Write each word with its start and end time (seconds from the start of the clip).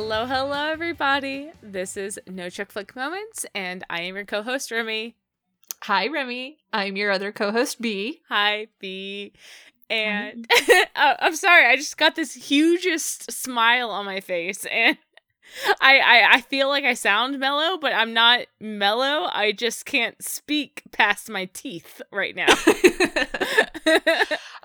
Hello, 0.00 0.26
hello, 0.26 0.70
everybody. 0.70 1.50
This 1.60 1.96
is 1.96 2.20
No 2.28 2.48
Chick 2.50 2.70
Flick 2.70 2.94
Moments, 2.94 3.44
and 3.52 3.82
I 3.90 4.02
am 4.02 4.14
your 4.14 4.24
co 4.24 4.44
host, 4.44 4.70
Remy. 4.70 5.16
Hi, 5.82 6.06
Remy. 6.06 6.58
I'm 6.72 6.96
your 6.96 7.10
other 7.10 7.32
co 7.32 7.50
host, 7.50 7.80
B. 7.80 8.20
Hi, 8.28 8.68
B. 8.78 9.32
And 9.90 10.46
oh, 10.96 11.14
I'm 11.18 11.34
sorry, 11.34 11.66
I 11.66 11.74
just 11.74 11.96
got 11.96 12.14
this 12.14 12.32
hugest 12.32 13.32
smile 13.32 13.90
on 13.90 14.06
my 14.06 14.20
face, 14.20 14.64
and 14.66 14.96
I, 15.80 15.98
I 15.98 16.34
I 16.34 16.40
feel 16.42 16.68
like 16.68 16.84
I 16.84 16.94
sound 16.94 17.38
mellow, 17.38 17.78
but 17.78 17.92
I'm 17.92 18.12
not 18.12 18.46
mellow. 18.60 19.28
I 19.32 19.52
just 19.52 19.86
can't 19.86 20.22
speak 20.22 20.82
past 20.92 21.30
my 21.30 21.46
teeth 21.46 22.02
right 22.12 22.34
now. 22.34 22.46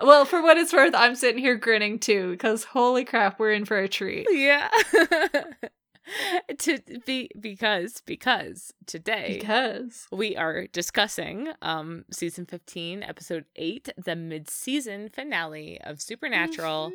well, 0.01 0.25
for 0.25 0.41
what 0.41 0.57
it's 0.57 0.73
worth, 0.73 0.93
I'm 0.95 1.15
sitting 1.15 1.39
here 1.39 1.55
grinning 1.55 1.99
too 1.99 2.31
because 2.31 2.65
holy 2.65 3.05
crap, 3.05 3.39
we're 3.39 3.53
in 3.53 3.65
for 3.65 3.77
a 3.77 3.87
treat. 3.87 4.27
Yeah. 4.31 4.69
to 6.59 6.79
be 7.05 7.29
because 7.39 8.01
because 8.05 8.73
today 8.85 9.37
because 9.39 10.05
we 10.11 10.35
are 10.35 10.67
discussing 10.67 11.47
um 11.61 12.03
season 12.11 12.45
15 12.45 13.03
episode 13.03 13.45
8 13.55 13.89
the 14.03 14.15
mid-season 14.15 15.07
finale 15.07 15.79
of 15.81 16.01
supernatural 16.01 16.91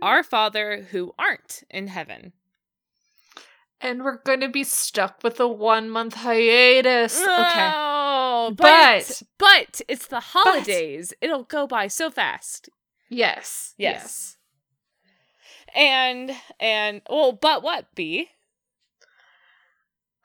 our 0.00 0.22
father 0.22 0.86
who 0.90 1.12
aren't 1.18 1.64
in 1.68 1.88
heaven 1.88 2.32
and 3.80 4.04
we're 4.04 4.18
going 4.18 4.40
to 4.40 4.48
be 4.48 4.64
stuck 4.64 5.22
with 5.22 5.40
a 5.40 5.48
one 5.48 5.88
month 5.90 6.14
hiatus. 6.14 7.20
Okay. 7.20 7.72
Oh, 7.74 8.52
but, 8.56 8.58
but 8.58 9.22
but 9.38 9.80
it's 9.88 10.06
the 10.06 10.20
holidays. 10.20 11.12
But, 11.20 11.26
It'll 11.26 11.44
go 11.44 11.66
by 11.66 11.88
so 11.88 12.10
fast. 12.10 12.68
Yes. 13.08 13.74
Yes. 13.76 13.94
yes. 13.94 14.36
And 15.74 16.32
and 16.58 17.02
well, 17.08 17.32
but 17.32 17.62
what 17.62 17.86
B? 17.94 18.28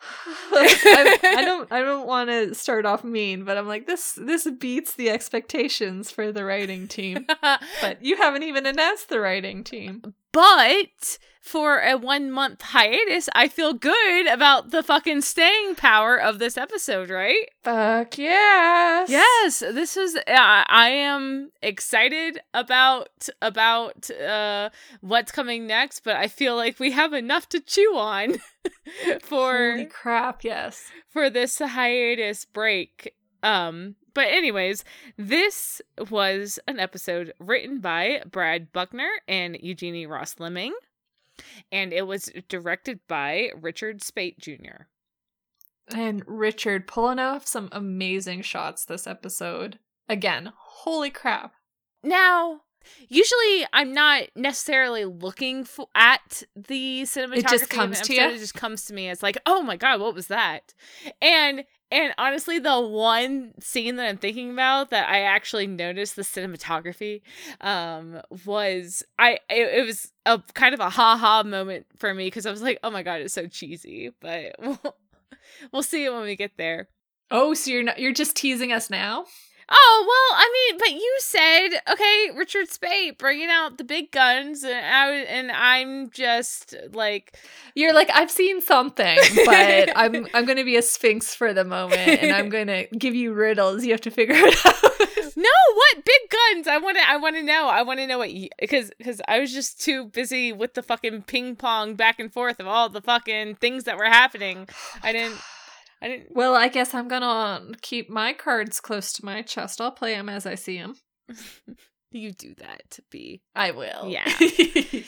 I, 0.52 1.18
I, 1.24 1.42
don't 1.46 1.72
I 1.72 1.82
don't 1.82 2.08
want 2.08 2.30
to 2.30 2.54
start 2.54 2.86
off 2.86 3.04
mean, 3.04 3.44
but 3.44 3.58
I'm 3.58 3.68
like 3.68 3.88
this 3.88 4.14
this 4.14 4.48
beats 4.60 4.94
the 4.96 5.10
expectations 5.10 6.12
for 6.12 6.32
the 6.32 6.46
writing 6.46 6.88
team. 6.88 7.26
but 7.82 8.04
you 8.04 8.18
haven't 8.18 8.44
even 8.44 8.66
announced 8.66 9.10
the 9.10 9.20
writing 9.20 9.64
team. 9.64 10.14
But 10.32 11.18
for 11.46 11.80
a 11.80 11.96
one 11.96 12.32
month 12.32 12.64
hiatus, 12.64 13.30
I 13.36 13.48
feel 13.48 13.74
good 13.74 14.28
about 14.28 14.72
the 14.72 14.82
fucking 14.82 15.22
staying 15.22 15.76
power 15.76 16.18
of 16.20 16.40
this 16.40 16.58
episode, 16.58 17.12
right? 17.12 17.48
Fuck 17.64 18.18
yes. 18.18 19.10
Yes, 19.10 19.60
this 19.60 19.96
is. 19.96 20.16
Uh, 20.16 20.24
I 20.28 20.90
am 20.90 21.52
excited 21.62 22.40
about 22.56 23.30
about 23.44 24.10
uh, 24.10 24.72
what's 25.02 25.32
coming 25.32 25.68
next, 25.68 26.00
but 26.04 26.16
I 26.16 26.28
feel 26.28 26.56
like 26.56 26.80
we 26.80 26.92
have 26.92 27.14
enough 27.14 27.48
to 27.50 27.60
chew 27.60 27.96
on 27.96 28.38
for. 29.22 29.74
Holy 29.74 29.86
crap! 29.86 30.44
Yes. 30.44 30.90
For 31.10 31.30
this 31.30 31.60
hiatus 31.60 32.46
break. 32.46 33.14
Um, 33.44 33.96
but 34.16 34.30
anyways, 34.30 34.84
this 35.18 35.80
was 36.10 36.58
an 36.68 36.80
episode 36.80 37.34
written 37.38 37.82
by 37.82 38.24
Brad 38.26 38.74
Buckner 38.74 39.10
and 39.28 39.56
Eugenie 39.62 40.08
Ross 40.08 40.38
Leming 40.40 40.74
and 41.72 41.94
it 41.94 42.08
was 42.08 42.30
directed 42.48 43.00
by 43.08 43.50
Richard 43.56 44.02
Speight 44.02 44.40
Jr. 44.40 44.88
And 45.94 46.24
Richard 46.26 46.88
pulling 46.88 47.20
off 47.20 47.46
some 47.46 47.70
amazing 47.72 48.42
shots 48.42 48.86
this 48.86 49.06
episode. 49.06 49.80
Again, 50.10 50.52
holy 50.56 51.10
crap. 51.10 51.54
Now, 52.04 52.62
usually 53.08 53.68
I'm 53.74 53.94
not 53.94 54.24
necessarily 54.36 55.06
looking 55.06 55.64
for, 55.64 55.88
at 55.96 56.44
the 56.56 57.04
cinematography. 57.04 57.38
It 57.38 57.50
just 57.50 57.70
comes 57.70 58.02
to 58.02 58.14
you. 58.14 58.22
It 58.22 58.40
just 58.40 58.54
comes 58.54 58.86
to 58.86 58.94
me 58.94 59.10
as 59.10 59.24
like, 59.24 59.38
oh 59.46 59.62
my 59.62 59.76
god, 59.78 60.00
what 60.00 60.16
was 60.16 60.28
that? 60.28 60.74
And 61.22 61.66
and 61.96 62.14
honestly, 62.18 62.60
the 62.60 62.82
one 62.82 63.54
scene 63.62 63.96
that 63.96 64.08
I'm 64.08 64.18
thinking 64.18 64.52
about 64.52 64.90
that 64.90 65.10
I 65.10 65.22
actually 65.22 65.66
noticed 65.66 66.18
the 66.18 66.24
cinematography 66.24 67.22
um, 67.62 68.22
was 68.46 69.02
I 69.18 69.40
it, 69.50 69.80
it, 69.80 69.86
was 69.86 70.12
a 70.26 70.42
kind 70.54 70.74
of 70.74 70.82
a 70.82 70.90
ha 70.90 71.16
ha 71.16 71.44
moment 71.44 71.86
for 71.96 72.14
me 72.14 72.26
because 72.28 72.46
I 72.46 72.52
was 72.52 72.62
like, 72.62 72.80
oh 72.84 72.92
my 72.92 73.02
god, 73.02 73.22
it's 73.22 73.34
so 73.34 73.48
cheesy. 73.48 74.12
But 74.20 74.56
we'll, 74.60 74.98
we'll 75.72 75.84
see 75.84 76.04
it 76.04 76.12
when 76.12 76.24
we 76.24 76.36
get 76.36 76.58
there. 76.58 76.90
Oh, 77.32 77.54
so 77.54 77.72
you're 77.72 77.84
not 77.84 77.98
you're 77.98 78.12
just 78.12 78.36
teasing 78.36 78.74
us 78.74 78.90
now? 78.90 79.26
Oh 79.68 80.06
well, 80.08 80.40
I 80.40 80.52
mean, 80.54 80.78
but 80.80 80.92
you 80.92 81.16
said 81.20 81.70
okay, 81.92 82.30
Richard 82.36 82.70
Speight 82.70 83.18
bringing 83.18 83.50
out 83.50 83.78
the 83.78 83.84
big 83.84 84.12
guns, 84.12 84.64
and 84.64 84.74
I 84.74 85.12
and 85.12 85.52
I'm 85.52 86.12
just 86.12 86.76
like, 86.94 87.38
you're 87.74 87.94
like 87.94 88.10
I've 88.14 88.30
seen 88.30 88.62
something, 88.62 89.18
but 89.46 89.90
I'm 89.96 90.28
I'm 90.36 90.46
gonna 90.46 90.64
be 90.64 90.76
a 90.78 90.84
sphinx 90.84 91.34
for 91.34 91.52
the 91.52 91.64
moment, 91.64 92.00
and 92.00 92.32
I'm 92.32 92.50
gonna 92.56 92.86
give 92.88 93.16
you 93.16 93.34
riddles. 93.34 93.84
You 93.84 93.92
have 93.92 94.02
to 94.02 94.12
figure 94.12 94.36
it 94.38 94.66
out. 94.66 95.36
no, 95.36 95.50
what 95.74 96.06
big 96.06 96.30
guns? 96.30 96.68
I 96.68 96.78
want 96.78 96.98
to 96.98 97.10
I 97.10 97.18
want 97.18 97.36
to 97.36 97.44
know. 97.44 97.68
I 97.68 97.82
want 97.82 98.00
to 98.00 98.06
know 98.08 98.20
what 98.20 98.30
because 98.60 98.92
because 99.00 99.20
I 99.28 99.40
was 99.40 99.52
just 99.52 99.82
too 99.82 100.06
busy 100.06 100.54
with 100.54 100.76
the 100.76 100.84
fucking 100.84 101.24
ping 101.24 101.56
pong 101.56 101.96
back 101.96 102.20
and 102.20 102.32
forth 102.32 102.60
of 102.60 102.68
all 102.68 102.88
the 102.90 103.02
fucking 103.02 103.56
things 103.56 103.86
that 103.86 103.98
were 103.98 104.06
happening. 104.06 104.70
I 105.02 105.12
didn't. 105.12 105.40
I 106.02 106.08
didn't. 106.08 106.36
Well, 106.36 106.56
I 106.56 106.68
guess 106.68 106.94
I'm 106.94 107.08
gonna 107.08 107.74
keep 107.82 108.10
my 108.10 108.34
cards 108.34 108.80
close 108.80 109.14
to 109.14 109.26
my 109.26 109.42
chest. 109.42 109.82
I'll 109.82 109.92
play 109.92 110.14
them 110.14 110.30
as 110.30 110.46
I 110.46 110.56
see 110.56 110.78
them. 110.78 110.96
you 112.12 112.32
do 112.32 112.54
that 112.56 112.90
to 112.92 113.02
be. 113.10 113.42
I 113.56 113.72
will. 113.72 114.08
Yeah. 114.08 114.32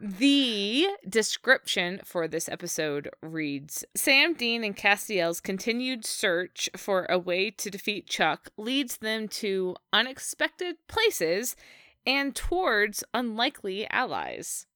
the 0.00 0.88
description 1.08 2.00
for 2.04 2.28
this 2.28 2.48
episode 2.48 3.10
reads 3.22 3.84
Sam 3.96 4.34
Dean 4.34 4.64
and 4.64 4.76
Castiel's 4.76 5.40
continued 5.40 6.04
search 6.04 6.68
for 6.76 7.06
a 7.06 7.18
way 7.18 7.50
to 7.50 7.70
defeat 7.70 8.06
Chuck 8.06 8.50
leads 8.56 8.98
them 8.98 9.28
to 9.28 9.76
unexpected 9.92 10.76
places 10.88 11.56
and 12.06 12.34
towards 12.34 13.04
unlikely 13.14 13.88
allies. 13.90 14.66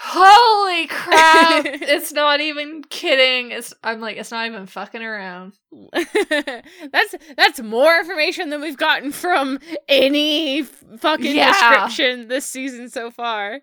Holy 0.00 0.86
crap! 0.86 1.64
it's 1.82 2.12
not 2.12 2.40
even 2.40 2.84
kidding. 2.84 3.50
It's 3.50 3.74
I'm 3.82 4.00
like 4.00 4.16
it's 4.16 4.30
not 4.30 4.46
even 4.46 4.66
fucking 4.66 5.02
around. 5.02 5.54
that's 5.92 7.14
that's 7.36 7.60
more 7.60 7.98
information 7.98 8.50
than 8.50 8.60
we've 8.60 8.76
gotten 8.76 9.10
from 9.10 9.58
any 9.88 10.62
fucking 10.62 11.34
yeah. 11.34 11.52
description 11.52 12.28
this 12.28 12.46
season 12.46 12.88
so 12.88 13.10
far. 13.10 13.60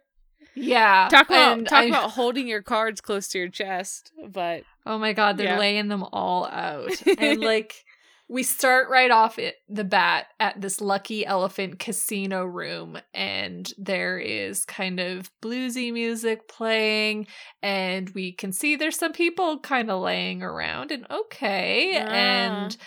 Yeah. 0.56 1.08
Talk 1.10 1.30
about 1.30 1.66
talk 1.68 1.84
I, 1.84 1.86
about 1.86 2.12
holding 2.12 2.48
your 2.48 2.62
cards 2.62 3.00
close 3.00 3.30
to 3.30 3.40
your 3.40 3.50
chest, 3.50 4.12
but 4.28 4.64
Oh 4.86 5.00
my 5.00 5.14
god, 5.14 5.38
they're 5.38 5.48
yeah. 5.48 5.60
laying 5.60 5.88
them 5.88 6.04
all 6.12 6.46
out. 6.48 6.92
and 7.18 7.42
like 7.42 7.86
we 8.28 8.42
start 8.44 8.90
right 8.90 9.12
off 9.12 9.38
at 9.38 9.56
the 9.70 9.84
bat 9.84 10.28
at 10.40 10.60
this 10.60 10.82
lucky 10.82 11.26
elephant 11.26 11.78
casino 11.78 12.44
room 12.44 12.98
and 13.14 13.72
there 13.78 14.18
is 14.18 14.66
kind 14.66 15.00
of 15.00 15.30
bluesy 15.44 15.94
music 15.94 16.48
playing 16.48 17.28
and 17.62 18.10
we 18.12 18.32
can 18.32 18.52
see 18.52 18.76
there's 18.76 18.98
some 18.98 19.14
people 19.14 19.60
kind 19.60 19.92
of 19.92 20.02
laying 20.02 20.42
around 20.42 20.92
and 20.92 21.06
okay 21.12 21.94
yeah. 21.94 22.08
and 22.10 22.78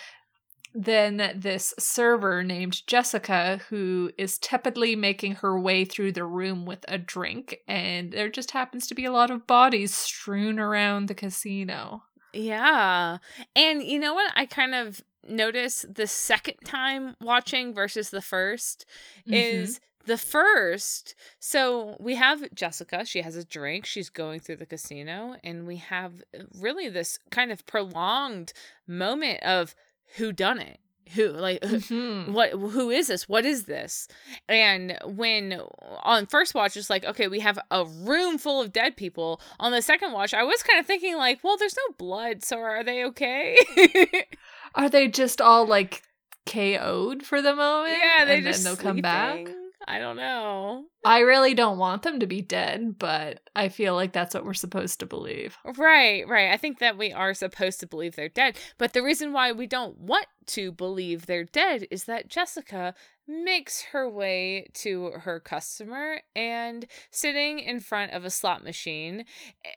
then 0.75 1.33
this 1.35 1.73
server 1.79 2.43
named 2.43 2.85
Jessica, 2.85 3.59
who 3.69 4.11
is 4.19 4.37
tepidly 4.37 4.95
making 4.95 5.35
her 5.35 5.59
way 5.59 5.83
through 5.83 6.11
the 6.11 6.23
room 6.23 6.65
with 6.67 6.85
a 6.87 6.99
drink, 6.99 7.57
and 7.67 8.11
there 8.11 8.29
just 8.29 8.51
happens 8.51 8.85
to 8.87 8.93
be 8.93 9.05
a 9.05 9.11
lot 9.11 9.31
of 9.31 9.47
bodies 9.47 9.95
strewn 9.95 10.59
around 10.59 11.07
the 11.07 11.15
casino. 11.15 12.03
Yeah. 12.33 13.17
And 13.55 13.81
you 13.81 13.99
know 13.99 14.13
what? 14.13 14.31
I 14.35 14.45
kind 14.45 14.75
of 14.75 15.01
notice 15.29 15.85
the 15.89 16.07
second 16.07 16.55
time 16.65 17.15
watching 17.21 17.73
versus 17.73 18.09
the 18.09 18.19
1st 18.19 18.85
mm-hmm. 19.27 19.33
is 19.33 19.79
the 20.05 20.17
first. 20.17 21.15
So 21.39 21.95
we 21.99 22.15
have 22.15 22.53
jessica 22.53 23.05
she 23.05 23.21
has 23.21 23.35
a 23.35 23.45
drink 23.45 23.85
she's 23.85 24.09
going 24.09 24.39
through 24.39 24.57
the 24.57 24.65
casino 24.65 25.35
and 25.43 25.65
we 25.67 25.77
have 25.77 26.23
really 26.59 26.89
this 26.89 27.19
kind 27.29 27.51
of 27.51 27.65
prolonged 27.65 28.51
moment 28.87 29.41
of 29.43 29.75
who 30.17 30.31
done 30.31 30.59
it? 30.59 30.79
Who 31.13 31.29
like 31.29 31.61
mm-hmm. 31.61 32.33
what 32.33 32.51
who 32.51 32.89
is 32.89 33.07
this? 33.07 33.27
What 33.27 33.45
is 33.45 33.65
this? 33.65 34.07
And 34.47 34.97
when 35.05 35.61
on 36.03 36.25
first 36.25 36.53
watch 36.53 36.75
it's 36.75 36.89
like 36.89 37.05
okay 37.05 37.27
we 37.27 37.39
have 37.39 37.59
a 37.71 37.85
room 37.85 38.37
full 38.37 38.61
of 38.61 38.73
dead 38.73 38.97
people. 38.97 39.41
On 39.59 39.71
the 39.71 39.81
second 39.81 40.11
watch 40.11 40.33
i 40.33 40.43
was 40.43 40.63
kind 40.63 40.79
of 40.79 40.85
thinking 40.85 41.17
like 41.17 41.43
well 41.43 41.57
there's 41.57 41.75
no 41.77 41.95
blood 41.97 42.43
so 42.43 42.57
are 42.59 42.83
they 42.83 43.03
okay 43.05 43.57
Are 44.75 44.89
they 44.89 45.07
just 45.07 45.41
all 45.41 45.65
like 45.65 46.03
KO'd 46.45 47.23
for 47.23 47.41
the 47.41 47.55
moment? 47.55 47.97
Yeah, 48.01 48.25
they 48.25 48.35
and 48.37 48.43
just 48.43 48.63
then 48.63 48.75
they'll 48.75 48.83
come 48.83 49.01
back. 49.01 49.47
I 49.87 49.97
don't 49.97 50.17
know. 50.17 50.85
I 51.05 51.19
really 51.19 51.53
don't 51.53 51.77
want 51.77 52.03
them 52.03 52.19
to 52.19 52.27
be 52.27 52.41
dead, 52.41 52.99
but 52.99 53.39
I 53.55 53.69
feel 53.69 53.95
like 53.95 54.11
that's 54.11 54.35
what 54.35 54.45
we're 54.45 54.53
supposed 54.53 54.99
to 54.99 55.05
believe. 55.05 55.57
Right, 55.77 56.27
right. 56.27 56.51
I 56.51 56.57
think 56.57 56.79
that 56.79 56.97
we 56.97 57.11
are 57.11 57.33
supposed 57.33 57.79
to 57.79 57.87
believe 57.87 58.15
they're 58.15 58.29
dead. 58.29 58.57
But 58.77 58.93
the 58.93 59.01
reason 59.01 59.31
why 59.33 59.51
we 59.51 59.67
don't 59.67 59.97
want 59.97 60.27
to 60.47 60.71
believe 60.71 61.25
they're 61.25 61.45
dead 61.45 61.87
is 61.89 62.03
that 62.03 62.27
Jessica 62.27 62.93
makes 63.27 63.81
her 63.91 64.09
way 64.09 64.67
to 64.75 65.11
her 65.21 65.39
customer 65.39 66.21
and 66.35 66.85
sitting 67.09 67.59
in 67.59 67.79
front 67.79 68.11
of 68.11 68.25
a 68.25 68.29
slot 68.29 68.63
machine, 68.63 69.25
eh, 69.65 69.69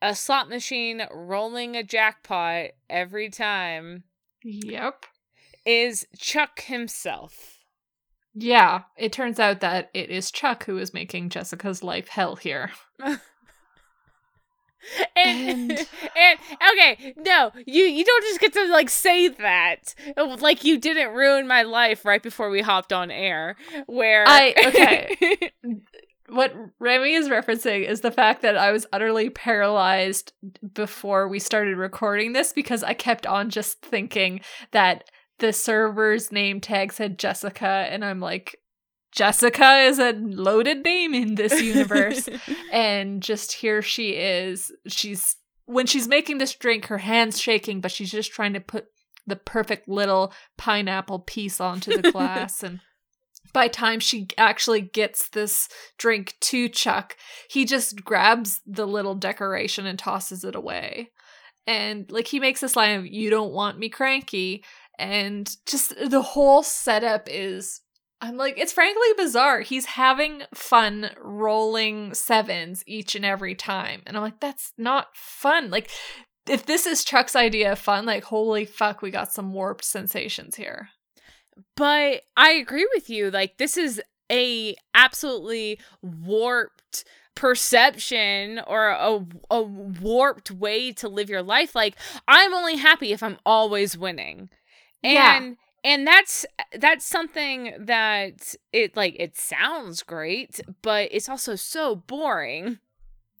a 0.00 0.14
slot 0.14 0.48
machine 0.48 1.02
rolling 1.12 1.76
a 1.76 1.82
jackpot 1.82 2.68
every 2.88 3.28
time. 3.28 4.04
Yep. 4.50 5.04
Is 5.66 6.06
Chuck 6.16 6.62
himself. 6.62 7.58
Yeah, 8.34 8.82
it 8.96 9.12
turns 9.12 9.38
out 9.38 9.60
that 9.60 9.90
it 9.92 10.10
is 10.10 10.30
Chuck 10.30 10.64
who 10.64 10.78
is 10.78 10.94
making 10.94 11.28
Jessica's 11.28 11.82
life 11.82 12.08
hell 12.08 12.36
here. 12.36 12.70
and, 12.98 13.18
and 15.16 15.70
and 16.16 16.38
okay, 16.72 17.14
no, 17.18 17.52
you 17.66 17.82
you 17.84 18.04
don't 18.04 18.24
just 18.24 18.40
get 18.40 18.52
to 18.54 18.66
like 18.68 18.88
say 18.90 19.28
that 19.28 19.94
oh, 20.16 20.36
like 20.40 20.64
you 20.64 20.78
didn't 20.78 21.14
ruin 21.14 21.46
my 21.46 21.62
life 21.62 22.04
right 22.04 22.22
before 22.22 22.48
we 22.48 22.62
hopped 22.62 22.92
on 22.92 23.10
air. 23.10 23.56
Where 23.86 24.24
I 24.26 24.54
okay, 24.66 25.50
what 26.28 26.54
Remy 26.78 27.14
is 27.14 27.28
referencing 27.28 27.86
is 27.86 28.00
the 28.00 28.10
fact 28.10 28.42
that 28.42 28.56
I 28.56 28.72
was 28.72 28.86
utterly 28.92 29.30
paralyzed 29.30 30.32
before 30.74 31.28
we 31.28 31.38
started 31.38 31.76
recording 31.76 32.32
this 32.32 32.52
because 32.52 32.82
I 32.82 32.94
kept 32.94 33.26
on 33.26 33.50
just 33.50 33.82
thinking 33.82 34.40
that 34.72 35.04
the 35.38 35.52
server's 35.52 36.32
name 36.32 36.60
tag 36.60 36.92
said 36.92 37.18
Jessica, 37.18 37.66
and 37.66 38.04
I'm 38.04 38.20
like, 38.20 38.56
Jessica 39.12 39.78
is 39.80 39.98
a 39.98 40.12
loaded 40.12 40.84
name 40.84 41.14
in 41.14 41.36
this 41.36 41.62
universe. 41.62 42.28
and 42.72 43.22
just 43.22 43.52
here 43.52 43.80
she 43.80 44.10
is. 44.10 44.72
She's 44.86 45.36
when 45.64 45.86
she's 45.86 46.08
making 46.08 46.38
this 46.38 46.54
drink, 46.54 46.86
her 46.86 46.98
hands 46.98 47.38
shaking, 47.38 47.80
but 47.80 47.92
she's 47.92 48.10
just 48.10 48.32
trying 48.32 48.54
to 48.54 48.60
put 48.60 48.86
the 49.26 49.36
perfect 49.36 49.88
little 49.88 50.32
pineapple 50.56 51.20
piece 51.20 51.60
onto 51.60 52.00
the 52.00 52.10
glass 52.12 52.62
and 52.62 52.80
by 53.52 53.68
time 53.68 54.00
she 54.00 54.28
actually 54.36 54.80
gets 54.80 55.28
this 55.28 55.68
drink 55.98 56.36
to 56.40 56.68
Chuck, 56.68 57.16
he 57.50 57.64
just 57.64 58.04
grabs 58.04 58.60
the 58.66 58.86
little 58.86 59.14
decoration 59.14 59.86
and 59.86 59.98
tosses 59.98 60.44
it 60.44 60.54
away. 60.54 61.10
And 61.66 62.10
like 62.10 62.28
he 62.28 62.40
makes 62.40 62.60
this 62.60 62.76
line 62.76 62.98
of 62.98 63.06
you 63.06 63.30
don't 63.30 63.52
want 63.52 63.78
me 63.78 63.88
cranky 63.88 64.64
and 64.98 65.54
just 65.66 65.94
the 66.10 66.22
whole 66.22 66.62
setup 66.62 67.28
is 67.30 67.82
I'm 68.20 68.36
like, 68.36 68.58
it's 68.58 68.72
frankly 68.72 69.06
bizarre. 69.16 69.60
He's 69.60 69.86
having 69.86 70.42
fun 70.52 71.10
rolling 71.20 72.14
sevens 72.14 72.82
each 72.84 73.14
and 73.14 73.24
every 73.24 73.54
time. 73.54 74.02
And 74.06 74.16
I'm 74.16 74.22
like, 74.24 74.40
that's 74.40 74.72
not 74.76 75.08
fun. 75.14 75.70
Like, 75.70 75.88
if 76.48 76.66
this 76.66 76.84
is 76.84 77.04
Chuck's 77.04 77.36
idea 77.36 77.70
of 77.72 77.78
fun, 77.78 78.06
like, 78.06 78.24
holy 78.24 78.64
fuck, 78.64 79.02
we 79.02 79.12
got 79.12 79.32
some 79.32 79.52
warped 79.52 79.84
sensations 79.84 80.56
here. 80.56 80.88
But 81.76 82.22
I 82.36 82.52
agree 82.52 82.88
with 82.94 83.08
you. 83.10 83.30
Like, 83.30 83.58
this 83.58 83.76
is 83.76 84.00
a 84.30 84.74
absolutely 84.94 85.78
warped 86.02 87.04
perception 87.34 88.60
or 88.66 88.88
a, 88.88 89.24
a 89.50 89.62
warped 89.62 90.50
way 90.50 90.92
to 90.92 91.08
live 91.08 91.30
your 91.30 91.42
life. 91.42 91.74
Like, 91.74 91.96
I'm 92.26 92.52
only 92.52 92.76
happy 92.76 93.12
if 93.12 93.22
I'm 93.22 93.38
always 93.46 93.96
winning 93.96 94.50
and 95.02 95.56
yeah. 95.84 95.92
and 95.92 96.06
that's 96.06 96.46
that's 96.78 97.04
something 97.04 97.74
that 97.78 98.54
it 98.72 98.96
like 98.96 99.16
it 99.18 99.36
sounds 99.36 100.02
great 100.02 100.60
but 100.82 101.08
it's 101.10 101.28
also 101.28 101.54
so 101.54 101.94
boring 101.94 102.78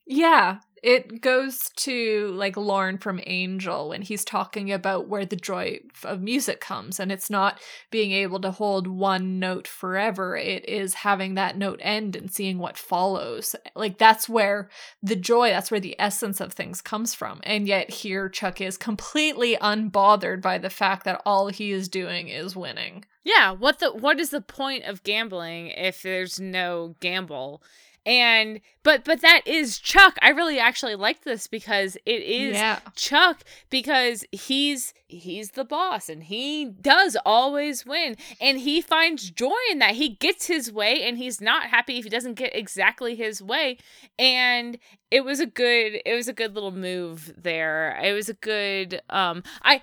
yeah 0.06 0.58
it 0.82 1.20
goes 1.20 1.70
to 1.76 2.32
like 2.34 2.56
Lorne 2.56 2.98
from 2.98 3.20
Angel 3.26 3.88
when 3.90 4.02
he's 4.02 4.24
talking 4.24 4.72
about 4.72 5.08
where 5.08 5.26
the 5.26 5.36
joy 5.36 5.80
of 6.04 6.22
music 6.22 6.60
comes, 6.60 7.00
and 7.00 7.10
it's 7.10 7.30
not 7.30 7.60
being 7.90 8.12
able 8.12 8.40
to 8.40 8.50
hold 8.50 8.86
one 8.86 9.38
note 9.38 9.66
forever. 9.66 10.36
It 10.36 10.68
is 10.68 10.94
having 10.94 11.34
that 11.34 11.56
note 11.56 11.80
end 11.82 12.16
and 12.16 12.30
seeing 12.30 12.58
what 12.58 12.78
follows. 12.78 13.56
Like 13.74 13.98
that's 13.98 14.28
where 14.28 14.68
the 15.02 15.16
joy, 15.16 15.50
that's 15.50 15.70
where 15.70 15.80
the 15.80 15.96
essence 15.98 16.40
of 16.40 16.52
things 16.52 16.80
comes 16.80 17.14
from. 17.14 17.40
And 17.42 17.66
yet 17.66 17.90
here 17.90 18.28
Chuck 18.28 18.60
is 18.60 18.76
completely 18.76 19.56
unbothered 19.56 20.40
by 20.42 20.58
the 20.58 20.70
fact 20.70 21.04
that 21.04 21.22
all 21.24 21.48
he 21.48 21.72
is 21.72 21.88
doing 21.88 22.28
is 22.28 22.56
winning. 22.56 23.04
Yeah, 23.24 23.50
what 23.50 23.78
the 23.78 23.92
what 23.92 24.20
is 24.20 24.30
the 24.30 24.40
point 24.40 24.84
of 24.84 25.02
gambling 25.02 25.68
if 25.68 26.02
there's 26.02 26.40
no 26.40 26.96
gamble? 27.00 27.62
And 28.08 28.62
but 28.84 29.04
but 29.04 29.20
that 29.20 29.42
is 29.44 29.78
chuck. 29.78 30.16
I 30.22 30.30
really 30.30 30.58
actually 30.58 30.94
like 30.94 31.24
this 31.24 31.46
because 31.46 31.96
it 32.06 32.22
is 32.22 32.54
yeah. 32.54 32.78
chuck 32.96 33.44
because 33.68 34.24
he's 34.32 34.94
he's 35.06 35.50
the 35.50 35.64
boss 35.64 36.08
and 36.08 36.22
he 36.22 36.64
does 36.64 37.18
always 37.26 37.84
win. 37.84 38.16
And 38.40 38.60
he 38.60 38.80
finds 38.80 39.30
joy 39.30 39.52
in 39.70 39.78
that. 39.80 39.96
He 39.96 40.08
gets 40.08 40.46
his 40.46 40.72
way 40.72 41.02
and 41.02 41.18
he's 41.18 41.38
not 41.42 41.64
happy 41.64 41.98
if 41.98 42.04
he 42.04 42.10
doesn't 42.10 42.34
get 42.34 42.56
exactly 42.56 43.14
his 43.14 43.42
way. 43.42 43.76
And 44.18 44.78
it 45.10 45.22
was 45.22 45.38
a 45.38 45.46
good 45.46 46.00
it 46.06 46.14
was 46.14 46.28
a 46.28 46.32
good 46.32 46.54
little 46.54 46.72
move 46.72 47.34
there. 47.36 48.00
It 48.02 48.14
was 48.14 48.30
a 48.30 48.34
good 48.34 49.02
um 49.10 49.42
i 49.62 49.82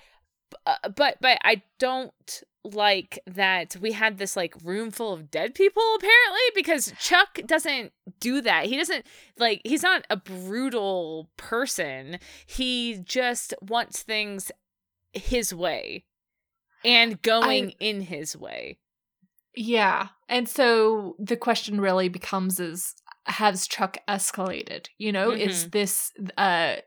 uh, 0.65 0.89
but 0.95 1.17
but 1.21 1.37
i 1.43 1.61
don't 1.77 2.43
like 2.73 3.19
that 3.27 3.75
we 3.81 3.91
had 3.91 4.17
this 4.17 4.35
like 4.35 4.53
room 4.63 4.91
full 4.91 5.13
of 5.13 5.29
dead 5.29 5.53
people 5.53 5.83
apparently 5.97 6.41
because 6.55 6.93
Chuck 6.99 7.39
doesn't 7.45 7.91
do 8.19 8.41
that. 8.41 8.65
He 8.65 8.77
doesn't 8.77 9.05
like 9.37 9.61
he's 9.63 9.83
not 9.83 10.05
a 10.09 10.17
brutal 10.17 11.29
person. 11.37 12.19
He 12.45 12.99
just 13.03 13.53
wants 13.61 14.03
things 14.03 14.51
his 15.13 15.53
way 15.53 16.05
and 16.83 17.21
going 17.21 17.67
I, 17.69 17.75
in 17.79 18.01
his 18.01 18.35
way. 18.35 18.79
Yeah. 19.55 20.09
And 20.27 20.49
so 20.49 21.15
the 21.19 21.37
question 21.37 21.79
really 21.79 22.09
becomes 22.09 22.59
is 22.59 22.95
has 23.25 23.67
Chuck 23.67 23.97
escalated? 24.07 24.87
You 24.97 25.11
know, 25.11 25.31
mm-hmm. 25.31 25.49
is 25.49 25.69
this 25.69 26.11
uh 26.37 26.77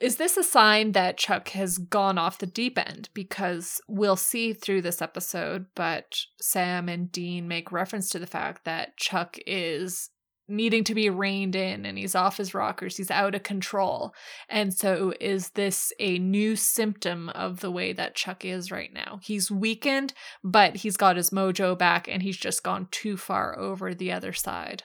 is 0.00 0.16
this 0.16 0.36
a 0.36 0.44
sign 0.44 0.92
that 0.92 1.18
Chuck 1.18 1.48
has 1.50 1.78
gone 1.78 2.18
off 2.18 2.38
the 2.38 2.46
deep 2.46 2.78
end? 2.78 3.08
Because 3.14 3.80
we'll 3.88 4.16
see 4.16 4.52
through 4.52 4.82
this 4.82 5.02
episode, 5.02 5.66
but 5.74 6.20
Sam 6.40 6.88
and 6.88 7.10
Dean 7.10 7.48
make 7.48 7.72
reference 7.72 8.08
to 8.10 8.18
the 8.18 8.26
fact 8.26 8.64
that 8.64 8.96
Chuck 8.96 9.36
is 9.46 10.10
needing 10.48 10.82
to 10.82 10.94
be 10.94 11.10
reined 11.10 11.54
in 11.54 11.84
and 11.84 11.98
he's 11.98 12.14
off 12.14 12.38
his 12.38 12.54
rockers. 12.54 12.96
He's 12.96 13.10
out 13.10 13.34
of 13.34 13.42
control. 13.42 14.14
And 14.48 14.72
so, 14.72 15.12
is 15.20 15.50
this 15.50 15.92
a 15.98 16.18
new 16.18 16.56
symptom 16.56 17.28
of 17.30 17.60
the 17.60 17.70
way 17.70 17.92
that 17.92 18.14
Chuck 18.14 18.44
is 18.44 18.70
right 18.70 18.92
now? 18.92 19.20
He's 19.22 19.50
weakened, 19.50 20.14
but 20.42 20.76
he's 20.76 20.96
got 20.96 21.16
his 21.16 21.30
mojo 21.30 21.76
back 21.76 22.08
and 22.08 22.22
he's 22.22 22.38
just 22.38 22.62
gone 22.62 22.88
too 22.90 23.16
far 23.16 23.58
over 23.58 23.94
the 23.94 24.12
other 24.12 24.32
side. 24.32 24.84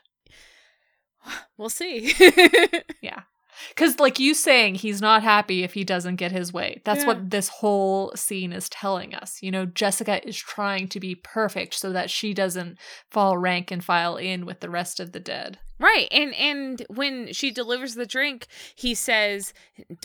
We'll 1.58 1.70
see. 1.70 2.14
yeah. 3.02 3.22
Because, 3.70 4.00
like 4.00 4.20
you 4.20 4.34
saying, 4.34 4.76
he's 4.76 5.02
not 5.02 5.24
happy 5.24 5.64
if 5.64 5.74
he 5.74 5.84
doesn't 5.84 6.18
get 6.18 6.32
his 6.32 6.54
way. 6.54 6.82
That's 6.86 7.02
yeah. 7.02 7.08
what 7.08 7.30
this 7.30 7.50
whole 7.50 8.12
scene 8.16 8.54
is 8.54 8.70
telling 8.70 9.14
us. 9.14 9.42
You 9.42 9.52
know, 9.52 9.66
Jessica 9.66 10.26
is 10.28 10.38
trying 10.38 10.88
to 10.90 11.00
be 11.00 11.16
perfect 11.16 11.74
so 11.76 11.92
that 11.92 12.10
she 12.10 12.34
doesn't 12.34 12.78
fall 13.10 13.38
rank 13.38 13.72
and 13.72 13.84
file 13.84 14.18
in 14.18 14.46
with 14.46 14.60
the 14.60 14.70
rest 14.70 15.00
of 15.00 15.12
the 15.12 15.20
dead. 15.20 15.60
Right. 15.80 16.08
And 16.12 16.34
and 16.36 16.86
when 16.90 17.34
she 17.34 17.52
delivers 17.52 17.96
the 17.96 18.06
drink, 18.06 18.48
he 18.76 18.94
says, 18.94 19.54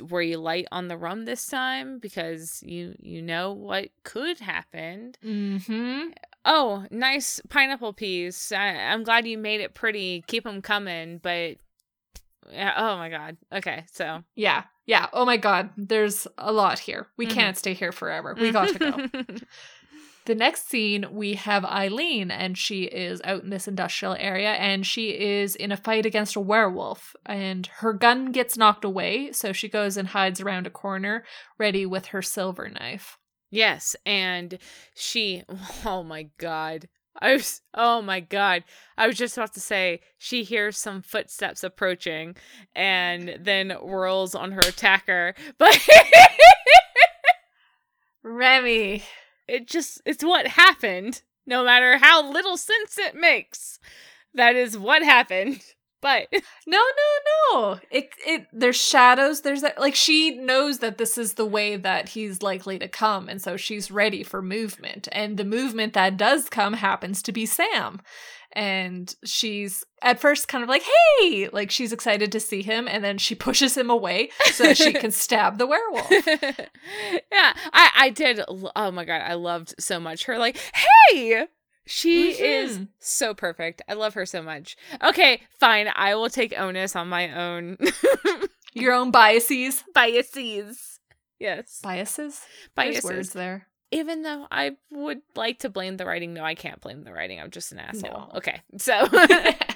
"Were 0.08 0.22
you 0.22 0.38
light 0.38 0.66
on 0.72 0.88
the 0.88 0.96
rum 0.96 1.24
this 1.24 1.46
time 1.46 1.98
because 1.98 2.62
you 2.66 2.96
you 2.98 3.22
know 3.22 3.52
what 3.52 3.90
could 4.02 4.40
happen?" 4.40 5.14
Mm-hmm. 5.24 6.08
Oh, 6.44 6.86
nice 6.90 7.40
pineapple 7.48 7.92
piece. 7.92 8.52
I, 8.52 8.68
I'm 8.68 9.04
glad 9.04 9.26
you 9.26 9.38
made 9.38 9.60
it 9.60 9.74
pretty. 9.74 10.24
Keep 10.26 10.44
them 10.44 10.62
coming, 10.62 11.18
but 11.18 11.58
yeah. 12.52 12.74
Oh 12.76 12.96
my 12.96 13.08
god. 13.08 13.36
Okay. 13.52 13.84
So. 13.92 14.22
Yeah. 14.34 14.64
Yeah. 14.86 15.08
Oh 15.12 15.24
my 15.24 15.36
god. 15.36 15.70
There's 15.76 16.26
a 16.36 16.52
lot 16.52 16.78
here. 16.78 17.08
We 17.16 17.26
mm-hmm. 17.26 17.34
can't 17.34 17.58
stay 17.58 17.74
here 17.74 17.92
forever. 17.92 18.34
We 18.38 18.50
got 18.50 18.68
to 18.68 18.78
go. 18.78 19.24
the 20.28 20.34
next 20.34 20.68
scene, 20.68 21.06
we 21.10 21.34
have 21.34 21.64
Eileen, 21.64 22.30
and 22.30 22.56
she 22.56 22.84
is 22.84 23.20
out 23.24 23.42
in 23.42 23.50
this 23.50 23.66
industrial 23.66 24.14
area, 24.14 24.52
and 24.52 24.86
she 24.86 25.18
is 25.18 25.56
in 25.56 25.72
a 25.72 25.76
fight 25.76 26.06
against 26.06 26.36
a 26.36 26.40
werewolf, 26.40 27.16
and 27.26 27.66
her 27.78 27.94
gun 27.94 28.30
gets 28.30 28.56
knocked 28.56 28.84
away, 28.84 29.32
so 29.32 29.52
she 29.52 29.68
goes 29.68 29.96
and 29.96 30.08
hides 30.08 30.40
around 30.40 30.66
a 30.66 30.70
corner, 30.70 31.24
ready 31.58 31.86
with 31.86 32.06
her 32.06 32.22
silver 32.22 32.68
knife. 32.68 33.16
Yes, 33.50 33.96
and 34.04 34.58
she, 34.94 35.44
oh 35.84 36.02
my 36.02 36.28
god, 36.38 36.88
I 37.20 37.34
was, 37.34 37.60
oh 37.74 38.00
my 38.02 38.20
god. 38.20 38.64
I 38.96 39.06
was 39.06 39.16
just 39.16 39.36
about 39.36 39.54
to 39.54 39.60
say 39.60 40.00
she 40.18 40.44
hears 40.44 40.78
some 40.78 41.02
footsteps 41.02 41.64
approaching 41.64 42.36
and 42.74 43.36
then 43.40 43.70
whirls 43.70 44.34
on 44.34 44.52
her 44.52 44.60
attacker. 44.60 45.34
But 45.58 45.78
Remy, 48.22 49.02
it 49.46 49.66
just 49.66 50.00
it's 50.04 50.22
what 50.24 50.46
happened. 50.46 51.22
no 51.46 51.64
matter 51.64 51.98
how 51.98 52.30
little 52.30 52.56
sense 52.56 52.98
it 52.98 53.14
makes. 53.14 53.78
That 54.34 54.54
is 54.54 54.76
what 54.78 55.02
happened. 55.02 55.62
But 56.00 56.28
no, 56.66 56.78
no, 56.78 57.52
no. 57.52 57.80
It 57.90 58.10
it 58.26 58.46
there's 58.52 58.80
shadows. 58.80 59.42
There's 59.42 59.62
that 59.62 59.80
like 59.80 59.94
she 59.94 60.36
knows 60.36 60.78
that 60.78 60.98
this 60.98 61.18
is 61.18 61.34
the 61.34 61.46
way 61.46 61.76
that 61.76 62.10
he's 62.10 62.42
likely 62.42 62.78
to 62.78 62.88
come, 62.88 63.28
and 63.28 63.40
so 63.40 63.56
she's 63.56 63.90
ready 63.90 64.22
for 64.22 64.42
movement. 64.42 65.08
And 65.12 65.36
the 65.36 65.44
movement 65.44 65.94
that 65.94 66.16
does 66.16 66.48
come 66.48 66.74
happens 66.74 67.22
to 67.22 67.32
be 67.32 67.46
Sam. 67.46 68.00
And 68.52 69.14
she's 69.24 69.84
at 70.02 70.20
first 70.20 70.48
kind 70.48 70.64
of 70.64 70.70
like, 70.70 70.82
hey, 71.20 71.48
like 71.52 71.70
she's 71.70 71.92
excited 71.92 72.32
to 72.32 72.40
see 72.40 72.62
him, 72.62 72.88
and 72.88 73.04
then 73.04 73.18
she 73.18 73.34
pushes 73.36 73.76
him 73.76 73.90
away 73.90 74.30
so 74.52 74.64
that 74.64 74.78
she 74.78 74.92
can 74.92 75.10
stab 75.10 75.58
the 75.58 75.66
werewolf. 75.66 76.10
yeah, 76.10 77.52
I 77.72 77.90
I 77.96 78.10
did. 78.10 78.40
Oh 78.48 78.90
my 78.90 79.04
god, 79.04 79.22
I 79.22 79.34
loved 79.34 79.74
so 79.78 80.00
much 80.00 80.24
her 80.24 80.38
like, 80.38 80.58
hey, 81.10 81.46
she 81.88 82.34
mm-hmm. 82.34 82.44
is 82.44 82.80
so 82.98 83.32
perfect. 83.32 83.80
I 83.88 83.94
love 83.94 84.14
her 84.14 84.26
so 84.26 84.42
much. 84.42 84.76
Okay, 85.02 85.40
fine. 85.58 85.88
I 85.94 86.14
will 86.14 86.28
take 86.28 86.52
onus 86.58 86.94
on 86.94 87.08
my 87.08 87.32
own. 87.32 87.78
Your 88.74 88.92
own 88.92 89.10
biases. 89.10 89.82
Biases. 89.94 91.00
Yes. 91.38 91.80
Biases? 91.82 92.42
Biases. 92.74 93.02
There's 93.02 93.16
words 93.16 93.32
there. 93.32 93.68
Even 93.90 94.22
though 94.22 94.46
I 94.50 94.76
would 94.90 95.22
like 95.34 95.60
to 95.60 95.70
blame 95.70 95.96
the 95.96 96.04
writing, 96.04 96.34
no, 96.34 96.44
I 96.44 96.54
can't 96.54 96.80
blame 96.80 97.04
the 97.04 97.12
writing. 97.12 97.40
I'm 97.40 97.50
just 97.50 97.72
an 97.72 97.78
asshole. 97.78 98.28
No. 98.32 98.32
Okay, 98.36 98.60
so. 98.76 99.08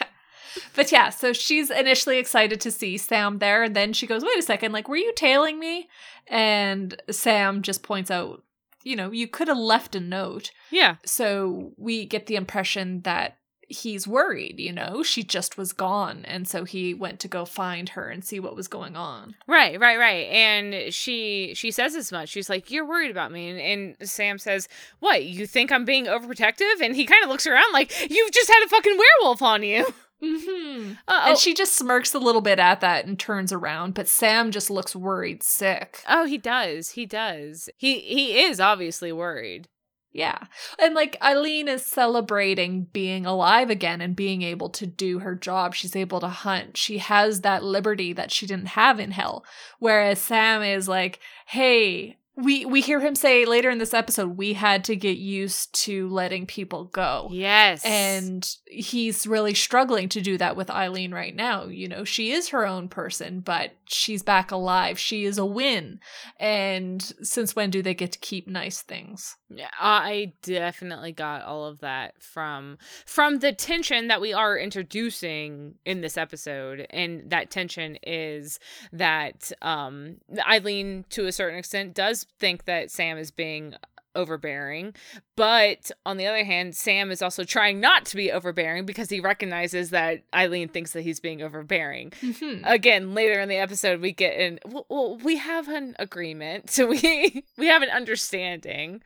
but 0.77 0.93
yeah, 0.93 1.09
so 1.09 1.33
she's 1.33 1.71
initially 1.71 2.19
excited 2.19 2.61
to 2.61 2.71
see 2.71 2.99
Sam 2.99 3.39
there, 3.39 3.63
and 3.63 3.75
then 3.75 3.95
she 3.95 4.07
goes, 4.07 4.23
"Wait 4.23 4.39
a 4.39 4.43
second, 4.43 4.73
like, 4.73 4.87
were 4.87 4.97
you 4.97 5.15
tailing 5.15 5.59
me?" 5.59 5.89
And 6.27 7.01
Sam 7.11 7.63
just 7.63 7.83
points 7.83 8.11
out 8.11 8.43
you 8.85 8.97
know, 8.97 9.11
you 9.11 9.29
could 9.29 9.49
have 9.49 9.59
left 9.59 9.95
a 9.95 10.01
note. 10.01 10.51
Yeah. 10.71 10.97
So 11.05 11.73
we 11.77 12.05
get 12.05 12.27
the 12.27 12.37
impression 12.37 13.03
that 13.03 13.39
he's 13.73 14.07
worried, 14.07 14.61
you 14.61 14.73
know, 14.73 15.03
she 15.03 15.23
just 15.23 15.57
was 15.57 15.73
gone. 15.73 16.25
And 16.27 16.47
so 16.47 16.65
he 16.65 16.95
went 16.95 17.21
to 17.21 17.29
go 17.29 17.45
find 17.45 17.91
her 17.91 18.09
and 18.09 18.25
see 18.25 18.39
what 18.39 18.55
was 18.55 18.69
going 18.69 18.97
on. 18.97 19.35
Right, 19.47 19.79
right, 19.81 19.99
right. 19.99 20.29
And 20.29 20.93
she 20.93 21.53
she 21.55 21.71
says 21.71 21.95
as 21.95 22.13
much. 22.13 22.29
She's 22.29 22.51
like, 22.51 22.71
You're 22.71 22.87
worried 22.87 23.11
about 23.11 23.33
me. 23.33 23.51
And, 23.51 23.97
and 24.01 24.09
Sam 24.09 24.39
says, 24.39 24.69
What, 25.01 25.25
you 25.25 25.47
think 25.47 25.73
I'm 25.73 25.85
being 25.85 26.07
overprotective? 26.07 26.81
And 26.83 26.95
he 26.95 27.07
kind 27.07 27.25
of 27.25 27.31
looks 27.31 27.47
around 27.47 27.73
like, 27.73 27.93
You've 28.11 28.33
just 28.33 28.51
had 28.51 28.65
a 28.65 28.69
fucking 28.69 28.99
werewolf 28.99 29.43
on 29.43 29.63
you. 29.63 29.87
Mm-hmm. 30.23 30.93
And 31.09 31.39
she 31.39 31.53
just 31.53 31.77
smirks 31.77 32.15
a 32.15 32.19
little 32.19 32.41
bit 32.41 32.59
at 32.59 32.81
that 32.81 33.07
and 33.07 33.19
turns 33.19 33.53
around, 33.53 33.95
but 33.95 34.09
Sam 34.09 34.51
just 34.51 34.71
looks 34.71 34.95
worried 34.95 35.43
sick. 35.43 36.03
Oh, 36.09 36.27
he 36.27 36.39
does. 36.39 36.91
He 36.91 37.07
does. 37.07 37.69
He 37.77 37.99
he 38.01 38.43
is 38.43 38.61
obviously 38.61 39.13
worried. 39.13 39.69
Yeah. 40.13 40.39
And 40.79 40.95
like 40.95 41.17
Eileen 41.23 41.69
is 41.69 41.85
celebrating 41.85 42.85
being 42.93 43.25
alive 43.25 43.71
again 43.71 44.01
and 44.03 44.15
being 44.15 44.43
able 44.43 44.69
to 44.71 44.87
do 44.87 45.21
her 45.21 45.35
job. 45.35 45.75
She's 45.75 45.97
able 45.97 46.21
to 46.21 46.29
hunt. 46.29 46.77
She 46.77 46.99
has 46.99 47.41
that 47.41 47.65
liberty 47.65 48.13
that 48.13 48.31
she 48.31 48.47
didn't 48.47 48.69
have 48.69 49.01
in 49.01 49.13
hell. 49.13 49.45
Whereas 49.79 50.21
Sam 50.21 50.63
is 50.63 50.87
like, 50.87 51.19
hey, 51.47 52.19
we 52.35 52.65
we 52.65 52.81
hear 52.81 52.99
him 52.99 53.15
say 53.15 53.45
later 53.45 53.69
in 53.69 53.77
this 53.77 53.93
episode 53.93 54.39
we 54.39 54.55
had 54.55 54.85
to 54.85 54.97
get 54.97 55.19
used 55.19 55.75
to 55.75 56.09
letting 56.09 56.47
people 56.47 56.85
go. 56.85 57.29
Yes. 57.31 57.85
And 57.85 58.49
he's 58.67 59.27
really 59.27 59.53
struggling 59.53 60.09
to 60.11 60.23
do 60.23 60.39
that 60.39 60.57
with 60.57 60.71
eileen 60.71 61.13
right 61.13 61.37
now. 61.37 61.67
You 61.67 61.89
know 61.89 62.05
she 62.05 62.33
is 62.33 62.49
her 62.49 62.67
own 62.67 62.89
person 62.89 63.41
but 63.41 63.73
she's 63.85 64.23
back 64.23 64.51
alive. 64.51 64.99
She 64.99 65.25
is 65.25 65.37
a 65.37 65.45
win. 65.45 66.01
And 66.41 67.03
since 67.23 67.55
when 67.55 67.69
do 67.69 67.83
they 67.83 67.95
get 67.95 68.13
to 68.13 68.19
keep 68.19 68.49
nice 68.49 68.81
things? 68.81 69.37
Yeah 69.51 69.69
i 69.79 70.33
definitely 70.43 71.13
got 71.13 71.43
all 71.43 71.67
of 71.67 71.81
that 71.81 72.15
from 72.23 72.79
from 73.05 73.41
the 73.41 73.53
tension 73.53 74.09
that 74.09 74.23
we 74.23 74.33
are 74.33 74.57
introducing 74.57 75.75
in 75.85 76.01
this 76.01 76.17
episode. 76.17 76.87
And 76.89 77.29
that 77.31 77.51
tension 77.51 77.99
is 78.03 78.59
that 78.91 79.53
um 79.61 80.17
eileen 80.49 81.05
to 81.11 81.27
a 81.27 81.33
certain 81.33 81.59
extent 81.59 81.93
does 81.93 82.22
think 82.39 82.65
that 82.65 82.91
Sam 82.91 83.19
is 83.19 83.31
being 83.31 83.75
overbearing. 84.15 84.95
But 85.37 85.91
on 86.05 86.17
the 86.17 86.27
other 86.27 86.45
hand, 86.45 86.75
Sam 86.75 87.11
is 87.11 87.23
also 87.23 87.45
trying 87.45 87.81
not 87.81 88.05
to 88.07 88.17
be 88.17 88.31
overbearing 88.31 88.85
because 88.87 89.11
he 89.11 89.21
recognizes 89.21 89.91
that 89.91 90.23
Eileen 90.35 90.69
thinks 90.69 90.93
that 90.93 91.03
he's 91.03 91.21
being 91.21 91.43
overbearing. 91.43 92.11
Mm-hmm. 92.23 92.65
Again, 92.65 93.15
later 93.15 93.41
in 93.41 93.49
the 93.49 93.57
episode, 93.57 94.01
we 94.01 94.13
get 94.13 94.39
in. 94.39 94.59
Well, 94.67 95.19
we 95.23 95.37
have 95.37 95.69
an 95.69 95.97
agreement, 95.99 96.71
so 96.71 96.87
we 96.89 97.45
we 97.57 97.67
have 97.67 97.83
an 97.83 97.91
understanding. 97.91 99.03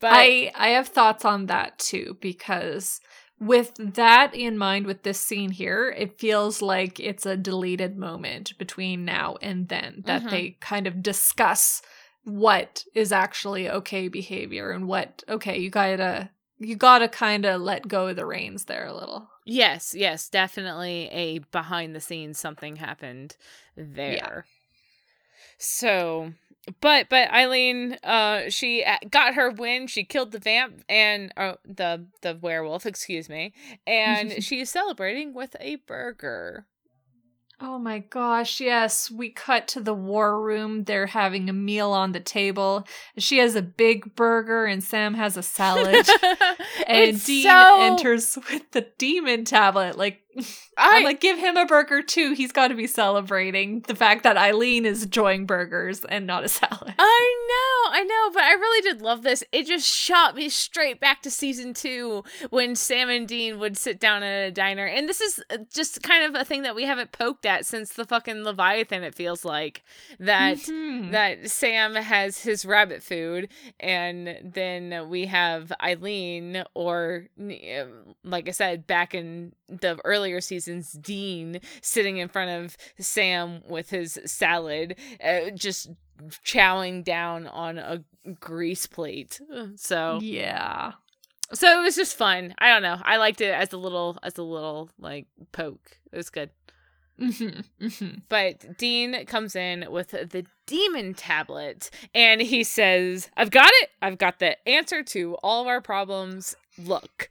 But 0.00 0.12
I 0.12 0.52
I 0.54 0.68
have 0.70 0.88
thoughts 0.88 1.24
on 1.24 1.46
that 1.46 1.78
too 1.78 2.16
because 2.20 3.00
with 3.40 3.74
that 3.78 4.34
in 4.34 4.56
mind 4.56 4.86
with 4.86 5.02
this 5.02 5.18
scene 5.18 5.50
here 5.50 5.92
it 5.98 6.20
feels 6.20 6.62
like 6.62 7.00
it's 7.00 7.26
a 7.26 7.36
deleted 7.36 7.96
moment 7.96 8.56
between 8.58 9.04
now 9.04 9.36
and 9.42 9.68
then 9.68 10.02
that 10.06 10.20
mm-hmm. 10.20 10.30
they 10.30 10.56
kind 10.60 10.86
of 10.86 11.02
discuss 11.02 11.82
what 12.24 12.84
is 12.94 13.12
actually 13.12 13.68
okay 13.68 14.08
behavior 14.08 14.70
and 14.70 14.88
what 14.88 15.22
okay 15.28 15.58
you 15.58 15.70
gotta 15.70 16.30
you 16.58 16.76
gotta 16.76 17.08
kind 17.08 17.44
of 17.44 17.60
let 17.60 17.88
go 17.88 18.08
of 18.08 18.16
the 18.16 18.24
reins 18.24 18.64
there 18.64 18.86
a 18.86 18.94
little. 18.94 19.28
Yes 19.44 19.94
yes 19.96 20.28
definitely 20.28 21.08
a 21.12 21.38
behind 21.38 21.94
the 21.94 22.00
scenes 22.00 22.38
something 22.38 22.76
happened 22.76 23.36
there. 23.76 24.14
Yeah. 24.14 24.40
so 25.58 26.32
but 26.80 27.08
but 27.10 27.30
eileen 27.30 27.98
uh 28.04 28.48
she 28.48 28.84
got 29.10 29.34
her 29.34 29.50
win 29.50 29.86
she 29.86 30.02
killed 30.04 30.32
the 30.32 30.38
vamp 30.38 30.82
and 30.88 31.32
uh, 31.36 31.54
the 31.64 32.06
the 32.22 32.38
werewolf 32.40 32.86
excuse 32.86 33.28
me 33.28 33.52
and 33.86 34.32
she's 34.42 34.70
celebrating 34.70 35.34
with 35.34 35.54
a 35.60 35.76
burger 35.86 36.66
Oh 37.60 37.78
my 37.78 38.00
gosh, 38.00 38.60
yes. 38.60 39.10
We 39.10 39.30
cut 39.30 39.68
to 39.68 39.80
the 39.80 39.94
war 39.94 40.40
room. 40.40 40.84
They're 40.84 41.06
having 41.06 41.48
a 41.48 41.52
meal 41.52 41.92
on 41.92 42.12
the 42.12 42.20
table. 42.20 42.86
She 43.16 43.38
has 43.38 43.54
a 43.54 43.62
big 43.62 44.16
burger 44.16 44.66
and 44.66 44.82
Sam 44.82 45.14
has 45.14 45.36
a 45.36 45.42
salad. 45.42 46.06
and 46.86 47.24
Dean 47.24 47.44
so... 47.44 47.80
enters 47.80 48.36
with 48.50 48.70
the 48.72 48.88
demon 48.98 49.44
tablet. 49.44 49.96
Like, 49.96 50.23
I, 50.76 50.96
am 50.96 51.04
like, 51.04 51.20
give 51.20 51.38
him 51.38 51.56
a 51.56 51.66
burger 51.66 52.02
too. 52.02 52.32
He's 52.32 52.52
got 52.52 52.68
to 52.68 52.74
be 52.74 52.86
celebrating 52.86 53.80
the 53.80 53.94
fact 53.94 54.24
that 54.24 54.36
Eileen 54.36 54.84
is 54.84 55.04
enjoying 55.04 55.46
burgers 55.46 56.04
and 56.04 56.26
not 56.26 56.44
a 56.44 56.48
salad. 56.48 56.94
I 56.98 57.44
know, 57.48 57.92
I 57.92 58.02
know, 58.04 58.30
but 58.32 58.42
I 58.42 58.52
really 58.52 58.82
did 58.82 59.02
love 59.02 59.22
this. 59.22 59.44
It 59.52 59.66
just 59.66 59.86
shot 59.86 60.34
me 60.34 60.48
straight 60.48 61.00
back 61.00 61.22
to 61.22 61.30
season 61.30 61.74
two 61.74 62.24
when 62.50 62.74
Sam 62.74 63.08
and 63.08 63.28
Dean 63.28 63.58
would 63.58 63.76
sit 63.76 64.00
down 64.00 64.22
at 64.22 64.48
a 64.48 64.50
diner. 64.50 64.86
And 64.86 65.08
this 65.08 65.20
is 65.20 65.42
uh, 65.50 65.58
just 65.72 66.02
kind 66.02 66.24
of 66.24 66.40
a 66.40 66.44
thing 66.44 66.62
that 66.62 66.74
we 66.74 66.84
haven't 66.84 67.12
poked 67.12 67.46
at 67.46 67.66
since 67.66 67.92
the 67.92 68.04
fucking 68.04 68.42
Leviathan, 68.42 69.02
it 69.02 69.14
feels 69.14 69.44
like. 69.44 69.82
That 70.18 70.58
mm-hmm. 70.58 71.10
that 71.12 71.50
Sam 71.50 71.94
has 71.94 72.42
his 72.42 72.64
rabbit 72.64 73.02
food, 73.02 73.48
and 73.78 74.38
then 74.42 75.08
we 75.08 75.26
have 75.26 75.72
Eileen, 75.82 76.64
or 76.74 77.26
like 78.24 78.48
I 78.48 78.52
said, 78.52 78.86
back 78.86 79.14
in 79.14 79.52
the 79.68 80.00
earlier 80.24 80.40
seasons, 80.40 80.92
Dean 80.92 81.60
sitting 81.82 82.16
in 82.16 82.28
front 82.28 82.50
of 82.50 82.78
Sam 82.98 83.60
with 83.68 83.90
his 83.90 84.18
salad, 84.24 84.96
uh, 85.22 85.50
just 85.54 85.90
chowing 86.42 87.04
down 87.04 87.46
on 87.46 87.76
a 87.76 88.02
grease 88.40 88.86
plate. 88.86 89.40
So 89.76 90.18
yeah. 90.22 90.92
So 91.52 91.78
it 91.78 91.82
was 91.82 91.94
just 91.94 92.16
fun. 92.16 92.54
I 92.58 92.68
don't 92.68 92.82
know. 92.82 92.96
I 93.02 93.18
liked 93.18 93.42
it 93.42 93.52
as 93.52 93.72
a 93.74 93.76
little 93.76 94.18
as 94.22 94.38
a 94.38 94.42
little 94.42 94.88
like 94.98 95.26
poke. 95.52 95.98
It 96.10 96.16
was 96.16 96.30
good. 96.30 96.48
Mm-hmm, 97.20 97.84
mm-hmm. 97.86 98.18
But 98.28 98.78
Dean 98.78 99.26
comes 99.26 99.54
in 99.54 99.86
with 99.90 100.08
the 100.10 100.46
demon 100.66 101.14
tablet 101.14 101.90
and 102.14 102.40
he 102.40 102.64
says, 102.64 103.30
I've 103.36 103.50
got 103.50 103.70
it. 103.82 103.90
I've 104.02 104.18
got 104.18 104.38
the 104.38 104.56
answer 104.68 105.02
to 105.04 105.34
all 105.42 105.60
of 105.60 105.68
our 105.68 105.80
problems. 105.80 106.56
Look. 106.78 107.28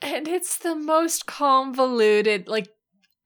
And 0.00 0.28
it's 0.28 0.58
the 0.58 0.74
most 0.76 1.26
convoluted, 1.26 2.48
like 2.48 2.68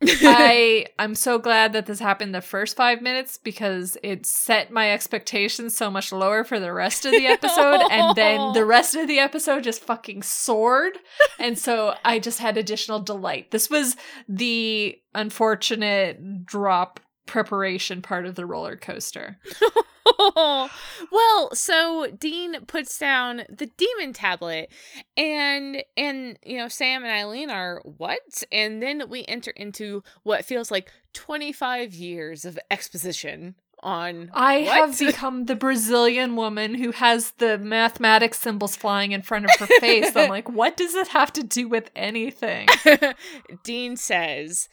I 0.22 0.86
I'm 0.98 1.14
so 1.14 1.38
glad 1.38 1.72
that 1.74 1.86
this 1.86 2.00
happened 2.00 2.34
the 2.34 2.40
first 2.40 2.76
five 2.76 3.02
minutes 3.02 3.38
because 3.38 3.96
it 4.02 4.26
set 4.26 4.70
my 4.72 4.90
expectations 4.92 5.76
so 5.76 5.90
much 5.90 6.12
lower 6.12 6.44
for 6.44 6.58
the 6.58 6.72
rest 6.72 7.04
of 7.04 7.12
the 7.12 7.26
episode, 7.26 7.82
and 7.90 8.16
then 8.16 8.52
the 8.54 8.64
rest 8.64 8.94
of 8.96 9.06
the 9.06 9.18
episode 9.18 9.62
just 9.62 9.82
fucking 9.82 10.22
soared, 10.22 10.98
and 11.38 11.58
so 11.58 11.94
I 12.04 12.18
just 12.18 12.40
had 12.40 12.56
additional 12.56 13.00
delight. 13.00 13.50
This 13.50 13.70
was 13.70 13.96
the 14.28 14.96
unfortunate 15.14 16.46
drop 16.46 16.98
preparation 17.26 18.02
part 18.02 18.26
of 18.26 18.34
the 18.34 18.46
roller 18.46 18.76
coaster. 18.76 19.38
well, 20.36 21.50
so 21.54 22.08
Dean 22.18 22.64
puts 22.66 22.98
down 22.98 23.42
the 23.48 23.66
demon 23.76 24.12
tablet 24.12 24.70
and 25.16 25.82
and 25.96 26.38
you 26.44 26.58
know 26.58 26.68
Sam 26.68 27.04
and 27.04 27.12
Eileen 27.12 27.50
are 27.50 27.80
what? 27.84 28.44
And 28.50 28.82
then 28.82 29.08
we 29.08 29.24
enter 29.26 29.52
into 29.52 30.02
what 30.22 30.44
feels 30.44 30.70
like 30.70 30.90
25 31.14 31.94
years 31.94 32.44
of 32.44 32.58
exposition 32.70 33.54
on 33.82 34.30
I 34.32 34.62
what? 34.62 34.88
have 34.88 34.98
become 34.98 35.46
the 35.46 35.56
Brazilian 35.56 36.36
woman 36.36 36.74
who 36.74 36.92
has 36.92 37.32
the 37.32 37.58
mathematics 37.58 38.40
symbols 38.40 38.76
flying 38.76 39.12
in 39.12 39.22
front 39.22 39.46
of 39.46 39.50
her 39.58 39.66
face. 39.80 40.14
I'm 40.14 40.30
like, 40.30 40.48
what 40.48 40.76
does 40.76 40.94
it 40.94 41.08
have 41.08 41.32
to 41.34 41.42
do 41.42 41.68
with 41.68 41.90
anything? 41.96 42.68
Dean 43.64 43.96
says, 43.96 44.68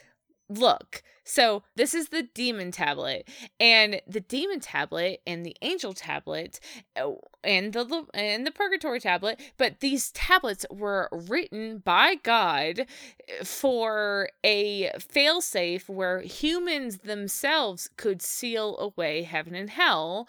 Look, 0.48 1.04
so 1.30 1.62
this 1.76 1.94
is 1.94 2.10
the 2.10 2.24
demon 2.24 2.72
tablet, 2.72 3.30
and 3.60 4.02
the 4.08 4.20
demon 4.20 4.60
tablet 4.60 5.22
and 5.28 5.46
the 5.46 5.56
angel 5.62 5.94
tablet 5.94 6.60
oh, 6.96 7.20
and 7.44 7.72
the 7.72 8.06
and 8.16 8.48
the 8.48 8.52
purgatory 8.52 9.00
tablet, 9.00 9.40
but 9.56 9.80
these 9.80 10.12
tablets 10.12 10.66
were 10.72 11.08
written 11.12 11.78
by 11.86 12.16
God 12.16 12.80
eh, 13.28 13.44
for 13.44 14.30
a 14.44 14.90
failsafe 14.98 15.88
where 15.88 16.22
humans 16.22 16.98
themselves 16.98 17.92
could 17.96 18.24
seal 18.24 18.76
away 18.80 19.22
heaven 19.22 19.54
and 19.54 19.70
hell 19.70 20.28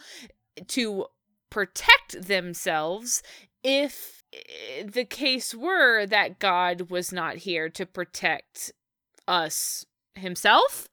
to 0.67 1.07
protect 1.49 2.27
themselves 2.27 3.23
if 3.65 4.23
eh, 4.35 4.83
the 4.85 5.07
case 5.07 5.55
were 5.55 6.05
that 6.05 6.39
God 6.39 6.91
was 6.91 7.11
not 7.11 7.37
here 7.37 7.71
to 7.71 7.87
protect 7.87 8.71
us 9.27 9.87
himself 10.21 10.89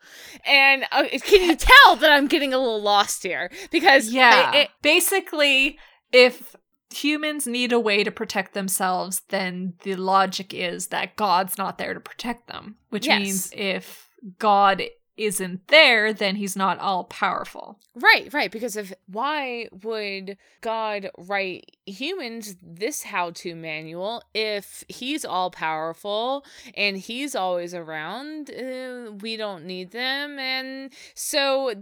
and 0.45 0.83
uh, 0.91 1.03
can 1.23 1.41
you 1.49 1.55
tell 1.55 1.95
that 1.97 2.11
i'm 2.11 2.27
getting 2.27 2.53
a 2.53 2.57
little 2.57 2.81
lost 2.81 3.23
here 3.23 3.49
because 3.71 4.09
yeah. 4.11 4.51
it- 4.53 4.55
it- 4.55 4.69
Basically, 4.81 5.77
if 6.11 6.55
humans 6.93 7.45
need 7.45 7.71
a 7.73 7.79
way 7.79 8.03
to 8.03 8.11
protect 8.11 8.53
themselves, 8.53 9.21
then 9.29 9.73
the 9.83 9.95
logic 9.95 10.53
is 10.53 10.87
that 10.87 11.15
God's 11.17 11.57
not 11.57 11.77
there 11.77 11.93
to 11.93 11.99
protect 11.99 12.47
them, 12.47 12.77
which 12.89 13.05
Yes. 13.07 13.21
means 13.21 13.51
if 13.53 14.09
God 14.39 14.83
isn't 15.17 15.67
there, 15.67 16.13
then 16.13 16.35
he's 16.35 16.55
not 16.55 16.79
all 16.79 17.03
powerful. 17.05 17.79
right 17.95 18.31
right 18.33 18.51
because 18.51 18.77
of 18.77 18.93
why 19.07 19.67
would 19.83 20.37
god 20.61 21.09
write 21.17 21.77
humans 21.87 22.55
this 22.61 23.03
how-to 23.03 23.55
manual 23.55 24.21
if 24.35 24.83
he's 24.87 25.25
all 25.25 25.49
powerful 25.49 26.45
and 26.75 26.97
he's 26.97 27.33
always 27.35 27.73
around 27.73 28.51
uh, 28.51 29.11
we 29.21 29.35
don't 29.35 29.65
need 29.65 29.91
them? 29.91 30.37
And 30.37 30.93
so 31.15 31.73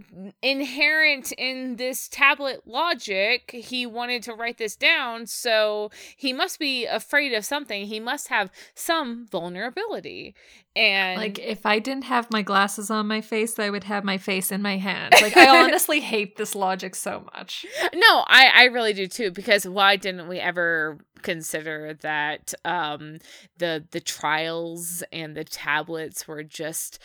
inherent 0.42 1.32
in 1.32 1.76
this 1.76 2.08
tablet 2.08 2.62
logic 2.66 3.50
he 3.52 3.84
wanted 3.84 4.22
to 4.22 4.34
write 4.34 4.58
this 4.58 4.76
down 4.76 5.26
so 5.26 5.90
he 6.16 6.32
must 6.32 6.58
be 6.58 6.86
afraid 6.86 7.32
of 7.34 7.44
something. 7.44 7.86
He 7.86 8.00
must 8.00 8.28
have 8.28 8.50
some 8.74 9.26
vulnerability 9.30 10.34
and 10.76 11.18
Like 11.18 11.38
if 11.38 11.64
I 11.64 11.78
didn't 11.78 12.04
have 12.04 12.30
my 12.30 12.42
glasses 12.42 12.90
on 12.90 13.06
my 13.06 13.20
face, 13.22 13.58
I 13.58 13.70
would 13.70 13.84
have 13.84 14.04
my 14.04 14.18
face 14.18 14.52
in 14.52 14.60
my 14.60 14.76
hand. 14.76 15.14
Like 15.20 15.36
I 15.36 15.48
honestly 15.64 16.00
hate 16.00 16.36
this 16.36 16.54
logic 16.54 16.94
so 16.94 17.24
much. 17.34 17.64
No, 17.94 18.24
I 18.26 18.50
I 18.54 18.64
really 18.64 18.92
do 18.92 19.06
too 19.06 19.30
because 19.30 19.66
why 19.66 19.96
didn't 19.96 20.28
we 20.28 20.38
ever 20.38 20.98
consider 21.22 21.94
that 22.02 22.52
um 22.64 23.18
the 23.58 23.84
the 23.90 24.00
trials 24.00 25.02
and 25.12 25.34
the 25.36 25.44
tablets 25.44 26.28
were 26.28 26.42
just 26.42 26.98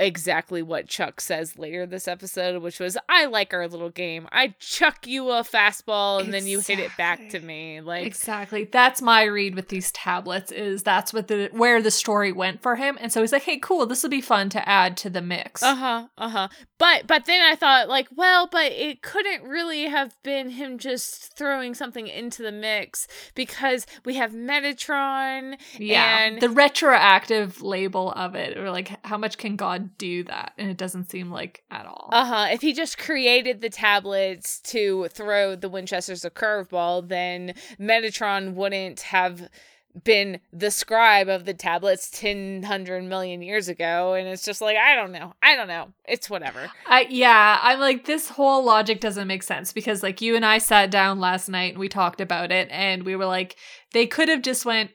exactly 0.00 0.62
what 0.62 0.88
Chuck 0.88 1.20
says 1.20 1.58
later 1.58 1.86
this 1.86 2.08
episode 2.08 2.62
which 2.62 2.80
was 2.80 2.96
I 3.08 3.26
like 3.26 3.52
our 3.54 3.68
little 3.68 3.90
game. 3.90 4.26
I 4.32 4.54
chuck 4.58 5.06
you 5.06 5.30
a 5.30 5.42
fastball 5.42 6.20
and 6.20 6.32
then 6.32 6.46
you 6.46 6.60
hit 6.60 6.78
it 6.78 6.90
back 6.96 7.28
to 7.30 7.40
me. 7.40 7.80
Like 7.80 8.06
Exactly. 8.06 8.64
That's 8.64 9.00
my 9.02 9.24
read 9.24 9.54
with 9.54 9.68
these 9.68 9.92
tablets 9.92 10.50
is 10.50 10.82
that's 10.82 11.12
what 11.12 11.28
the 11.28 11.48
where 11.52 11.82
the 11.82 11.90
story 11.90 12.32
went 12.32 12.62
for 12.62 12.76
him. 12.76 12.96
And 13.00 13.12
so 13.12 13.20
he's 13.20 13.32
like, 13.32 13.42
"Hey, 13.42 13.58
cool, 13.58 13.86
this 13.86 14.02
will 14.02 14.10
be 14.10 14.20
fun 14.20 14.48
to 14.50 14.68
add 14.68 14.96
to 14.98 15.10
the 15.10 15.20
mix." 15.22 15.62
Uh-huh. 15.62 16.06
Uh-huh. 16.18 16.48
But 16.78 17.06
but 17.06 17.26
then 17.26 17.40
I 17.42 17.54
thought 17.56 17.88
like, 17.88 18.08
well, 18.14 18.46
but 18.50 18.72
it 18.72 19.02
couldn't 19.02 19.42
really 19.42 19.84
have 19.84 20.16
been 20.22 20.50
him 20.50 20.78
just 20.78 21.36
throwing 21.36 21.74
something 21.74 22.06
into 22.06 22.42
the 22.42 22.52
mix 22.52 23.06
because 23.34 23.86
we 24.04 24.14
have 24.14 24.32
Metatron 24.32 25.56
Yeah. 25.78 26.18
and 26.20 26.40
the 26.40 26.48
retroactive 26.48 27.62
label 27.62 28.12
of 28.12 28.34
it 28.34 28.56
or 28.56 28.70
like 28.70 28.92
how 29.04 29.18
much 29.18 29.38
can 29.38 29.56
God 29.56 29.89
do 29.98 30.24
that? 30.24 30.52
And 30.58 30.70
it 30.70 30.76
doesn't 30.76 31.10
seem 31.10 31.30
like 31.30 31.62
at 31.70 31.86
all. 31.86 32.10
Uh-huh. 32.12 32.48
If 32.50 32.60
he 32.60 32.72
just 32.72 32.98
created 32.98 33.60
the 33.60 33.70
tablets 33.70 34.60
to 34.60 35.08
throw 35.08 35.56
the 35.56 35.68
Winchesters 35.68 36.24
a 36.24 36.30
curveball, 36.30 37.08
then 37.08 37.54
Metatron 37.78 38.54
wouldn't 38.54 39.00
have 39.00 39.48
been 40.04 40.40
the 40.52 40.70
scribe 40.70 41.28
of 41.28 41.44
the 41.44 41.52
tablets 41.52 42.10
10 42.10 42.62
hundred 42.62 43.02
million 43.02 43.42
years 43.42 43.68
ago 43.68 44.14
and 44.14 44.28
it's 44.28 44.44
just 44.44 44.60
like 44.60 44.76
i 44.76 44.94
don't 44.94 45.10
know 45.10 45.34
i 45.42 45.56
don't 45.56 45.66
know 45.66 45.88
it's 46.04 46.30
whatever 46.30 46.70
I 46.86 47.06
yeah, 47.10 47.58
I'm 47.60 47.80
like 47.80 48.04
this 48.04 48.28
whole 48.28 48.64
logic 48.64 49.00
doesn't 49.00 49.26
make 49.26 49.42
sense 49.42 49.72
because 49.72 50.02
like 50.02 50.20
you 50.20 50.36
and 50.36 50.46
I 50.46 50.58
sat 50.58 50.90
down 50.90 51.18
last 51.18 51.48
night 51.48 51.72
and 51.72 51.78
we 51.80 51.88
talked 51.88 52.20
about 52.20 52.52
it 52.52 52.68
and 52.70 53.02
we 53.02 53.16
were 53.16 53.26
like 53.26 53.56
they 53.92 54.06
could 54.06 54.28
have 54.28 54.42
just 54.42 54.64
went 54.64 54.90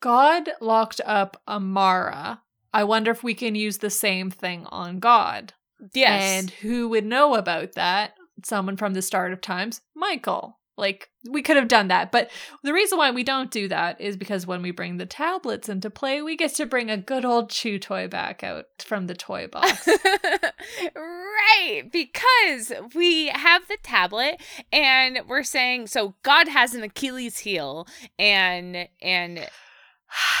God 0.00 0.50
locked 0.60 1.00
up 1.06 1.40
Amara. 1.48 2.42
I 2.74 2.82
wonder 2.84 3.12
if 3.12 3.22
we 3.22 3.34
can 3.34 3.54
use 3.54 3.78
the 3.78 3.88
same 3.88 4.30
thing 4.30 4.66
on 4.70 4.98
God. 4.98 5.54
yes 5.94 6.22
And 6.22 6.50
who 6.50 6.88
would 6.90 7.06
know 7.06 7.36
about 7.36 7.74
that? 7.74 8.14
Someone 8.44 8.76
from 8.76 8.94
the 8.94 9.02
start 9.02 9.32
of 9.32 9.40
times, 9.40 9.80
Michael. 9.94 10.58
Like 10.76 11.08
we 11.30 11.40
could 11.40 11.56
have 11.56 11.68
done 11.68 11.86
that, 11.86 12.10
but 12.10 12.32
the 12.64 12.72
reason 12.72 12.98
why 12.98 13.12
we 13.12 13.22
don't 13.22 13.52
do 13.52 13.68
that 13.68 14.00
is 14.00 14.16
because 14.16 14.44
when 14.44 14.60
we 14.60 14.72
bring 14.72 14.96
the 14.96 15.06
tablets 15.06 15.68
into 15.68 15.88
play, 15.88 16.20
we 16.20 16.36
get 16.36 16.52
to 16.56 16.66
bring 16.66 16.90
a 16.90 16.96
good 16.96 17.24
old 17.24 17.48
chew 17.48 17.78
toy 17.78 18.08
back 18.08 18.42
out 18.42 18.64
from 18.80 19.06
the 19.06 19.14
toy 19.14 19.46
box. 19.46 19.86
right 20.96 21.90
because 21.92 22.72
we 22.92 23.28
have 23.28 23.68
the 23.68 23.78
tablet 23.84 24.40
and 24.72 25.20
we're 25.28 25.42
saying 25.42 25.86
so 25.86 26.14
god 26.22 26.48
has 26.48 26.74
an 26.74 26.82
achilles 26.82 27.38
heel 27.38 27.86
and 28.18 28.88
and 29.00 29.48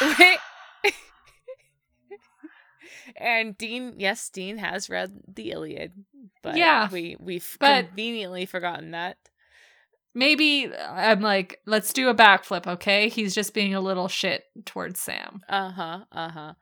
and 3.16 3.56
dean 3.58 3.94
yes 3.98 4.28
dean 4.30 4.58
has 4.58 4.88
read 4.90 5.10
the 5.32 5.50
iliad 5.50 5.92
but 6.42 6.56
Yeah, 6.56 6.88
we 6.90 7.16
we've 7.18 7.56
but- 7.60 7.86
conveniently 7.86 8.44
forgotten 8.46 8.90
that. 8.92 9.16
Maybe 10.16 10.70
I'm 10.72 11.20
like, 11.22 11.58
let's 11.66 11.92
do 11.92 12.08
a 12.08 12.14
backflip, 12.14 12.68
okay? 12.68 13.08
He's 13.08 13.34
just 13.34 13.52
being 13.52 13.74
a 13.74 13.80
little 13.80 14.06
shit 14.06 14.44
towards 14.64 15.00
Sam. 15.00 15.40
uh-huh 15.48 16.04
uh-huh. 16.12 16.52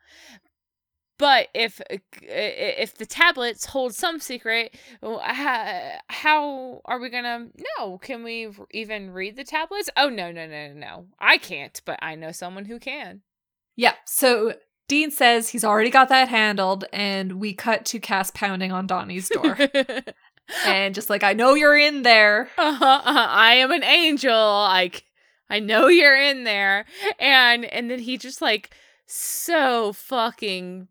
But 1.19 1.49
if 1.55 1.81
if 1.91 2.97
the 2.97 3.07
tablets 3.07 3.67
hold 3.67 3.95
some 3.95 4.19
secret 4.21 4.75
how, 5.03 5.91
how 6.09 6.81
are 6.87 6.99
we 6.99 7.11
gonna 7.11 7.49
know? 7.79 7.99
Can 7.99 8.25
we 8.25 8.49
even 8.71 9.11
read 9.11 9.37
the 9.37 9.45
tablets? 9.45 9.91
Oh 9.97 10.09
no 10.09 10.33
no 10.33 10.47
no 10.47 10.69
no 10.69 10.75
no. 10.75 11.07
I 11.19 11.37
can't 11.38 11.81
but 11.85 11.99
i 12.03 12.15
know 12.15 12.33
someone 12.33 12.65
who 12.65 12.79
can. 12.79 13.21
Yeah, 13.77 13.95
so 14.07 14.55
Dean 14.88 15.11
says 15.11 15.49
he's 15.49 15.64
already 15.64 15.90
got 15.90 16.09
that 16.09 16.29
handled, 16.29 16.85
and 16.92 17.40
we 17.40 17.55
cut 17.55 17.85
to 17.87 17.99
Cass 17.99 18.31
pounding 18.31 18.73
on 18.73 18.87
Donnie's 18.87 19.29
door. 19.29 19.57
and 20.66 20.95
just 20.95 21.11
like, 21.11 21.23
I 21.23 21.33
know 21.33 21.55
you're 21.55 21.79
in 21.79 22.03
there. 22.03 22.49
uh-huh, 22.59 22.85
uh-huh. 22.85 23.27
I 23.31 23.55
am 23.55 23.71
an 23.71 23.85
angel. 23.85 24.33
Like 24.33 25.05
I 25.49 25.61
know 25.61 25.88
you're 25.88 26.16
in 26.16 26.45
there. 26.45 26.87
And 27.18 27.64
and 27.64 27.90
then 27.90 28.01
he 28.01 28.16
just 28.16 28.42
like 28.42 28.75
so 29.07 29.92
fucking 29.92 30.88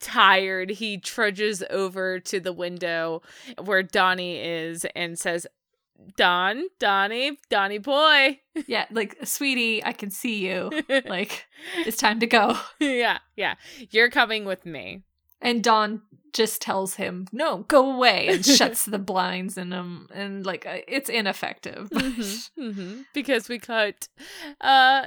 tired. 0.00 0.70
He 0.70 0.98
trudges 0.98 1.62
over 1.70 2.18
to 2.20 2.40
the 2.40 2.52
window 2.52 3.22
where 3.62 3.82
Donnie 3.82 4.38
is 4.38 4.84
and 4.96 5.18
says, 5.18 5.46
Don, 6.16 6.64
Donnie, 6.78 7.38
Donnie 7.48 7.78
boy. 7.78 8.40
Yeah, 8.66 8.86
like, 8.90 9.16
sweetie, 9.24 9.82
I 9.84 9.92
can 9.92 10.10
see 10.10 10.46
you. 10.46 10.70
Like, 11.06 11.46
it's 11.78 11.96
time 11.96 12.20
to 12.20 12.26
go. 12.26 12.58
yeah, 12.80 13.18
yeah. 13.36 13.54
You're 13.90 14.10
coming 14.10 14.44
with 14.44 14.66
me. 14.66 15.02
And 15.40 15.64
Don 15.64 16.02
just 16.32 16.60
tells 16.60 16.94
him, 16.94 17.26
no, 17.32 17.58
go 17.68 17.90
away, 17.94 18.28
and 18.28 18.44
shuts 18.44 18.84
the 18.84 18.98
blinds 18.98 19.56
in 19.56 19.72
him. 19.72 20.08
And, 20.12 20.44
like, 20.44 20.66
uh, 20.66 20.78
it's 20.86 21.08
ineffective. 21.08 21.88
Mhm, 21.90 22.50
mhm. 22.58 23.04
Because 23.14 23.48
we 23.48 23.58
cut 23.58 24.08
uh 24.60 25.06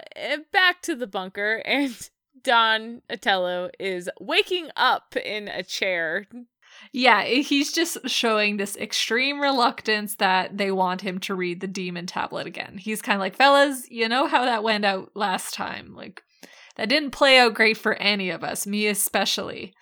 back 0.52 0.82
to 0.84 0.96
the 0.96 1.08
bunker 1.08 1.62
and 1.66 2.10
Donatello 2.44 3.70
is 3.80 4.10
waking 4.20 4.70
up 4.76 5.16
in 5.16 5.48
a 5.48 5.64
chair. 5.64 6.28
Yeah, 6.92 7.24
eh, 7.26 7.42
he's 7.42 7.72
just 7.72 7.98
showing 8.10 8.58
this 8.58 8.76
extreme 8.78 9.40
reluctance 9.40 10.16
that 10.16 10.58
they 10.58 10.72
want 10.72 11.02
him 11.02 11.20
to 11.20 11.36
read 11.36 11.62
the 11.62 11.68
demon 11.68 12.06
tablet 12.06 12.48
again. 12.48 12.78
He's 12.78 13.02
kind 13.02 13.16
of 13.16 13.22
like, 13.22 13.36
fellas, 13.36 13.90
you 13.90 14.10
know 14.10 14.28
how 14.28 14.46
that 14.46 14.64
went 14.64 14.86
out 14.86 15.12
last 15.16 15.54
time. 15.54 15.96
Like, 15.96 16.24
that 16.76 16.90
didn't 16.90 17.12
play 17.12 17.40
out 17.40 17.54
great 17.54 17.78
for 17.78 17.94
any 17.96 18.30
of 18.30 18.44
us, 18.44 18.68
me 18.68 18.88
especially. 18.88 19.74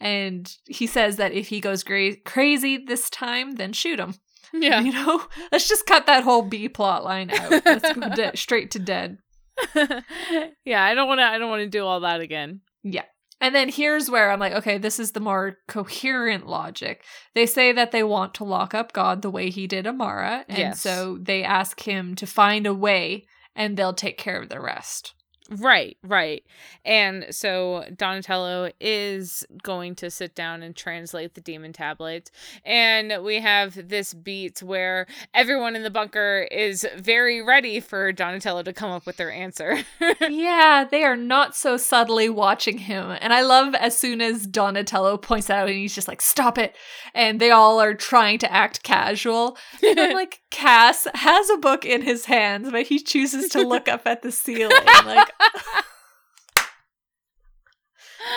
And 0.00 0.52
he 0.66 0.86
says 0.86 1.16
that 1.16 1.32
if 1.32 1.48
he 1.48 1.60
goes 1.60 1.82
gra- 1.82 2.16
crazy 2.16 2.76
this 2.78 3.10
time, 3.10 3.52
then 3.52 3.72
shoot 3.72 4.00
him. 4.00 4.14
Yeah. 4.50 4.80
You 4.80 4.94
know, 4.94 5.26
let's 5.52 5.68
just 5.68 5.84
cut 5.84 6.06
that 6.06 6.24
whole 6.24 6.40
B 6.40 6.70
plot 6.70 7.04
line 7.04 7.30
out. 7.30 7.50
Let's 7.66 7.92
go 7.92 8.08
de- 8.08 8.34
straight 8.34 8.70
to 8.70 8.78
dead. 8.78 9.18
yeah, 10.64 10.82
I 10.82 10.94
don't 10.94 11.06
want 11.06 11.20
to 11.20 11.24
I 11.24 11.36
don't 11.36 11.50
want 11.50 11.60
to 11.64 11.68
do 11.68 11.84
all 11.84 12.00
that 12.00 12.20
again. 12.22 12.62
Yeah. 12.82 13.04
And 13.40 13.54
then 13.54 13.68
here's 13.68 14.10
where 14.10 14.30
I'm 14.30 14.40
like, 14.40 14.52
okay, 14.54 14.78
this 14.78 14.98
is 14.98 15.12
the 15.12 15.20
more 15.20 15.58
coherent 15.68 16.46
logic. 16.46 17.04
They 17.34 17.46
say 17.46 17.72
that 17.72 17.92
they 17.92 18.02
want 18.02 18.34
to 18.34 18.44
lock 18.44 18.74
up 18.74 18.92
God 18.92 19.22
the 19.22 19.30
way 19.30 19.50
he 19.50 19.66
did 19.66 19.86
Amara. 19.86 20.44
And 20.48 20.58
Yes. 20.58 20.80
so 20.80 21.18
they 21.20 21.44
ask 21.44 21.80
him 21.80 22.14
to 22.16 22.26
find 22.26 22.66
a 22.66 22.74
way 22.74 23.26
and 23.54 23.76
they'll 23.76 23.94
take 23.94 24.18
care 24.18 24.40
of 24.40 24.48
the 24.48 24.60
rest. 24.60 25.14
Right, 25.50 25.96
right. 26.02 26.44
And 26.84 27.26
so 27.30 27.86
Donatello 27.96 28.70
is 28.80 29.46
going 29.62 29.94
to 29.96 30.10
sit 30.10 30.34
down 30.34 30.62
and 30.62 30.76
translate 30.76 31.34
the 31.34 31.40
demon 31.40 31.72
tablets. 31.72 32.30
And 32.66 33.24
we 33.24 33.40
have 33.40 33.88
this 33.88 34.12
beat 34.12 34.62
where 34.62 35.06
everyone 35.32 35.74
in 35.74 35.84
the 35.84 35.90
bunker 35.90 36.46
is 36.50 36.86
very 36.98 37.40
ready 37.40 37.80
for 37.80 38.12
Donatello 38.12 38.62
to 38.64 38.74
come 38.74 38.90
up 38.90 39.06
with 39.06 39.16
their 39.16 39.32
answer. 39.32 39.78
yeah, 40.20 40.84
they 40.88 41.02
are 41.02 41.16
not 41.16 41.56
so 41.56 41.78
subtly 41.78 42.28
watching 42.28 42.76
him. 42.76 43.16
And 43.18 43.32
I 43.32 43.40
love 43.40 43.74
as 43.74 43.96
soon 43.96 44.20
as 44.20 44.46
Donatello 44.46 45.16
points 45.16 45.48
out 45.48 45.68
and 45.68 45.78
he's 45.78 45.94
just 45.94 46.08
like, 46.08 46.20
stop 46.20 46.58
it. 46.58 46.76
And 47.14 47.40
they 47.40 47.50
all 47.50 47.80
are 47.80 47.94
trying 47.94 48.38
to 48.40 48.52
act 48.52 48.82
casual. 48.82 49.56
And 49.82 49.98
I'm 49.98 50.12
like, 50.14 50.42
Cass 50.50 51.06
has 51.14 51.50
a 51.50 51.56
book 51.58 51.84
in 51.84 52.02
his 52.02 52.24
hands, 52.24 52.70
but 52.70 52.86
he 52.86 52.98
chooses 52.98 53.50
to 53.50 53.60
look 53.66 53.86
up 53.88 54.06
at 54.06 54.22
the 54.22 54.32
ceiling. 54.32 54.76
Like, 55.04 55.28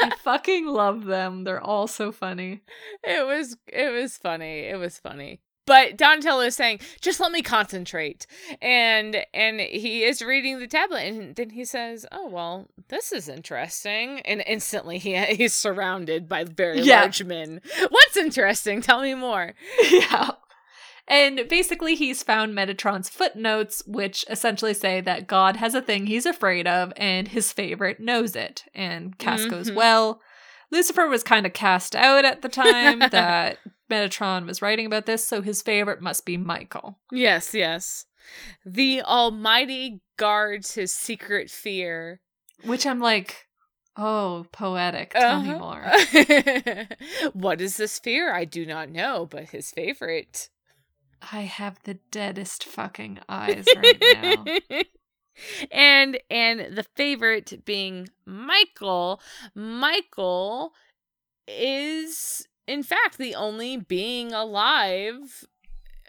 I 0.03 0.11
fucking 0.23 0.67
love 0.67 1.05
them. 1.05 1.43
They're 1.43 1.61
all 1.61 1.87
so 1.87 2.11
funny. 2.11 2.61
it 3.03 3.25
was 3.25 3.57
it 3.67 3.91
was 3.91 4.17
funny. 4.17 4.59
It 4.61 4.77
was 4.77 4.97
funny. 4.99 5.41
But 5.67 5.95
Donatello 5.95 6.41
is 6.41 6.55
saying, 6.55 6.79
"Just 7.01 7.19
let 7.19 7.31
me 7.31 7.41
concentrate," 7.41 8.25
and 8.61 9.23
and 9.33 9.59
he 9.59 10.03
is 10.03 10.21
reading 10.21 10.59
the 10.59 10.67
tablet, 10.67 11.01
and 11.05 11.35
then 11.35 11.51
he 11.51 11.65
says, 11.65 12.05
"Oh 12.11 12.27
well, 12.27 12.67
this 12.89 13.11
is 13.11 13.29
interesting." 13.29 14.21
And 14.21 14.43
instantly, 14.47 14.97
he 14.97 15.15
he's 15.35 15.53
surrounded 15.53 16.27
by 16.27 16.43
very 16.45 16.81
Yeah. 16.81 17.01
large 17.01 17.23
men. 17.23 17.61
What's 17.89 18.17
interesting? 18.17 18.81
Tell 18.81 19.01
me 19.01 19.13
more. 19.13 19.53
yeah. 19.91 20.31
And 21.11 21.45
basically, 21.49 21.93
he's 21.95 22.23
found 22.23 22.53
Metatron's 22.55 23.09
footnotes, 23.09 23.83
which 23.85 24.23
essentially 24.29 24.73
say 24.73 25.01
that 25.01 25.27
God 25.27 25.57
has 25.57 25.75
a 25.75 25.81
thing 25.81 26.07
he's 26.07 26.25
afraid 26.25 26.67
of, 26.67 26.93
and 26.95 27.27
his 27.27 27.51
favorite 27.51 27.99
knows 27.99 28.33
it. 28.35 28.63
And 28.73 29.17
Cass 29.17 29.43
goes, 29.45 29.69
Mhm. 29.69 29.75
Well, 29.75 30.21
Lucifer 30.71 31.07
was 31.07 31.21
kind 31.21 31.45
of 31.45 31.51
cast 31.51 31.97
out 31.97 32.23
at 32.23 32.41
the 32.41 32.47
time 32.47 32.99
that 33.11 33.57
Metatron 33.91 34.45
was 34.47 34.61
writing 34.61 34.85
about 34.85 35.05
this, 35.05 35.27
so 35.27 35.41
his 35.41 35.61
favorite 35.61 36.01
must 36.01 36.25
be 36.25 36.37
Michael. 36.37 36.97
Yes, 37.11 37.53
yes. 37.53 38.05
The 38.65 39.01
Almighty 39.01 39.99
guards 40.15 40.75
his 40.75 40.93
secret 40.93 41.49
fear. 41.51 42.21
Which 42.63 42.85
I'm 42.85 43.01
like, 43.01 43.47
oh, 43.97 44.45
poetic. 44.53 45.09
Tell 45.11 45.41
me 45.41 45.49
Uh-huh. 45.51 45.59
more. 45.59 46.87
what 47.33 47.59
is 47.59 47.75
this 47.75 47.99
fear? 47.99 48.33
I 48.33 48.45
do 48.45 48.65
not 48.65 48.87
know, 48.89 49.25
but 49.29 49.49
his 49.49 49.71
favorite. 49.71 50.47
I 51.31 51.41
have 51.41 51.79
the 51.83 51.95
deadest 52.11 52.63
fucking 52.63 53.19
eyes 53.29 53.65
right 53.75 54.03
now. 54.13 54.45
and 55.71 56.19
and 56.29 56.75
the 56.75 56.85
favorite 56.95 57.65
being 57.65 58.09
Michael. 58.25 59.21
Michael 59.53 60.73
is 61.47 62.47
in 62.67 62.83
fact 62.83 63.17
the 63.17 63.35
only 63.35 63.77
being 63.77 64.31
alive 64.33 65.45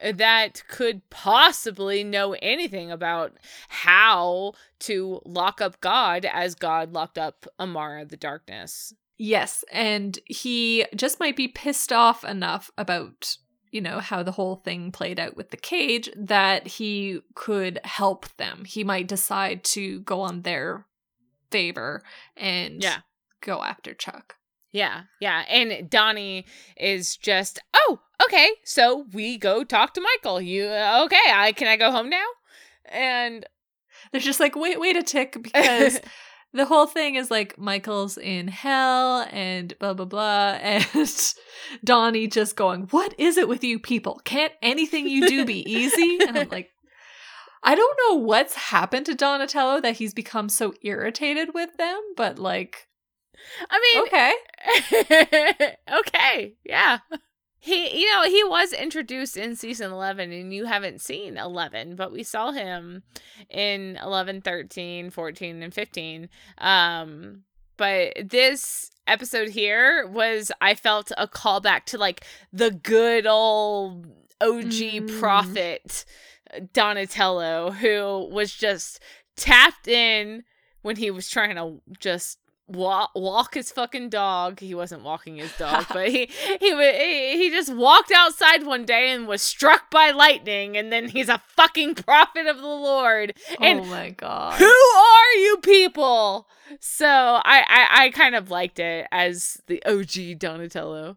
that 0.03 0.65
could 0.69 1.09
possibly 1.11 2.03
know 2.03 2.35
anything 2.43 2.91
about 2.91 3.33
how 3.69 4.53
to 4.81 5.21
lock 5.25 5.61
up 5.61 5.81
God 5.81 6.25
as 6.25 6.55
God 6.55 6.93
locked 6.93 7.19
up 7.19 7.47
Amara 7.59 8.05
the 8.05 8.17
darkness. 8.17 8.93
Yes, 9.19 9.65
and 9.71 10.19
he 10.27 10.85
just 10.97 11.21
might 11.21 11.37
be 11.37 11.47
pissed 11.47 11.93
off 11.93 12.25
enough 12.25 12.71
about, 12.77 13.37
you 13.73 13.81
know, 13.81 13.99
how 13.99 14.23
the 14.23 14.31
whole 14.33 14.57
thing 14.57 14.93
played 14.93 15.19
out 15.19 15.37
with 15.37 15.51
the 15.51 15.57
cage 15.57 16.09
that 16.17 16.67
he 16.67 17.21
could 17.35 17.81
help 17.85 18.29
them. 18.37 18.65
He 18.65 18.85
might 18.85 19.09
decide 19.09 19.65
to 19.65 20.01
go 20.03 20.21
on 20.21 20.43
their 20.43 20.87
favor 21.51 22.03
and 22.37 22.81
Yeah. 22.83 22.99
go 23.41 23.63
after 23.65 23.93
Chuck. 23.95 24.37
Yeah, 24.71 25.03
yeah. 25.21 25.45
And 25.51 25.91
Donnie 25.91 26.47
is 26.77 27.17
just, 27.17 27.59
oh, 27.75 27.99
okay. 28.25 28.49
So 28.65 29.07
we 29.13 29.37
go 29.37 29.65
talk 29.65 29.93
to 29.95 30.01
Michael. 30.01 30.41
You 30.41 30.65
okay? 30.67 31.19
I 31.33 31.53
can 31.57 31.69
I 31.69 31.77
go 31.77 31.91
home 31.91 32.09
now? 32.09 32.25
And 32.87 33.45
They're 34.13 34.21
just 34.21 34.41
like, 34.41 34.57
wait, 34.57 34.81
wait 34.81 34.97
a 34.97 35.03
tick, 35.03 35.37
because 35.43 36.01
the 36.53 36.67
whole 36.67 36.87
thing 36.87 37.15
is 37.15 37.31
like 37.31 37.59
Michael's 37.59 38.19
in 38.19 38.49
hell 38.49 39.27
and 39.31 39.77
blah 39.79 39.95
blah 39.95 40.05
blah, 40.05 40.59
and 40.61 41.35
Donnie 41.85 42.27
just 42.27 42.57
going, 42.57 42.83
"What 42.91 43.15
is 43.19 43.37
it 43.37 43.49
with 43.49 43.65
you 43.65 43.79
people? 43.79 44.21
Can't 44.25 44.53
anything 44.63 45.09
you 45.09 45.29
do 45.29 45.45
be 45.45 45.69
easy?" 45.71 46.19
And 46.27 46.39
I'm 46.39 46.49
like, 46.49 46.71
I 47.63 47.75
don't 47.75 47.99
know 48.09 48.17
what's 48.17 48.55
happened 48.55 49.07
to 49.07 49.15
Donatello 49.15 49.81
that 49.81 49.97
he's 49.97 50.15
become 50.15 50.49
so 50.49 50.75
irritated 50.83 51.55
with 51.55 51.77
them, 51.77 52.01
but 52.17 52.39
like, 52.39 52.89
I 53.71 53.81
mean, 53.81 54.07
okay, 54.07 55.77
okay, 56.01 56.55
yeah. 56.65 56.99
He, 57.65 58.01
you 58.01 58.13
know, 58.13 58.25
he 58.25 58.43
was 58.43 58.73
introduced 58.73 59.37
in 59.37 59.55
season 59.55 59.93
11 59.93 60.33
and 60.33 60.53
you 60.53 60.65
haven't 60.65 61.01
seen 61.01 61.37
11, 61.37 61.95
but 61.95 62.11
we 62.11 62.25
saw 62.25 62.51
him 62.51 63.05
in 63.49 63.97
11, 64.03 64.41
13, 64.43 65.11
14 65.11 65.63
and 65.63 65.73
15. 65.73 66.29
Um 66.59 67.43
but 67.77 68.13
this 68.25 68.91
episode 69.07 69.49
here 69.51 70.07
was 70.09 70.51
I 70.61 70.75
felt 70.75 71.13
a 71.17 71.29
callback 71.29 71.85
to 71.87 71.99
like 71.99 72.25
the 72.53 72.73
good 72.73 73.27
old 73.27 74.07
OG 74.41 74.73
Mm. 74.73 75.21
prophet 75.21 76.05
Donatello 76.73 77.71
who 77.71 78.29
was 78.31 78.53
just 78.53 79.01
tapped 79.37 79.87
in 79.89 80.43
when 80.83 80.97
he 80.97 81.11
was 81.11 81.29
trying 81.31 81.57
to 81.57 81.81
just 82.01 82.39
walk, 82.67 83.11
walk 83.15 83.55
his 83.55 83.71
fucking 83.71 84.09
dog. 84.09 84.61
He 84.61 84.75
wasn't 84.75 85.03
walking 85.03 85.37
his 85.37 85.53
dog, 85.57 85.87
but 85.93 86.09
he 86.09 86.29
he 86.61 86.71
he 86.71 87.37
he 87.39 87.51
just 87.51 87.75
walked 87.75 88.13
outside 88.15 88.65
one 88.65 88.85
day 88.85 89.11
and 89.11 89.27
was 89.27 89.43
struck 89.43 89.91
by 89.91 90.11
lightning, 90.11 90.77
and 90.77 90.93
then 90.93 91.09
he's 91.09 91.29
a 91.29 91.43
fucking 91.57 91.95
prophet 91.97 92.47
of 92.47 92.59
the 92.59 92.67
Lord. 92.67 93.35
Oh 93.51 93.57
and 93.61 93.81
oh 93.81 93.85
my 93.85 94.11
god, 94.11 94.55
who 94.55 94.65
are 94.65 95.33
you 95.39 95.59
people? 95.63 96.49
So 96.81 97.07
I, 97.07 97.65
I 97.69 98.05
I 98.05 98.11
kind 98.11 98.35
of 98.35 98.51
liked 98.51 98.79
it 98.79 99.07
as 99.13 99.61
the 99.67 99.83
OG 99.85 100.39
Donatello. 100.39 101.17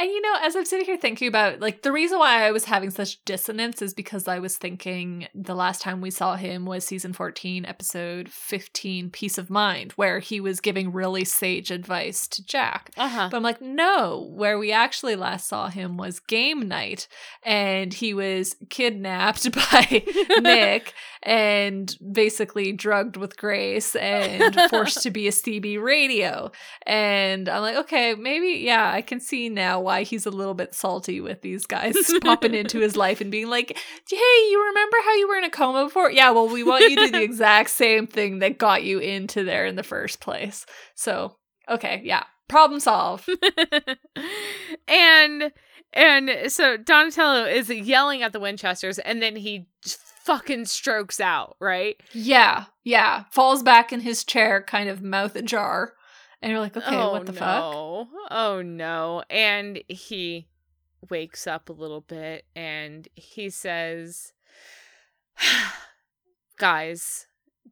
And 0.00 0.08
you 0.08 0.20
know, 0.20 0.36
as 0.42 0.54
I'm 0.54 0.64
sitting 0.64 0.86
here 0.86 0.96
thinking 0.96 1.26
about 1.26 1.58
like 1.58 1.82
the 1.82 1.90
reason 1.90 2.20
why 2.20 2.46
I 2.46 2.52
was 2.52 2.66
having 2.66 2.90
such 2.90 3.24
dissonance 3.24 3.82
is 3.82 3.94
because 3.94 4.28
I 4.28 4.38
was 4.38 4.56
thinking 4.56 5.26
the 5.34 5.56
last 5.56 5.82
time 5.82 6.00
we 6.00 6.12
saw 6.12 6.36
him 6.36 6.66
was 6.66 6.84
season 6.84 7.12
14, 7.12 7.64
episode 7.66 8.28
15, 8.28 9.10
Peace 9.10 9.38
of 9.38 9.50
Mind, 9.50 9.92
where 9.92 10.20
he 10.20 10.40
was 10.40 10.60
giving 10.60 10.92
really 10.92 11.24
sage 11.24 11.72
advice 11.72 12.28
to 12.28 12.46
Jack. 12.46 12.90
Uh 12.96 13.08
huh. 13.08 13.28
But 13.28 13.38
I'm 13.38 13.42
like, 13.42 13.60
no, 13.60 14.30
where 14.32 14.56
we 14.56 14.70
actually 14.70 15.16
last 15.16 15.48
saw 15.48 15.68
him 15.68 15.96
was 15.96 16.20
game 16.20 16.68
night, 16.68 17.08
and 17.42 17.92
he 17.92 18.14
was 18.14 18.54
kidnapped 18.70 19.50
by 19.72 20.04
Nick 20.40 20.94
and 21.24 21.96
basically 22.12 22.72
drugged 22.72 23.16
with 23.16 23.36
Grace 23.36 23.96
and 23.96 24.54
forced 24.70 25.02
to 25.02 25.10
be 25.10 25.26
a 25.26 25.32
CB 25.32 25.82
radio. 25.82 26.52
And 26.86 27.48
I'm 27.48 27.62
like, 27.62 27.76
okay, 27.78 28.14
maybe, 28.14 28.60
yeah, 28.64 28.92
I 28.92 29.02
can 29.02 29.18
see 29.18 29.48
now 29.48 29.87
why 29.88 30.02
he's 30.02 30.26
a 30.26 30.30
little 30.30 30.52
bit 30.52 30.74
salty 30.74 31.18
with 31.18 31.40
these 31.40 31.64
guys 31.64 31.96
popping 32.20 32.52
into 32.52 32.78
his 32.78 32.94
life 32.94 33.22
and 33.22 33.30
being 33.30 33.48
like, 33.48 33.74
hey, 34.06 34.16
you 34.50 34.62
remember 34.68 34.98
how 35.02 35.14
you 35.14 35.26
were 35.26 35.38
in 35.38 35.44
a 35.44 35.50
coma 35.50 35.84
before? 35.84 36.10
Yeah, 36.10 36.30
well, 36.30 36.46
we 36.46 36.62
want 36.62 36.90
you 36.90 36.96
to 36.96 37.06
do 37.06 37.10
the 37.12 37.22
exact 37.22 37.70
same 37.70 38.06
thing 38.06 38.40
that 38.40 38.58
got 38.58 38.82
you 38.82 38.98
into 38.98 39.44
there 39.44 39.64
in 39.64 39.76
the 39.76 39.82
first 39.82 40.20
place. 40.20 40.66
So, 40.94 41.38
okay, 41.70 42.02
yeah, 42.04 42.24
problem 42.50 42.80
solved. 42.80 43.30
and 44.88 45.52
and 45.94 46.30
so 46.48 46.76
Donatello 46.76 47.46
is 47.46 47.70
yelling 47.70 48.22
at 48.22 48.34
the 48.34 48.40
Winchesters, 48.40 48.98
and 48.98 49.22
then 49.22 49.36
he 49.36 49.68
fucking 50.24 50.66
strokes 50.66 51.18
out, 51.18 51.56
right? 51.60 51.96
Yeah, 52.12 52.66
yeah. 52.84 53.24
Falls 53.30 53.62
back 53.62 53.90
in 53.90 54.00
his 54.00 54.22
chair, 54.22 54.62
kind 54.62 54.90
of 54.90 55.00
mouth 55.00 55.34
ajar. 55.34 55.94
And 56.40 56.52
you're 56.52 56.60
like, 56.60 56.76
okay, 56.76 56.96
oh, 56.96 57.12
what 57.12 57.26
the 57.26 57.32
fuck? 57.32 57.72
no. 57.72 58.08
Oh 58.30 58.62
no. 58.62 59.22
And 59.28 59.82
he 59.88 60.48
wakes 61.10 61.46
up 61.46 61.68
a 61.68 61.72
little 61.72 62.00
bit 62.00 62.44
and 62.54 63.08
he 63.14 63.50
says, 63.50 64.32
Guys, 66.58 67.26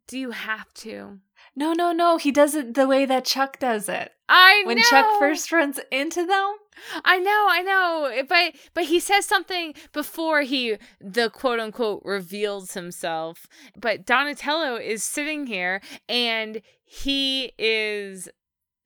do 0.07 0.18
you 0.18 0.31
have 0.33 0.72
to? 0.74 1.18
No, 1.55 1.72
no, 1.72 1.92
no. 1.92 2.16
He 2.16 2.31
does 2.31 2.55
it 2.55 2.74
the 2.74 2.87
way 2.87 3.07
that 3.07 3.24
Chuck 3.24 3.59
does 3.59 3.88
it. 3.88 4.12
I 4.29 4.62
When 4.66 4.76
know. 4.76 4.83
Chuck 4.83 5.07
first 5.18 5.52
runs 5.52 5.81
into 5.90 6.26
them. 6.26 6.57
I 7.05 7.18
know, 7.18 7.46
I 7.48 7.62
know. 7.62 8.22
But 8.29 8.55
but 8.74 8.85
he 8.85 9.00
says 9.00 9.24
something 9.24 9.74
before 9.92 10.42
he 10.42 10.76
the 11.00 11.31
quote 11.31 11.61
unquote 11.61 12.02
reveals 12.05 12.74
himself. 12.74 13.46
But 13.76 14.05
Donatello 14.05 14.76
is 14.76 15.02
sitting 15.02 15.46
here 15.46 15.81
and 16.09 16.61
he 16.85 17.52
is 17.59 18.29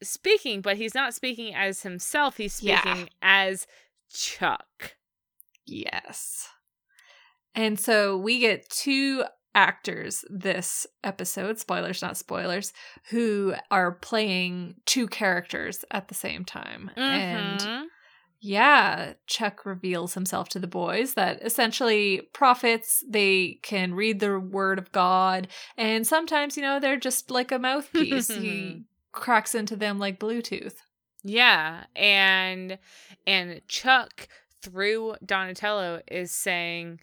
speaking, 0.02 0.60
but 0.60 0.76
he's 0.76 0.94
not 0.94 1.14
speaking 1.14 1.54
as 1.54 1.82
himself. 1.82 2.36
He's 2.36 2.54
speaking 2.54 2.78
Yeah. 2.98 3.06
as 3.22 3.66
Chuck. 4.12 4.96
Yes. 5.66 6.48
And 7.54 7.78
so 7.78 8.16
we 8.16 8.38
get 8.38 8.68
two 8.68 9.24
actors 9.54 10.24
this 10.30 10.86
episode, 11.02 11.58
spoilers, 11.58 12.02
not 12.02 12.16
spoilers, 12.16 12.72
who 13.10 13.54
are 13.70 13.92
playing 13.92 14.76
two 14.86 15.08
characters 15.08 15.84
at 15.90 16.08
the 16.08 16.14
same 16.14 16.44
time. 16.44 16.90
And 16.96 17.60
Mhm. 17.60 17.86
yeah, 18.38 19.14
Chuck 19.26 19.66
reveals 19.66 20.14
himself 20.14 20.48
to 20.50 20.60
the 20.60 20.68
boys 20.68 21.14
that 21.14 21.42
essentially 21.42 22.28
prophets, 22.32 23.02
they 23.08 23.58
can 23.62 23.92
read 23.94 24.20
the 24.20 24.38
word 24.38 24.78
of 24.78 24.92
God, 24.92 25.48
and 25.76 26.06
sometimes, 26.06 26.56
you 26.56 26.62
know, 26.62 26.78
they're 26.78 26.96
just 26.96 27.30
like 27.30 27.50
a 27.50 27.58
mouthpiece. 27.58 28.28
he 28.28 28.84
cracks 29.12 29.54
into 29.54 29.76
them 29.76 29.98
like 29.98 30.18
Bluetooth. 30.20 30.74
Yeah, 31.22 31.84
and 31.94 32.78
and 33.26 33.60
Chuck 33.68 34.28
through 34.62 35.16
Donatello 35.24 36.00
is 36.08 36.30
saying, 36.32 37.00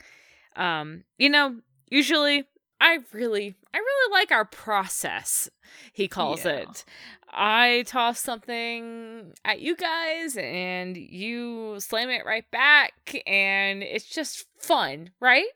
um, 0.56 1.04
you 1.18 1.30
know, 1.30 1.58
usually 1.90 2.46
I 2.82 3.00
really 3.14 3.56
I 3.74 3.78
really 3.78 4.12
like 4.14 4.32
our 4.32 4.46
process, 4.46 5.50
he 5.94 6.08
calls 6.08 6.46
Yeah. 6.46 6.52
it. 6.62 6.86
I 7.30 7.84
toss 7.86 8.20
something 8.20 9.34
at 9.44 9.60
you 9.60 9.76
guys 9.76 10.38
and 10.38 10.96
you 10.98 11.76
slam 11.80 12.10
it 12.10 12.26
right 12.26 12.50
back 12.52 12.94
and 13.28 13.84
it's 13.84 14.06
just 14.06 14.46
fun, 14.58 15.12
right? 15.20 15.48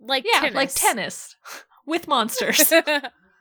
Like 0.00 0.24
Yeah, 0.24 0.40
tennis. 0.40 0.54
like 0.54 0.74
tennis 0.74 1.36
with 1.86 2.08
monsters. 2.08 2.72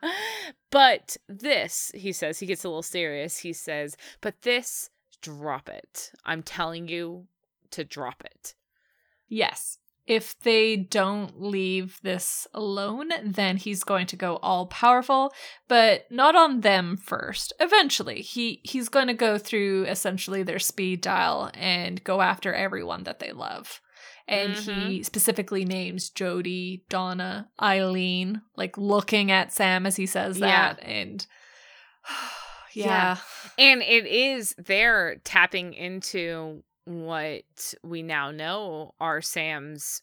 but 0.72 1.18
this, 1.28 1.92
he 1.94 2.12
says, 2.12 2.40
he 2.40 2.46
gets 2.48 2.64
a 2.64 2.70
little 2.70 2.82
serious. 2.82 3.38
He 3.38 3.54
says, 3.54 3.96
but 4.22 4.42
this, 4.42 4.90
drop 5.22 5.70
it. 5.70 6.12
I'm 6.26 6.42
telling 6.42 6.88
you 6.88 7.28
to 7.72 7.84
drop 7.84 8.24
it. 8.26 8.56
Yes. 9.28 9.78
If 10.08 10.38
they 10.40 10.76
don't 10.76 11.42
leave 11.42 12.00
this 12.02 12.48
alone, 12.54 13.12
then 13.24 13.58
he's 13.58 13.84
going 13.84 14.08
to 14.08 14.16
go 14.16 14.38
all 14.38 14.66
powerful, 14.66 15.32
but 15.68 16.12
not 16.12 16.36
on 16.36 16.62
them 16.62 16.98
first. 16.98 17.54
Eventually, 17.60 18.22
he 18.22 18.62
he's 18.64 18.90
going 18.90 19.08
to 19.08 19.14
go 19.14 19.38
through 19.38 19.86
essentially 19.86 20.42
their 20.44 20.60
speed 20.60 21.02
dial 21.02 21.52
and 21.54 22.04
go 22.04 22.22
after 22.22 22.52
everyone 22.52 23.04
that 23.04 23.20
they 23.20 23.32
love. 23.32 23.80
And 24.32 24.56
mm-hmm. 24.56 24.88
he 24.88 25.04
specifically 25.04 25.66
names 25.66 26.10
Jody, 26.10 26.84
Donna, 26.90 27.50
Eileen, 27.62 28.42
like 28.56 28.78
looking 28.78 29.30
at 29.30 29.52
Sam 29.52 29.86
as 29.86 29.96
he 29.98 30.06
says 30.06 30.40
Yeah. 30.40 30.74
that 30.74 30.84
and 30.84 31.26
Yeah. 32.74 32.86
yeah. 32.86 33.18
And 33.58 33.82
it 33.82 34.06
is 34.08 34.56
there 34.58 35.18
tapping 35.24 35.74
into 35.74 36.64
what 36.86 37.74
we 37.84 38.02
now 38.02 38.32
know 38.32 38.94
are 39.00 39.22
Sam's 39.22 40.02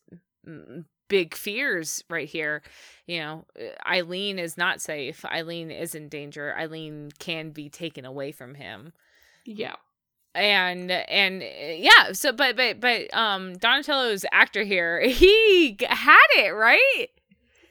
big 1.08 1.34
fears 1.34 2.04
right 2.10 2.28
here. 2.28 2.62
You 3.06 3.20
know, 3.20 3.46
Eileen 3.86 4.38
is 4.38 4.56
not 4.56 4.80
safe. 4.80 5.24
Eileen 5.24 5.70
is 5.70 5.94
in 5.94 6.08
danger. 6.08 6.54
Eileen 6.56 7.10
can 7.18 7.50
be 7.50 7.68
taken 7.68 8.04
away 8.04 8.32
from 8.32 8.54
him. 8.54 8.92
Yeah. 9.44 9.76
And 10.34 10.90
and 10.90 11.42
uh, 11.42 11.46
yeah 11.74 12.12
so 12.12 12.32
but 12.32 12.54
but 12.56 12.80
but 12.80 13.12
um 13.14 13.56
donatello's 13.58 14.24
actor 14.30 14.62
here 14.62 15.00
he 15.08 15.76
had 15.88 16.26
it 16.36 16.50
right 16.50 17.06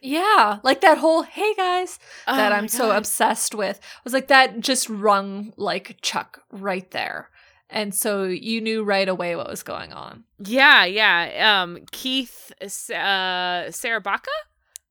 Yeah, 0.02 0.60
like 0.64 0.82
that 0.82 0.98
whole 0.98 1.24
hey 1.24 1.54
guys 1.56 1.98
that 2.26 2.52
Oh 2.52 2.56
I'm 2.56 2.64
my 2.64 2.68
so 2.68 2.92
obsessed 2.92 3.56
with 3.56 3.80
was 4.04 4.14
like 4.14 4.28
that 4.28 4.60
just 4.60 4.90
rung 4.90 5.54
like 5.58 5.98
Chuck 6.02 6.44
right 6.52 6.90
there. 6.92 7.30
And 7.70 7.94
so 7.94 8.24
you 8.24 8.62
knew 8.62 8.84
right 8.84 9.10
away 9.10 9.36
what 9.36 9.50
was 9.50 9.64
going 9.64 9.92
on. 9.94 10.24
yeah 10.40 10.86
yeah 10.86 11.62
um 11.62 11.80
keith 11.92 12.52
uh 12.62 13.70
Szarabajka 13.72 14.36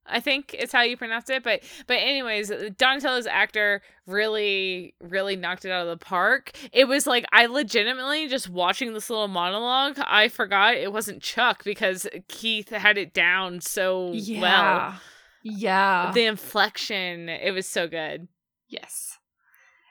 i 0.08 0.20
think 0.20 0.54
is 0.54 0.72
how 0.72 0.82
you 0.82 0.96
pronounce 0.96 1.28
it 1.30 1.42
but 1.42 1.62
but 1.86 1.94
anyways 1.94 2.52
donatello's 2.76 3.26
actor 3.26 3.82
really 4.06 4.94
really 5.00 5.36
knocked 5.36 5.64
it 5.64 5.70
out 5.70 5.86
of 5.86 5.98
the 5.98 6.04
park. 6.04 6.52
It 6.72 6.86
was 6.86 7.06
like 7.06 7.24
i 7.32 7.46
legitimately 7.46 8.28
just 8.28 8.48
watching 8.48 8.92
this 8.92 9.10
little 9.10 9.28
monologue 9.28 9.98
i 10.06 10.28
forgot 10.28 10.74
it 10.74 10.92
wasn't 10.92 11.22
chuck 11.22 11.64
because 11.64 12.06
keith 12.28 12.70
had 12.70 12.98
it 12.98 13.12
down 13.12 13.60
so 13.60 14.14
well. 14.40 14.94
Yeah. 15.42 16.12
the 16.12 16.24
inflection 16.24 17.28
it 17.28 17.52
was 17.52 17.66
so 17.66 17.86
good. 17.86 18.28
Yes. 18.68 19.18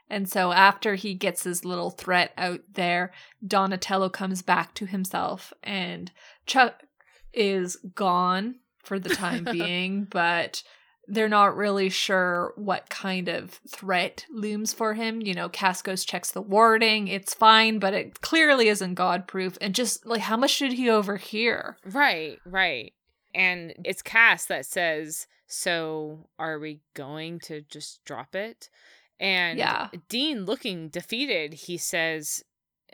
And 0.10 0.30
so 0.30 0.52
after 0.52 0.96
he 0.96 1.14
gets 1.16 1.44
his 1.44 1.66
little 1.66 1.90
threat 1.90 2.32
out 2.38 2.62
there, 2.74 3.12
Donatello 3.46 4.10
comes 4.10 4.42
back 4.42 4.74
to 4.76 4.86
himself 4.86 5.52
and 5.64 6.12
Chuck 6.46 6.84
is 7.34 7.78
gone 7.96 8.56
for 8.86 9.00
the 9.00 9.10
time 9.10 9.44
being, 9.52 10.06
but 10.06 10.64
they're 11.08 11.30
not 11.30 11.56
really 11.56 11.90
sure 11.90 12.54
what 12.56 12.90
kind 12.90 13.28
of 13.28 13.60
threat 13.70 14.26
looms 14.32 14.74
for 14.74 14.94
him. 14.94 15.22
You 15.22 15.34
know, 15.34 15.50
Cascos 15.50 16.06
checks 16.06 16.32
the 16.32 16.42
wording, 16.42 17.08
it's 17.08 17.34
fine, 17.34 17.80
but 17.80 17.94
it 17.94 18.22
clearly 18.22 18.68
isn't 18.70 18.96
God 18.96 19.28
proof. 19.28 19.58
And 19.62 19.76
just 19.76 20.06
like, 20.06 20.22
how 20.22 20.38
much 20.38 20.52
should 20.52 20.74
he 20.74 20.90
overhear? 20.90 21.78
Right, 21.86 22.40
right. 22.46 22.94
And 23.34 23.74
it's 23.84 24.02
Cass 24.02 24.46
that 24.46 24.66
says, 24.66 25.28
So 25.48 26.30
are 26.40 26.58
we 26.58 26.80
going 26.94 27.40
to 27.42 27.62
just 27.62 28.04
drop 28.06 28.34
it? 28.36 28.70
And 29.20 29.60
Yeah. 29.60 29.90
Dean 30.10 30.46
looking 30.46 30.90
defeated, 30.90 31.54
he 31.54 31.78
says, 31.78 32.44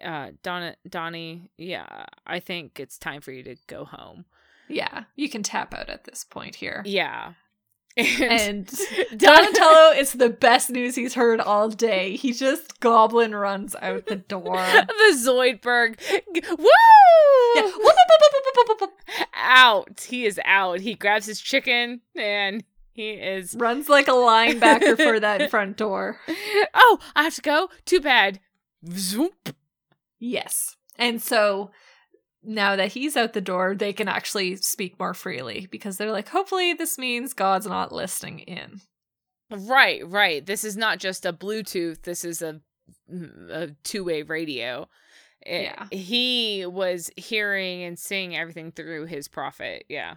uh, 0.04 0.32
Donna 0.44 0.76
Donnie, 0.88 1.52
yeah, 1.58 2.06
I 2.26 2.40
think 2.40 2.80
it's 2.80 2.98
time 2.98 3.22
for 3.22 3.32
you 3.32 3.44
to 3.44 3.56
go 3.68 3.86
home. 3.86 4.26
Yeah, 4.72 5.04
you 5.16 5.30
can 5.30 5.44
tap 5.44 5.74
out 5.74 5.90
at 5.90 6.04
this 6.06 6.24
point 6.24 6.56
here. 6.56 6.82
Yeah. 6.86 7.34
And 7.98 8.68
Don- 8.68 9.18
Donatello, 9.18 9.92
it's 9.92 10.14
the 10.14 10.30
best 10.30 10.70
news 10.70 10.96
he's 10.96 11.14
heard 11.14 11.42
all 11.42 11.68
day. 11.68 12.16
He 12.16 12.32
just 12.32 12.80
goblin 12.80 13.36
runs 13.36 13.76
out 13.82 14.06
the 14.06 14.16
door. 14.16 14.56
the 14.56 15.14
Zoidberg. 15.26 16.00
Woo! 16.58 16.68
Yeah. 17.56 17.64
Whoop, 17.64 17.96
whoop, 18.56 18.80
whoop. 18.82 18.92
Out. 19.36 20.06
He 20.08 20.26
is 20.26 20.40
out. 20.46 20.80
He 20.80 20.96
grabs 20.96 21.26
his 21.26 21.42
chicken 21.42 22.00
and 22.16 22.64
he 22.94 23.10
is 23.12 23.56
Runs 23.56 23.90
like 23.90 24.08
a 24.08 24.12
linebacker 24.12 24.96
for 24.96 25.20
that 25.20 25.50
front 25.50 25.76
door. 25.76 26.18
oh, 26.74 26.98
I 27.14 27.24
have 27.24 27.36
to 27.36 27.42
go. 27.42 27.70
Too 27.86 28.00
bad. 28.00 28.40
Zoop. 28.94 29.54
Yes. 30.18 30.78
And 30.98 31.22
so 31.22 31.72
now 32.44 32.76
that 32.76 32.94
he's 32.94 33.16
out 33.16 33.34
the 33.34 33.42
door, 33.42 33.76
they 33.76 33.94
can 33.94 34.08
actually 34.08 34.56
speak 34.58 35.00
more 35.00 35.14
freely 35.14 35.68
because 35.72 35.98
they're 35.98 36.12
like, 36.12 36.30
hopefully, 36.30 36.74
this 36.74 36.98
means 36.98 37.34
God's 37.34 37.68
not 37.68 37.92
listening 37.92 38.40
in. 38.40 38.82
Right, 39.52 40.08
right. 40.08 40.46
This 40.46 40.64
is 40.64 40.78
not 40.78 40.98
just 41.00 41.26
a 41.26 41.34
Bluetooth. 41.34 42.04
This 42.04 42.24
is 42.24 42.42
a, 42.42 42.62
mm, 43.12 43.50
a 43.50 43.76
two-way 43.84 44.24
radio. 44.24 44.88
It- 45.46 45.64
Yeah. 45.64 45.88
He 45.92 46.66
was 46.66 47.12
hearing 47.18 47.84
and 47.84 48.00
seeing 48.00 48.36
everything 48.36 48.72
through 48.72 49.08
his 49.08 49.28
prophet. 49.28 49.86
Yeah. 49.90 50.16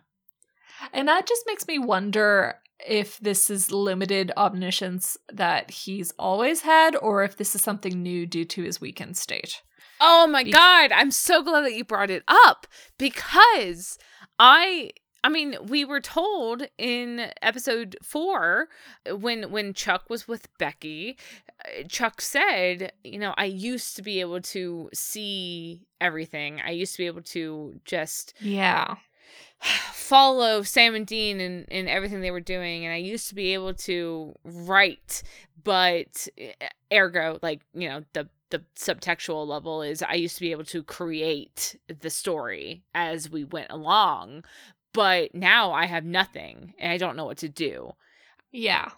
And 0.93 1.09
that 1.09 1.27
just 1.27 1.45
makes 1.47 1.67
me 1.67 1.79
wonder 1.79 2.57
if 2.87 3.19
this 3.21 3.49
is 3.51 3.71
limited 3.71 4.33
omniscience 4.37 5.17
that 5.33 5.71
he's 5.71 6.13
always 6.19 6.63
had 6.63 6.97
or 6.97 7.23
if 7.25 7.37
this 7.37 7.55
is 7.55 7.63
something 7.63 8.03
new 8.03 8.27
due 8.27 8.45
to 8.45 8.63
his 8.63 8.81
weakened 8.81 9.17
state. 9.17 9.63
Oh 10.01 10.27
my 10.27 10.43
god, 10.45 10.93
I'm 10.93 11.11
so 11.11 11.43
glad 11.43 11.63
that 11.63 11.75
you 11.75 11.85
brought 11.85 12.11
it 12.11 12.23
up 12.29 12.67
because 12.99 13.99
I 14.39 14.91
I 15.23 15.31
mean, 15.31 15.57
we 15.69 15.87
were 15.87 16.03
told 16.03 16.65
in 16.77 17.31
episode 17.41 17.97
4 18.03 18.69
when 19.19 19.51
when 19.51 19.73
Chuck 19.73 20.11
was 20.11 20.29
with 20.29 20.49
Becky, 20.59 21.17
uh, 21.65 21.85
Chuck 21.89 22.21
said, 22.21 22.93
you 23.03 23.19
know, 23.19 23.33
I 23.39 23.47
used 23.47 23.97
to 23.97 24.03
be 24.03 24.21
able 24.21 24.43
to 24.43 24.91
see 24.93 25.87
everything. 26.01 26.61
I 26.63 26.71
used 26.73 26.93
to 26.95 26.99
be 26.99 27.07
able 27.07 27.23
to 27.23 27.81
just 27.87 28.35
Yeah. 28.41 28.97
follow 29.93 30.63
Sam 30.63 30.95
and 30.95 31.07
Dean 31.07 31.41
and, 31.41 31.65
and 31.71 31.89
everything 31.89 32.21
they 32.21 32.31
were 32.31 32.41
doing, 32.41 32.85
and 32.85 32.93
I 32.93 32.99
used 32.99 33.29
to 33.29 33.35
be 33.35 33.55
able 33.55 33.73
to 33.75 34.35
write, 34.45 35.23
but 35.63 36.29
eh, 36.37 36.53
ergo, 36.93 37.39
like 37.43 37.63
you 37.73 37.89
know, 37.89 38.05
the 38.13 38.29
the 38.51 38.63
subtextual 38.77 39.47
level 39.47 39.83
is 39.83 40.03
I 40.03 40.15
used 40.15 40.37
to 40.37 40.43
be 40.43 40.53
able 40.53 40.65
to 40.67 40.83
create 40.83 41.79
the 42.01 42.11
story 42.11 42.85
as 42.95 43.31
we 43.31 43.45
went 43.45 43.71
along, 43.71 44.45
but 44.93 45.35
now 45.35 45.73
I 45.73 45.87
have 45.87 46.05
nothing 46.05 46.75
and 46.79 46.93
I 46.93 46.99
don't 46.99 47.17
know 47.17 47.25
what 47.25 47.39
to 47.39 47.49
do. 47.49 47.93
Yeah. 48.53 48.91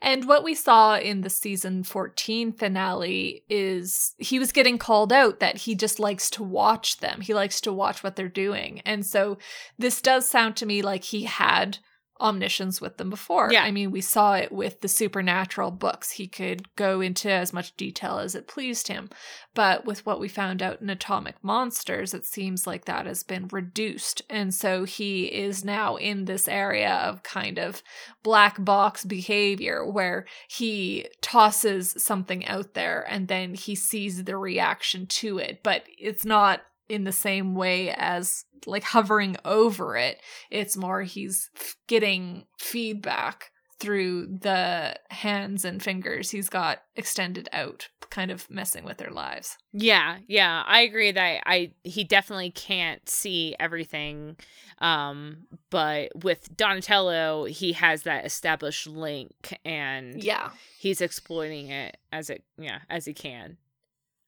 And 0.00 0.26
what 0.26 0.44
we 0.44 0.54
saw 0.54 0.96
in 0.96 1.22
the 1.22 1.30
season 1.30 1.82
14 1.82 2.52
finale 2.52 3.42
is 3.48 4.14
he 4.18 4.38
was 4.38 4.52
getting 4.52 4.78
called 4.78 5.12
out 5.12 5.40
that 5.40 5.58
he 5.58 5.74
just 5.74 5.98
likes 5.98 6.30
to 6.30 6.42
watch 6.42 6.98
them. 6.98 7.20
He 7.20 7.34
likes 7.34 7.60
to 7.62 7.72
watch 7.72 8.02
what 8.02 8.16
they're 8.16 8.28
doing. 8.28 8.80
And 8.86 9.04
so 9.04 9.38
this 9.78 10.00
does 10.00 10.28
sound 10.28 10.56
to 10.56 10.66
me 10.66 10.82
like 10.82 11.04
he 11.04 11.24
had 11.24 11.78
omniscience 12.20 12.80
with 12.80 12.96
them 12.96 13.10
before. 13.10 13.52
Yeah. 13.52 13.64
I 13.64 13.70
mean, 13.70 13.90
we 13.90 14.00
saw 14.00 14.34
it 14.34 14.52
with 14.52 14.80
the 14.80 14.88
supernatural 14.88 15.70
books. 15.70 16.12
He 16.12 16.26
could 16.26 16.74
go 16.76 17.00
into 17.00 17.30
as 17.30 17.52
much 17.52 17.76
detail 17.76 18.18
as 18.18 18.34
it 18.34 18.46
pleased 18.46 18.88
him. 18.88 19.10
But 19.54 19.84
with 19.84 20.06
what 20.06 20.20
we 20.20 20.28
found 20.28 20.62
out 20.62 20.80
in 20.80 20.90
Atomic 20.90 21.36
Monsters, 21.42 22.14
it 22.14 22.24
seems 22.24 22.66
like 22.66 22.84
that 22.84 23.06
has 23.06 23.22
been 23.22 23.48
reduced. 23.48 24.22
And 24.30 24.54
so 24.54 24.84
he 24.84 25.24
is 25.24 25.64
now 25.64 25.96
in 25.96 26.24
this 26.24 26.48
area 26.48 26.92
of 26.92 27.22
kind 27.22 27.58
of 27.58 27.82
black 28.22 28.62
box 28.64 29.04
behavior 29.04 29.84
where 29.84 30.26
he 30.48 31.06
tosses 31.20 31.94
something 31.98 32.46
out 32.46 32.74
there 32.74 33.04
and 33.08 33.28
then 33.28 33.54
he 33.54 33.74
sees 33.74 34.24
the 34.24 34.36
reaction 34.36 35.06
to 35.06 35.38
it. 35.38 35.62
But 35.62 35.84
it's 35.98 36.24
not 36.24 36.62
in 36.88 37.04
the 37.04 37.12
same 37.12 37.54
way 37.54 37.90
as 37.90 38.44
like 38.66 38.82
hovering 38.84 39.36
over 39.44 39.96
it. 39.96 40.20
It's 40.50 40.76
more 40.76 41.02
he's 41.02 41.50
getting 41.86 42.46
feedback 42.58 43.50
through 43.80 44.26
the 44.40 44.94
hands 45.10 45.64
and 45.64 45.82
fingers 45.82 46.30
he's 46.30 46.48
got 46.48 46.78
extended 46.96 47.48
out, 47.52 47.88
kind 48.08 48.30
of 48.30 48.48
messing 48.48 48.84
with 48.84 48.96
their 48.98 49.10
lives. 49.10 49.56
Yeah, 49.72 50.18
yeah, 50.28 50.62
I 50.66 50.82
agree 50.82 51.10
that 51.12 51.42
I 51.44 51.72
he 51.82 52.04
definitely 52.04 52.50
can't 52.50 53.06
see 53.08 53.54
everything. 53.58 54.36
Um, 54.78 55.46
but 55.70 56.10
with 56.24 56.56
Donatello, 56.56 57.44
he 57.46 57.72
has 57.72 58.04
that 58.04 58.24
established 58.24 58.86
link 58.86 59.58
and 59.64 60.22
Yeah. 60.22 60.50
he's 60.78 61.00
exploiting 61.00 61.68
it 61.68 61.96
as 62.12 62.30
it 62.30 62.44
yeah, 62.56 62.78
as 62.88 63.04
he 63.04 63.12
can. 63.12 63.58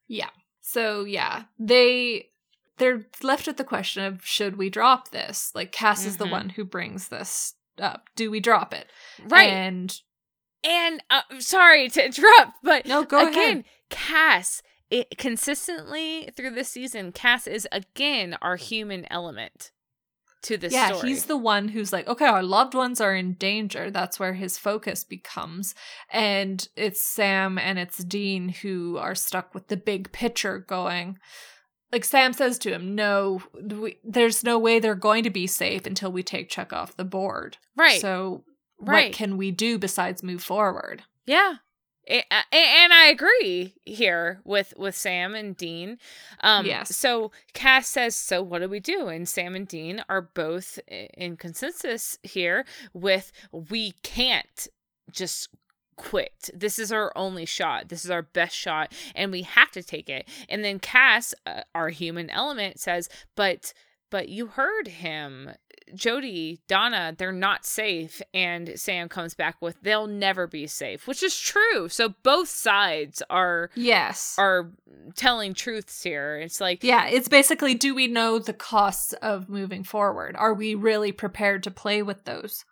Yeah. 0.09 0.31
So 0.61 1.05
yeah, 1.05 1.45
they 1.59 2.31
they're 2.79 3.07
left 3.23 3.47
with 3.47 3.57
the 3.57 3.65
question 3.65 4.05
of 4.05 4.25
should 4.25 4.57
we 4.57 4.71
drop 4.71 5.11
this? 5.11 5.51
Like 5.55 5.73
Cass 5.73 6.05
is 6.05 6.17
the 6.19 6.27
Mhm. 6.27 6.31
one 6.31 6.49
who 6.51 6.65
brings 6.65 7.09
this 7.09 7.55
up. 7.81 8.09
Do 8.17 8.31
we 8.31 8.41
drop 8.41 8.73
it? 8.75 8.89
Right. 9.25 9.49
And 9.51 10.01
And 10.65 11.03
uh, 11.11 11.23
sorry 11.39 11.89
to 11.91 12.05
interrupt, 12.07 12.53
but 12.63 12.87
no, 12.87 13.05
go 13.05 13.29
again, 13.29 13.51
ahead. 13.51 13.65
Cass 13.91 14.63
it 14.91 15.17
consistently 15.19 16.31
through 16.37 16.51
this 16.51 16.69
season, 16.69 17.13
Cass 17.13 17.47
is 17.47 17.69
again 17.73 18.37
our 18.43 18.57
human 18.57 19.07
element 19.11 19.71
to 20.43 20.57
this 20.57 20.73
yeah, 20.73 20.89
story. 20.93 21.09
he's 21.09 21.25
the 21.25 21.37
one 21.37 21.69
who's 21.69 21.93
like, 21.93 22.07
okay, 22.07 22.27
our 22.27 22.43
loved 22.43 22.75
ones 22.75 23.01
are 23.01 23.15
in 23.15 23.33
danger. 23.35 23.91
That's 23.91 24.21
where 24.21 24.35
his 24.35 24.59
focus 24.59 25.03
becomes. 25.03 25.75
And 26.11 26.69
it's 26.77 27.01
Sam 27.03 27.59
and 27.59 27.79
it's 27.81 27.99
Dean 27.99 28.51
who 28.51 28.97
are 28.99 29.15
stuck 29.17 29.55
with 29.55 29.69
the 29.69 29.77
big 29.77 30.13
picture 30.13 30.59
going. 30.59 31.19
Like 31.93 32.05
Sam 32.05 32.33
says 32.33 32.59
to 32.61 32.73
him, 32.73 32.95
no, 32.95 33.43
we, 33.61 33.99
there's 34.03 34.43
no 34.43 34.59
way 34.59 34.79
they're 34.79 34.95
going 34.95 35.23
to 35.25 35.31
be 35.31 35.47
safe 35.47 35.87
until 35.87 36.11
we 36.11 36.23
take 36.23 36.49
Chuck 36.49 36.73
off 36.73 36.97
the 36.97 37.05
board. 37.05 37.59
right. 37.77 38.01
So 38.01 38.45
right. 38.79 39.07
what 39.07 39.13
can 39.13 39.37
we 39.37 39.51
do 39.51 39.79
besides 39.79 40.23
move 40.23 40.43
forward? 40.43 41.05
Yeah. 41.27 41.55
And 42.09 42.25
I 42.93 43.09
agree 43.09 43.75
here 43.85 44.41
with 44.45 44.75
with 44.77 44.95
Sam 44.95 45.35
and 45.35 45.57
Dean. 45.57 45.99
Um 46.41 46.65
Yes. 46.65 46.97
so 46.97 47.33
Cass 47.53 47.89
says 47.89 48.15
so 48.15 48.43
what 48.43 48.61
do 48.61 48.69
we 48.69 48.79
do? 48.79 49.09
And 49.09 49.29
Sam 49.29 49.57
and 49.57 49.67
Dean 49.67 50.05
are 50.09 50.23
both 50.23 50.79
in 50.87 51.37
consensus 51.37 52.17
here 52.23 52.65
with 52.93 53.33
we 53.51 53.93
can't 54.05 54.69
just 55.11 55.49
quit. 55.97 56.51
This 56.55 56.79
is 56.79 56.93
our 56.93 57.13
only 57.17 57.47
shot. 57.47 57.89
This 57.89 58.05
is 58.05 58.11
our 58.11 58.23
best 58.23 58.55
shot 58.57 58.93
and 59.15 59.33
we 59.33 59.43
have 59.43 59.71
to 59.73 59.83
take 59.83 60.09
it. 60.09 60.29
And 60.49 60.65
then 60.65 60.79
Cass, 60.79 61.35
uh, 61.47 61.63
our 61.75 61.89
human 61.89 62.31
element 62.31 62.79
says, 62.81 63.09
"But 63.35 63.73
but 64.11 64.29
you 64.29 64.47
heard 64.47 64.87
him. 64.89 65.51
Jody, 65.95 66.61
Donna, 66.69 67.15
they're 67.17 67.33
not 67.33 67.65
safe. 67.65 68.21
And 68.35 68.79
Sam 68.79 69.09
comes 69.09 69.35
back 69.35 69.57
with 69.61 69.77
they'll 69.83 70.07
never 70.07 70.47
be 70.47 70.67
safe, 70.67 71.07
which 71.07 71.23
is 71.23 71.39
true. 71.39 71.89
So 71.89 72.15
both 72.23 72.49
sides 72.49 73.23
are 73.31 73.71
Yes. 73.75 74.35
are 74.39 74.71
telling 75.15 75.55
truths 75.55 76.03
here. 76.03 76.39
It's 76.39 76.61
like 76.61 76.83
yeah, 76.85 77.07
it's 77.07 77.29
basically 77.29 77.75
do 77.75 77.95
we 77.95 78.07
know 78.07 78.39
the 78.39 78.53
costs 78.53 79.13
of 79.15 79.49
moving 79.49 79.85
forward? 79.85 80.35
Are 80.37 80.55
we 80.55 80.75
really 80.75 81.13
prepared 81.13 81.63
to 81.65 81.71
play 81.71 82.03
with 82.03 82.25
those? 82.25 82.65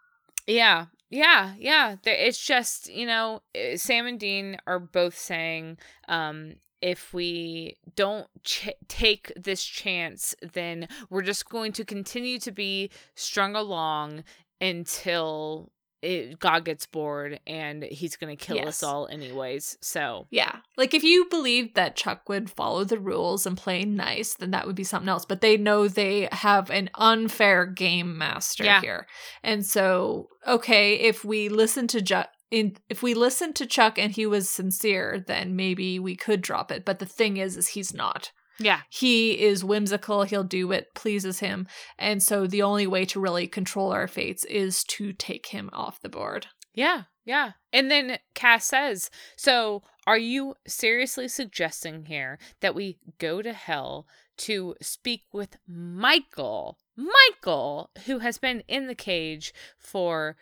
Yeah, 0.46 0.86
yeah, 1.14 1.54
yeah. 1.58 1.96
It's 2.04 2.44
just 2.44 2.92
you 2.92 3.06
know, 3.06 3.42
eh, 3.54 3.76
Sam 3.76 4.06
and 4.06 4.18
Dean 4.18 4.56
are 4.66 4.80
both 4.80 5.16
saying, 5.16 5.78
um, 6.08 6.54
if 6.82 7.14
we 7.14 7.76
don't 7.94 8.26
ch- 8.42 8.70
take 8.88 9.32
this 9.36 9.64
chance, 9.64 10.34
then 10.52 10.88
we're 11.10 11.22
just 11.22 11.48
going 11.48 11.72
to 11.74 11.84
continue 11.84 12.40
to 12.40 12.50
be 12.50 12.90
strung 13.14 13.54
along 13.54 14.24
until 14.60 15.70
it, 16.04 16.38
God 16.38 16.64
gets 16.64 16.86
bored 16.86 17.40
and 17.46 17.82
he's 17.82 18.16
going 18.16 18.36
to 18.36 18.44
kill 18.44 18.56
Yes. 18.56 18.68
us 18.68 18.82
all 18.82 19.06
anyways. 19.08 19.78
So 19.80 20.26
Yeah. 20.30 20.56
Like 20.76 20.94
if 20.94 21.02
you 21.02 21.26
believed 21.30 21.74
that 21.74 21.96
Chuck 21.96 22.28
would 22.28 22.50
follow 22.50 22.84
the 22.84 22.98
rules 22.98 23.46
and 23.46 23.56
play 23.56 23.84
nice, 23.84 24.34
then 24.34 24.50
that 24.52 24.66
would 24.66 24.76
be 24.76 24.84
something 24.84 25.08
else. 25.08 25.24
But 25.24 25.40
they 25.40 25.56
know 25.56 25.88
they 25.88 26.28
have 26.32 26.70
an 26.70 26.90
unfair 26.94 27.66
game 27.66 28.18
master 28.18 28.64
Yeah. 28.64 28.80
here. 28.80 29.06
And 29.42 29.64
so, 29.64 30.28
okay, 30.46 30.94
if 30.94 31.24
we 31.24 31.48
listen 31.48 31.86
to 31.88 32.02
Chuck 32.02 32.28
in 32.50 32.76
if 32.88 33.02
we 33.02 33.14
listened 33.14 33.56
to 33.56 33.66
Chuck 33.66 33.98
and 33.98 34.12
he 34.12 34.26
was 34.26 34.48
sincere, 34.50 35.24
then 35.26 35.56
maybe 35.56 35.98
we 35.98 36.14
could 36.14 36.40
drop 36.42 36.70
it. 36.70 36.84
But 36.84 36.98
the 36.98 37.06
thing 37.06 37.36
is 37.38 37.56
is 37.56 37.68
he's 37.68 37.92
not. 37.94 38.30
Yeah, 38.58 38.80
He 38.88 39.40
is 39.40 39.64
whimsical, 39.64 40.22
he'll 40.24 40.44
do 40.44 40.68
what 40.68 40.94
pleases 40.94 41.40
him. 41.40 41.66
And 41.98 42.22
so 42.22 42.46
the 42.46 42.62
only 42.62 42.86
way 42.86 43.04
to 43.06 43.20
really 43.20 43.46
control 43.46 43.92
our 43.92 44.06
fates 44.06 44.44
is 44.44 44.84
to 44.84 45.12
take 45.12 45.46
him 45.46 45.70
off 45.72 46.00
the 46.00 46.08
board. 46.08 46.46
Yeah, 46.74 47.02
yeah. 47.24 47.52
And 47.72 47.90
then 47.90 48.18
Cass 48.34 48.66
says, 48.66 49.10
So 49.36 49.82
are 50.06 50.18
you 50.18 50.54
seriously 50.66 51.28
suggesting 51.28 52.06
here 52.06 52.38
that 52.60 52.74
we 52.74 52.98
go 53.18 53.42
to 53.42 53.52
hell 53.52 54.06
to 54.38 54.74
speak 54.82 55.22
with 55.32 55.56
Michael? 55.66 56.78
Michael, 56.96 57.90
who 58.06 58.18
has 58.20 58.38
been 58.38 58.62
in 58.68 58.86
the 58.86 58.94
cage 58.94 59.52
for. 59.78 60.36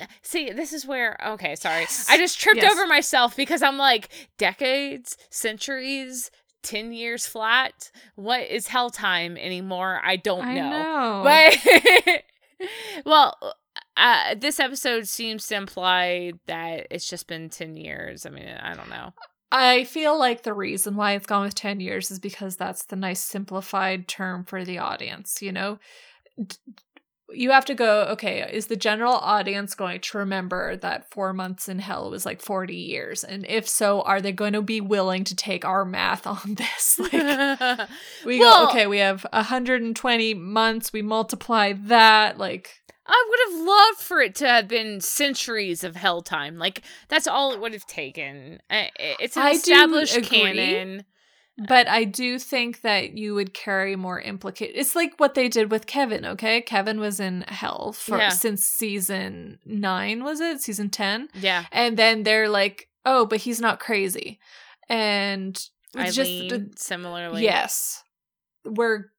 Uh, 0.00 0.06
see, 0.22 0.50
this 0.50 0.72
is 0.72 0.86
where. 0.86 1.16
Okay, 1.24 1.54
sorry. 1.56 1.80
Yes. 1.82 2.06
I 2.08 2.16
just 2.16 2.40
tripped 2.40 2.62
Yes. 2.62 2.72
over 2.72 2.86
myself 2.86 3.36
because 3.36 3.62
I'm 3.62 3.78
like, 3.78 4.08
decades, 4.38 5.16
centuries, 5.30 6.30
10 6.62 6.92
years 6.92 7.26
flat. 7.26 7.90
What 8.14 8.42
is 8.42 8.68
hell 8.68 8.90
time 8.90 9.36
anymore? 9.36 10.00
I 10.02 10.16
don't 10.16 10.44
I 10.44 10.54
know. 10.54 10.70
know. 10.70 11.22
But 11.24 13.04
well, 13.04 13.36
uh, 13.96 14.34
this 14.36 14.60
episode 14.60 15.08
seems 15.08 15.46
to 15.48 15.56
imply 15.56 16.32
that 16.46 16.86
it's 16.90 17.08
just 17.08 17.26
been 17.26 17.48
10 17.48 17.76
years. 17.76 18.26
I 18.26 18.30
mean, 18.30 18.48
I 18.48 18.74
don't 18.74 18.90
know. 18.90 19.12
I 19.50 19.84
feel 19.84 20.18
like 20.18 20.42
the 20.44 20.54
reason 20.54 20.96
why 20.96 21.12
it's 21.12 21.26
gone 21.26 21.44
with 21.44 21.54
10 21.54 21.80
years 21.80 22.10
is 22.10 22.18
because 22.18 22.56
that's 22.56 22.86
the 22.86 22.96
nice 22.96 23.20
simplified 23.20 24.08
term 24.08 24.44
for 24.44 24.64
the 24.64 24.78
audience, 24.78 25.42
you 25.42 25.52
know? 25.52 25.78
You 27.34 27.50
have 27.50 27.64
to 27.66 27.74
go, 27.74 28.02
okay, 28.10 28.48
is 28.52 28.66
the 28.66 28.76
general 28.76 29.14
audience 29.14 29.74
going 29.74 30.00
to 30.00 30.18
remember 30.18 30.76
that 30.76 31.10
four 31.10 31.32
months 31.32 31.68
in 31.68 31.78
hell 31.78 32.10
was 32.10 32.24
like 32.26 32.40
40 32.42 32.74
years? 32.74 33.24
And 33.24 33.46
if 33.48 33.68
so, 33.68 34.02
are 34.02 34.20
they 34.20 34.32
going 34.32 34.52
to 34.52 34.62
be 34.62 34.80
willing 34.80 35.24
to 35.24 35.36
take 35.36 35.64
our 35.64 35.84
math 35.84 36.26
on 36.26 36.38
this? 36.54 36.98
Like, 36.98 37.12
we 38.24 38.38
Well- 38.38 38.66
go, 38.66 38.70
okay, 38.70 38.86
we 38.86 38.98
have 38.98 39.26
120 39.32 40.34
months, 40.34 40.92
we 40.92 41.02
multiply 41.02 41.72
that, 41.72 42.38
like, 42.38 42.78
I 43.04 43.26
would 43.28 43.38
have 43.58 43.66
loved 43.66 43.98
for 43.98 44.20
it 44.20 44.34
to 44.36 44.46
have 44.48 44.68
been 44.68 45.00
centuries 45.00 45.82
of 45.82 45.96
hell 45.96 46.22
time. 46.22 46.56
Like, 46.56 46.82
that's 47.08 47.26
all 47.26 47.52
it 47.52 47.60
would 47.60 47.72
have 47.72 47.86
taken. 47.86 48.60
It's 48.70 49.36
an 49.36 49.42
I 49.42 49.50
established 49.50 50.22
canon. 50.22 51.04
But 51.68 51.86
I 51.86 52.04
do 52.04 52.38
think 52.38 52.80
that 52.80 53.12
you 53.16 53.34
would 53.34 53.52
carry 53.52 53.94
more 53.94 54.20
implication. 54.20 54.74
It's 54.76 54.96
like 54.96 55.12
what 55.18 55.34
they 55.34 55.48
did 55.48 55.70
with 55.70 55.86
Kevin, 55.86 56.24
okay? 56.24 56.62
Kevin 56.62 56.98
was 56.98 57.20
in 57.20 57.42
hell 57.46 57.92
for 57.92 58.16
Yeah. 58.18 58.30
since 58.30 58.64
season 58.64 59.58
9, 59.66 60.24
was 60.24 60.40
it? 60.40 60.60
Season 60.62 60.88
10? 60.88 61.28
Yeah. 61.34 61.66
And 61.70 61.96
then 61.98 62.22
they're 62.22 62.48
like, 62.48 62.88
"Oh, 63.04 63.26
but 63.26 63.40
he's 63.40 63.60
not 63.60 63.80
crazy." 63.80 64.40
And 64.88 65.54
it's 65.94 66.18
Eileen, 66.18 66.48
just 66.48 66.78
similarly. 66.78 67.42
yes. 67.42 68.02
We're 68.64 69.12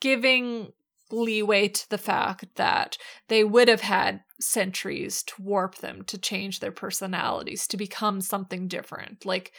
giving 0.00 0.72
leeway 1.10 1.68
to 1.68 1.90
the 1.90 1.98
fact 1.98 2.46
that 2.54 2.96
they 3.28 3.42
would 3.42 3.66
have 3.66 3.80
had 3.80 4.22
centuries 4.38 5.22
to 5.24 5.42
warp 5.42 5.76
them 5.78 6.02
to 6.04 6.16
change 6.16 6.60
their 6.60 6.70
personalities 6.72 7.66
to 7.66 7.76
become 7.76 8.20
something 8.20 8.68
different. 8.68 9.26
Like 9.26 9.52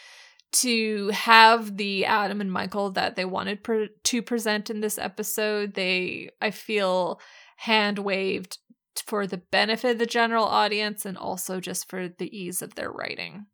to 0.53 1.09
have 1.09 1.77
the 1.77 2.05
Adam 2.05 2.41
and 2.41 2.51
Michael 2.51 2.91
that 2.91 3.15
they 3.15 3.25
wanted 3.25 3.63
pre- 3.63 3.89
to 4.03 4.21
present 4.21 4.69
in 4.69 4.81
this 4.81 4.97
episode, 4.97 5.73
they 5.73 6.29
I 6.41 6.51
feel 6.51 7.19
hand 7.57 7.99
waved 7.99 8.57
for 9.05 9.25
the 9.25 9.37
benefit 9.37 9.91
of 9.91 9.99
the 9.99 10.05
general 10.05 10.45
audience 10.45 11.05
and 11.05 11.17
also 11.17 11.59
just 11.59 11.89
for 11.89 12.07
the 12.07 12.35
ease 12.37 12.61
of 12.61 12.75
their 12.75 12.91
writing. 12.91 13.45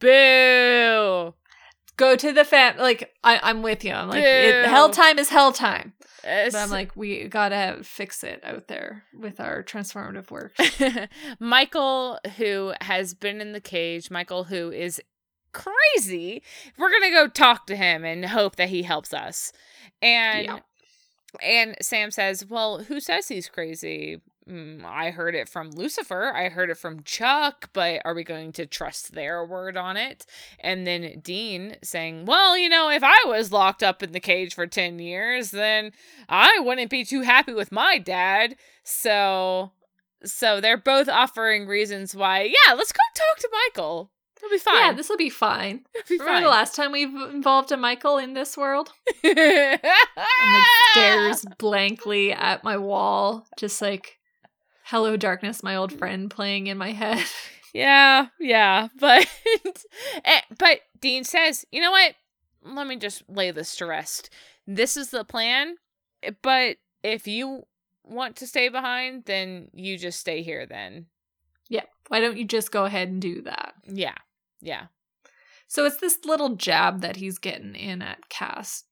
Boo. 0.00 1.34
go 1.96 2.16
to 2.16 2.32
the 2.32 2.44
fam. 2.44 2.76
Like 2.78 3.14
I, 3.22 3.38
I'm 3.42 3.62
with 3.62 3.84
you. 3.84 3.92
I'm 3.92 4.08
like 4.08 4.24
it, 4.24 4.66
hell 4.66 4.90
time 4.90 5.18
is 5.18 5.28
hell 5.28 5.52
time. 5.52 5.92
But 6.22 6.54
I'm 6.54 6.70
like 6.70 6.96
we 6.96 7.28
gotta 7.28 7.78
fix 7.82 8.24
it 8.24 8.40
out 8.44 8.68
there 8.68 9.04
with 9.14 9.40
our 9.40 9.62
transformative 9.62 10.30
work. 10.30 10.56
Michael, 11.38 12.18
who 12.36 12.72
has 12.80 13.14
been 13.14 13.40
in 13.40 13.52
the 13.52 13.60
cage, 13.60 14.10
Michael, 14.10 14.44
who 14.44 14.70
is 14.72 15.00
crazy, 15.54 16.42
we're 16.76 16.90
gonna 16.90 17.10
go 17.10 17.28
talk 17.28 17.66
to 17.68 17.76
him 17.76 18.04
and 18.04 18.24
hope 18.26 18.56
that 18.56 18.68
he 18.68 18.82
helps 18.82 19.14
us. 19.14 19.52
And 20.02 20.46
Yeah. 20.46 20.58
and 21.40 21.76
Sam 21.80 22.10
says, 22.10 22.44
"Well, 22.46 22.80
who 22.84 23.00
says 23.00 23.28
he's 23.28 23.48
crazy?" 23.48 24.20
"Mm, 24.48 24.84
I 24.84 25.10
heard 25.10 25.34
it 25.34 25.48
from 25.48 25.70
Lucifer. 25.70 26.32
I 26.34 26.48
heard 26.50 26.68
it 26.70 26.76
from 26.76 27.02
Chuck, 27.02 27.70
but 27.72 28.02
are 28.04 28.14
we 28.14 28.22
going 28.24 28.52
to 28.52 28.66
trust 28.66 29.14
their 29.14 29.44
word 29.44 29.76
on 29.76 29.96
it? 29.96 30.26
And 30.60 30.86
then 30.86 31.20
Dean 31.20 31.76
saying, 31.82 32.26
Well, 32.26 32.56
you 32.58 32.68
know, 32.68 32.90
if 32.90 33.02
I 33.02 33.16
was 33.24 33.50
locked 33.52 33.82
up 33.82 34.02
in 34.02 34.12
the 34.12 34.20
cage 34.20 34.54
for 34.54 34.66
10 34.66 34.98
years, 34.98 35.50
then 35.50 35.92
I 36.28 36.58
wouldn't 36.60 36.90
be 36.90 37.04
too 37.04 37.22
happy 37.22 37.54
with 37.54 37.72
my 37.72 37.98
dad. 37.98 38.56
So 38.84 39.72
so 40.24 40.60
they're 40.60 40.76
both 40.78 41.08
offering 41.08 41.66
reasons 41.66 42.14
why, 42.14 42.42
yeah, 42.42 42.72
let's 42.74 42.92
go 42.92 42.98
talk 43.14 43.38
to 43.38 43.48
Michael. 43.52 44.10
It'll 44.44 44.54
be 44.54 44.58
fine. 44.58 44.76
Yeah, 44.76 44.92
this 44.92 45.08
will 45.08 45.16
be 45.16 45.30
fine. 45.30 45.84
Be 46.08 46.18
Remember 46.18 46.32
fine. 46.32 46.42
the 46.42 46.48
last 46.50 46.74
time 46.74 46.92
we've 46.92 47.14
involved 47.14 47.72
a 47.72 47.76
Michael 47.76 48.18
in 48.18 48.34
this 48.34 48.56
world? 48.56 48.92
like 49.24 49.80
stares 50.92 51.44
blankly 51.58 52.32
at 52.32 52.62
my 52.62 52.76
wall, 52.76 53.46
just 53.56 53.80
like 53.80 54.18
Hello 54.84 55.16
Darkness, 55.16 55.62
my 55.62 55.76
old 55.76 55.92
friend 55.92 56.30
playing 56.30 56.66
in 56.66 56.78
my 56.78 56.92
head. 56.92 57.22
Yeah, 57.76 58.28
yeah, 58.38 58.86
but 59.00 59.26
eh, 60.24 60.40
but 60.60 60.78
Dean 61.00 61.24
says, 61.24 61.64
"You 61.72 61.80
know 61.80 61.90
what? 61.90 62.14
Let 62.62 62.86
me 62.86 62.94
just 62.94 63.24
lay 63.28 63.50
this 63.50 63.74
to 63.78 63.86
rest. 63.86 64.30
This 64.64 64.96
is 64.96 65.10
the 65.10 65.24
plan, 65.24 65.74
eh, 66.22 66.30
but 66.40 66.76
if 67.02 67.26
you 67.26 67.64
want 68.04 68.36
to 68.36 68.46
stay 68.46 68.68
behind, 68.68 69.24
then 69.24 69.70
you 69.74 69.98
just 69.98 70.20
stay 70.20 70.42
here 70.42 70.66
then." 70.66 71.06
yeah. 71.68 71.82
Why 72.08 72.20
don't 72.20 72.36
you 72.36 72.44
just 72.44 72.70
go 72.70 72.84
ahead 72.84 73.08
and 73.08 73.20
do 73.20 73.42
that? 73.42 73.74
Yeah. 73.86 74.14
Yeah. 74.64 74.86
So 75.68 75.84
it's 75.84 75.98
this 75.98 76.18
little 76.24 76.56
jab 76.56 77.00
that 77.02 77.16
he's 77.16 77.38
getting 77.38 77.74
in 77.74 78.00
at 78.02 78.28
Cass. 78.28 78.84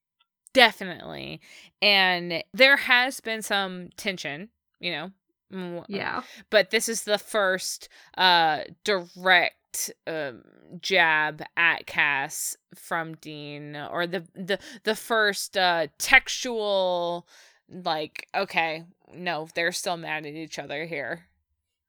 Definitely. 0.52 1.40
And 1.80 2.44
there 2.52 2.76
has 2.76 3.20
been 3.20 3.40
some 3.42 3.88
tension, 3.96 4.50
you 4.80 4.92
know. 4.92 5.10
mm, 5.52 5.84
Yeah. 5.88 6.22
but 6.50 6.70
this 6.70 6.88
is 6.88 7.02
the 7.04 7.18
first 7.18 7.88
uh 8.18 8.60
direct 8.84 9.90
um 10.06 10.42
jab 10.80 11.42
at 11.56 11.86
Cass 11.86 12.56
from 12.74 13.14
Dean 13.16 13.74
or 13.76 14.06
the 14.06 14.26
the 14.34 14.58
the 14.84 14.94
first 14.94 15.56
uh 15.56 15.86
textual 15.98 17.26
like 17.70 18.26
okay 18.34 18.84
no 19.14 19.48
they're 19.54 19.72
still 19.72 19.96
mad 19.96 20.26
at 20.26 20.34
each 20.34 20.58
other 20.58 20.84
here 20.84 21.22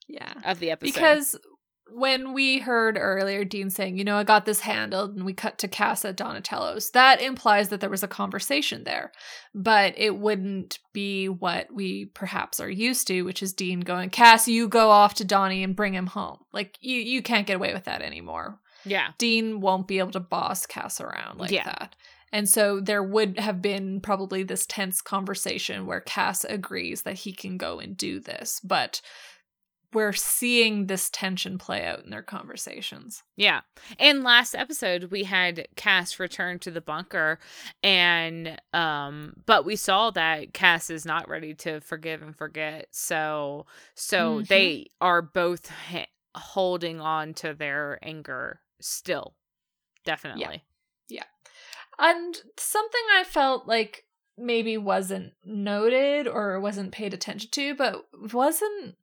Yeah. 0.08 0.34
of 0.46 0.60
the 0.60 0.72
episode 0.72 0.94
Because 0.94 1.36
when 1.96 2.34
we 2.34 2.60
heard 2.60 2.98
earlier 3.00 3.44
Dean 3.44 3.70
saying, 3.70 3.98
you 3.98 4.04
know, 4.04 4.18
I 4.18 4.24
got 4.24 4.46
this 4.46 4.62
handled, 4.62 5.16
and 5.16 5.26
we 5.26 5.34
cut 5.34 5.58
to 5.60 5.68
Cass 5.68 6.04
at 6.06 6.16
Donatello's, 6.18 6.90
that 6.92 7.22
implies 7.22 7.70
that 7.70 7.80
there 7.82 7.90
was 7.90 8.04
a 8.04 8.08
conversation 8.08 8.84
there. 8.84 9.12
But 9.54 9.94
it 9.98 10.18
wouldn't 10.18 10.80
be 10.94 11.30
what 11.30 11.74
we 11.74 12.06
perhaps 12.06 12.60
are 12.60 12.70
used 12.70 13.08
to, 13.08 13.24
which 13.24 13.44
is 13.44 13.54
Dean 13.54 13.82
going, 13.82 14.10
Cass, 14.10 14.48
you 14.48 14.68
go 14.68 14.90
off 14.90 15.14
to 15.16 15.26
Donnie 15.26 15.64
and 15.64 15.76
bring 15.76 15.94
him 15.94 16.08
home. 16.08 16.40
Like, 16.52 16.78
you, 16.82 16.98
you 16.98 17.22
can't 17.22 17.48
get 17.48 17.56
away 17.56 17.74
with 17.74 17.84
that 17.86 18.02
anymore. 18.02 18.60
yeah 18.86 19.10
Dean 19.18 19.62
won't 19.62 19.88
be 19.88 20.00
able 20.00 20.12
to 20.12 20.20
boss 20.20 20.66
Cass 20.66 21.00
around 21.00 21.40
like 21.40 21.52
Yeah. 21.52 21.64
that. 21.66 21.96
And 22.32 22.50
so 22.50 22.80
there 22.80 23.04
would 23.04 23.38
have 23.38 23.62
been 23.62 24.02
probably 24.02 24.42
this 24.42 24.66
tense 24.66 25.02
conversation 25.02 25.86
where 25.86 26.00
Cass 26.02 26.44
agrees 26.44 27.04
that 27.04 27.14
he 27.20 27.32
can 27.32 27.58
go 27.58 27.80
and 27.80 27.96
do 27.96 28.20
this. 28.20 28.60
But 28.64 29.02
we're 29.94 30.14
seeing 30.14 30.88
this 30.88 31.10
tension 31.10 31.58
play 31.58 31.86
out 31.86 32.04
in 32.04 32.10
their 32.10 32.22
conversations. 32.24 33.24
Yeah. 33.36 33.62
And 34.00 34.24
last 34.24 34.56
episode 34.56 35.06
we 35.06 35.24
had 35.24 35.68
Cass 35.76 36.20
return 36.20 36.60
to 36.60 36.72
the 36.72 36.82
bunker 36.82 37.40
and 37.82 38.60
um 38.74 39.34
but 39.46 39.66
we 39.66 39.76
saw 39.76 40.12
that 40.12 40.54
Cass 40.54 40.90
is 40.90 41.06
not 41.06 41.30
ready 41.30 41.54
to 41.56 41.80
forgive 41.82 42.22
and 42.22 42.36
forget. 42.36 42.88
So 42.92 43.66
so 43.96 44.40
Mhm. 44.42 44.48
they 44.48 44.88
are 45.02 45.22
both 45.22 45.70
ha- 45.70 46.08
holding 46.36 47.00
on 47.00 47.34
to 47.36 47.54
their 47.54 48.00
anger 48.02 48.62
still. 48.82 49.36
Definitely. 50.06 50.64
Yeah. 51.08 51.24
And 52.00 52.36
something 52.58 53.02
I 53.16 53.24
felt 53.24 53.68
like 53.68 54.06
maybe 54.36 54.78
wasn't 54.78 55.34
noted 55.46 56.28
or 56.28 56.60
wasn't 56.60 56.92
paid 56.92 57.14
attention 57.14 57.52
to, 57.52 57.76
but 57.76 58.04
wasn't 58.34 58.96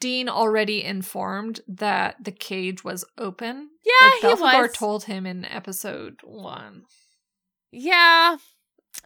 Dean 0.00 0.28
already 0.28 0.82
informed 0.82 1.60
that 1.68 2.16
the 2.22 2.32
cage 2.32 2.84
was 2.84 3.04
open? 3.18 3.70
Yeah, 3.84 4.08
like 4.08 4.36
he 4.36 4.42
was. 4.42 4.72
told 4.72 5.04
him 5.04 5.26
in 5.26 5.44
episode 5.44 6.20
one. 6.22 6.84
Yeah. 7.72 8.38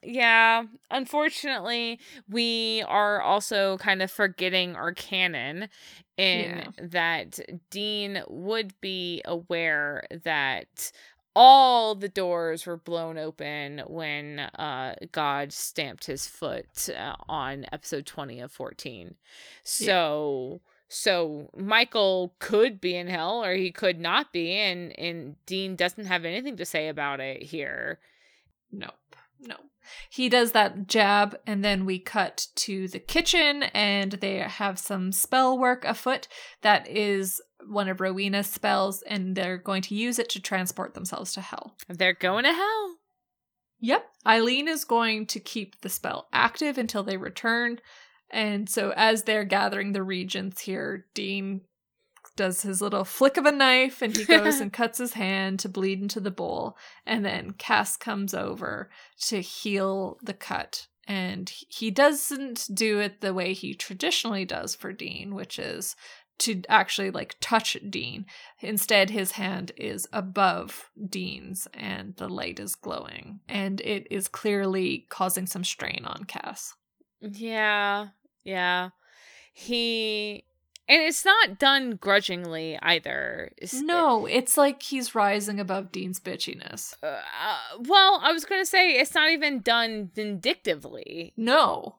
Yeah. 0.02 0.64
Unfortunately, 0.90 1.98
we 2.28 2.84
are 2.86 3.20
also 3.20 3.76
kind 3.78 4.02
of 4.02 4.10
forgetting 4.10 4.76
our 4.76 4.92
canon 4.92 5.68
in 6.16 6.72
that 6.80 7.40
Dean 7.70 8.22
would 8.28 8.74
be 8.80 9.22
aware 9.24 10.04
that 10.24 10.92
all 11.34 11.94
the 11.94 12.08
doors 12.08 12.66
were 12.66 12.76
blown 12.76 13.16
open 13.16 13.82
when 13.86 14.40
uh 14.40 14.94
God 15.12 15.52
stamped 15.52 16.06
his 16.06 16.26
foot 16.26 16.88
uh, 16.90 17.14
on 17.28 17.66
episode 17.72 18.06
20 18.06 18.40
of 18.40 18.52
14. 18.52 19.14
So 19.62 20.60
so 20.90 21.48
Michael 21.56 22.34
could 22.40 22.80
be 22.80 22.96
in 22.96 23.06
hell 23.06 23.44
or 23.44 23.54
he 23.54 23.70
could 23.70 24.00
not 24.00 24.32
be 24.32 24.52
and 24.52 24.98
and 24.98 25.36
Dean 25.46 25.76
doesn't 25.76 26.06
have 26.06 26.24
anything 26.24 26.56
to 26.56 26.64
say 26.64 26.88
about 26.88 27.20
it 27.20 27.42
here. 27.42 28.00
Nope. 28.72 28.94
No. 29.40 29.56
He 30.08 30.28
does 30.28 30.52
that 30.52 30.86
jab, 30.86 31.36
and 31.46 31.64
then 31.64 31.84
we 31.84 31.98
cut 31.98 32.48
to 32.56 32.86
the 32.88 32.98
kitchen, 32.98 33.64
and 33.74 34.12
they 34.12 34.36
have 34.36 34.78
some 34.78 35.10
spell 35.10 35.58
work 35.58 35.84
afoot 35.84 36.28
that 36.62 36.86
is 36.88 37.40
one 37.66 37.88
of 37.88 38.00
Rowena's 38.00 38.46
spells, 38.46 39.02
and 39.02 39.34
they're 39.34 39.58
going 39.58 39.82
to 39.82 39.94
use 39.94 40.18
it 40.18 40.28
to 40.30 40.40
transport 40.40 40.94
themselves 40.94 41.32
to 41.34 41.40
hell. 41.40 41.76
They're 41.88 42.12
going 42.12 42.44
to 42.44 42.52
hell. 42.52 42.96
Yep. 43.80 44.06
Eileen 44.26 44.68
is 44.68 44.84
going 44.84 45.26
to 45.26 45.40
keep 45.40 45.80
the 45.80 45.88
spell 45.88 46.28
active 46.32 46.76
until 46.76 47.02
they 47.02 47.16
return. 47.16 47.80
And 48.32 48.68
so, 48.68 48.92
as 48.96 49.24
they're 49.24 49.44
gathering 49.44 49.92
the 49.92 50.02
reagents 50.02 50.60
here, 50.60 51.06
Dean 51.14 51.62
does 52.36 52.62
his 52.62 52.80
little 52.80 53.04
flick 53.04 53.36
of 53.36 53.46
a 53.46 53.52
knife 53.52 54.02
and 54.02 54.16
he 54.16 54.24
goes 54.24 54.60
and 54.60 54.72
cuts 54.72 54.98
his 54.98 55.14
hand 55.14 55.58
to 55.60 55.68
bleed 55.68 56.00
into 56.00 56.20
the 56.20 56.30
bowl. 56.30 56.76
And 57.04 57.24
then 57.24 57.52
Cass 57.52 57.96
comes 57.96 58.34
over 58.34 58.90
to 59.26 59.40
heal 59.40 60.18
the 60.22 60.34
cut. 60.34 60.86
And 61.06 61.52
he 61.68 61.90
doesn't 61.90 62.68
do 62.72 63.00
it 63.00 63.20
the 63.20 63.34
way 63.34 63.52
he 63.52 63.74
traditionally 63.74 64.44
does 64.44 64.74
for 64.74 64.92
Dean, 64.92 65.34
which 65.34 65.58
is 65.58 65.96
to 66.40 66.62
actually 66.68 67.10
like 67.10 67.36
touch 67.40 67.76
Dean. 67.88 68.26
Instead, 68.60 69.10
his 69.10 69.32
hand 69.32 69.72
is 69.76 70.06
above 70.12 70.90
Dean's 71.08 71.68
and 71.74 72.14
the 72.16 72.28
light 72.28 72.60
is 72.60 72.74
glowing. 72.74 73.40
And 73.48 73.80
it 73.80 74.06
is 74.10 74.28
clearly 74.28 75.06
causing 75.10 75.46
some 75.46 75.64
strain 75.64 76.04
on 76.04 76.24
Cass. 76.24 76.74
Yeah. 77.20 78.08
Yeah. 78.44 78.90
He 79.52 80.44
and 80.90 81.02
it's 81.02 81.24
not 81.24 81.60
done 81.60 81.92
grudgingly 81.92 82.76
either. 82.82 83.52
No, 83.74 84.26
it's 84.26 84.56
like 84.56 84.82
he's 84.82 85.14
rising 85.14 85.60
above 85.60 85.92
Dean's 85.92 86.18
bitchiness. 86.18 86.94
Uh, 87.00 87.18
well, 87.78 88.18
I 88.24 88.32
was 88.32 88.44
going 88.44 88.60
to 88.60 88.66
say 88.66 88.94
it's 88.98 89.14
not 89.14 89.30
even 89.30 89.60
done 89.60 90.10
vindictively. 90.12 91.32
No. 91.36 91.98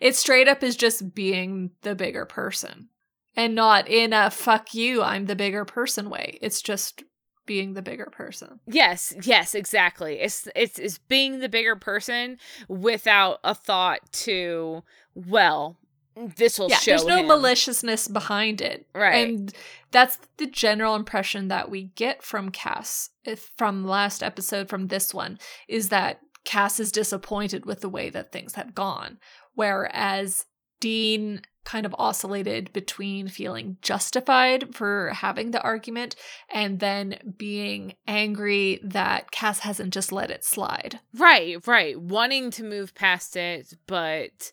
It 0.00 0.16
straight 0.16 0.48
up 0.48 0.62
is 0.62 0.74
just 0.74 1.14
being 1.14 1.72
the 1.82 1.94
bigger 1.94 2.24
person. 2.24 2.88
And 3.36 3.54
not 3.54 3.88
in 3.88 4.14
a 4.14 4.30
fuck 4.30 4.72
you, 4.72 5.02
I'm 5.02 5.26
the 5.26 5.36
bigger 5.36 5.66
person 5.66 6.08
way. 6.08 6.38
It's 6.40 6.62
just 6.62 7.02
being 7.46 7.74
the 7.74 7.82
bigger 7.82 8.06
person. 8.06 8.60
Yes, 8.66 9.14
yes, 9.22 9.54
exactly. 9.54 10.20
It's 10.20 10.48
it's 10.54 10.78
it's 10.78 10.98
being 10.98 11.40
the 11.40 11.48
bigger 11.48 11.76
person 11.76 12.38
without 12.68 13.40
a 13.44 13.54
thought 13.54 14.00
to 14.12 14.82
well, 15.14 15.78
this 16.16 16.58
will 16.58 16.68
yeah, 16.70 16.76
show 16.76 16.92
there's 16.92 17.06
no 17.06 17.18
him. 17.18 17.26
maliciousness 17.26 18.08
behind 18.08 18.60
it. 18.60 18.86
Right. 18.94 19.28
And 19.28 19.52
that's 19.90 20.18
the 20.36 20.46
general 20.46 20.94
impression 20.94 21.48
that 21.48 21.70
we 21.70 21.84
get 21.94 22.22
from 22.22 22.50
Cass 22.50 23.10
if 23.24 23.50
from 23.56 23.86
last 23.86 24.22
episode 24.22 24.68
from 24.68 24.88
this 24.88 25.14
one 25.14 25.38
is 25.68 25.88
that 25.88 26.20
Cass 26.44 26.78
is 26.78 26.92
disappointed 26.92 27.64
with 27.64 27.80
the 27.80 27.88
way 27.88 28.10
that 28.10 28.32
things 28.32 28.54
have 28.54 28.74
gone 28.74 29.18
whereas 29.54 30.46
Dean 30.80 31.40
kind 31.64 31.86
of 31.86 31.94
oscillated 31.98 32.72
between 32.72 33.28
feeling 33.28 33.76
justified 33.82 34.74
for 34.74 35.10
having 35.10 35.50
the 35.50 35.62
argument 35.62 36.14
and 36.48 36.80
then 36.80 37.34
being 37.36 37.94
angry 38.06 38.80
that 38.82 39.30
Cass 39.30 39.60
hasn't 39.60 39.92
just 39.92 40.12
let 40.12 40.30
it 40.30 40.44
slide. 40.44 41.00
Right, 41.14 41.66
right. 41.66 42.00
Wanting 42.00 42.50
to 42.52 42.64
move 42.64 42.94
past 42.94 43.36
it, 43.36 43.74
but 43.86 44.52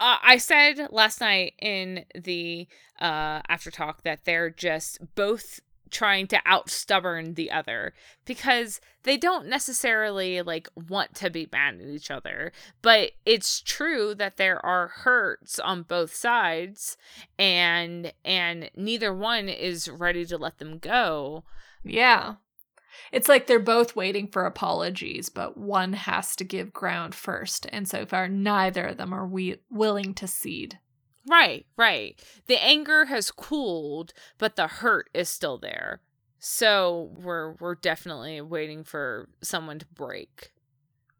uh, 0.00 0.18
I 0.22 0.38
said 0.38 0.88
last 0.90 1.20
night 1.20 1.54
in 1.60 2.04
the 2.14 2.68
uh, 3.00 3.42
after 3.48 3.70
talk 3.70 4.02
that 4.02 4.24
they're 4.24 4.50
just 4.50 4.98
both 5.14 5.60
trying 5.90 6.26
to 6.26 6.40
out 6.44 6.70
stubborn 6.70 7.34
the 7.34 7.50
other 7.50 7.92
because 8.24 8.80
they 9.02 9.16
don't 9.16 9.46
necessarily 9.46 10.42
like 10.42 10.68
want 10.88 11.14
to 11.14 11.30
be 11.30 11.48
mad 11.52 11.74
at 11.80 11.88
each 11.88 12.10
other 12.10 12.52
but 12.82 13.12
it's 13.24 13.60
true 13.60 14.14
that 14.14 14.36
there 14.36 14.64
are 14.64 14.88
hurts 14.88 15.58
on 15.58 15.82
both 15.82 16.14
sides 16.14 16.96
and 17.38 18.12
and 18.24 18.70
neither 18.76 19.14
one 19.14 19.48
is 19.48 19.88
ready 19.88 20.24
to 20.26 20.38
let 20.38 20.58
them 20.58 20.78
go. 20.78 21.44
Yeah. 21.84 22.34
It's 23.12 23.28
like 23.28 23.46
they're 23.46 23.58
both 23.60 23.96
waiting 23.96 24.28
for 24.28 24.44
apologies 24.44 25.28
but 25.28 25.56
one 25.56 25.92
has 25.92 26.34
to 26.36 26.44
give 26.44 26.72
ground 26.72 27.14
first 27.14 27.66
and 27.70 27.88
so 27.88 28.04
far 28.06 28.28
neither 28.28 28.86
of 28.86 28.96
them 28.96 29.12
are 29.12 29.26
we- 29.26 29.60
willing 29.70 30.14
to 30.14 30.26
cede 30.26 30.78
Right, 31.28 31.66
right. 31.76 32.20
The 32.46 32.62
anger 32.62 33.06
has 33.06 33.30
cooled, 33.30 34.12
but 34.38 34.56
the 34.56 34.66
hurt 34.66 35.10
is 35.12 35.28
still 35.28 35.58
there. 35.58 36.00
So 36.38 37.10
we're 37.16 37.54
we're 37.54 37.74
definitely 37.74 38.40
waiting 38.40 38.84
for 38.84 39.28
someone 39.42 39.78
to 39.80 39.86
break. 39.86 40.52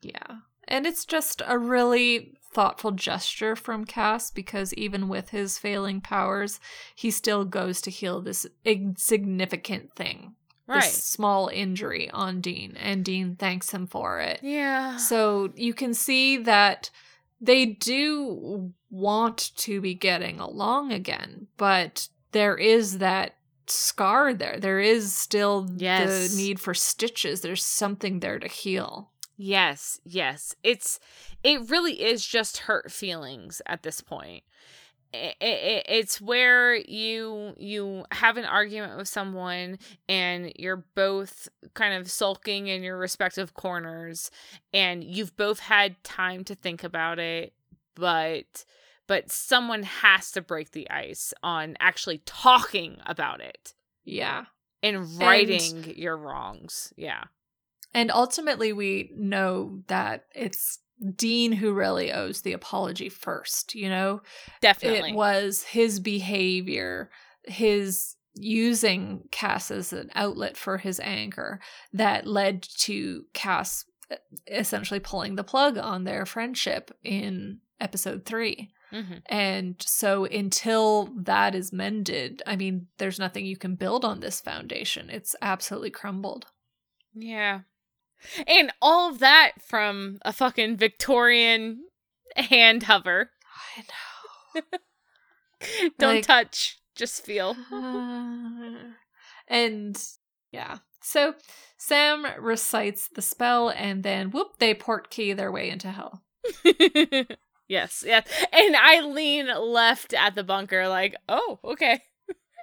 Yeah. 0.01 0.39
And 0.67 0.87
it's 0.87 1.05
just 1.05 1.43
a 1.47 1.59
really 1.59 2.35
thoughtful 2.53 2.93
gesture 2.93 3.57
from 3.57 3.85
Cass 3.85 4.31
because 4.31 4.75
even 4.75 5.09
with 5.09 5.31
his 5.31 5.59
failing 5.59 6.01
powers, 6.01 6.61
he 6.95 7.11
still 7.11 7.45
goes 7.45 7.81
to 7.83 7.91
heal 7.91 8.21
this 8.21 8.47
insignificant 8.65 9.95
thing. 9.95 10.35
Right. 10.67 10.83
This 10.83 11.03
small 11.03 11.49
injury 11.49 12.11
on 12.11 12.43
Dean, 12.43 12.77
and 12.79 13.03
Dean 13.03 13.37
thanks 13.37 13.71
him 13.71 13.87
for 13.87 14.21
it. 14.21 14.41
Yeah. 14.43 14.99
So 14.99 15.51
you 15.57 15.73
can 15.73 15.95
see 15.95 16.37
that 16.37 16.91
they 17.41 17.65
do 17.65 18.75
want 18.91 19.51
to 19.57 19.81
be 19.81 19.95
getting 19.95 20.41
along 20.41 20.93
again, 20.93 21.47
but 21.57 22.09
there 22.33 22.57
is 22.57 22.99
that 22.99 23.35
scar 23.67 24.33
there. 24.33 24.59
There 24.59 24.81
is 24.81 25.13
still 25.15 25.69
Yes. 25.77 26.31
the 26.31 26.37
need 26.37 26.59
for 26.61 26.73
stitches. 26.75 27.41
There's 27.43 27.63
something 27.65 28.21
there 28.21 28.39
to 28.39 28.49
heal. 28.49 29.11
Yes, 29.37 30.01
yes. 30.05 30.55
It's 30.63 30.99
it 31.45 31.69
really 31.71 32.03
is 32.03 32.27
just 32.27 32.59
hurt 32.59 32.91
feelings 32.91 33.63
at 33.67 33.83
this 33.83 34.01
point. 34.01 34.43
I- 35.15 35.35
I- 35.41 35.45
I- 35.47 35.85
it's 35.89 36.21
where 36.21 36.75
you 36.75 37.55
you 37.57 38.05
have 38.13 38.37
an 38.37 38.45
argument 38.45 38.97
with 38.99 39.09
someone 39.09 39.79
and 40.09 40.53
you're 40.57 40.85
both 40.95 41.49
kind 41.75 41.95
of 41.95 42.11
sulking 42.11 42.67
in 42.67 42.83
your 42.83 42.99
respective 42.99 43.55
corners 43.55 44.31
and 44.75 45.03
you've 45.05 45.37
both 45.37 45.61
had 45.61 46.03
time 46.05 46.43
to 46.45 46.55
think 46.55 46.83
about 46.85 47.19
it 47.19 47.55
but 47.99 48.65
but 49.07 49.31
someone 49.31 49.83
has 49.83 50.31
to 50.33 50.43
break 50.43 50.73
the 50.73 50.89
ice 50.91 51.33
on 51.43 51.77
actually 51.81 52.23
talking 52.27 52.99
about 53.07 53.41
it 53.41 53.75
Yeah. 54.05 54.45
and 54.83 55.19
righting 55.19 55.93
your 55.97 56.17
wrongs 56.17 56.93
yeah 56.97 57.25
And 57.95 58.11
ultimately, 58.11 58.73
we 58.73 59.11
know 59.17 59.83
that 59.87 60.27
it's 60.35 60.79
Dean 61.17 61.53
who 61.53 61.73
really 61.73 62.13
owes 62.13 62.43
the 62.43 62.53
apology 62.53 63.09
first, 63.09 63.75
you 63.75 63.89
know? 63.89 64.21
definitely 64.61 65.11
It 65.11 65.15
was 65.17 65.63
his 65.63 66.01
behavior, 66.01 67.09
his 67.45 68.17
using 68.35 69.23
Cass 69.31 69.71
as 69.71 69.93
an 69.93 70.11
outlet 70.15 70.57
for 70.57 70.77
his 70.79 71.01
anger 71.01 71.61
that 71.93 72.27
led 72.27 72.63
to 72.79 73.25
Cass 73.33 73.85
essentially 74.47 75.01
pulling 75.01 75.37
the 75.37 75.45
plug 75.45 75.79
on 75.79 76.05
their 76.05 76.27
friendship 76.27 76.91
in 77.03 77.61
episode 77.81 78.25
three. 78.25 78.71
Mhm. 78.93 79.23
And 79.27 79.77
so 79.81 80.25
until 80.25 81.07
that 81.17 81.55
is 81.55 81.73
mended, 81.73 82.43
I 82.47 82.57
mean, 82.57 82.89
there's 82.99 83.19
nothing 83.19 83.45
you 83.45 83.57
can 83.57 83.75
build 83.75 84.05
on 84.05 84.21
this 84.21 84.41
foundation. 84.41 85.11
It's 85.11 85.37
absolutely 85.43 85.91
crumbled. 85.91 86.47
Yeah. 87.15 87.61
And 88.47 88.73
all 88.83 89.11
of 89.11 89.19
that 89.21 89.53
from 89.67 90.19
a 90.23 90.33
fucking 90.33 90.77
Victorian 90.79 91.85
hand 92.37 92.85
hover. 92.85 93.31
I 93.77 93.83
know. 93.83 94.63
Don't 95.99 96.15
Like- 96.17 96.25
touch, 96.27 96.79
just 96.95 97.25
feel. 97.25 97.57
and 99.49 100.03
yeah. 100.53 100.79
So 101.03 101.35
Sam 101.77 102.27
recites 102.39 103.09
the 103.09 103.23
spell 103.23 103.71
and 103.71 104.03
then 104.03 104.31
whoop, 104.31 104.59
they 104.59 104.75
port 104.75 105.11
key 105.11 105.33
their 105.33 105.53
way 105.53 105.71
into 105.71 105.91
hell. 105.91 106.23
yes, 107.69 108.03
yes. 108.07 108.27
And 108.53 108.77
Eileen 108.77 109.47
left 109.47 110.15
at 110.15 110.35
the 110.35 110.45
bunker, 110.45 110.89
like, 110.89 111.15
oh, 111.29 111.59
okay. 111.65 112.01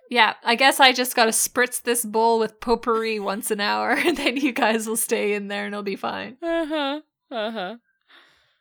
Yeah, 0.10 0.36
I 0.44 0.56
guess 0.56 0.80
I 0.80 0.94
just 0.94 1.16
gotta 1.16 1.32
spritz 1.32 1.82
this 1.82 2.06
bowl 2.06 2.38
with 2.40 2.60
potpourri 2.60 3.20
once 3.20 3.50
an 3.50 3.60
hour 3.60 3.92
and 4.06 4.16
then 4.16 4.38
you 4.38 4.52
guys 4.52 4.88
will 4.88 4.98
stay 4.98 5.34
in 5.34 5.48
there 5.48 5.66
and 5.66 5.74
it'll 5.74 5.84
be 5.84 5.96
fine. 5.96 6.38
Uh 6.42 6.66
huh. 6.66 7.02
Uh 7.32 7.52
huh. 7.52 7.76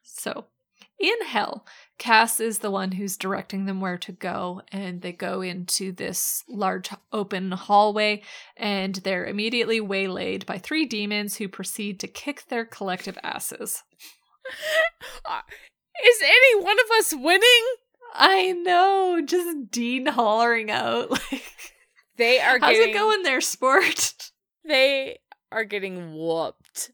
So, 0.03 0.47
in 0.99 1.27
hell, 1.27 1.67
Cass 1.99 2.41
is 2.41 2.61
the 2.61 2.71
one 2.71 2.93
who's 2.93 3.17
directing 3.17 3.67
them 3.67 3.81
where 3.81 3.99
to 3.99 4.13
go, 4.13 4.63
and 4.73 5.03
they 5.03 5.13
go 5.13 5.43
into 5.43 5.93
this 5.93 6.45
large 6.49 6.91
open 7.13 7.53
hallway, 7.53 8.23
and 8.57 8.95
they're 8.97 9.27
immediately 9.27 9.81
waylaid 9.81 10.47
by 10.47 10.59
three 10.59 10.87
demons 10.87 11.37
who 11.37 11.49
proceed 11.49 12.01
to 12.01 12.07
kick 12.07 12.45
their 12.49 12.65
collective 12.65 13.19
asses. 13.23 13.83
Is 16.03 16.23
any 16.23 16.63
one 16.65 16.77
of 16.81 16.91
us 16.99 17.15
winning? 17.15 17.65
I 18.15 18.53
know, 18.53 19.21
just 19.25 19.71
Dean 19.71 20.07
hollering 20.07 20.71
out 20.71 21.11
like, 21.33 21.43
They 22.17 22.41
are 22.41 22.59
"How's 22.59 22.77
getting, 22.77 22.95
it 22.95 22.99
going 22.99 23.23
there, 23.23 23.41
sport?" 23.41 24.15
They 24.67 25.19
are 25.53 25.65
getting 25.65 26.15
whooped. 26.17 26.91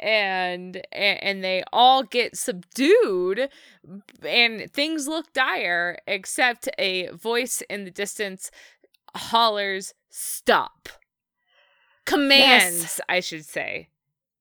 And, 0.00 0.76
and 0.92 1.22
and 1.22 1.44
they 1.44 1.64
all 1.72 2.02
get 2.04 2.36
subdued 2.36 3.48
and 4.22 4.70
things 4.72 5.08
look 5.08 5.32
dire 5.32 5.98
except 6.06 6.68
a 6.78 7.08
voice 7.08 7.62
in 7.68 7.84
the 7.84 7.90
distance 7.90 8.50
hollers 9.16 9.94
stop 10.08 10.88
commands 12.04 13.00
i 13.08 13.20
should 13.20 13.44
say 13.44 13.88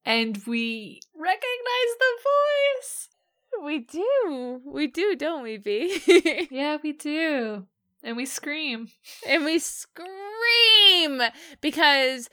And 0.06 0.38
we 0.48 1.02
recognize 1.16 1.92
the 2.00 2.14
voice. 2.24 3.10
We 3.64 3.80
do 3.80 4.62
we 4.66 4.88
do 4.88 5.16
don't 5.16 5.44
we 5.44 5.58
b 5.58 6.00
Yeah, 6.52 6.78
we 6.84 6.94
do, 6.94 7.66
and 8.04 8.16
we 8.18 8.26
scream. 8.26 8.90
and 9.28 9.44
we 9.46 9.60
scream 9.60 11.22
because 11.62 12.30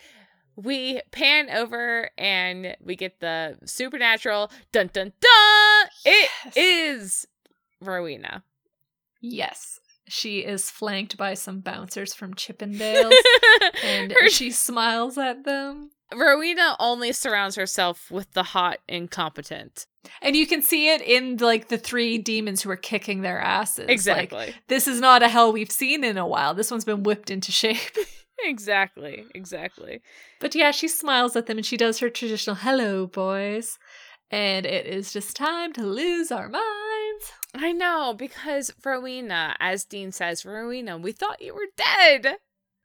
we 0.56 1.00
pan 1.10 1.50
over 1.50 2.10
and 2.16 2.76
we 2.80 2.94
get 2.96 3.20
the 3.20 3.58
supernatural 3.64 4.50
dun 4.72 4.90
dun 4.92 5.12
dun. 5.20 5.88
It 6.04 6.30
Yes. 6.44 6.54
is 6.56 7.26
Rowena. 7.80 8.44
Yes. 9.20 9.80
She 10.06 10.40
is 10.40 10.70
flanked 10.70 11.16
by 11.16 11.32
some 11.34 11.60
bouncers 11.60 12.12
from 12.14 12.34
Chippendales, 12.36 13.12
and 13.82 14.12
Her- 14.12 14.28
she 14.28 14.50
smiles 14.50 15.16
at 15.18 15.44
them. 15.44 15.90
Rowena 16.12 16.76
only 16.78 17.12
surrounds 17.12 17.56
herself 17.56 18.10
with 18.10 18.32
the 18.32 18.42
hot 18.42 18.78
incompetent. 18.88 19.86
And 20.20 20.36
you 20.36 20.46
can 20.46 20.60
see 20.62 20.90
it 20.92 21.00
in 21.00 21.38
like 21.38 21.68
the 21.68 21.78
three 21.78 22.18
demons 22.18 22.62
who 22.62 22.70
are 22.70 22.76
kicking 22.76 23.22
their 23.22 23.40
asses. 23.40 23.86
Like, 23.86 23.90
Exactly. 23.90 24.54
this 24.68 24.86
is 24.86 25.00
not 25.00 25.22
a 25.22 25.28
hell 25.28 25.52
we've 25.52 25.70
seen 25.70 26.04
in 26.04 26.18
a 26.18 26.26
while. 26.26 26.54
This 26.54 26.70
one's 26.70 26.84
been 26.84 27.02
whipped 27.04 27.30
into 27.30 27.50
shape. 27.52 27.96
exactly. 28.44 29.24
Exactly. 29.34 30.02
But 30.40 30.54
yeah, 30.54 30.72
she 30.72 30.88
smiles 30.88 31.36
at 31.36 31.46
them 31.46 31.56
and 31.58 31.66
she 31.66 31.76
does 31.76 32.00
her 32.00 32.10
traditional 32.10 32.56
hello, 32.56 33.06
boys. 33.06 33.78
And 34.30 34.66
it 34.66 34.86
is 34.86 35.12
just 35.12 35.36
time 35.36 35.72
to 35.74 35.86
lose 35.86 36.30
our 36.30 36.48
minds. 36.48 37.32
I 37.54 37.72
know 37.72 38.14
because 38.16 38.72
Rowena, 38.84 39.54
as 39.60 39.84
Dean 39.84 40.12
says, 40.12 40.44
Rowena, 40.44 40.98
we 40.98 41.12
thought 41.12 41.40
you 41.42 41.54
were 41.54 41.68
dead. 41.76 42.36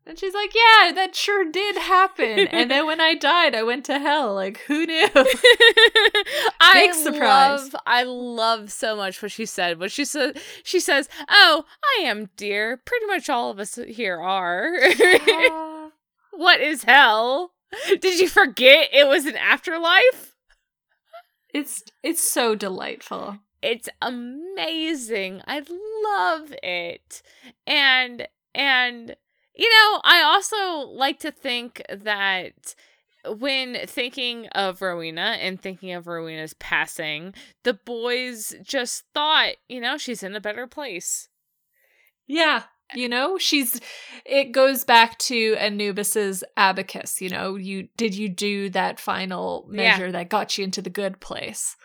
And 0.09 0.17
she's 0.17 0.33
like, 0.33 0.53
Yeah, 0.55 0.91
that 0.93 1.15
sure 1.15 1.45
did 1.49 1.77
happen. 1.77 2.47
and 2.47 2.71
then 2.71 2.87
when 2.87 2.99
I 2.99 3.13
died, 3.13 3.53
I 3.53 3.61
went 3.61 3.85
to 3.85 3.99
hell. 3.99 4.33
Like, 4.33 4.57
who 4.61 4.87
knew? 4.87 5.07
I 5.15 6.71
Big 6.73 6.93
surprise. 6.95 7.61
love, 7.73 7.75
I 7.85 8.03
love 8.03 8.71
so 8.71 8.95
much 8.95 9.21
what 9.21 9.31
she 9.31 9.45
said. 9.45 9.79
What 9.79 9.91
she 9.91 10.05
said, 10.05 10.39
she 10.63 10.79
says, 10.79 11.07
"Oh, 11.29 11.63
I 11.99 12.01
am 12.03 12.29
dear. 12.37 12.77
Pretty 12.77 13.05
much 13.05 13.29
all 13.29 13.51
of 13.51 13.59
us 13.59 13.75
here 13.75 14.19
are. 14.19 14.71
What 16.31 16.61
is 16.61 16.83
hell? 16.83 17.51
Did 17.99 18.19
you 18.19 18.29
forget 18.29 18.87
it 18.93 19.07
was 19.07 19.25
an 19.25 19.35
afterlife? 19.35 20.35
it's 21.53 21.83
it's 22.01 22.23
so 22.23 22.55
delightful. 22.55 23.39
it's 23.61 23.89
amazing. 24.01 25.41
I 25.45 25.59
love 26.05 26.53
it. 26.63 27.21
And 27.67 28.27
and 28.55 29.15
you 29.59 29.69
know, 29.69 29.99
I 30.05 30.21
also 30.21 30.89
like 30.89 31.19
to 31.19 31.31
think 31.31 31.81
that 31.89 32.75
when 33.27 33.75
thinking 33.85 34.47
of 34.55 34.81
Rowena 34.81 35.37
and 35.41 35.61
thinking 35.61 35.91
of 35.91 36.07
Rowena's 36.07 36.53
passing, 36.53 37.33
the 37.63 37.73
boys 37.73 38.55
just 38.63 39.03
thought, 39.13 39.55
you 39.67 39.81
know, 39.81 39.97
she's 39.97 40.23
in 40.23 40.33
a 40.33 40.39
better 40.39 40.65
place. 40.65 41.27
Yeah. 42.25 42.63
You 42.95 43.09
know, 43.09 43.37
she's 43.37 43.81
it 44.25 44.53
goes 44.53 44.85
back 44.85 45.17
to 45.19 45.55
Anubis's 45.59 46.41
abacus, 46.55 47.19
you 47.19 47.27
know, 47.27 47.55
you 47.57 47.89
did 47.97 48.15
you 48.15 48.29
do 48.29 48.69
that 48.69 48.97
final 48.97 49.67
measure 49.69 50.05
yeah. 50.05 50.11
that 50.13 50.29
got 50.29 50.57
you 50.57 50.63
into 50.63 50.81
the 50.81 50.89
good 50.89 51.19
place? 51.19 51.75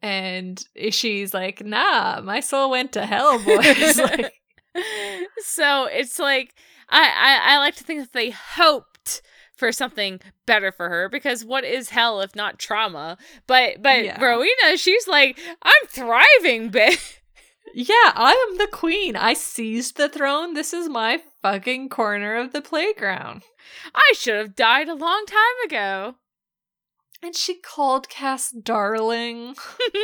And 0.00 0.64
she's 0.90 1.34
like, 1.34 1.64
nah, 1.64 2.20
my 2.22 2.38
soul 2.38 2.70
went 2.70 2.92
to 2.92 3.04
hell, 3.04 3.42
boys. 3.44 3.98
like, 3.98 4.40
so 5.38 5.86
it's 5.86 6.18
like 6.18 6.54
I, 6.90 7.02
I 7.02 7.54
I 7.54 7.58
like 7.58 7.76
to 7.76 7.84
think 7.84 8.00
that 8.00 8.12
they 8.12 8.30
hoped 8.30 9.22
for 9.54 9.70
something 9.72 10.20
better 10.46 10.72
for 10.72 10.88
her 10.88 11.08
because 11.08 11.44
what 11.44 11.64
is 11.64 11.90
hell 11.90 12.20
if 12.20 12.34
not 12.34 12.58
trauma? 12.58 13.18
But 13.46 13.82
but 13.82 14.04
yeah. 14.04 14.22
Rowena, 14.22 14.76
she's 14.76 15.06
like, 15.06 15.38
I'm 15.62 15.86
thriving, 15.88 16.70
bitch. 16.72 17.18
Yeah, 17.72 18.12
I 18.14 18.48
am 18.50 18.58
the 18.58 18.66
queen. 18.66 19.14
I 19.14 19.34
seized 19.34 19.96
the 19.96 20.08
throne. 20.08 20.54
This 20.54 20.72
is 20.72 20.88
my 20.88 21.20
fucking 21.40 21.88
corner 21.90 22.36
of 22.36 22.52
the 22.52 22.62
playground. 22.62 23.42
I 23.94 24.12
should 24.16 24.36
have 24.36 24.56
died 24.56 24.88
a 24.88 24.94
long 24.94 25.24
time 25.26 25.66
ago. 25.66 26.16
And 27.22 27.36
she 27.36 27.54
called 27.54 28.08
Cass 28.08 28.50
darling. 28.50 29.54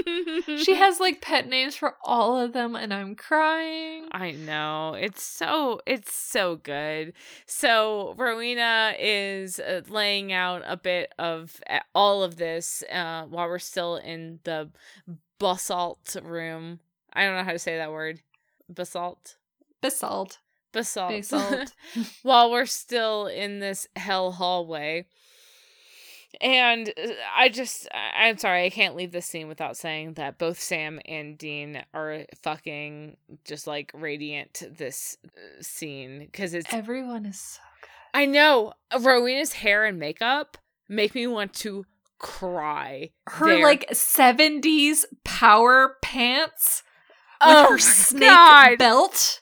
she 0.59 0.75
has 0.75 1.01
like 1.01 1.23
pet 1.23 1.49
names 1.49 1.75
for 1.75 1.95
all 2.05 2.39
of 2.39 2.53
them 2.53 2.77
and 2.77 2.93
I'm 2.93 3.15
crying. 3.15 4.09
I 4.13 4.33
know. 4.33 4.95
It's 4.95 5.23
so 5.23 5.81
it's 5.87 6.13
so 6.13 6.57
good. 6.57 7.15
So 7.47 8.15
Rowena 8.19 8.95
is 8.99 9.59
uh, 9.59 9.81
laying 9.89 10.33
out 10.33 10.63
a 10.67 10.77
bit 10.77 11.13
of 11.19 11.59
uh, 11.71 11.81
all 11.95 12.23
of 12.23 12.37
this 12.37 12.83
uh, 12.93 13.25
while 13.25 13.49
we're 13.49 13.61
still 13.61 13.97
in 13.97 14.41
the 14.45 14.71
basalt 15.39 16.17
room. 16.23 16.81
I 17.15 17.25
don't 17.25 17.37
know 17.37 17.45
how 17.45 17.53
to 17.53 17.59
say 17.59 17.79
that 17.79 17.93
word. 17.93 18.21
Basalt. 18.69 19.37
Basalt. 19.81 20.39
Basalt. 20.73 21.13
Basalt. 21.13 21.73
while 22.23 22.51
we're 22.51 22.67
still 22.67 23.27
in 23.27 23.61
this 23.61 23.89
hell 23.97 24.33
hallway 24.33 25.07
and 26.41 26.89
uh, 26.89 27.13
I 27.37 27.49
just, 27.49 27.89
I'm 27.93 28.39
sorry, 28.39 28.65
I 28.65 28.71
can't 28.71 28.97
leave 28.97 29.13
this 29.13 29.27
scene 29.27 29.49
without 29.49 29.77
saying 29.77 30.15
that 30.15 30.39
both 30.39 30.61
Sam 30.61 31.01
and 31.07 31.37
Dean 31.39 31.83
are 31.95 32.25
fucking 32.43 33.17
just 33.45 33.67
like 33.67 33.91
radiant 33.95 34.63
this 34.77 35.17
uh, 35.25 35.63
scene 35.63 36.21
because 36.21 36.55
it's 36.55 36.73
everyone 36.73 37.27
is 37.27 37.41
so 37.41 37.61
good. 37.81 38.19
I 38.19 38.27
know 38.27 38.73
Rowena's 38.99 39.55
hair 39.55 39.85
and 39.85 39.99
makeup 39.99 40.59
make 40.89 41.15
me 41.15 41.27
want 41.27 41.53
to 41.55 41.85
cry. 42.19 43.11
Her 43.27 43.47
there. 43.47 43.63
like 43.65 43.89
70s 43.91 45.05
power 45.25 45.97
pants 46.03 46.83
with 47.41 47.57
oh 47.57 47.71
her 47.73 47.79
snake 47.79 48.23
God. 48.23 48.79
belt. 48.79 49.41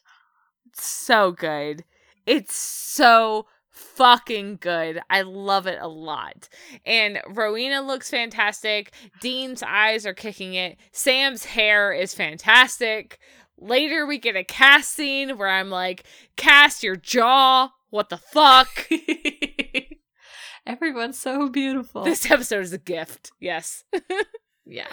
so 0.75 1.33
good. 1.33 1.85
It's 2.27 2.55
so 2.55 3.47
fucking 3.75 4.59
good. 4.61 5.01
I 5.11 5.23
love 5.23 5.67
it 5.67 5.79
a 5.81 5.89
lot. 5.89 6.49
And 6.87 7.21
Rowena 7.29 7.83
looks 7.83 8.09
fantastic. 8.09 8.93
Dean's 9.21 9.63
eyes 9.63 10.07
are 10.07 10.15
kicking 10.15 10.55
it. 10.55 10.79
Sam's 10.93 11.45
hair 11.45 11.93
is 11.93 12.15
fantastic. 12.15 13.19
Later, 13.59 14.07
we 14.07 14.19
get 14.19 14.37
a 14.37 14.45
Cass 14.45 14.89
scene 14.89 15.37
where 15.37 15.49
I'm 15.49 15.71
like, 15.71 16.05
Cass 16.37 16.83
your 16.83 16.97
jaw. 16.97 17.71
What 17.91 18.09
the 18.09 18.17
fuck? 18.17 18.89
Everyone's 20.67 21.19
so 21.19 21.49
beautiful. 21.49 22.05
This 22.05 22.31
episode 22.31 22.63
is 22.63 22.73
a 22.73 22.79
gift. 22.79 23.33
Yes. 23.39 23.85
yeah. 24.67 24.89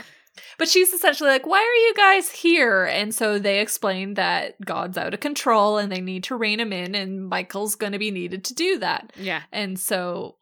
But 0.57 0.69
she's 0.69 0.93
essentially 0.93 1.29
like, 1.29 1.45
Why 1.45 1.59
are 1.59 1.81
you 1.87 1.93
guys 1.95 2.31
here? 2.31 2.85
And 2.85 3.13
so 3.13 3.37
they 3.37 3.59
explain 3.59 4.15
that 4.15 4.59
God's 4.63 4.97
out 4.97 5.13
of 5.13 5.19
control 5.19 5.77
and 5.77 5.91
they 5.91 6.01
need 6.01 6.23
to 6.25 6.35
rein 6.35 6.59
him 6.59 6.73
in, 6.73 6.95
and 6.95 7.27
Michael's 7.27 7.75
going 7.75 7.93
to 7.93 7.99
be 7.99 8.11
needed 8.11 8.43
to 8.45 8.53
do 8.53 8.77
that. 8.79 9.13
Yeah. 9.17 9.41
And 9.51 9.79
so 9.79 10.37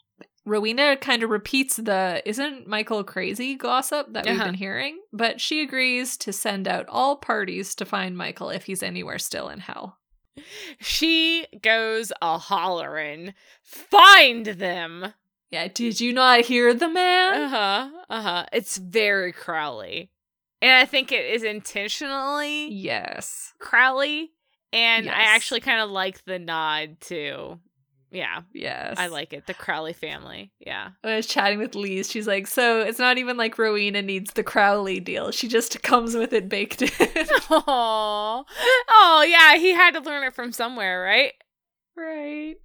Rowena 0.45 0.97
kind 0.97 1.23
of 1.23 1.29
repeats 1.29 1.77
the 1.77 2.21
isn't 2.25 2.67
Michael 2.67 3.03
crazy 3.03 3.55
gossip 3.55 4.13
that 4.13 4.25
we've 4.25 4.35
uh-huh. 4.35 4.45
been 4.45 4.55
hearing, 4.55 4.99
but 5.13 5.39
she 5.39 5.61
agrees 5.61 6.17
to 6.17 6.33
send 6.33 6.67
out 6.67 6.85
all 6.89 7.17
parties 7.17 7.75
to 7.75 7.85
find 7.85 8.17
Michael 8.17 8.49
if 8.49 8.65
he's 8.65 8.83
anywhere 8.83 9.19
still 9.19 9.49
in 9.49 9.59
hell. 9.59 9.97
She 10.79 11.45
goes 11.61 12.11
a 12.21 12.37
hollering, 12.37 13.33
find 13.63 14.45
them. 14.45 15.13
Yeah, 15.51 15.67
did 15.67 15.99
you 15.99 16.13
not 16.13 16.41
hear 16.41 16.73
the 16.73 16.89
man? 16.89 17.41
Uh-huh. 17.43 17.89
Uh-huh. 18.09 18.45
It's 18.53 18.77
very 18.77 19.31
Crowley. 19.31 20.11
And 20.61 20.71
I 20.71 20.85
think 20.85 21.11
it 21.11 21.25
is 21.25 21.43
intentionally 21.43 22.71
Yes. 22.71 23.53
Crowley. 23.59 24.31
And 24.71 25.05
yes. 25.05 25.15
I 25.17 25.21
actually 25.35 25.61
kind 25.61 25.81
of 25.81 25.89
like 25.89 26.23
the 26.25 26.37
nod 26.37 26.99
too. 27.01 27.59
Yeah. 28.11 28.41
Yes. 28.53 28.95
I 28.97 29.07
like 29.07 29.33
it. 29.33 29.45
The 29.47 29.53
Crowley 29.53 29.93
family. 29.93 30.51
Yeah. 30.59 30.89
When 31.01 31.13
I 31.13 31.17
was 31.17 31.27
chatting 31.27 31.59
with 31.59 31.75
Lise, 31.75 32.09
she's 32.09 32.27
like, 32.27 32.47
so 32.47 32.81
it's 32.81 32.99
not 32.99 33.17
even 33.17 33.37
like 33.37 33.57
Rowena 33.57 34.01
needs 34.01 34.33
the 34.33 34.43
Crowley 34.43 34.99
deal. 34.99 35.31
She 35.31 35.47
just 35.47 35.81
comes 35.83 36.15
with 36.15 36.33
it 36.33 36.49
baked 36.49 36.81
in. 36.81 36.89
oh. 37.49 38.45
Oh, 38.89 39.25
yeah. 39.27 39.57
He 39.57 39.73
had 39.73 39.93
to 39.93 39.99
learn 40.01 40.23
it 40.23 40.33
from 40.33 40.51
somewhere, 40.51 41.03
right? 41.03 41.33
Right 41.99 42.55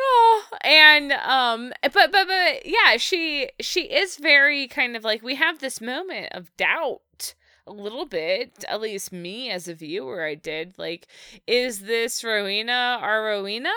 oh 0.00 0.44
and 0.62 1.12
um 1.12 1.72
but 1.82 2.12
but 2.12 2.26
but 2.26 2.66
yeah 2.66 2.96
she 2.96 3.50
she 3.60 3.82
is 3.82 4.16
very 4.16 4.68
kind 4.68 4.96
of 4.96 5.04
like 5.04 5.22
we 5.22 5.34
have 5.34 5.58
this 5.58 5.80
moment 5.80 6.28
of 6.32 6.56
doubt 6.56 7.34
a 7.66 7.72
little 7.72 8.06
bit 8.06 8.64
at 8.68 8.80
least 8.80 9.12
me 9.12 9.50
as 9.50 9.66
a 9.66 9.74
viewer 9.74 10.22
i 10.24 10.34
did 10.34 10.74
like 10.78 11.06
is 11.46 11.80
this 11.80 12.22
rowena 12.22 12.98
our 13.00 13.24
rowena 13.24 13.72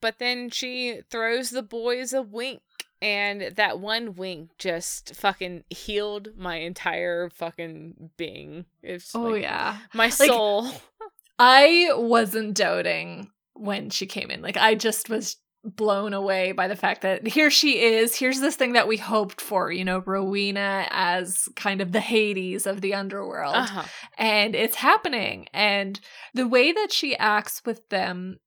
but 0.00 0.18
then 0.18 0.50
she 0.50 1.00
throws 1.10 1.50
the 1.50 1.62
boys 1.62 2.12
a 2.12 2.22
wink 2.22 2.62
and 3.02 3.52
that 3.56 3.80
one 3.80 4.14
wink 4.14 4.50
just 4.58 5.14
fucking 5.14 5.64
healed 5.70 6.28
my 6.36 6.56
entire 6.56 7.30
fucking 7.30 8.10
being. 8.16 8.66
It's 8.82 9.14
oh 9.14 9.22
like 9.22 9.42
yeah, 9.42 9.78
my 9.94 10.10
soul. 10.10 10.64
Like, 10.64 10.82
I 11.38 11.90
wasn't 11.94 12.54
doubting 12.54 13.30
when 13.60 13.90
she 13.90 14.06
came 14.06 14.30
in. 14.30 14.42
Like 14.42 14.56
I 14.56 14.74
just 14.74 15.08
was 15.08 15.36
blown 15.62 16.14
away 16.14 16.52
by 16.52 16.68
the 16.68 16.76
fact 16.76 17.02
that 17.02 17.26
here 17.26 17.50
she 17.50 17.80
is. 17.80 18.16
Here's 18.16 18.40
this 18.40 18.56
thing 18.56 18.72
that 18.72 18.88
we 18.88 18.96
hoped 18.96 19.40
for, 19.40 19.70
you 19.70 19.84
know, 19.84 20.02
Rowena 20.04 20.86
as 20.90 21.48
kind 21.54 21.82
of 21.82 21.92
the 21.92 22.00
Hades 22.00 22.66
of 22.66 22.80
the 22.80 22.94
underworld. 22.94 23.54
Uh-huh. 23.54 23.82
And 24.16 24.54
it's 24.54 24.76
happening. 24.76 25.48
And 25.52 26.00
the 26.32 26.48
way 26.48 26.72
that 26.72 26.92
she 26.92 27.14
acts 27.16 27.60
with 27.66 27.86
them, 27.90 28.38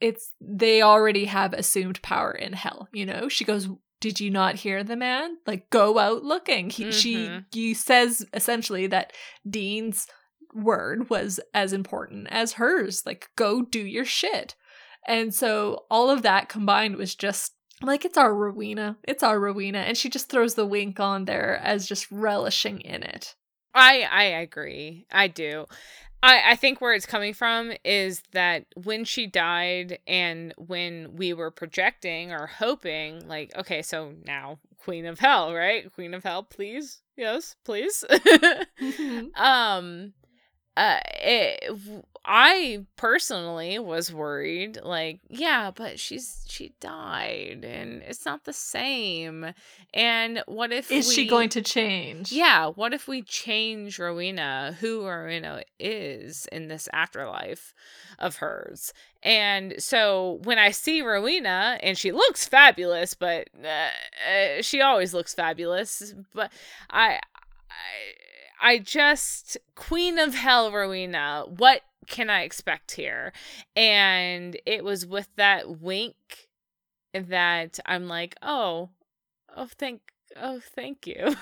it's 0.00 0.32
they 0.40 0.80
already 0.80 1.26
have 1.26 1.52
assumed 1.52 2.00
power 2.00 2.32
in 2.32 2.54
hell, 2.54 2.88
you 2.92 3.04
know? 3.04 3.28
She 3.28 3.44
goes, 3.44 3.68
did 4.00 4.18
you 4.18 4.30
not 4.30 4.56
hear 4.56 4.82
the 4.82 4.96
man? 4.96 5.36
Like, 5.46 5.68
go 5.70 5.98
out 5.98 6.24
looking. 6.24 6.70
He, 6.70 6.84
mm-hmm. 6.84 6.90
She 6.92 7.40
he 7.52 7.74
says 7.74 8.26
essentially 8.32 8.86
that 8.88 9.12
Dean's 9.48 10.06
word 10.54 11.08
was 11.08 11.38
as 11.54 11.72
important 11.72 12.28
as 12.30 12.54
hers. 12.54 13.02
Like, 13.06 13.28
go 13.36 13.62
do 13.62 13.78
your 13.78 14.04
shit. 14.04 14.54
And 15.06 15.34
so 15.34 15.84
all 15.90 16.10
of 16.10 16.22
that 16.22 16.48
combined 16.48 16.96
was 16.96 17.14
just 17.14 17.52
like 17.82 18.04
it's 18.04 18.18
our 18.18 18.34
Rowena. 18.34 18.96
It's 19.04 19.22
our 19.22 19.38
Rowena. 19.40 19.78
And 19.78 19.96
she 19.96 20.08
just 20.08 20.28
throws 20.28 20.54
the 20.54 20.66
wink 20.66 21.00
on 21.00 21.24
there 21.24 21.56
as 21.62 21.86
just 21.86 22.10
relishing 22.10 22.80
in 22.80 23.02
it. 23.02 23.34
I 23.74 24.02
I 24.02 24.24
agree. 24.24 25.06
I 25.10 25.28
do. 25.28 25.66
I, 26.22 26.52
I 26.52 26.56
think 26.56 26.80
where 26.80 26.94
it's 26.94 27.06
coming 27.06 27.34
from 27.34 27.72
is 27.84 28.22
that 28.32 28.66
when 28.76 29.04
she 29.04 29.26
died 29.26 29.98
and 30.06 30.54
when 30.56 31.16
we 31.16 31.32
were 31.32 31.50
projecting 31.50 32.30
or 32.30 32.46
hoping, 32.46 33.26
like, 33.26 33.50
okay, 33.56 33.82
so 33.82 34.12
now 34.24 34.60
Queen 34.78 35.04
of 35.06 35.18
Hell, 35.18 35.52
right? 35.52 35.92
Queen 35.92 36.14
of 36.14 36.22
Hell, 36.22 36.44
please. 36.44 37.02
Yes, 37.16 37.56
please. 37.64 38.04
mm-hmm. 38.10 39.26
Um 39.42 40.12
uh 40.76 41.00
it, 41.20 42.04
I 42.24 42.86
personally 42.96 43.80
was 43.80 44.12
worried, 44.12 44.78
like, 44.82 45.20
yeah, 45.28 45.72
but 45.74 45.98
she's 45.98 46.44
she 46.48 46.72
died 46.80 47.64
and 47.64 48.02
it's 48.02 48.24
not 48.24 48.44
the 48.44 48.52
same. 48.52 49.52
And 49.92 50.42
what 50.46 50.72
if 50.72 50.92
Is 50.92 51.08
we, 51.08 51.14
she 51.14 51.26
going 51.26 51.48
to 51.50 51.62
change? 51.62 52.30
Yeah, 52.30 52.68
what 52.68 52.94
if 52.94 53.08
we 53.08 53.22
change 53.22 53.98
Rowena, 53.98 54.76
who 54.78 55.04
Rowena 55.04 55.64
is 55.80 56.46
in 56.52 56.68
this 56.68 56.88
afterlife 56.92 57.74
of 58.20 58.36
hers? 58.36 58.92
And 59.24 59.74
so 59.78 60.40
when 60.44 60.58
I 60.58 60.70
see 60.70 61.02
Rowena 61.02 61.78
and 61.82 61.98
she 61.98 62.12
looks 62.12 62.46
fabulous, 62.46 63.14
but 63.14 63.48
uh, 63.64 63.68
uh, 63.68 64.62
she 64.62 64.80
always 64.80 65.12
looks 65.12 65.34
fabulous, 65.34 66.14
but 66.32 66.52
I 66.88 67.18
I 68.60 68.74
I 68.74 68.78
just 68.78 69.56
Queen 69.74 70.18
of 70.18 70.34
Hell 70.34 70.70
Rowena, 70.70 71.46
what 71.48 71.82
can 72.06 72.30
I 72.30 72.42
expect 72.42 72.92
here? 72.92 73.32
And 73.76 74.56
it 74.66 74.84
was 74.84 75.06
with 75.06 75.28
that 75.36 75.80
wink 75.80 76.48
that 77.14 77.78
I'm 77.86 78.08
like, 78.08 78.36
oh, 78.42 78.90
oh, 79.56 79.68
thank, 79.78 80.00
oh, 80.36 80.60
thank 80.74 81.06
you. 81.06 81.34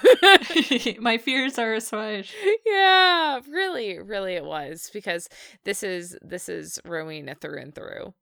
My 1.00 1.18
fears 1.18 1.58
are 1.58 1.74
assuaged. 1.74 2.34
Yeah, 2.66 3.40
really, 3.48 3.98
really, 3.98 4.34
it 4.34 4.44
was 4.44 4.90
because 4.92 5.28
this 5.64 5.82
is 5.82 6.16
this 6.22 6.48
is 6.48 6.80
Rowena 6.84 7.34
through 7.34 7.60
and 7.60 7.74
through, 7.74 8.14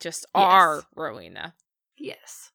just 0.00 0.26
yes. 0.34 0.44
our 0.44 0.82
Rowena. 0.94 1.54
Yes, 1.96 2.50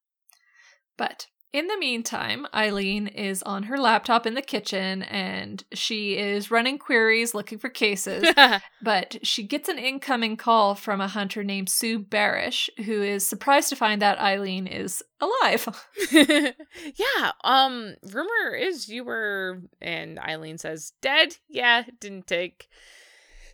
but 0.97 1.27
in 1.51 1.65
the 1.67 1.77
meantime, 1.77 2.45
Eileen 2.53 3.07
is 3.07 3.41
on 3.41 3.63
her 3.63 3.77
laptop 3.77 4.27
in 4.27 4.35
the 4.35 4.41
kitchen 4.41 5.01
and 5.01 5.63
she 5.73 6.15
is 6.15 6.51
running 6.51 6.77
queries 6.77 7.33
looking 7.33 7.57
for 7.57 7.69
cases. 7.69 8.23
but 8.83 9.17
she 9.23 9.43
gets 9.43 9.67
an 9.67 9.79
incoming 9.79 10.37
call 10.37 10.75
from 10.75 11.01
a 11.01 11.07
hunter 11.07 11.43
named 11.43 11.69
Sue 11.69 11.99
Barish, 11.99 12.69
who 12.85 13.01
is 13.01 13.27
surprised 13.27 13.69
to 13.69 13.75
find 13.75 13.99
that 14.01 14.19
Eileen 14.19 14.67
is 14.67 15.01
alive. 15.19 15.67
yeah. 16.11 17.31
Um, 17.43 17.95
rumor 18.11 18.55
is 18.55 18.87
you 18.87 19.03
were 19.03 19.61
and 19.81 20.19
Eileen 20.19 20.59
says, 20.59 20.93
Dead? 21.01 21.35
Yeah, 21.49 21.83
didn't 21.99 22.27
take. 22.27 22.69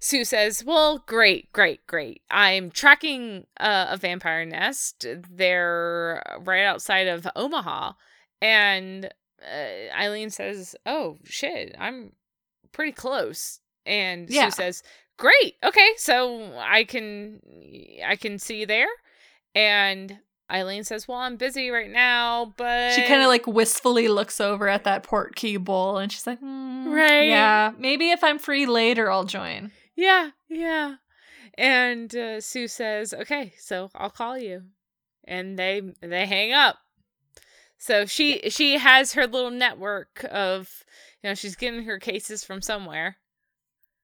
Sue 0.06 0.24
says, 0.24 0.64
Well, 0.64 1.03
great, 1.08 1.51
great, 1.51 1.88
great. 1.88 2.22
I'm 2.30 2.70
tracking 2.70 3.47
uh, 3.60 3.88
a 3.89 3.97
vampire 3.97 4.45
nest. 4.45 5.03
They're 5.32 6.22
right 6.41 6.64
outside 6.64 7.08
of 7.08 7.28
Omaha. 7.36 7.93
And 8.39 9.06
uh, 9.41 9.97
Eileen 9.97 10.30
says, 10.30 10.76
Oh, 10.86 11.18
shit, 11.24 11.76
I'm 11.80 12.12
pretty 12.72 12.91
close. 12.91 13.62
And 13.84 14.30
yeah. 14.30 14.49
Sue 14.49 14.51
says, 14.51 14.84
Great. 15.18 15.56
Okay, 15.64 15.89
so 15.97 16.56
I 16.56 16.84
can 16.84 17.39
I 18.06 18.16
can 18.16 18.38
see 18.38 18.60
you 18.60 18.68
there. 18.68 18.89
And 19.56 20.20
Eileen 20.51 20.84
says, 20.84 21.08
Well, 21.08 21.18
I'm 21.18 21.36
busy 21.36 21.72
right 21.72 21.89
now, 21.89 22.53
but. 22.58 22.91
She 22.91 23.01
kind 23.01 23.24
of 23.24 23.28
like 23.28 23.47
wistfully 23.47 24.08
looks 24.08 24.39
over 24.39 24.70
at 24.70 24.84
that 24.84 25.01
port 25.01 25.36
key 25.36 25.58
bowl 25.58 25.97
and 25.97 26.12
she's 26.12 26.28
like, 26.28 26.41
mm, 26.41 26.93
Right. 26.93 27.28
Yeah, 27.28 27.72
maybe 27.80 28.12
if 28.12 28.24
I'm 28.24 28.38
free 28.38 28.68
later, 28.68 29.10
I'll 29.10 29.26
join. 29.26 29.72
Yeah, 29.96 30.32
yeah. 30.50 30.96
And 31.58 32.14
uh, 32.16 32.41
Sue 32.41 32.68
says, 32.68 33.14
"Okay, 33.14 33.54
so 33.58 33.89
I'll 33.96 34.10
call 34.10 34.38
you." 34.38 34.64
And 35.24 35.58
they 35.58 35.82
they 36.02 36.26
hang 36.26 36.52
up. 36.52 36.78
So 37.78 38.06
she 38.06 38.50
she 38.50 38.78
has 38.78 39.14
her 39.14 39.28
little 39.28 39.52
network 39.52 40.26
of, 40.32 40.84
you 41.22 41.30
know, 41.30 41.36
she's 41.36 41.56
getting 41.56 41.84
her 41.84 42.00
cases 42.00 42.43
from 42.43 42.62
somewhere. 42.62 43.18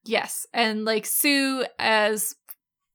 Yes, 0.03 0.45
and 0.53 0.85
like 0.85 1.05
Sue 1.05 1.65
as 1.77 2.35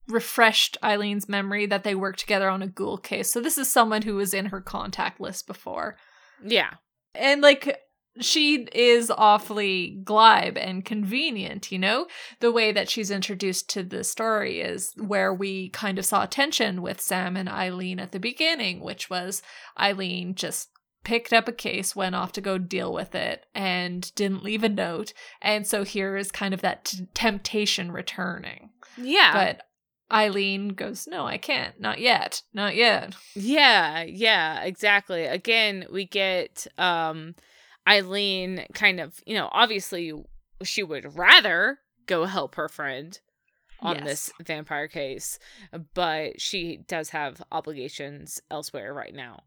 refreshed 0.09 0.77
Eileen's 0.83 1.29
memory 1.29 1.67
that 1.67 1.85
they 1.85 1.95
worked 1.95 2.21
together 2.21 2.49
on 2.49 2.63
a 2.63 2.69
ghoul 2.69 2.99
case. 2.99 3.31
So 3.31 3.41
this 3.41 3.59
is 3.59 3.69
someone 3.69 4.03
who 4.03 4.17
was 4.17 4.33
in 4.33 4.47
her 4.47 4.61
contact 4.61 5.21
list 5.21 5.47
before. 5.47 5.97
Yeah. 6.45 6.75
And 7.15 7.41
like 7.41 7.81
she 8.21 8.67
is 8.73 9.11
awfully 9.17 9.99
glib 10.05 10.57
and 10.57 10.85
convenient, 10.85 11.71
you 11.71 11.79
know? 11.79 12.07
The 12.41 12.53
way 12.53 12.73
that 12.73 12.89
she's 12.89 13.11
introduced 13.11 13.69
to 13.71 13.83
the 13.83 14.05
story 14.05 14.61
is 14.61 14.93
where 14.97 15.33
we 15.33 15.69
kind 15.71 15.99
of 15.99 16.05
saw 16.05 16.27
tension 16.27 16.83
with 16.83 17.01
Sam 17.01 17.37
and 17.37 17.49
Eileen 17.49 18.01
at 18.01 18.13
the 18.13 18.21
beginning, 18.21 18.81
which 18.81 19.11
was 19.11 19.43
Eileen 19.79 20.35
just 20.35 20.71
picked 21.05 21.33
up 21.33 21.47
a 21.47 21.53
case, 21.53 21.95
went 21.95 22.17
off 22.17 22.33
to 22.33 22.41
go 22.41 22.59
deal 22.59 22.93
with 22.93 23.15
it, 23.15 23.47
and 23.55 24.13
didn't 24.17 24.43
leave 24.43 24.65
a 24.65 24.69
note. 24.69 25.13
And 25.41 25.67
so 25.67 25.85
here 25.85 26.17
is 26.17 26.33
kind 26.33 26.53
of 26.53 26.63
that 26.63 26.87
t- 26.87 27.07
temptation 27.15 27.93
returning. 27.93 28.71
Yeah. 28.97 29.33
But 29.33 29.63
Eileen 30.11 30.71
goes, 30.71 31.07
No, 31.07 31.27
I 31.27 31.39
can't. 31.39 31.81
Not 31.81 32.01
yet. 32.01 32.43
Not 32.53 32.75
yet. 32.75 33.15
Yeah, 33.35 34.03
yeah, 34.03 34.63
exactly. 34.63 35.27
Again, 35.27 35.87
we 35.93 36.07
get 36.07 36.67
um 36.79 37.35
Eileen 37.89 38.67
kind 38.75 39.01
of, 39.01 39.21
you 39.27 39.35
know, 39.35 39.49
obviously 39.53 40.13
she 40.63 40.83
would 40.83 41.17
rather 41.17 41.79
go 42.07 42.25
help 42.25 42.55
her 42.57 42.69
friend 42.69 43.19
on 43.81 43.97
yes. 43.97 44.05
this 44.05 44.33
vampire 44.47 44.89
case, 44.89 45.39
but 45.95 46.41
she 46.41 46.79
does 46.89 47.11
have 47.11 47.43
obligations 47.53 48.41
elsewhere 48.51 48.93
right 48.95 49.15
now. 49.15 49.43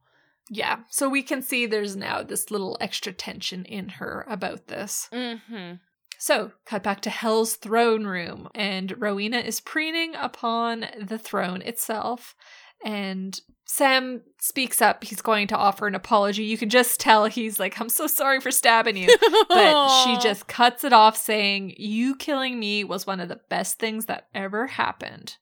Yeah. 0.50 0.80
So 0.90 1.10
we 1.10 1.24
can 1.24 1.42
see 1.42 1.66
there's 1.66 1.96
now 1.96 2.24
this 2.24 2.52
little 2.52 2.78
extra 2.82 3.14
tension 3.14 3.66
in 3.66 3.90
her 3.90 4.26
about 4.28 4.68
this. 4.68 5.10
Mm-hmm. 5.12 5.76
So, 6.22 6.52
cut 6.66 6.84
back 6.84 7.00
to 7.02 7.10
Hell's 7.10 7.56
throne 7.56 8.06
room, 8.06 8.50
and 8.54 8.94
Rowena 9.02 9.38
is 9.38 9.62
preening 9.62 10.16
upon 10.16 10.86
the 11.02 11.18
throne 11.18 11.62
itself. 11.62 12.36
And 12.84 13.40
Sam 13.66 14.22
speaks 14.40 14.82
up. 14.82 15.04
He's 15.04 15.22
going 15.22 15.48
to 15.48 15.56
offer 15.58 15.86
an 15.86 15.96
apology. 15.96 16.44
You 16.44 16.58
can 16.58 16.70
just 16.70 17.00
tell 17.00 17.26
he's 17.26 17.60
like, 17.60 17.80
I'm 17.80 17.90
so 17.90 18.08
sorry 18.08 18.40
for 18.40 18.52
stabbing 18.52 18.98
you. 18.98 19.16
but 19.50 20.04
she 20.04 20.18
just 20.22 20.48
cuts 20.48 20.84
it 20.84 20.94
off, 20.94 21.18
saying, 21.18 21.76
You 21.78 22.16
killing 22.16 22.60
me 22.60 22.84
was 22.84 23.06
one 23.06 23.20
of 23.20 23.30
the 23.30 23.40
best 23.50 23.78
things 23.80 24.06
that 24.06 24.28
ever 24.34 24.68
happened. 24.68 25.38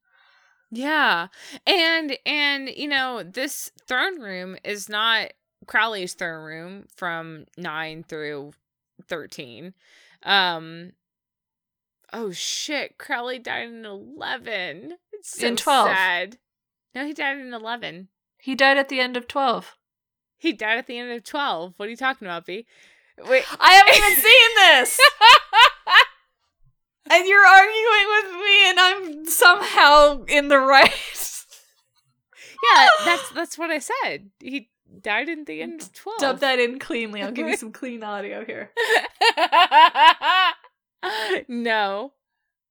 Yeah. 0.71 1.27
And 1.65 2.17
and 2.25 2.69
you 2.69 2.87
know, 2.87 3.23
this 3.23 3.71
throne 3.87 4.19
room 4.19 4.57
is 4.63 4.89
not 4.89 5.31
Crowley's 5.65 6.13
throne 6.13 6.43
room 6.43 6.85
from 6.95 7.45
9 7.57 8.03
through 8.03 8.51
13. 9.07 9.73
Um 10.23 10.91
Oh 12.13 12.31
shit, 12.31 12.97
Crowley 12.97 13.39
died 13.39 13.69
in 13.69 13.85
11. 13.85 14.93
It's 15.13 15.39
so 15.39 15.47
in 15.47 15.55
12. 15.55 15.87
sad. 15.87 16.37
No, 16.95 17.05
he 17.05 17.13
died 17.13 17.37
in 17.37 17.53
11. 17.53 18.07
He 18.39 18.55
died 18.55 18.77
at 18.77 18.89
the 18.89 18.99
end 18.99 19.17
of 19.17 19.27
12. 19.27 19.75
He 20.37 20.53
died 20.53 20.77
at 20.77 20.87
the 20.87 20.97
end 20.97 21.11
of 21.11 21.23
12. 21.23 21.73
What 21.77 21.87
are 21.87 21.89
you 21.89 21.97
talking 21.97 22.27
about, 22.27 22.45
B? 22.45 22.65
Wait. 23.27 23.43
I 23.59 23.73
haven't 23.73 23.95
even 23.95 24.23
seen 24.23 24.49
this! 24.55 24.99
and 27.11 27.27
you're 27.27 27.45
arguing 27.45 28.07
with 28.07 28.31
me, 28.43 28.69
and 28.69 28.79
I'm 28.79 29.25
somehow 29.25 30.23
in 30.25 30.47
the 30.47 30.59
right. 30.59 30.93
yeah, 32.73 32.87
that's 33.05 33.29
that's 33.31 33.57
what 33.57 33.71
I 33.71 33.79
said. 33.79 34.29
He 34.39 34.69
died 35.01 35.29
in 35.29 35.45
the 35.45 35.61
end 35.61 35.81
of 35.81 35.93
12. 35.93 36.19
Dub 36.19 36.39
that 36.39 36.59
in 36.59 36.79
cleanly. 36.79 37.21
I'll 37.21 37.31
give 37.31 37.47
you 37.47 37.57
some 37.57 37.71
clean 37.71 38.03
audio 38.03 38.45
here. 38.45 38.71
no. 41.47 42.13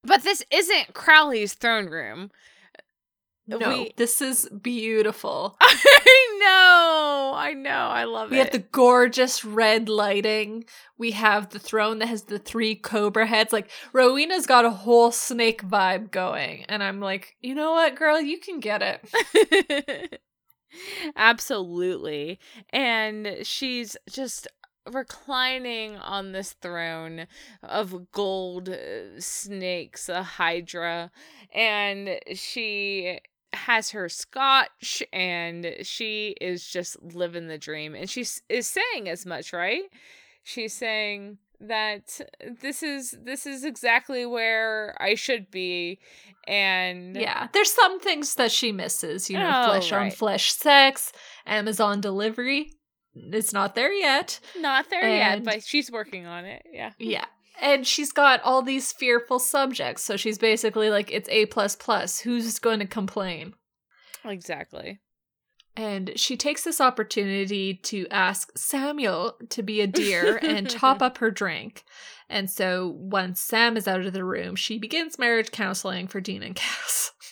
But 0.04 0.22
this 0.22 0.44
isn't 0.50 0.94
Crowley's 0.94 1.54
throne 1.54 1.86
room. 1.86 2.30
No, 3.48 3.58
we, 3.58 3.92
this 3.96 4.20
is 4.20 4.48
beautiful. 4.48 5.56
I 5.60 6.38
know. 6.40 7.32
I 7.36 7.52
know. 7.54 7.70
I 7.70 8.04
love 8.04 8.30
we 8.30 8.36
it. 8.36 8.40
We 8.40 8.44
have 8.44 8.52
the 8.52 8.58
gorgeous 8.70 9.44
red 9.44 9.88
lighting. 9.88 10.64
We 10.98 11.12
have 11.12 11.50
the 11.50 11.60
throne 11.60 12.00
that 12.00 12.06
has 12.08 12.24
the 12.24 12.40
three 12.40 12.74
cobra 12.74 13.26
heads. 13.26 13.52
Like 13.52 13.70
Rowena's 13.92 14.46
got 14.46 14.64
a 14.64 14.70
whole 14.70 15.12
snake 15.12 15.62
vibe 15.62 16.10
going. 16.10 16.64
And 16.68 16.82
I'm 16.82 17.00
like, 17.00 17.36
you 17.40 17.54
know 17.54 17.72
what, 17.72 17.94
girl, 17.94 18.20
you 18.20 18.40
can 18.40 18.58
get 18.58 18.82
it. 18.82 20.22
Absolutely. 21.16 22.40
And 22.70 23.38
she's 23.42 23.96
just 24.10 24.48
reclining 24.90 25.96
on 25.96 26.32
this 26.32 26.52
throne 26.52 27.26
of 27.62 28.10
gold 28.12 28.68
uh, 28.68 29.20
snakes, 29.20 30.08
a 30.08 30.22
hydra, 30.22 31.10
and 31.52 32.18
she 32.34 33.20
has 33.56 33.90
her 33.90 34.08
scotch 34.08 35.02
and 35.12 35.74
she 35.82 36.36
is 36.40 36.66
just 36.66 37.02
living 37.02 37.48
the 37.48 37.58
dream 37.58 37.94
and 37.94 38.08
she 38.08 38.24
is 38.48 38.66
saying 38.66 39.08
as 39.08 39.26
much 39.26 39.52
right 39.52 39.84
she's 40.42 40.72
saying 40.72 41.38
that 41.60 42.20
this 42.60 42.82
is 42.82 43.16
this 43.22 43.46
is 43.46 43.64
exactly 43.64 44.26
where 44.26 44.94
I 45.00 45.14
should 45.14 45.50
be 45.50 45.98
and 46.46 47.16
yeah 47.16 47.48
there's 47.52 47.72
some 47.72 47.98
things 47.98 48.34
that 48.34 48.52
she 48.52 48.72
misses 48.72 49.30
you 49.30 49.38
know 49.38 49.62
oh, 49.64 49.66
flesh 49.70 49.92
right. 49.92 50.04
on 50.04 50.10
flesh 50.10 50.52
sex 50.52 51.12
Amazon 51.46 52.00
delivery 52.00 52.72
it's 53.14 53.52
not 53.52 53.74
there 53.74 53.92
yet 53.92 54.38
not 54.60 54.90
there 54.90 55.02
and, 55.02 55.44
yet 55.44 55.44
but 55.44 55.64
she's 55.64 55.90
working 55.90 56.26
on 56.26 56.44
it 56.44 56.62
yeah 56.70 56.92
yeah 56.98 57.24
and 57.60 57.86
she's 57.86 58.12
got 58.12 58.42
all 58.42 58.62
these 58.62 58.92
fearful 58.92 59.38
subjects. 59.38 60.02
So 60.02 60.16
she's 60.16 60.38
basically 60.38 60.90
like 60.90 61.10
it's 61.10 61.28
a 61.28 61.46
plus 61.46 61.76
plus. 61.76 62.20
Who's 62.20 62.58
going 62.58 62.80
to 62.80 62.86
complain? 62.86 63.54
Exactly. 64.24 65.00
And 65.76 66.12
she 66.16 66.36
takes 66.36 66.64
this 66.64 66.80
opportunity 66.80 67.74
to 67.74 68.06
ask 68.10 68.50
Samuel 68.56 69.36
to 69.50 69.62
be 69.62 69.82
a 69.82 69.86
dear 69.86 70.38
and 70.38 70.68
top 70.70 71.02
up 71.02 71.18
her 71.18 71.30
drink. 71.30 71.84
And 72.30 72.50
so 72.50 72.96
once 72.98 73.40
Sam 73.40 73.76
is 73.76 73.86
out 73.86 74.04
of 74.04 74.12
the 74.14 74.24
room, 74.24 74.56
she 74.56 74.78
begins 74.78 75.18
marriage 75.18 75.50
counseling 75.50 76.08
for 76.08 76.20
Dean 76.20 76.42
and 76.42 76.54
Cass. 76.54 77.12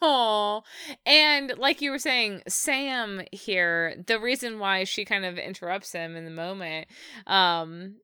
Oh, 0.00 0.62
and 1.04 1.52
like 1.58 1.82
you 1.82 1.90
were 1.90 1.98
saying, 1.98 2.42
Sam 2.48 3.22
here, 3.32 4.02
the 4.06 4.18
reason 4.18 4.60
why 4.60 4.84
she 4.84 5.04
kind 5.04 5.24
of 5.24 5.36
interrupts 5.36 5.92
him 5.92 6.16
in 6.16 6.24
the 6.24 6.30
moment, 6.30 6.86
um, 7.26 7.96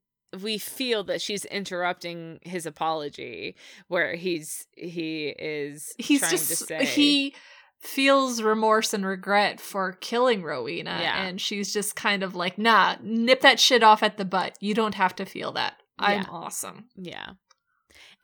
we 0.42 0.58
feel 0.58 1.04
that 1.04 1.20
she's 1.20 1.44
interrupting 1.46 2.38
his 2.42 2.66
apology 2.66 3.56
where 3.88 4.14
he's 4.14 4.66
he 4.76 5.28
is 5.38 5.94
He's 5.98 6.20
trying 6.20 6.30
just 6.32 6.48
to 6.48 6.56
say 6.56 6.84
he 6.84 7.34
feels 7.80 8.40
remorse 8.42 8.94
and 8.94 9.04
regret 9.04 9.60
for 9.60 9.92
killing 10.00 10.42
Rowena, 10.42 10.98
Yeah. 11.00 11.22
and 11.24 11.40
she's 11.40 11.72
just 11.72 11.94
kind 11.96 12.22
of 12.22 12.34
like, 12.34 12.56
"Nah, 12.56 12.96
nip 13.02 13.42
that 13.42 13.60
shit 13.60 13.82
off 13.82 14.02
at 14.02 14.16
the 14.16 14.24
butt. 14.24 14.56
You 14.60 14.72
don't 14.74 14.94
have 14.94 15.14
to 15.16 15.26
feel 15.26 15.52
that. 15.52 15.74
I'm 15.98 16.22
Yeah. 16.22 16.28
awesome." 16.30 16.86
yeah 16.96 17.32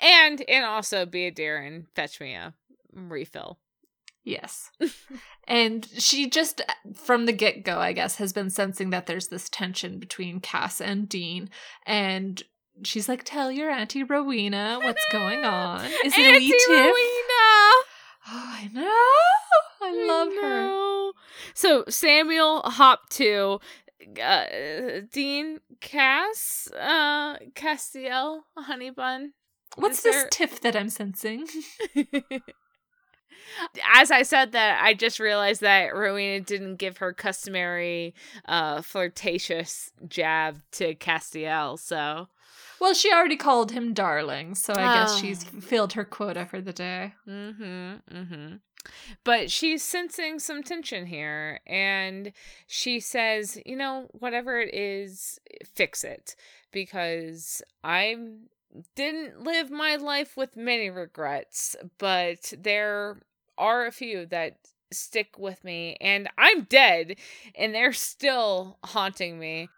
and 0.01 0.43
and 0.49 0.65
also 0.65 1.05
be 1.05 1.27
a 1.27 1.31
dear 1.31 1.59
and 1.59 1.87
fetch 1.95 2.21
me 2.21 2.33
a 2.35 2.55
refill 2.95 3.59
Yes. 4.31 4.71
and 5.49 5.87
she 5.99 6.31
just, 6.31 6.63
from 6.95 7.27
the 7.27 7.33
get 7.33 7.65
go, 7.65 7.79
I 7.79 7.93
guess, 7.93 8.17
has 8.17 8.33
been 8.33 8.49
sensing 8.49 8.91
that 8.91 9.07
there's 9.07 9.29
this 9.29 9.49
tension 9.49 9.99
between 9.99 10.39
Cass 10.39 10.81
and 10.81 11.09
Dean. 11.09 11.51
And 11.85 12.41
she's 12.85 13.09
like, 13.09 13.25
Tell 13.25 13.51
your 13.51 13.71
Auntie 13.71 14.05
Rowena 14.05 14.79
what's 14.81 15.05
going 15.11 15.45
on. 15.45 15.85
Is 16.05 16.15
it 16.17 16.27
a 16.27 16.31
wee 16.31 16.47
Auntie 16.47 16.51
tiff? 16.51 16.71
Rowena! 16.71 16.95
Oh, 18.29 18.55
I 18.55 18.71
know. 18.73 19.07
I 19.83 20.07
love 20.07 20.29
her. 20.41 20.67
know. 20.67 21.13
So 21.55 21.85
Samuel 21.89 22.63
hopped 22.63 23.11
to 23.13 23.59
uh, 24.23 24.45
Dean 25.13 25.59
Cass, 25.81 26.69
uh, 26.79 27.39
Castiel, 27.55 28.43
Honey 28.57 28.91
Bun. 28.91 29.33
What's 29.77 29.99
Is 29.99 30.05
this 30.05 30.27
tiff 30.31 30.61
that 30.61 30.77
I'm 30.77 30.91
sensing? 30.91 31.47
As 33.95 34.11
I 34.11 34.23
said 34.23 34.53
that, 34.53 34.81
I 34.83 34.95
just 34.95 35.21
realized 35.21 35.61
that 35.61 35.95
Rowena 35.95 36.41
didn't 36.41 36.77
give 36.77 36.99
her 36.99 37.13
customary 37.13 38.15
uh, 38.47 38.83
flirtatious 38.83 39.93
jab 40.09 40.63
to 40.73 40.95
Castiel, 40.95 41.79
so 41.79 42.29
Well, 42.81 42.95
she 42.95 43.13
already 43.13 43.37
called 43.37 43.73
him 43.73 43.93
darling, 43.93 44.55
so 44.55 44.73
I 44.73 44.95
guess 44.95 45.13
Oh. 45.15 45.19
she's 45.21 45.45
filled 45.45 45.93
her 45.95 46.05
quota 46.05 46.47
for 46.47 46.61
the 46.61 46.73
day. 46.73 47.15
Mm-hmm. 47.29 48.17
Mm-hmm. 48.17 48.55
But 49.25 49.51
she's 49.51 49.83
sensing 49.83 50.39
some 50.39 50.63
tension 50.63 51.05
here, 51.05 51.61
and 51.67 52.33
she 52.67 52.99
says, 52.99 53.61
"You 53.67 53.77
know, 53.77 54.09
whatever 54.13 54.59
it 54.59 54.73
is, 54.75 55.39
fix 55.75 56.03
it, 56.03 56.35
because 56.73 57.61
I 57.85 58.17
didn't 58.95 59.43
live 59.43 59.71
my 59.71 59.97
life 59.97 60.35
with 60.37 60.57
many 60.57 60.89
regrets, 60.89 61.77
but 61.99 62.55
there 62.57 63.21
are 63.61 63.87
a 63.87 63.93
few 63.93 64.27
that." 64.27 64.57
stick 64.93 65.39
with 65.39 65.63
me 65.65 65.97
and 66.01 66.29
I'm 66.37 66.65
dead 66.65 67.17
and 67.55 67.75
they're 67.75 67.93
still 67.93 68.79
haunting 68.85 69.39
me. 69.39 69.69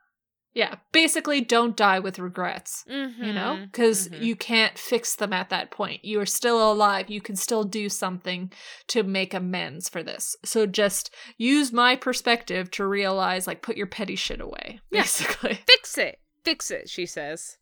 Yeah, 0.55 0.77
basically, 0.93 1.41
don't 1.41 1.77
die 1.77 1.99
with 1.99 2.19
regrets. 2.19 2.85
Mm-hmm. 2.91 3.25
you 3.25 3.33
know 3.33 3.59
because 3.65 4.09
mhm. 4.09 4.23
you 4.23 4.37
can't 4.37 4.79
fix 4.79 5.17
them 5.17 5.33
at 5.33 5.49
that 5.51 5.71
point 5.71 6.05
you 6.05 6.21
are 6.21 6.27
still 6.27 6.71
alive 6.71 7.09
you 7.09 7.21
can 7.21 7.37
still 7.37 7.65
do 7.65 7.89
something 7.89 8.53
to 8.89 9.03
make 9.03 9.33
amends 9.33 9.89
for 9.89 10.03
this 10.03 10.37
so 10.45 10.67
just 10.67 11.15
use 11.39 11.73
my 11.73 11.97
perspective 11.97 12.71
to 12.73 12.87
realize 12.87 13.47
like 13.47 13.63
put 13.63 13.77
your 13.77 13.87
petty 13.87 14.17
shit 14.17 14.41
away 14.41 14.81
Yeah. 14.91 15.03
basically 15.03 15.61
fix 15.67 15.97
it 15.97 16.19
fix 16.45 16.71
it 16.71 16.89
she 16.91 17.07
says 17.07 17.59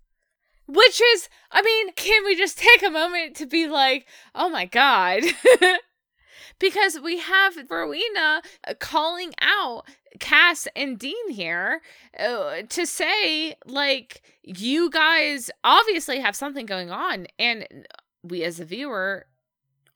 which 0.66 1.00
is 1.14 1.28
i 1.52 1.62
mean 1.62 1.92
can 1.92 2.24
we 2.24 2.34
just 2.34 2.58
take 2.58 2.82
a 2.82 2.90
moment 2.90 3.36
to 3.36 3.46
be 3.46 3.68
like 3.68 4.06
oh 4.34 4.48
my 4.48 4.64
god 4.64 5.22
because 6.58 6.98
we 7.00 7.18
have 7.18 7.56
rowena 7.68 8.42
uh, 8.66 8.74
calling 8.78 9.32
out 9.40 9.84
cass 10.18 10.66
and 10.74 10.98
dean 10.98 11.30
here 11.30 11.80
uh, 12.18 12.62
to 12.68 12.86
say 12.86 13.54
like 13.66 14.22
you 14.42 14.90
guys 14.90 15.50
obviously 15.64 16.20
have 16.20 16.34
something 16.36 16.66
going 16.66 16.90
on 16.90 17.26
and 17.38 17.66
we 18.22 18.42
as 18.42 18.60
a 18.60 18.64
viewer 18.64 19.26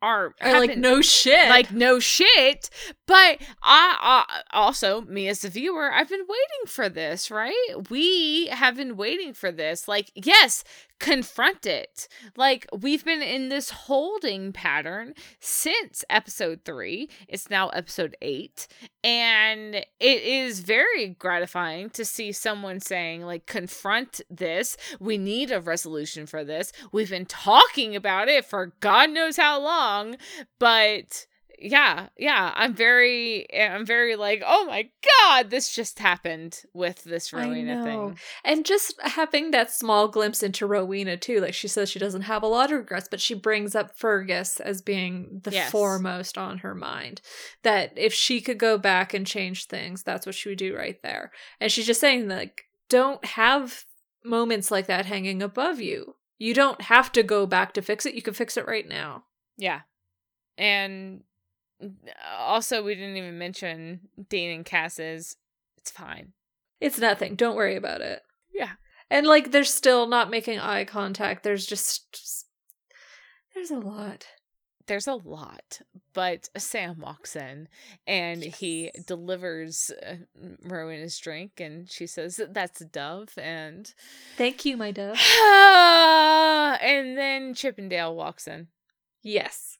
are 0.02 0.34
like 0.42 0.76
no 0.76 1.00
shit. 1.00 1.48
like 1.48 1.70
no 1.72 1.98
shit 1.98 2.68
but 3.06 3.40
I, 3.62 4.24
I 4.28 4.42
also 4.50 5.00
me 5.00 5.28
as 5.28 5.44
a 5.46 5.48
viewer 5.48 5.90
i've 5.90 6.10
been 6.10 6.26
waiting 6.28 6.66
for 6.66 6.90
this 6.90 7.30
right? 7.30 7.74
We 7.90 8.46
have 8.48 8.76
been 8.76 8.96
waiting 8.96 9.32
for 9.34 9.50
this. 9.50 9.88
Like 9.88 10.10
yes 10.14 10.64
confront 11.00 11.66
it. 11.66 12.08
Like 12.36 12.66
we've 12.72 13.04
been 13.04 13.22
in 13.22 13.48
this 13.48 13.70
holding 13.70 14.52
pattern 14.52 15.14
since 15.40 16.04
episode 16.08 16.60
3 16.64 17.08
it's 17.28 17.50
now 17.50 17.68
episode 17.68 18.16
8 18.22 18.66
and 19.02 19.74
it 19.74 19.86
is 20.00 20.60
very 20.60 21.08
gratifying 21.08 21.90
to 21.90 22.04
see 22.04 22.32
someone 22.32 22.80
saying 22.80 23.22
like 23.22 23.46
confront 23.46 24.20
this. 24.30 24.76
We 25.00 25.18
need 25.18 25.50
a 25.50 25.60
resolution 25.60 26.26
for 26.26 26.44
this. 26.44 26.72
We've 26.92 27.10
been 27.10 27.26
talking 27.26 27.96
about 27.96 28.28
it 28.28 28.44
for 28.44 28.72
god 28.80 29.10
knows 29.10 29.36
how 29.36 29.60
long. 29.60 30.16
But 30.58 31.26
yeah 31.58 32.08
yeah 32.16 32.52
i'm 32.54 32.74
very 32.74 33.46
eh, 33.52 33.68
i'm 33.68 33.86
very 33.86 34.16
like 34.16 34.42
oh 34.46 34.66
my 34.66 34.88
god 35.22 35.50
this 35.50 35.74
just 35.74 35.98
happened 35.98 36.62
with 36.72 37.04
this 37.04 37.32
rowena 37.32 37.82
thing. 37.84 38.18
and 38.44 38.64
just 38.64 38.94
having 39.02 39.50
that 39.50 39.70
small 39.70 40.08
glimpse 40.08 40.42
into 40.42 40.66
Rowena 40.66 41.16
too 41.16 41.40
like 41.40 41.54
she 41.54 41.68
says 41.68 41.90
she 41.90 41.98
doesn't 41.98 42.22
have 42.22 42.42
a 42.42 42.46
lot 42.46 42.72
of 42.72 42.78
regrets 42.78 43.08
but 43.10 43.20
she 43.20 43.34
brings 43.34 43.74
up 43.74 43.98
Fergus 43.98 44.60
as 44.60 44.82
being 44.82 45.40
the 45.44 45.50
Yes. 45.52 45.70
foremost 45.70 46.36
on 46.36 46.58
her 46.58 46.74
mind 46.74 47.20
that 47.62 47.92
if 47.96 48.12
she 48.12 48.40
could 48.40 48.58
go 48.58 48.76
back 48.78 49.14
and 49.14 49.26
change 49.26 49.66
things 49.66 50.02
that's 50.02 50.26
what 50.26 50.34
she 50.34 50.48
would 50.48 50.58
do 50.58 50.76
right 50.76 51.00
there 51.02 51.30
and 51.60 51.70
she's 51.70 51.86
just 51.86 52.00
saying 52.00 52.28
like 52.28 52.62
don't 52.88 53.24
have 53.24 53.84
moments 54.24 54.70
like 54.70 54.86
that 54.86 55.06
hanging 55.06 55.42
above 55.42 55.80
you. 55.80 56.16
You 56.38 56.54
don't 56.54 56.80
have 56.82 57.12
to 57.12 57.22
go 57.22 57.46
back 57.46 57.72
to 57.74 57.82
fix 57.82 58.06
it 58.06 58.14
you 58.14 58.22
can 58.22 58.34
fix 58.34 58.56
it 58.56 58.66
right 58.66 58.88
now. 58.88 59.24
Yeah 59.56 59.80
and 60.56 61.22
also 62.38 62.82
we 62.82 62.94
didn't 62.94 63.16
even 63.16 63.38
mention 63.38 64.00
dean 64.28 64.50
and 64.50 64.64
cass's. 64.64 65.36
It's 65.78 65.90
fine. 65.90 66.32
It's 66.80 66.98
nothing. 66.98 67.34
Don't 67.34 67.56
worry 67.56 67.76
about 67.76 68.00
it. 68.00 68.22
Yeah. 68.52 68.72
and 69.10 69.26
like 69.26 69.50
they're 69.50 69.64
still 69.64 70.06
not 70.06 70.30
making 70.30 70.58
eye 70.58 70.84
contact. 70.84 71.42
There's 71.42 71.66
just 71.66 72.46
there's 73.54 73.70
a 73.70 73.78
lot. 73.78 74.26
There's 74.86 75.06
a 75.06 75.14
lot, 75.14 75.80
but 76.12 76.50
Sam 76.58 77.00
walks 77.00 77.36
in 77.36 77.68
and 78.06 78.42
he 78.42 78.90
delivers 79.06 79.90
uh, 80.06 80.16
Rowena's 80.62 81.18
drink, 81.18 81.58
and 81.58 81.90
she 81.90 82.06
says 82.06 82.38
that's 82.50 82.82
a 82.82 82.84
dove, 82.84 83.30
and 83.38 83.90
thank 84.36 84.66
you 84.66 84.76
my 84.76 84.90
dove. 84.90 85.16
And 86.80 87.16
then 87.16 87.54
Chippendale 87.54 88.14
walks 88.14 88.46
in. 88.46 88.66
Yes. 89.22 89.78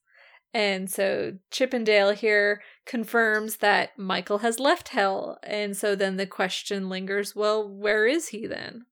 And 0.55 0.88
so 0.88 1.32
Chippendale 1.50 2.12
here 2.12 2.62
confirms 2.86 3.57
that 3.57 3.98
Michael 3.98 4.38
has 4.38 4.61
left 4.61 4.90
Hell. 4.90 5.38
And 5.42 5.76
so 5.76 5.96
then 5.96 6.16
the 6.16 6.26
question 6.26 6.88
lingers 6.88 7.34
well, 7.34 7.68
where 7.68 8.07
is 8.07 8.28
he 8.28 8.46
then? 8.46 8.86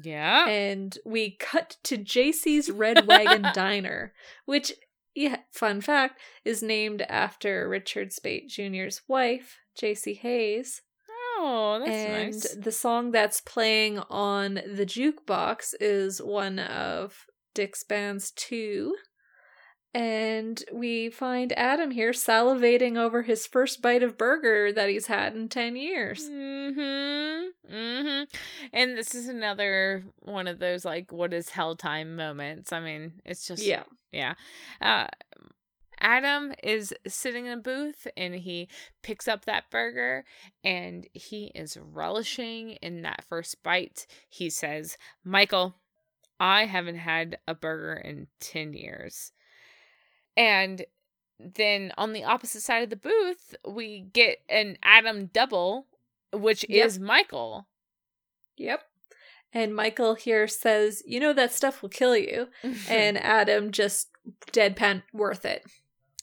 Yeah, 0.00 0.48
And 0.48 0.96
we 1.04 1.36
cut 1.38 1.76
to 1.84 1.96
JC's 1.96 2.70
Red 2.70 3.06
Wagon 3.06 3.46
Diner, 3.54 4.12
which, 4.44 4.72
yeah, 5.14 5.38
fun 5.52 5.80
fact, 5.80 6.20
is 6.44 6.62
named 6.62 7.02
after 7.02 7.68
Richard 7.68 8.12
Speight 8.12 8.48
Jr.'s 8.48 9.02
wife, 9.06 9.58
JC 9.80 10.18
Hayes. 10.18 10.82
oh, 11.38 11.78
that's 11.78 11.90
nice. 11.90 12.08
and 12.08 12.32
nice. 12.32 12.64
the 12.64 12.72
song 12.72 13.12
that's 13.12 13.40
playing 13.40 14.00
on 14.10 14.54
the 14.54 14.86
jukebox 14.86 15.74
is 15.80 16.20
one 16.20 16.58
of 16.58 17.26
Dick's 17.54 17.84
band's 17.84 18.32
two. 18.32 18.96
And 19.94 20.62
we 20.72 21.08
find 21.08 21.52
Adam 21.56 21.92
here 21.92 22.10
salivating 22.10 22.96
over 22.96 23.22
his 23.22 23.46
first 23.46 23.80
bite 23.80 24.02
of 24.02 24.18
burger 24.18 24.72
that 24.72 24.88
he's 24.88 25.06
had 25.06 25.36
in 25.36 25.48
10 25.48 25.76
years. 25.76 26.28
Mm-hmm. 26.28 27.72
Mm-hmm. 27.72 28.24
And 28.72 28.98
this 28.98 29.14
is 29.14 29.28
another 29.28 30.04
one 30.20 30.48
of 30.48 30.58
those 30.58 30.84
like 30.84 31.12
what 31.12 31.32
is 31.32 31.50
hell 31.50 31.76
time 31.76 32.16
moments. 32.16 32.72
I 32.72 32.80
mean, 32.80 33.14
it's 33.24 33.46
just 33.46 33.62
Yeah. 33.62 33.84
Yeah. 34.10 34.34
Uh, 34.80 35.06
Adam 36.00 36.52
is 36.62 36.92
sitting 37.06 37.46
in 37.46 37.52
a 37.52 37.62
booth 37.62 38.06
and 38.16 38.34
he 38.34 38.68
picks 39.02 39.28
up 39.28 39.44
that 39.44 39.70
burger 39.70 40.24
and 40.62 41.06
he 41.12 41.52
is 41.54 41.78
relishing 41.80 42.72
in 42.82 43.02
that 43.02 43.24
first 43.24 43.62
bite. 43.62 44.06
He 44.28 44.50
says, 44.50 44.98
Michael, 45.24 45.76
I 46.38 46.66
haven't 46.66 46.98
had 46.98 47.38
a 47.46 47.54
burger 47.54 47.94
in 47.94 48.26
10 48.40 48.74
years. 48.74 49.32
And 50.36 50.84
then 51.38 51.92
on 51.96 52.12
the 52.12 52.24
opposite 52.24 52.62
side 52.62 52.82
of 52.82 52.90
the 52.90 52.96
booth, 52.96 53.54
we 53.66 54.00
get 54.12 54.38
an 54.48 54.78
Adam 54.82 55.26
double, 55.26 55.86
which 56.32 56.64
Yep. 56.68 56.86
is 56.86 56.98
Michael. 56.98 57.66
Yep. 58.56 58.82
And 59.52 59.74
Michael 59.74 60.14
here 60.14 60.48
says, 60.48 61.02
You 61.06 61.20
know, 61.20 61.32
that 61.32 61.52
stuff 61.52 61.82
will 61.82 61.88
kill 61.88 62.16
you. 62.16 62.48
And 62.88 63.18
Adam 63.18 63.70
just 63.70 64.08
deadpan 64.52 65.02
worth 65.12 65.44
it. 65.44 65.64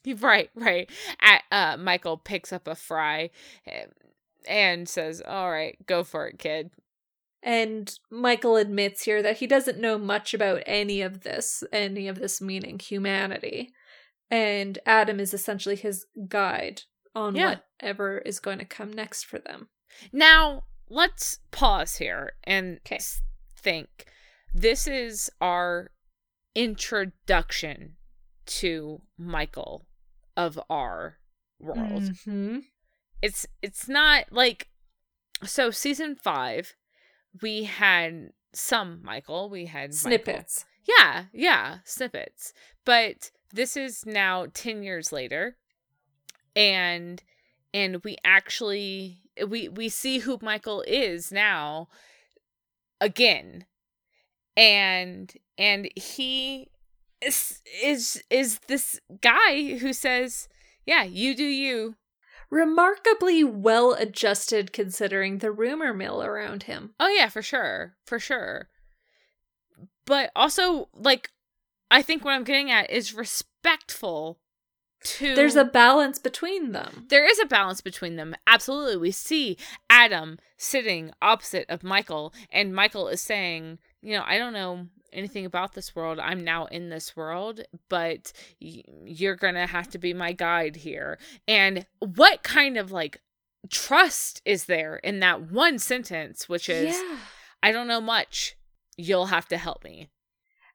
Right, 0.20 0.49
right. 0.55 0.89
At, 1.22 1.43
uh, 1.51 1.78
Michael 1.78 2.18
picks 2.18 2.51
up 2.51 2.68
a 2.68 2.74
fry 2.74 3.30
um, 3.68 3.89
and 4.47 4.89
says, 4.89 5.22
"All 5.22 5.51
right, 5.51 5.78
go 5.86 6.03
for 6.03 6.26
it, 6.28 6.39
kid." 6.39 6.72
And 7.43 7.93
Michael 8.09 8.55
admits 8.55 9.03
here 9.03 9.22
that 9.22 9.38
he 9.38 9.45
doesn't 9.45 9.80
know 9.80 9.99
much 9.99 10.34
about 10.34 10.64
any 10.66 11.03
of 11.03 11.22
this, 11.22 11.64
any 11.72 12.07
of 12.07 12.18
this 12.18 12.41
meaning 12.41 12.80
humanity. 12.80 13.74
And 14.32 14.79
Adam 14.86 15.19
is 15.19 15.34
essentially 15.34 15.75
his 15.75 16.05
guide 16.27 16.84
on 17.13 17.36
Yeah. 17.36 17.59
whatever 17.82 18.17
is 18.19 18.39
going 18.39 18.57
to 18.59 18.65
come 18.65 18.91
next 18.93 19.25
for 19.25 19.38
them. 19.38 19.69
Now, 20.13 20.63
let's 20.89 21.39
pause 21.51 21.97
here 21.97 22.34
and 22.45 22.82
'Kay. 22.86 22.95
s- 22.95 23.21
think. 23.55 24.07
This 24.53 24.88
is 24.88 25.29
our 25.41 25.91
introduction 26.55 27.97
to 28.45 29.01
Michael 29.17 29.88
of 30.36 30.59
our 30.69 31.19
world. 31.59 32.03
Mm-hmm. 32.03 32.59
It's 33.21 33.45
it's 33.61 33.88
not 33.88 34.32
like 34.32 34.69
so 35.43 35.69
season 35.71 36.15
5 36.15 36.75
we 37.41 37.63
had 37.63 38.32
some 38.53 39.01
Michael, 39.03 39.49
we 39.49 39.65
had 39.67 39.91
Michael. 39.91 39.97
Snippets. 39.97 40.65
Yeah, 40.86 41.25
yeah, 41.32 41.79
snippets. 41.86 42.51
But 42.84 43.32
this 43.52 43.78
is 43.78 44.06
now 44.06 44.47
10 44.54 44.84
years 44.84 45.12
later 45.12 45.56
and 46.56 47.24
and 47.74 48.04
we 48.04 48.18
actually 48.24 49.22
we 49.47 49.70
we 49.70 49.89
see 49.89 50.20
who 50.20 50.39
Michael 50.41 50.84
is 50.88 51.32
now 51.32 51.88
again. 52.99 53.66
And 54.58 55.32
and 55.58 55.89
he 55.95 56.68
is 57.22 57.62
is 57.82 58.22
is 58.30 58.60
this 58.68 58.99
guy 59.22 59.78
who 59.78 59.93
says, 59.93 60.47
"Yeah, 60.86 61.04
you 61.04 61.36
do 61.36 61.45
you." 61.45 61.95
Remarkably 62.49 63.45
well 63.45 63.93
adjusted 63.93 64.74
considering 64.74 65.38
the 65.38 65.52
rumor 65.52 65.93
mill 65.93 66.22
around 66.22 66.64
him. 66.64 66.93
Oh 66.99 67.08
yeah, 67.08 67.30
for 67.30 67.41
sure. 67.41 67.95
For 68.06 68.20
sure. 68.20 68.68
But 70.06 70.32
also 70.36 70.89
like 70.93 71.30
I 71.91 72.01
think 72.01 72.23
what 72.25 72.31
I'm 72.33 72.43
getting 72.43 72.71
at 72.71 72.89
is 72.89 73.13
respectful 73.13 74.39
to 75.03 75.35
There's 75.35 75.55
a 75.55 75.65
balance 75.65 76.19
between 76.19 76.71
them. 76.73 77.05
there 77.09 77.25
is 77.29 77.39
a 77.39 77.45
balance 77.45 77.81
between 77.81 78.15
them. 78.17 78.35
Absolutely. 78.47 78.97
We 78.97 79.11
see 79.11 79.57
Adam 79.89 80.37
sitting 80.57 81.11
opposite 81.21 81.65
of 81.69 81.83
Michael, 81.83 82.33
and 82.51 82.73
Michael 82.73 83.07
is 83.07 83.19
saying, 83.21 83.79
You 84.01 84.17
know, 84.17 84.23
I 84.25 84.37
don't 84.37 84.53
know 84.53 84.87
anything 85.11 85.45
about 85.45 85.73
this 85.73 85.95
world. 85.95 86.19
I'm 86.19 86.43
now 86.43 86.65
in 86.65 86.89
this 86.89 87.15
world, 87.17 87.61
but 87.89 88.31
y- 88.61 88.83
you're 89.03 89.35
going 89.35 89.55
to 89.55 89.65
have 89.67 89.89
to 89.89 89.97
be 89.97 90.13
my 90.13 90.31
guide 90.33 90.77
here. 90.77 91.17
And 91.47 91.85
what 91.99 92.43
kind 92.43 92.77
of 92.77 92.91
like 92.91 93.19
trust 93.69 94.41
is 94.45 94.65
there 94.65 94.97
in 94.97 95.19
that 95.19 95.51
one 95.51 95.79
sentence, 95.79 96.47
which 96.47 96.69
is, 96.69 96.95
yeah. 96.95 97.17
I 97.63 97.71
don't 97.71 97.87
know 97.87 98.01
much. 98.01 98.55
You'll 98.97 99.25
have 99.27 99.47
to 99.49 99.57
help 99.57 99.83
me. 99.83 100.09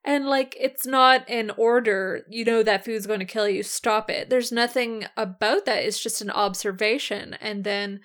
And 0.06 0.26
like 0.26 0.56
it's 0.58 0.86
not 0.86 1.28
an 1.28 1.50
order, 1.56 2.22
you 2.30 2.44
know 2.44 2.62
that 2.62 2.84
food's 2.84 3.06
going 3.08 3.18
to 3.18 3.24
kill 3.26 3.48
you, 3.48 3.62
stop 3.64 4.08
it. 4.08 4.30
There's 4.30 4.52
nothing 4.52 5.06
about 5.16 5.64
that. 5.66 5.82
It's 5.84 6.00
just 6.00 6.22
an 6.22 6.30
observation 6.30 7.34
and 7.40 7.64
then 7.64 8.00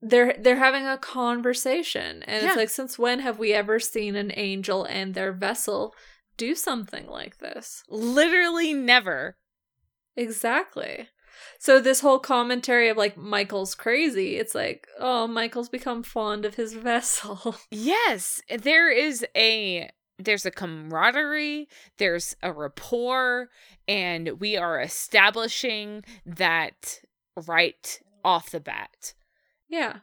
they're 0.00 0.36
they're 0.38 0.56
having 0.56 0.86
a 0.86 0.96
conversation. 0.98 2.22
And 2.24 2.42
Yeah. 2.42 2.48
it's 2.50 2.56
like 2.56 2.70
since 2.70 2.98
when 2.98 3.18
have 3.20 3.38
we 3.40 3.52
ever 3.52 3.80
seen 3.80 4.14
an 4.16 4.32
angel 4.36 4.84
and 4.84 5.14
their 5.14 5.32
vessel 5.32 5.94
do 6.36 6.54
something 6.54 7.06
like 7.08 7.38
this? 7.38 7.82
Literally 7.88 8.72
never. 8.72 9.36
Exactly. 10.16 11.08
So 11.58 11.80
this 11.80 12.00
whole 12.00 12.18
commentary 12.18 12.88
of 12.88 12.96
like 12.96 13.16
Michael's 13.16 13.74
crazy, 13.74 14.36
it's 14.36 14.54
like, 14.54 14.86
oh, 14.98 15.26
Michael's 15.26 15.68
become 15.68 16.02
fond 16.02 16.44
of 16.44 16.54
his 16.54 16.72
vessel. 16.90 17.56
Yes, 17.70 18.40
there 18.48 18.90
is 18.90 19.24
a 19.36 19.90
there's 20.24 20.46
a 20.46 20.50
camaraderie, 20.50 21.68
there's 21.98 22.36
a 22.42 22.52
rapport, 22.52 23.48
and 23.86 24.40
we 24.40 24.56
are 24.56 24.80
establishing 24.80 26.04
that 26.26 27.00
right 27.46 28.00
off 28.24 28.50
the 28.50 28.60
bat. 28.60 29.14
Yeah. 29.68 29.98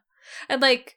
And 0.47 0.61
like, 0.61 0.95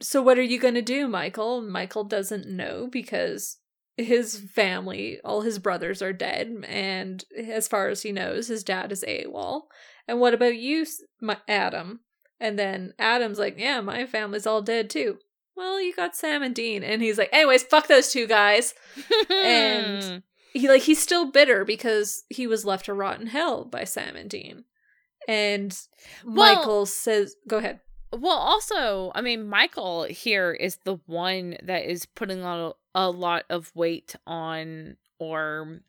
so 0.00 0.22
what 0.22 0.38
are 0.38 0.42
you 0.42 0.58
going 0.58 0.74
to 0.74 0.82
do, 0.82 1.08
Michael? 1.08 1.62
Michael 1.62 2.04
doesn't 2.04 2.48
know 2.48 2.88
because 2.90 3.58
his 3.96 4.38
family, 4.38 5.20
all 5.24 5.42
his 5.42 5.58
brothers 5.58 6.02
are 6.02 6.12
dead. 6.12 6.64
And 6.68 7.24
as 7.36 7.68
far 7.68 7.88
as 7.88 8.02
he 8.02 8.12
knows, 8.12 8.48
his 8.48 8.64
dad 8.64 8.92
is 8.92 9.04
AWOL. 9.06 9.62
And 10.08 10.20
what 10.20 10.34
about 10.34 10.56
you, 10.56 10.86
my, 11.20 11.38
Adam? 11.48 12.00
And 12.40 12.58
then 12.58 12.92
Adam's 12.98 13.38
like, 13.38 13.58
yeah, 13.58 13.80
my 13.80 14.06
family's 14.06 14.46
all 14.46 14.62
dead 14.62 14.90
too. 14.90 15.18
Well, 15.56 15.80
you 15.80 15.94
got 15.94 16.16
Sam 16.16 16.42
and 16.42 16.54
Dean. 16.54 16.82
And 16.82 17.00
he's 17.02 17.18
like, 17.18 17.30
anyways, 17.32 17.62
fuck 17.64 17.86
those 17.88 18.10
two 18.12 18.26
guys. 18.26 18.74
And- 19.30 20.22
He 20.56 20.68
like 20.68 20.82
he's 20.82 21.02
still 21.02 21.32
bitter 21.32 21.64
because 21.64 22.22
he 22.30 22.46
was 22.46 22.64
left 22.64 22.84
to 22.84 22.94
rot 22.94 23.20
in 23.20 23.26
hell 23.26 23.64
by 23.64 23.82
Sam 23.82 24.14
and 24.14 24.30
Dean. 24.30 24.62
And 25.26 25.76
Well- 26.24 26.54
Michael 26.54 26.86
says, 26.86 27.34
go 27.48 27.56
ahead. 27.58 27.80
well, 28.12 28.36
also, 28.38 29.10
I 29.16 29.20
mean, 29.20 29.48
Michael 29.48 30.04
here 30.04 30.52
is 30.52 30.78
the 30.84 30.98
one 31.06 31.56
that 31.64 31.90
is 31.90 32.06
putting 32.06 32.42
a, 32.44 32.70
a 32.94 33.10
lot 33.10 33.42
of 33.50 33.72
weight 33.74 34.14
on 34.28 34.96
or 35.18 35.80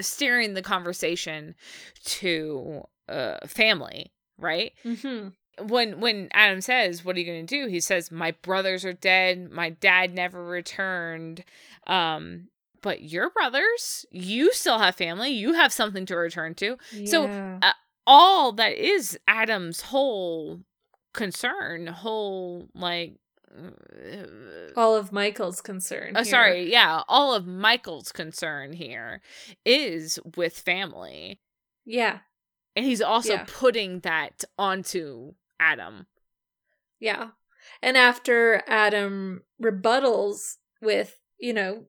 steering 0.00 0.54
the 0.54 0.62
conversation 0.62 1.56
to 2.04 2.82
uh 3.08 3.44
family, 3.48 4.12
right? 4.38 4.72
Mm-hmm. 4.84 5.30
When 5.60 6.00
when 6.00 6.28
Adam 6.32 6.60
says, 6.60 7.04
"What 7.04 7.16
are 7.16 7.20
you 7.20 7.26
going 7.26 7.46
to 7.46 7.56
do?" 7.64 7.66
He 7.68 7.80
says, 7.80 8.10
"My 8.10 8.30
brothers 8.42 8.84
are 8.84 8.92
dead. 8.92 9.50
My 9.50 9.70
dad 9.70 10.14
never 10.14 10.44
returned." 10.44 11.44
Um, 11.86 12.48
but 12.80 13.02
your 13.02 13.30
brothers, 13.30 14.06
you 14.10 14.52
still 14.52 14.78
have 14.78 14.96
family. 14.96 15.30
You 15.30 15.52
have 15.54 15.72
something 15.72 16.04
to 16.06 16.16
return 16.16 16.54
to. 16.56 16.76
So, 17.06 17.26
Yeah. 17.26 17.72
All 18.04 18.50
that 18.52 18.72
is 18.76 19.16
Adam's 19.28 19.82
whole 19.82 20.60
concern, 21.14 21.86
whole 21.86 22.68
like. 22.74 23.14
uh, 23.56 24.72
all 24.76 24.96
of 24.96 25.12
Michael's 25.12 25.60
concern. 25.60 26.16
uh, 26.16 26.20
here. 26.24 26.30
sorry, 26.30 26.72
yeah. 26.72 27.02
All 27.06 27.34
of 27.34 27.46
Michael's 27.46 28.10
concern 28.10 28.72
here 28.72 29.20
is 29.64 30.18
with 30.36 30.58
family, 30.58 31.38
Yeah. 31.84 32.20
and 32.74 32.84
he's 32.84 33.02
also 33.02 33.34
Yeah. 33.34 33.44
putting 33.46 34.00
that 34.00 34.42
onto 34.58 35.34
Adam. 35.62 36.06
Yeah. 37.00 37.28
And 37.82 37.96
after 37.96 38.62
Adam 38.66 39.42
rebuttals 39.62 40.56
with, 40.80 41.18
you 41.38 41.52
know, 41.52 41.86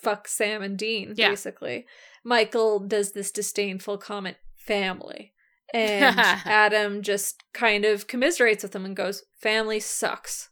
fuck 0.00 0.28
Sam 0.28 0.62
and 0.62 0.78
Dean, 0.78 1.14
Yeah. 1.16 1.30
basically, 1.30 1.86
Michael 2.24 2.78
does 2.80 3.12
this 3.12 3.30
disdainful 3.32 3.98
comment, 3.98 4.36
family. 4.56 5.32
And 5.74 6.18
Adam 6.18 7.02
just 7.02 7.44
kind 7.52 7.84
of 7.84 8.06
commiserates 8.06 8.62
with 8.62 8.74
him 8.74 8.86
and 8.86 8.96
goes, 8.96 9.24
family 9.38 9.80
sucks. 9.80 10.48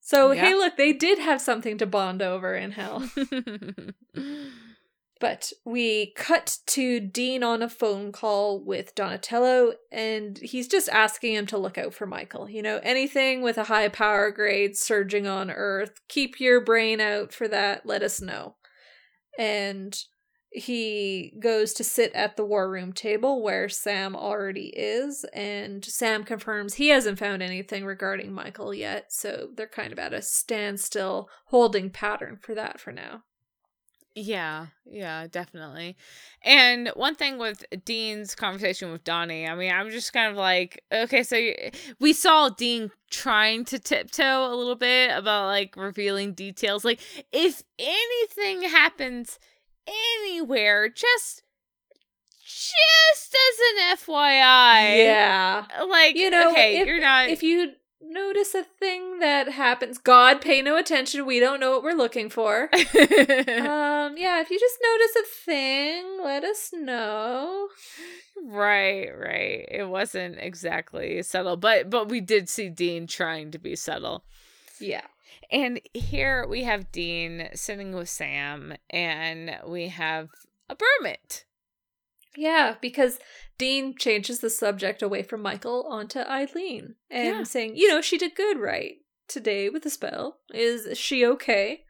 So, 0.00 0.32
Yeah. 0.32 0.46
hey, 0.46 0.54
look, 0.54 0.76
they 0.76 0.92
did 0.92 1.20
have 1.20 1.40
something 1.40 1.78
to 1.78 1.86
bond 1.86 2.20
over 2.20 2.56
in 2.56 2.72
hell. 2.72 3.08
But 5.20 5.52
we 5.66 6.12
cut 6.16 6.56
to 6.68 6.98
Dean 6.98 7.42
on 7.44 7.62
a 7.62 7.68
phone 7.68 8.10
call 8.10 8.64
with 8.64 8.94
Donatello, 8.94 9.74
and 9.92 10.38
he's 10.38 10.66
just 10.66 10.88
asking 10.88 11.34
him 11.34 11.46
to 11.48 11.58
look 11.58 11.76
out 11.76 11.92
for 11.92 12.06
Michael. 12.06 12.48
You 12.48 12.62
know, 12.62 12.80
anything 12.82 13.42
with 13.42 13.58
a 13.58 13.64
high 13.64 13.90
power 13.90 14.30
grade 14.30 14.78
surging 14.78 15.26
on 15.26 15.50
Earth, 15.50 16.00
keep 16.08 16.40
your 16.40 16.64
brain 16.64 17.02
out 17.02 17.34
for 17.34 17.46
that, 17.48 17.84
let 17.84 18.02
us 18.02 18.22
know. 18.22 18.56
And 19.38 19.94
he 20.52 21.34
goes 21.38 21.74
to 21.74 21.84
sit 21.84 22.12
at 22.14 22.36
the 22.36 22.44
war 22.44 22.70
room 22.70 22.92
table 22.92 23.42
where 23.42 23.68
Sam 23.68 24.16
already 24.16 24.72
is, 24.74 25.26
and 25.34 25.84
Sam 25.84 26.24
confirms 26.24 26.74
he 26.74 26.88
hasn't 26.88 27.18
found 27.18 27.42
anything 27.42 27.84
regarding 27.84 28.32
Michael 28.32 28.72
yet, 28.72 29.12
so 29.12 29.50
they're 29.54 29.68
kind 29.68 29.92
of 29.92 29.98
at 29.98 30.14
a 30.14 30.22
standstill 30.22 31.28
holding 31.48 31.90
pattern 31.90 32.38
for 32.40 32.54
that 32.54 32.80
for 32.80 32.90
now. 32.90 33.22
Yeah, 34.16 34.66
yeah, 34.84 35.28
definitely. 35.28 35.96
And 36.42 36.88
one 36.94 37.14
thing 37.14 37.38
with 37.38 37.64
Dean's 37.84 38.34
conversation 38.34 38.90
with 38.90 39.04
Donnie, 39.04 39.46
I 39.46 39.54
mean, 39.54 39.72
I'm 39.72 39.88
just 39.90 40.12
kind 40.12 40.30
of 40.30 40.36
like, 40.36 40.82
okay, 40.92 41.22
so 41.22 41.36
you- 41.36 41.54
we 42.00 42.12
saw 42.12 42.48
Dean 42.48 42.90
trying 43.10 43.64
to 43.66 43.78
tiptoe 43.78 44.52
a 44.52 44.54
little 44.54 44.74
bit 44.74 45.16
about 45.16 45.46
like 45.46 45.76
revealing 45.76 46.32
details. 46.32 46.84
Like, 46.84 47.00
if 47.32 47.62
anything 47.78 48.62
happens 48.68 49.38
anywhere, 49.86 50.88
just 50.88 51.42
just 52.42 53.34
as 53.34 53.58
an 53.92 53.96
FYI, 53.96 54.96
Yeah. 55.04 55.64
like 55.88 56.16
You 56.16 56.30
know, 56.30 56.50
okay, 56.50 56.78
if- 56.80 56.86
you're 56.86 57.00
not. 57.00 57.28
If 57.28 57.42
you 57.44 57.72
notice 58.10 58.54
a 58.54 58.64
thing 58.64 59.20
that 59.20 59.50
happens, 59.50 59.98
God, 59.98 60.40
pay 60.40 60.60
no 60.62 60.76
attention. 60.76 61.24
We 61.26 61.40
don't 61.40 61.60
know 61.60 61.70
what 61.70 61.82
we're 61.82 61.92
looking 61.92 62.28
for. 62.28 62.64
um, 62.72 64.16
yeah, 64.16 64.40
if 64.40 64.50
you 64.50 64.58
just 64.58 64.78
notice 64.82 65.16
a 65.18 65.44
thing, 65.44 66.18
let 66.22 66.44
us 66.44 66.70
know. 66.72 67.68
Right, 68.44 69.08
right. 69.08 69.66
It 69.70 69.88
wasn't 69.88 70.38
exactly 70.38 71.22
subtle, 71.22 71.56
but 71.56 71.90
but 71.90 72.08
we 72.08 72.20
did 72.20 72.48
see 72.48 72.68
Dean 72.68 73.06
trying 73.06 73.50
to 73.52 73.58
be 73.58 73.76
subtle. 73.76 74.24
Yeah. 74.80 75.02
And 75.52 75.80
here 75.94 76.46
we 76.46 76.62
have 76.64 76.92
Dean 76.92 77.48
sitting 77.54 77.92
with 77.94 78.08
Sam, 78.08 78.74
and 78.88 79.58
we 79.66 79.88
have 79.88 80.28
a 80.68 80.76
Bermit. 80.76 81.44
Yeah, 82.36 82.76
because 82.80 83.18
Dean 83.58 83.96
changes 83.96 84.38
the 84.40 84.50
subject 84.50 85.02
away 85.02 85.22
from 85.22 85.42
Michael 85.42 85.86
onto 85.88 86.20
Eileen 86.20 86.94
and 87.10 87.26
Yeah. 87.26 87.42
saying, 87.42 87.76
you 87.76 87.88
know, 87.88 88.00
she 88.00 88.18
did 88.18 88.34
good 88.34 88.58
right 88.58 88.98
today 89.28 89.68
with 89.68 89.82
the 89.82 89.90
spell. 89.90 90.38
Is 90.52 90.96
she 90.98 91.24
okay? 91.26 91.84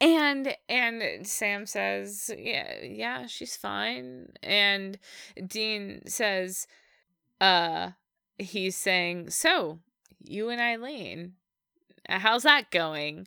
And 0.00 0.54
and 0.68 1.26
Sam 1.26 1.66
says, 1.66 2.30
"Yeah, 2.36 2.82
yeah, 2.82 3.26
she's 3.26 3.56
fine." 3.56 4.32
And 4.42 4.98
Dean 5.46 6.06
says, 6.06 6.66
"Uh, 7.40 7.92
he's 8.38 8.76
saying, 8.76 9.30
so 9.30 9.80
you 10.22 10.50
and 10.50 10.60
Eileen, 10.60 11.34
how's 12.08 12.42
that 12.42 12.70
going?" 12.70 13.26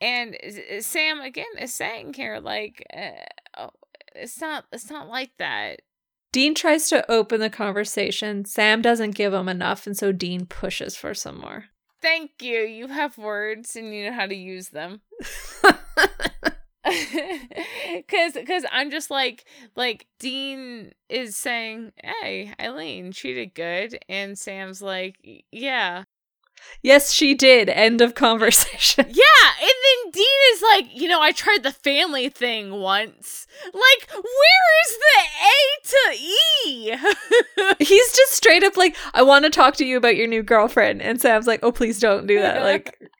And 0.00 0.36
Sam 0.80 1.20
again 1.20 1.44
is 1.58 1.74
saying 1.74 2.14
here, 2.14 2.38
like, 2.38 2.86
uh, 2.96 3.10
it's 4.18 4.40
not, 4.40 4.64
it's 4.72 4.90
not 4.90 5.08
like 5.08 5.32
that. 5.38 5.80
Dean 6.32 6.54
tries 6.54 6.88
to 6.88 7.10
open 7.10 7.40
the 7.40 7.50
conversation. 7.50 8.44
Sam 8.44 8.82
doesn't 8.82 9.12
give 9.12 9.32
him 9.32 9.48
enough, 9.48 9.86
and 9.86 9.96
so 9.96 10.12
Dean 10.12 10.44
pushes 10.46 10.94
for 10.94 11.14
some 11.14 11.40
more. 11.40 11.66
Thank 12.00 12.30
you. 12.40 12.60
You 12.60 12.88
have 12.88 13.18
words 13.18 13.74
and 13.74 13.94
you 13.94 14.06
know 14.06 14.12
how 14.12 14.26
to 14.26 14.34
use 14.34 14.68
them. 14.68 15.00
Cause, 18.08 18.38
cause 18.46 18.64
I'm 18.72 18.90
just 18.90 19.10
like, 19.10 19.44
like 19.76 20.06
Dean 20.18 20.92
is 21.10 21.36
saying, 21.36 21.92
"Hey, 22.02 22.54
Eileen, 22.58 23.12
she 23.12 23.34
did 23.34 23.54
good," 23.54 23.98
and 24.08 24.38
Sam's 24.38 24.80
like, 24.80 25.16
"Yeah, 25.52 26.04
yes, 26.82 27.12
she 27.12 27.34
did. 27.34 27.68
End 27.68 28.00
of 28.00 28.14
conversation. 28.14 29.06
yeah." 29.08 29.50
And 29.60 29.70
then 29.70 30.10
Dean 30.12 30.40
is 30.54 30.62
like, 30.62 30.86
"You 30.94 31.08
know, 31.08 31.20
I 31.20 31.32
tried 31.32 31.62
the 31.62 31.72
family 31.72 32.28
thing 32.28 32.72
once. 32.72 33.46
Like, 33.66 34.10
where 34.12 34.72
is 34.86 34.98
the 34.98 35.20
A 35.44 35.56
to 35.88 36.18
E?" 36.22 36.94
He's 37.78 38.12
just 38.12 38.32
straight 38.32 38.62
up 38.62 38.76
like, 38.76 38.96
I 39.14 39.22
want 39.22 39.44
to 39.44 39.50
talk 39.50 39.76
to 39.76 39.84
you 39.84 39.96
about 39.96 40.16
your 40.16 40.26
new 40.26 40.42
girlfriend. 40.42 41.02
And 41.02 41.20
Sam's 41.20 41.46
like, 41.46 41.60
oh, 41.62 41.72
please 41.72 41.98
don't 41.98 42.26
do 42.26 42.40
that. 42.40 42.62
Like, 42.62 43.10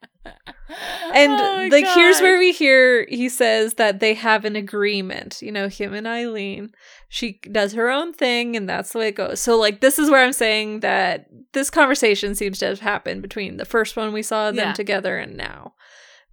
and 1.15 1.33
Oh 1.33 1.69
like, 1.71 1.87
here's 1.95 2.21
where 2.21 2.39
we 2.39 2.53
hear 2.53 3.07
he 3.09 3.29
says 3.29 3.75
that 3.75 4.01
they 4.01 4.15
have 4.15 4.45
an 4.45 4.57
agreement, 4.57 5.39
you 5.41 5.51
know, 5.53 5.69
him 5.69 5.95
and 5.95 6.07
Eileen. 6.07 6.71
She 7.09 7.41
does 7.51 7.73
her 7.73 7.89
own 7.91 8.13
thing, 8.13 8.55
and 8.57 8.69
that's 8.69 8.93
the 8.93 8.99
way 8.99 9.09
it 9.09 9.15
goes. 9.17 9.41
So, 9.41 9.59
like, 9.59 9.81
this 9.81 9.99
is 9.99 10.11
where 10.11 10.23
I'm 10.25 10.33
saying 10.33 10.81
that 10.81 11.27
this 11.55 11.71
conversation 11.71 12.35
seems 12.35 12.59
to 12.59 12.67
have 12.67 12.81
happened 12.81 13.23
between 13.23 13.57
the 13.57 13.65
first 13.65 13.97
one 13.97 14.13
we 14.13 14.23
saw 14.23 14.47
them 14.51 14.57
Yeah. 14.57 14.73
together 14.75 15.17
and 15.19 15.37
now. 15.37 15.75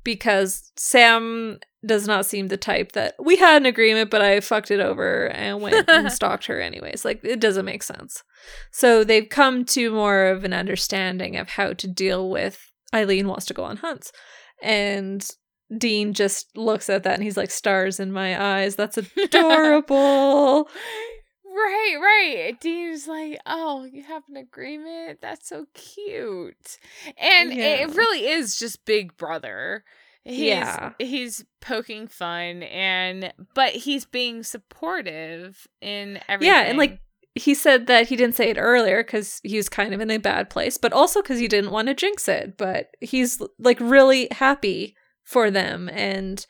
Because 0.04 0.72
Sam 0.78 1.60
does 1.86 2.08
not 2.08 2.26
seem 2.26 2.48
the 2.50 2.58
type 2.58 2.92
that 2.92 3.16
we 3.24 3.38
had 3.38 3.62
an 3.62 3.66
agreement, 3.66 4.10
but 4.12 4.22
I 4.22 4.40
fucked 4.40 4.70
it 4.70 4.80
over 4.80 5.28
and 5.32 5.62
went 5.62 5.90
and 5.90 6.12
stalked 6.12 6.46
her 6.48 6.60
anyways. 6.60 7.06
Like, 7.06 7.22
it 7.24 7.40
doesn't 7.40 7.66
make 7.66 7.84
sense. 7.84 8.22
So, 8.72 9.04
they've 9.04 9.30
come 9.30 9.66
to 9.66 9.92
more 9.92 10.26
of 10.26 10.44
an 10.44 10.54
understanding 10.54 11.38
of 11.38 11.50
how 11.50 11.74
to 11.74 11.88
deal 11.88 12.30
with 12.30 12.72
Eileen 12.96 13.28
wants 13.28 13.46
to 13.48 13.54
go 13.54 13.64
on 13.66 13.78
hunts. 13.78 14.12
And 14.64 15.28
Dean 15.78 16.14
just 16.14 16.56
looks 16.58 16.90
at 16.90 17.04
that 17.04 17.16
and 17.16 17.24
he's 17.24 17.38
like, 17.38 17.52
stars 17.52 18.00
in 18.00 18.12
my 18.12 18.42
eyes. 18.62 18.76
That's 18.76 18.98
adorable. 19.18 20.70
Right, 21.46 21.96
right. 22.02 22.60
Dean's 22.60 23.08
like, 23.08 23.40
"Oh, 23.46 23.86
you 23.86 24.04
have 24.04 24.24
an 24.30 24.36
agreement? 24.36 25.20
That's 25.22 25.48
so 25.48 25.66
cute." 25.74 26.78
And 27.18 27.54
Yeah. 27.54 27.64
it 27.76 27.96
really 27.96 28.28
is 28.28 28.58
just 28.60 28.84
Big 28.86 29.16
Brother. 29.16 29.86
He's, 30.26 30.40
Yeah. 30.40 30.92
he's 31.00 31.46
poking 31.62 32.08
fun 32.08 32.64
and 32.64 33.32
but 33.54 33.70
he's 33.72 34.06
being 34.06 34.44
supportive 34.44 35.66
in 35.82 36.20
everything. 36.28 36.54
yeah. 36.54 36.62
And 36.64 36.78
like, 36.78 37.00
he 37.36 37.54
said 37.54 37.88
that 37.88 38.08
he 38.08 38.16
didn't 38.16 38.36
say 38.36 38.50
it 38.50 38.58
earlier 38.58 39.04
because 39.04 39.40
he 39.44 39.58
was 39.58 39.70
kind 39.70 39.94
of 39.94 40.02
in 40.02 40.10
a 40.10 40.18
bad 40.18 40.50
place, 40.50 40.78
but 40.78 40.94
also 40.94 41.22
because 41.22 41.40
he 41.40 41.48
didn't 41.48 41.72
want 41.72 41.88
to 41.90 41.94
jinx 41.94 42.28
it. 42.28 42.58
But 42.58 42.92
he's 43.02 43.42
like 43.60 43.80
really 43.80 44.28
happy 44.32 44.96
for 45.24 45.52
them. 45.52 45.90
And, 45.90 46.46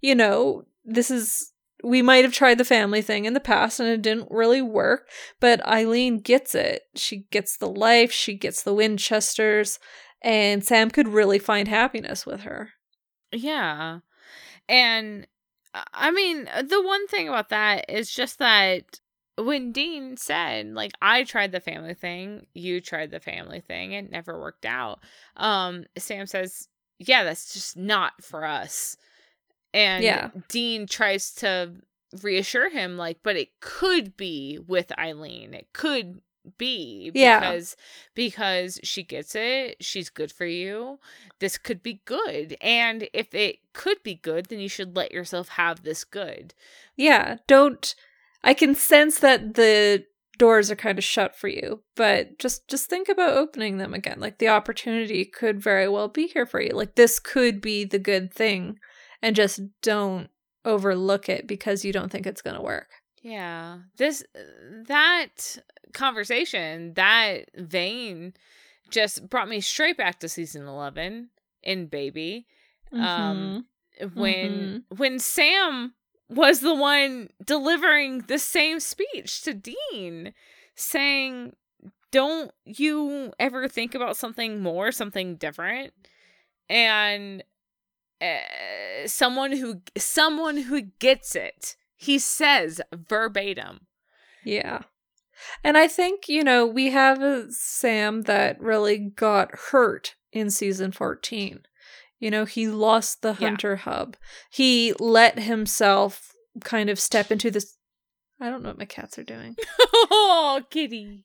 you 0.00 0.14
know, 0.14 0.64
this 0.84 1.10
is. 1.10 1.50
We 1.84 2.00
might 2.00 2.22
have 2.22 2.32
tried 2.32 2.58
the 2.58 2.64
family 2.64 3.02
thing 3.02 3.24
in 3.24 3.34
the 3.34 3.40
past 3.40 3.80
and 3.80 3.88
it 3.88 4.02
didn't 4.02 4.30
really 4.30 4.62
work, 4.62 5.08
but 5.40 5.66
Eileen 5.66 6.20
gets 6.20 6.54
it. 6.54 6.82
She 6.94 7.26
gets 7.32 7.56
the 7.56 7.68
life, 7.68 8.12
she 8.12 8.34
gets 8.34 8.62
the 8.62 8.72
Winchesters, 8.72 9.80
and 10.22 10.64
Sam 10.64 10.92
could 10.92 11.08
really 11.08 11.40
find 11.40 11.66
happiness 11.66 12.24
with 12.24 12.42
her. 12.42 12.70
Yeah. 13.32 13.98
And 14.68 15.26
I 15.92 16.12
mean, 16.12 16.44
the 16.44 16.80
one 16.80 17.08
thing 17.08 17.28
about 17.28 17.48
that 17.48 17.86
is 17.88 18.14
just 18.14 18.38
that 18.38 19.00
when 19.36 19.72
Dean 19.72 20.16
said, 20.16 20.74
like, 20.74 20.92
I 21.00 21.24
tried 21.24 21.52
the 21.52 21.60
family 21.60 21.94
thing, 21.94 22.46
you 22.54 22.80
tried 22.80 23.10
the 23.10 23.20
family 23.20 23.60
thing, 23.60 23.92
it 23.92 24.10
never 24.10 24.38
worked 24.40 24.66
out. 24.66 25.00
Um, 25.36 25.84
Sam 25.96 26.26
says, 26.26 26.68
Yeah, 26.98 27.24
that's 27.24 27.52
just 27.52 27.76
not 27.76 28.12
for 28.22 28.44
us. 28.44 28.96
And 29.74 30.04
Yeah. 30.04 30.30
Dean 30.48 30.86
tries 30.86 31.32
to 31.36 31.72
reassure 32.22 32.68
him, 32.68 32.96
like, 32.98 33.18
but 33.22 33.36
it 33.36 33.58
could 33.60 34.16
be 34.16 34.58
with 34.66 34.92
Eileen. 34.98 35.54
It 35.54 35.68
could 35.72 36.20
be 36.58 37.10
Yeah. 37.14 37.38
because 37.38 37.76
because 38.14 38.80
she 38.82 39.04
gets 39.04 39.36
it 39.36 39.76
she's 39.80 40.10
good 40.10 40.32
for 40.32 40.44
you 40.44 40.98
this 41.38 41.56
could 41.56 41.84
be 41.84 42.00
good 42.04 42.56
and 42.60 43.08
if 43.12 43.32
it 43.32 43.60
could 43.72 44.02
be 44.02 44.16
good 44.16 44.46
then 44.46 44.58
you 44.58 44.68
should 44.68 44.96
let 44.96 45.12
yourself 45.12 45.50
have 45.50 45.84
this 45.84 46.02
good 46.02 46.52
Yeah, 46.96 47.36
don't 47.46 47.94
I 48.44 48.54
can 48.54 48.74
sense 48.74 49.18
that 49.20 49.54
the 49.54 50.04
doors 50.38 50.70
are 50.70 50.76
kind 50.76 50.98
of 50.98 51.04
shut 51.04 51.36
for 51.36 51.48
you, 51.48 51.82
but 51.94 52.38
just 52.38 52.66
just 52.68 52.88
think 52.88 53.08
about 53.08 53.36
opening 53.36 53.78
them 53.78 53.94
again. 53.94 54.18
Like 54.18 54.38
the 54.38 54.48
opportunity 54.48 55.24
could 55.24 55.60
very 55.62 55.88
well 55.88 56.08
be 56.08 56.26
here 56.26 56.46
for 56.46 56.60
you. 56.60 56.70
Like 56.70 56.94
this 56.96 57.18
could 57.20 57.60
be 57.60 57.84
the 57.84 57.98
good 57.98 58.32
thing 58.32 58.78
and 59.20 59.36
just 59.36 59.60
don't 59.82 60.28
overlook 60.64 61.28
it 61.28 61.46
because 61.46 61.84
you 61.84 61.92
don't 61.92 62.10
think 62.10 62.26
it's 62.26 62.42
going 62.42 62.56
to 62.56 62.62
work. 62.62 62.88
yeah 63.22 63.78
this 63.96 64.24
that 64.86 65.58
conversation 65.92 66.94
that 66.94 67.44
vein 67.56 68.32
just 68.90 69.28
brought 69.28 69.48
me 69.48 69.60
straight 69.60 69.96
back 69.96 70.18
to 70.20 70.28
season 70.28 70.66
11 70.66 71.28
in 71.62 71.86
baby 71.86 72.46
um 72.92 73.66
when 74.14 74.84
when 74.96 75.18
sam 75.18 75.94
was 76.34 76.60
the 76.60 76.74
one 76.74 77.28
delivering 77.44 78.20
the 78.22 78.38
same 78.38 78.80
speech 78.80 79.42
to 79.42 79.54
dean 79.54 80.32
saying 80.74 81.54
don't 82.10 82.52
you 82.64 83.32
ever 83.38 83.68
think 83.68 83.94
about 83.94 84.16
something 84.16 84.60
more 84.60 84.92
something 84.92 85.36
different 85.36 85.92
and 86.68 87.42
uh, 88.20 89.06
someone 89.06 89.52
who 89.52 89.80
someone 89.96 90.56
who 90.56 90.82
gets 90.98 91.34
it 91.34 91.76
he 91.96 92.18
says 92.18 92.80
verbatim 92.94 93.86
Yeah. 94.44 94.82
And 95.64 95.76
I 95.76 95.88
think, 95.88 96.28
you 96.28 96.44
know, 96.44 96.66
we 96.66 96.90
have 96.90 97.22
a 97.22 97.50
Sam 97.50 98.22
that 98.22 98.60
really 98.60 98.98
got 98.98 99.54
hurt 99.70 100.14
in 100.32 100.50
season 100.50 100.92
14. 100.92 101.62
You 102.22 102.30
know, 102.30 102.44
he 102.44 102.68
lost 102.68 103.22
the 103.22 103.30
Yeah. 103.30 103.48
Hunter 103.48 103.76
Hub. 103.76 104.16
He 104.48 104.94
let 105.00 105.40
himself 105.40 106.30
kind 106.62 106.88
of 106.88 107.00
step 107.00 107.32
into 107.32 107.50
this. 107.50 107.76
I 108.40 108.48
don't 108.48 108.62
know 108.62 108.68
what 108.68 108.78
my 108.78 108.84
cats 108.84 109.18
are 109.18 109.24
doing. 109.24 109.56
oh 109.92 110.60
kitty 110.70 111.24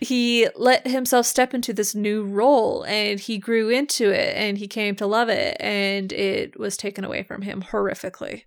He 0.00 0.48
let 0.56 0.84
himself 0.88 1.26
step 1.26 1.54
into 1.54 1.72
this 1.72 1.94
new 1.94 2.24
role 2.24 2.84
and 2.88 3.20
he 3.20 3.38
grew 3.38 3.68
into 3.68 4.10
it 4.10 4.34
and 4.36 4.58
he 4.58 4.66
came 4.66 4.96
to 4.96 5.06
love 5.06 5.28
it 5.28 5.56
and 5.60 6.12
it 6.12 6.58
was 6.58 6.76
taken 6.76 7.04
away 7.04 7.22
from 7.22 7.42
him 7.42 7.62
horrifically. 7.62 8.42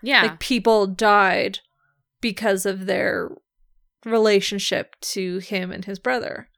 yeah 0.00 0.22
Like 0.22 0.38
people 0.38 0.86
died 0.86 1.58
because 2.20 2.64
of 2.66 2.86
their 2.86 3.30
relationship 4.04 4.94
to 5.00 5.38
him 5.38 5.72
and 5.72 5.86
his 5.86 5.98
brother. 5.98 6.48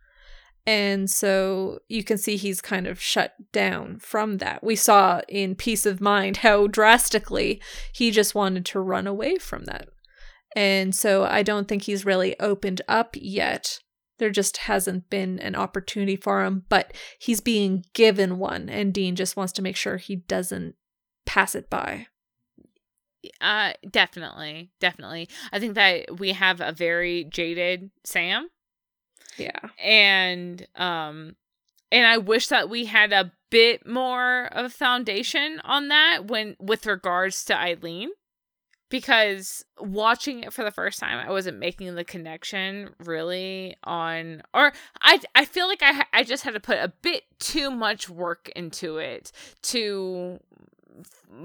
And 0.66 1.10
so 1.10 1.80
you 1.88 2.02
can 2.02 2.16
see 2.16 2.36
he's 2.36 2.62
kind 2.62 2.86
of 2.86 3.00
shut 3.00 3.34
down 3.52 3.98
from 3.98 4.38
that. 4.38 4.64
We 4.64 4.76
saw 4.76 5.20
in 5.28 5.56
Peace 5.56 5.84
of 5.84 6.00
Mind 6.00 6.38
how 6.38 6.66
drastically 6.66 7.60
he 7.92 8.10
just 8.10 8.34
wanted 8.34 8.64
to 8.66 8.80
run 8.80 9.06
away 9.06 9.36
from 9.36 9.64
that. 9.64 9.88
And 10.56 10.94
so 10.94 11.24
I 11.24 11.42
don't 11.42 11.68
think 11.68 11.82
he's 11.82 12.06
really 12.06 12.38
opened 12.40 12.80
up 12.88 13.14
yet. 13.14 13.80
There 14.18 14.30
just 14.30 14.58
hasn't 14.58 15.10
been 15.10 15.38
an 15.40 15.56
opportunity 15.56 16.16
for 16.16 16.44
him, 16.44 16.64
but 16.68 16.94
he's 17.18 17.40
being 17.40 17.84
given 17.92 18.38
one, 18.38 18.68
and 18.68 18.94
Dean 18.94 19.16
just 19.16 19.36
wants 19.36 19.52
to 19.54 19.62
make 19.62 19.76
sure 19.76 19.96
he 19.96 20.16
doesn't 20.16 20.76
pass 21.26 21.56
it 21.56 21.68
by. 21.68 22.06
Uh, 23.40 23.72
definitely, 23.90 24.70
definitely. 24.80 25.28
I 25.52 25.58
think 25.58 25.74
that 25.74 26.20
we 26.20 26.32
have 26.32 26.60
a 26.60 26.72
very 26.72 27.24
jaded 27.24 27.90
Sam, 28.04 28.48
Yeah. 29.36 29.60
and 29.82 30.66
um, 30.76 31.36
and 31.90 32.06
I 32.06 32.18
wish 32.18 32.48
that 32.48 32.68
we 32.68 32.86
had 32.86 33.12
a 33.12 33.32
bit 33.50 33.86
more 33.86 34.46
of 34.46 34.72
foundation 34.72 35.60
on 35.64 35.88
that 35.88 36.26
when 36.26 36.56
with 36.58 36.86
regards 36.86 37.44
to 37.46 37.56
Eileen 37.56 38.10
because 38.90 39.64
watching 39.78 40.44
it 40.44 40.52
for 40.52 40.62
the 40.62 40.70
first 40.70 40.98
time 40.98 41.24
I 41.24 41.30
wasn't 41.30 41.58
making 41.58 41.94
the 41.94 42.04
connection 42.04 42.90
really 43.04 43.76
on 43.84 44.42
or 44.52 44.72
I 45.00 45.20
I 45.34 45.44
feel 45.44 45.68
like 45.68 45.82
I 45.82 46.04
I 46.12 46.24
just 46.24 46.44
had 46.44 46.54
to 46.54 46.60
put 46.60 46.78
a 46.78 46.92
bit 47.02 47.24
too 47.38 47.70
much 47.70 48.08
work 48.08 48.50
into 48.54 48.98
it 48.98 49.32
to 49.62 50.38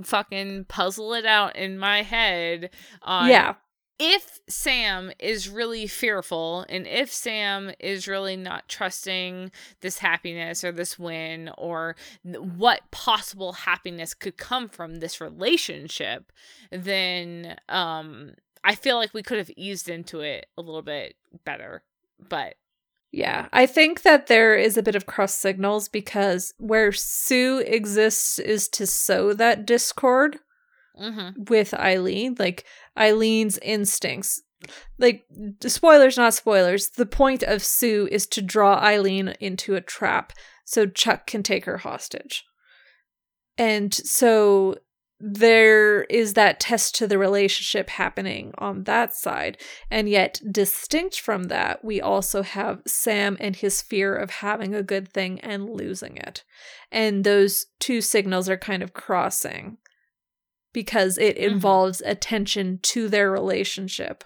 fucking 0.03 0.66
puzzle 0.66 1.14
it 1.14 1.26
out 1.26 1.56
in 1.56 1.80
my 1.80 2.03
head 2.03 2.70
on 3.02 3.30
yeah. 3.30 3.56
If 4.00 4.40
Sam 4.48 5.12
is 5.20 5.50
really 5.50 5.86
fearful 5.86 6.66
and 6.70 6.88
if 6.88 7.12
Sam 7.12 7.72
is 7.80 8.08
really 8.08 8.38
not 8.38 8.70
trusting 8.70 9.52
this 9.82 9.98
happiness 9.98 10.64
or 10.64 10.72
this 10.72 10.98
win 10.98 11.52
or 11.58 11.98
what 12.24 12.90
possible 12.92 13.52
happiness 13.52 14.14
could 14.14 14.38
come 14.38 14.70
from 14.70 14.96
this 14.96 15.20
relationship, 15.20 16.32
then 16.72 17.58
um 17.68 18.32
I 18.64 18.76
feel 18.76 18.96
like 18.98 19.14
we 19.14 19.24
could 19.24 19.38
have 19.38 19.52
eased 19.56 19.90
into 19.90 20.22
it 20.22 20.48
a 20.58 20.62
little 20.62 20.82
bit 20.82 21.16
better. 21.46 21.84
But 22.28 22.56
Yeah, 23.12 23.48
I 23.52 23.66
think 23.66 24.04
that 24.04 24.28
there 24.28 24.56
is 24.56 24.78
a 24.78 24.84
bit 24.84 24.96
of 24.96 25.08
cross 25.08 25.36
signals 25.36 25.90
because 25.90 26.54
where 26.58 26.92
Sue 26.92 27.60
exists 27.60 28.40
is 28.40 28.70
to 28.70 28.88
sow 28.88 29.34
that 29.34 29.66
discord 29.66 30.40
mm-hmm. 31.00 31.44
with 31.50 31.74
Eileen, 31.74 32.36
like 32.40 32.66
Eileen's 32.98 33.58
instincts. 33.60 34.42
Like 34.98 35.26
spoilers, 35.62 36.18
not 36.18 36.34
spoilers. 36.34 36.90
The 36.90 37.06
point 37.06 37.44
of 37.44 37.64
Sue 37.64 38.10
is 38.12 38.28
to 38.28 38.42
draw 38.42 38.76
Eileen 38.76 39.34
into 39.40 39.76
a 39.76 39.82
trap 39.82 40.34
so 40.66 40.86
Chuck 40.86 41.26
can 41.26 41.44
take 41.44 41.66
her 41.66 41.78
hostage. 41.78 42.44
And 43.58 43.94
so 43.94 44.76
there 45.20 46.04
is 46.04 46.34
that 46.34 46.62
test 46.62 46.96
to 46.96 47.08
the 47.08 47.18
relationship 47.18 47.90
happening 47.90 48.54
on 48.58 48.86
that 48.86 49.14
side. 49.14 49.58
And 49.92 50.08
yet, 50.08 50.42
distinct 50.50 51.20
from 51.20 51.44
that, 51.44 51.84
we 51.84 52.00
also 52.00 52.42
have 52.42 52.82
Sam 52.88 53.36
and 53.40 53.56
his 53.56 53.82
fear 53.82 54.16
of 54.16 54.30
having 54.30 54.74
a 54.74 54.84
good 54.84 55.12
thing 55.12 55.40
and 55.42 55.70
losing 55.70 56.16
it. 56.16 56.44
And 56.92 57.24
those 57.24 57.66
two 57.80 58.00
signals 58.00 58.48
are 58.48 58.58
kind 58.58 58.82
of 58.82 58.94
crossing 58.94 59.78
because 60.74 61.18
it 61.18 61.38
Mhm. 61.38 61.52
involves 61.52 62.02
attention 62.02 62.80
to 62.84 63.08
their 63.08 63.32
relationship. 63.32 64.24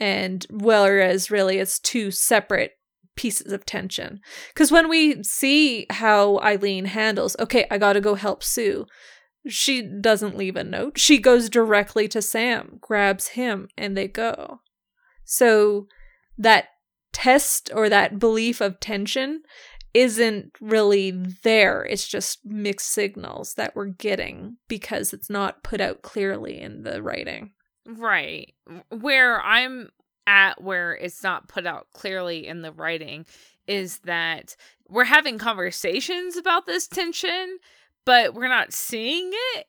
And 0.00 0.46
whereas 0.50 1.30
really 1.30 1.58
it's 1.58 1.78
two 1.78 2.10
separate 2.10 2.72
pieces 3.16 3.52
of 3.52 3.64
tension. 3.64 4.20
Because 4.52 4.72
when 4.72 4.88
we 4.88 5.22
see 5.22 5.86
how 5.90 6.38
Eileen 6.40 6.86
handles, 6.86 7.36
okay, 7.38 7.66
I 7.70 7.78
gotta 7.78 8.00
go 8.00 8.14
help 8.14 8.42
Sue, 8.42 8.86
she 9.46 9.82
doesn't 9.82 10.36
leave 10.36 10.56
a 10.56 10.64
note. 10.64 10.98
She 10.98 11.18
goes 11.18 11.48
directly 11.48 12.08
to 12.08 12.20
Sam, 12.22 12.78
grabs 12.80 13.28
him, 13.28 13.68
and 13.76 13.96
they 13.96 14.08
go. 14.08 14.60
So 15.24 15.86
that 16.36 16.68
test 17.12 17.70
or 17.72 17.88
that 17.88 18.18
belief 18.18 18.60
of 18.60 18.80
tension 18.80 19.42
isn't 19.94 20.52
really 20.60 21.12
there. 21.12 21.84
It's 21.84 22.06
just 22.06 22.44
mixed 22.44 22.90
signals 22.90 23.54
that 23.54 23.74
we're 23.76 23.86
getting 23.86 24.56
because 24.68 25.12
it's 25.12 25.30
not 25.30 25.62
put 25.62 25.80
out 25.80 26.02
clearly 26.02 26.60
in 26.60 26.82
the 26.82 27.02
writing. 27.02 27.52
Right. 27.86 28.52
Where 28.90 29.40
I'm 29.40 29.90
at, 30.26 30.62
where 30.62 30.94
it's 30.94 31.22
not 31.22 31.48
put 31.48 31.66
out 31.66 31.86
clearly 31.92 32.46
in 32.46 32.62
the 32.62 32.72
writing, 32.72 33.24
is 33.66 33.98
that 34.00 34.56
we're 34.88 35.04
having 35.04 35.38
conversations 35.38 36.36
about 36.36 36.66
this 36.66 36.88
tension, 36.88 37.58
but 38.04 38.34
we're 38.34 38.48
not 38.48 38.72
seeing 38.72 39.30
it 39.54 39.66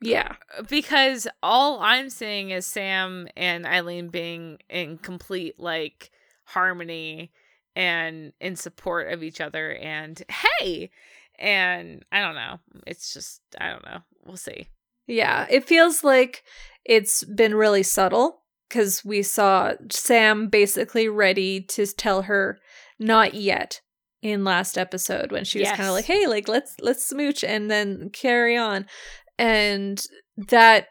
Yeah. 0.00 0.34
Uh, 0.56 0.62
because 0.62 1.26
all 1.42 1.80
I'm 1.80 2.10
seeing 2.10 2.50
is 2.50 2.66
Sam 2.66 3.28
and 3.36 3.66
Eileen 3.66 4.08
being 4.08 4.58
in 4.68 4.98
complete 4.98 5.58
like 5.58 6.10
harmony 6.44 7.32
and 7.78 8.32
in 8.40 8.56
support 8.56 9.10
of 9.12 9.22
each 9.22 9.40
other 9.40 9.72
and 9.76 10.22
hey! 10.28 10.90
And 11.38 12.04
I 12.10 12.20
don't 12.20 12.34
know 12.34 12.58
it's 12.86 13.14
just 13.14 13.40
I 13.58 13.70
don't 13.70 13.84
know 13.84 14.00
we'll 14.26 14.36
see. 14.36 14.68
Yeah, 15.06 15.46
it 15.48 15.66
feels 15.66 16.04
like 16.04 16.42
it's 16.84 17.24
been 17.24 17.54
really 17.54 17.84
subtle 17.84 18.42
because 18.68 19.04
we 19.04 19.22
saw 19.22 19.72
Sam 19.90 20.48
basically 20.48 21.08
ready 21.08 21.62
to 21.62 21.86
tell 21.86 22.22
her 22.22 22.58
not 22.98 23.34
yet 23.34 23.80
in 24.20 24.44
last 24.44 24.76
episode 24.76 25.30
when 25.30 25.44
she 25.44 25.60
was 25.60 25.70
kind 25.70 25.88
of 25.88 25.94
like, 25.94 26.04
"Hey, 26.04 26.26
like 26.26 26.48
let's 26.48 26.74
let's 26.80 27.04
smooch 27.04 27.44
and 27.44 27.70
then 27.70 28.10
carry 28.10 28.56
on," 28.56 28.86
and 29.38 30.04
that 30.36 30.88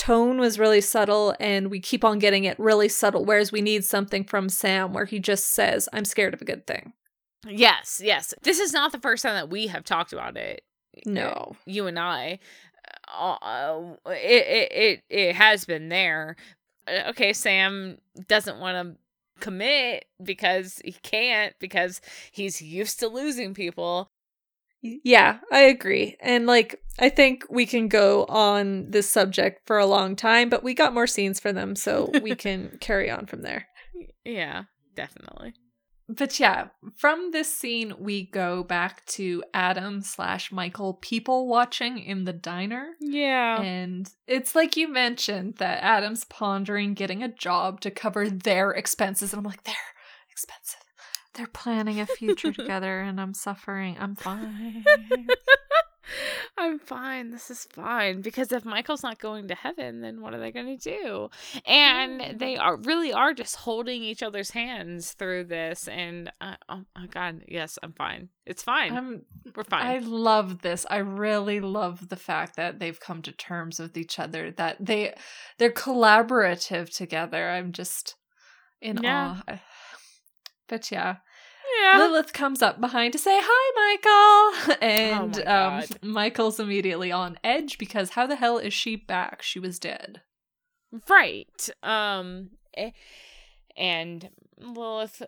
tone 0.00 0.38
was 0.40 0.58
really 0.58 0.80
subtle, 0.80 1.34
and 1.38 1.70
we 1.70 1.78
keep 1.78 2.04
on 2.04 2.18
getting 2.18 2.44
it 2.44 2.58
really 2.58 2.88
subtle. 2.88 3.24
Whereas 3.24 3.52
we 3.52 3.60
need 3.60 3.84
something 3.84 4.24
from 4.24 4.48
Sam 4.48 4.94
where 4.94 5.04
he 5.04 5.18
just 5.18 5.48
says, 5.48 5.88
"I'm 5.92 6.04
scared 6.04 6.34
of 6.34 6.40
a 6.40 6.46
good 6.46 6.66
thing." 6.66 6.94
yes 7.48 8.02
yes 8.04 8.34
this 8.42 8.58
is 8.60 8.72
not 8.72 8.92
the 8.92 8.98
first 8.98 9.22
time 9.22 9.34
that 9.34 9.48
we 9.48 9.66
have 9.68 9.82
talked 9.82 10.12
about 10.12 10.36
it 10.36 10.62
No, 11.06 11.56
you 11.64 11.86
and 11.86 11.98
I 11.98 12.38
uh, 13.08 13.94
it, 14.06 14.12
it 14.46 14.72
it 14.72 15.02
it 15.08 15.36
has 15.36 15.64
been 15.64 15.88
there 15.88 16.36
Uh, 16.86 17.08
okay 17.08 17.32
Sam 17.32 17.96
doesn't 18.28 18.60
want 18.60 18.76
to 18.76 19.42
commit 19.42 20.04
because 20.22 20.82
he 20.84 20.92
can't 20.92 21.54
because 21.60 22.02
he's 22.30 22.60
used 22.60 23.00
to 23.00 23.08
losing 23.08 23.54
people 23.54 24.08
Yeah, 24.82 25.38
I 25.52 25.60
agree. 25.62 26.16
And 26.20 26.46
like 26.46 26.80
I 26.98 27.08
think 27.08 27.44
we 27.50 27.66
can 27.66 27.88
go 27.88 28.24
on 28.26 28.90
this 28.90 29.08
subject 29.10 29.66
for 29.66 29.78
a 29.78 29.86
long 29.86 30.16
time, 30.16 30.48
but 30.48 30.62
we 30.62 30.74
got 30.74 30.94
more 30.94 31.06
scenes 31.06 31.40
for 31.40 31.52
them 31.52 31.76
so 31.76 32.10
we 32.22 32.34
can 32.44 32.78
carry 32.80 33.10
on 33.10 33.26
from 33.26 33.42
there. 33.42 33.66
yeah 34.24 34.64
definitely 34.94 35.54
But 36.08 36.40
yeah, 36.40 36.68
from 36.96 37.30
this 37.30 37.52
scene 37.54 37.94
we 37.98 38.26
go 38.26 38.64
back 38.64 39.06
to 39.16 39.44
Adam 39.54 40.02
slash 40.02 40.50
Michael 40.50 40.94
people 40.94 41.46
watching 41.46 41.98
in 41.98 42.24
the 42.24 42.32
diner. 42.32 42.88
yeah 43.00 43.60
And 43.62 44.10
it's 44.26 44.54
like 44.54 44.76
you 44.76 44.88
mentioned 44.88 45.56
that 45.58 45.82
Adam's 45.82 46.24
pondering 46.24 46.94
getting 46.94 47.22
a 47.22 47.28
job 47.32 47.80
to 47.82 47.90
cover 47.90 48.28
their 48.28 48.72
expenses. 48.72 49.32
And 49.32 49.38
I'm 49.38 49.44
like, 49.50 49.62
they're 49.64 49.74
expensive. 50.30 50.79
They're 51.34 51.46
planning 51.46 52.00
a 52.00 52.06
future 52.06 52.52
together 52.52 53.00
and 53.00 53.20
I'm 53.20 53.34
suffering. 53.34 53.96
I'm 53.98 54.16
fine. 54.16 54.84
I'm 56.58 56.78
fine. 56.78 57.30
This 57.30 57.50
is 57.50 57.66
fine 57.72 58.20
because 58.20 58.50
if 58.52 58.64
Michael's 58.64 59.02
not 59.02 59.18
going 59.18 59.48
to 59.48 59.54
heaven, 59.54 60.00
then 60.00 60.20
what 60.20 60.34
are 60.34 60.40
they 60.40 60.50
going 60.50 60.76
to 60.76 60.98
do? 61.00 61.30
And 61.66 62.38
they 62.38 62.56
are 62.56 62.76
really 62.76 63.12
are 63.12 63.32
just 63.32 63.56
holding 63.56 64.02
each 64.02 64.22
other's 64.22 64.50
hands 64.50 65.12
through 65.12 65.44
this. 65.44 65.88
And 65.88 66.30
uh, 66.40 66.56
oh 66.68 66.84
my 66.98 67.06
god, 67.06 67.44
yes, 67.46 67.78
I'm 67.82 67.92
fine. 67.92 68.28
It's 68.44 68.62
fine. 68.62 68.94
I'm 68.96 69.22
We're 69.54 69.64
fine. 69.64 69.86
I 69.86 69.98
love 69.98 70.62
this. 70.62 70.84
I 70.90 70.98
really 70.98 71.60
love 71.60 72.08
the 72.08 72.16
fact 72.16 72.56
that 72.56 72.78
they've 72.80 72.98
come 72.98 73.22
to 73.22 73.32
terms 73.32 73.78
with 73.78 73.96
each 73.96 74.18
other. 74.18 74.50
That 74.50 74.76
they 74.84 75.14
they're 75.58 75.70
collaborative 75.70 76.94
together. 76.94 77.48
I'm 77.50 77.72
just 77.72 78.16
in 78.82 79.02
Yeah. 79.02 79.36
awe. 79.48 79.60
But 80.70 80.90
yeah, 80.92 81.16
yeah. 81.82 81.98
Lilith 81.98 82.32
comes 82.32 82.62
up 82.62 82.80
behind 82.80 83.12
to 83.12 83.18
say 83.18 83.40
hi, 83.42 83.96
Michael, 84.64 84.76
and 84.80 85.42
Oh 85.44 85.52
um, 85.52 85.84
Michael's 86.00 86.60
immediately 86.60 87.10
on 87.10 87.38
edge 87.42 87.76
because 87.76 88.10
how 88.10 88.28
the 88.28 88.36
hell 88.36 88.56
is 88.58 88.72
she 88.72 88.94
back? 88.94 89.42
She 89.42 89.58
was 89.58 89.80
dead. 89.80 90.22
Right. 91.08 91.68
Um 91.82 92.50
eh, 92.74 92.92
and 93.76 94.30
Lilith 94.58 95.22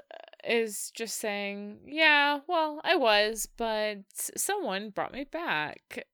is 0.44 0.92
just 0.94 1.18
saying, 1.18 1.80
"Yeah, 1.86 2.40
well, 2.46 2.80
I 2.84 2.94
was, 2.94 3.48
but 3.56 3.98
someone 4.36 4.90
brought 4.90 5.12
me 5.12 5.24
back. 5.24 6.06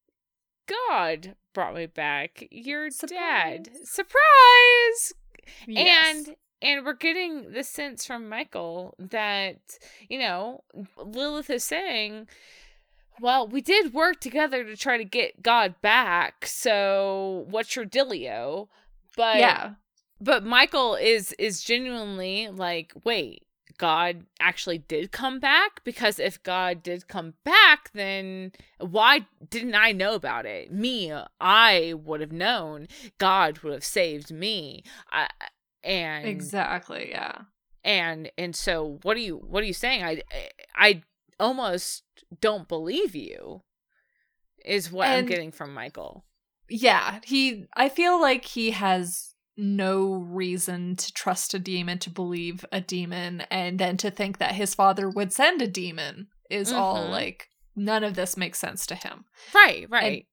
God 0.66 1.34
brought 1.52 1.74
me 1.74 1.84
back. 1.84 2.46
Your 2.50 2.88
dad. 3.06 3.68
Surprise!" 3.84 5.12
And 5.66 6.36
and 6.60 6.85
we're 6.85 6.94
getting 6.94 7.52
the 7.52 7.62
sense 7.62 8.05
from 8.05 8.28
Michael 8.28 8.94
that, 8.98 9.78
you 10.09 10.18
know, 10.18 10.64
Lilith 10.97 11.51
is 11.51 11.64
saying, 11.64 12.28
well, 13.20 13.47
we 13.47 13.60
did 13.60 13.94
work 13.94 14.20
together 14.20 14.64
to 14.64 14.76
try 14.76 14.97
to 14.97 15.05
get 15.05 15.43
God 15.43 15.74
back. 15.80 16.47
So, 16.47 17.47
what's 17.51 17.74
your 17.76 17.86
dealio? 17.86 18.68
But 19.16 19.39
yeah, 19.39 19.70
but 20.20 20.44
Michael 20.44 20.94
is 20.94 21.32
is 21.32 21.62
genuinely 21.62 22.48
like, 22.48 22.93
wait, 23.05 23.44
God 23.78 24.24
actually 24.40 24.78
did 24.78 25.12
come 25.12 25.40
back? 25.40 25.82
Because 25.85 26.18
if 26.18 26.43
God 26.43 26.82
did 26.82 27.09
come 27.09 27.35
back, 27.44 27.90
then 27.93 28.52
why 28.78 29.26
didn't 29.48 29.74
I 29.74 29.93
know 29.93 30.14
about 30.14 30.47
it? 30.47 30.72
Me, 30.72 31.12
I 31.40 31.94
would 31.97 32.20
have 32.20 32.32
known. 32.32 32.89
God 33.18 33.59
would 33.60 33.72
have 33.72 33.85
saved 33.85 34.32
me. 34.32 34.82
I, 35.10 35.28
and 35.82 36.26
exactly. 36.26 37.10
Yeah. 37.10 37.38
and 37.84 38.30
and 38.38 38.55
so 38.56 38.98
what 39.02 39.16
are 39.16 39.20
you 39.20 39.36
what 39.36 39.62
are 39.62 39.66
you 39.66 39.72
saying? 39.72 40.02
I 40.05 40.22
I 40.76 41.02
almost 41.40 42.02
don't 42.40 42.68
believe 42.68 43.14
you 43.14 43.62
is 44.64 44.90
what 44.92 45.09
I'm 45.09 45.26
getting 45.26 45.52
from 45.52 45.72
Michael. 45.72 46.24
Yeah, 46.68 47.20
he 47.24 47.66
I 47.76 47.88
feel 47.88 48.20
like 48.20 48.44
he 48.44 48.72
has 48.72 49.34
no 49.56 50.12
reason 50.14 50.94
to 50.96 51.12
trust 51.12 51.52
a 51.55 51.59
demon 51.59 51.98
to 51.98 52.10
believe 52.10 52.64
a 52.70 52.80
demon 52.80 53.40
and 53.50 53.78
then 53.78 53.96
to 53.96 54.10
think 54.10 54.38
that 54.38 54.55
his 54.55 54.74
father 54.74 55.09
would 55.09 55.32
send 55.32 55.60
a 55.62 55.66
demon 55.66 56.28
is 56.50 56.70
all 56.72 57.06
Mhm. 57.06 57.10
like 57.10 57.48
none 57.74 58.05
of 58.05 58.14
this 58.14 58.36
makes 58.36 58.59
sense 58.59 58.86
to 58.86 58.94
him. 58.94 59.24
Right, 59.55 59.86
right. 59.90 60.26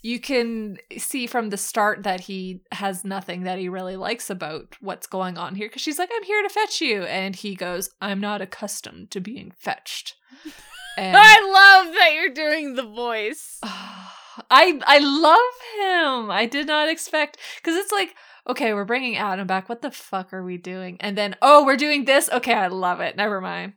You 0.00 0.20
can 0.20 0.78
see 0.96 1.26
from 1.26 1.50
the 1.50 1.56
start 1.56 2.04
that 2.04 2.20
he 2.20 2.60
has 2.72 3.04
nothing 3.04 3.42
that 3.42 3.58
he 3.58 3.68
really 3.68 3.96
likes 3.96 4.30
about 4.30 4.76
what's 4.80 5.06
going 5.06 5.36
on 5.36 5.56
here 5.56 5.68
because 5.68 5.82
she's 5.82 5.98
like 5.98 6.10
I'm 6.14 6.22
here 6.22 6.42
to 6.42 6.48
fetch 6.48 6.80
you 6.80 7.02
and 7.02 7.34
he 7.34 7.54
goes 7.54 7.90
I'm 8.00 8.20
not 8.20 8.40
accustomed 8.40 9.10
to 9.12 9.20
being 9.20 9.52
fetched. 9.56 10.14
And 10.96 11.16
I 11.16 11.84
love 11.84 11.94
that 11.94 12.12
you're 12.12 12.34
doing 12.34 12.74
the 12.74 12.82
voice. 12.82 13.60
I 13.62 14.80
I 14.84 14.98
love 14.98 16.24
him. 16.24 16.28
I 16.28 16.44
did 16.44 16.66
not 16.66 16.88
expect 16.88 17.38
because 17.56 17.76
it's 17.76 17.92
like 17.92 18.16
okay, 18.48 18.74
we're 18.74 18.84
bringing 18.84 19.16
Adam 19.16 19.46
back. 19.46 19.68
What 19.68 19.82
the 19.82 19.92
fuck 19.92 20.32
are 20.32 20.42
we 20.42 20.56
doing? 20.56 20.96
And 21.00 21.16
then 21.16 21.36
oh, 21.40 21.64
we're 21.64 21.76
doing 21.76 22.04
this. 22.04 22.28
Okay, 22.30 22.54
I 22.54 22.66
love 22.66 23.00
it. 23.00 23.16
Never 23.16 23.40
mind. 23.40 23.74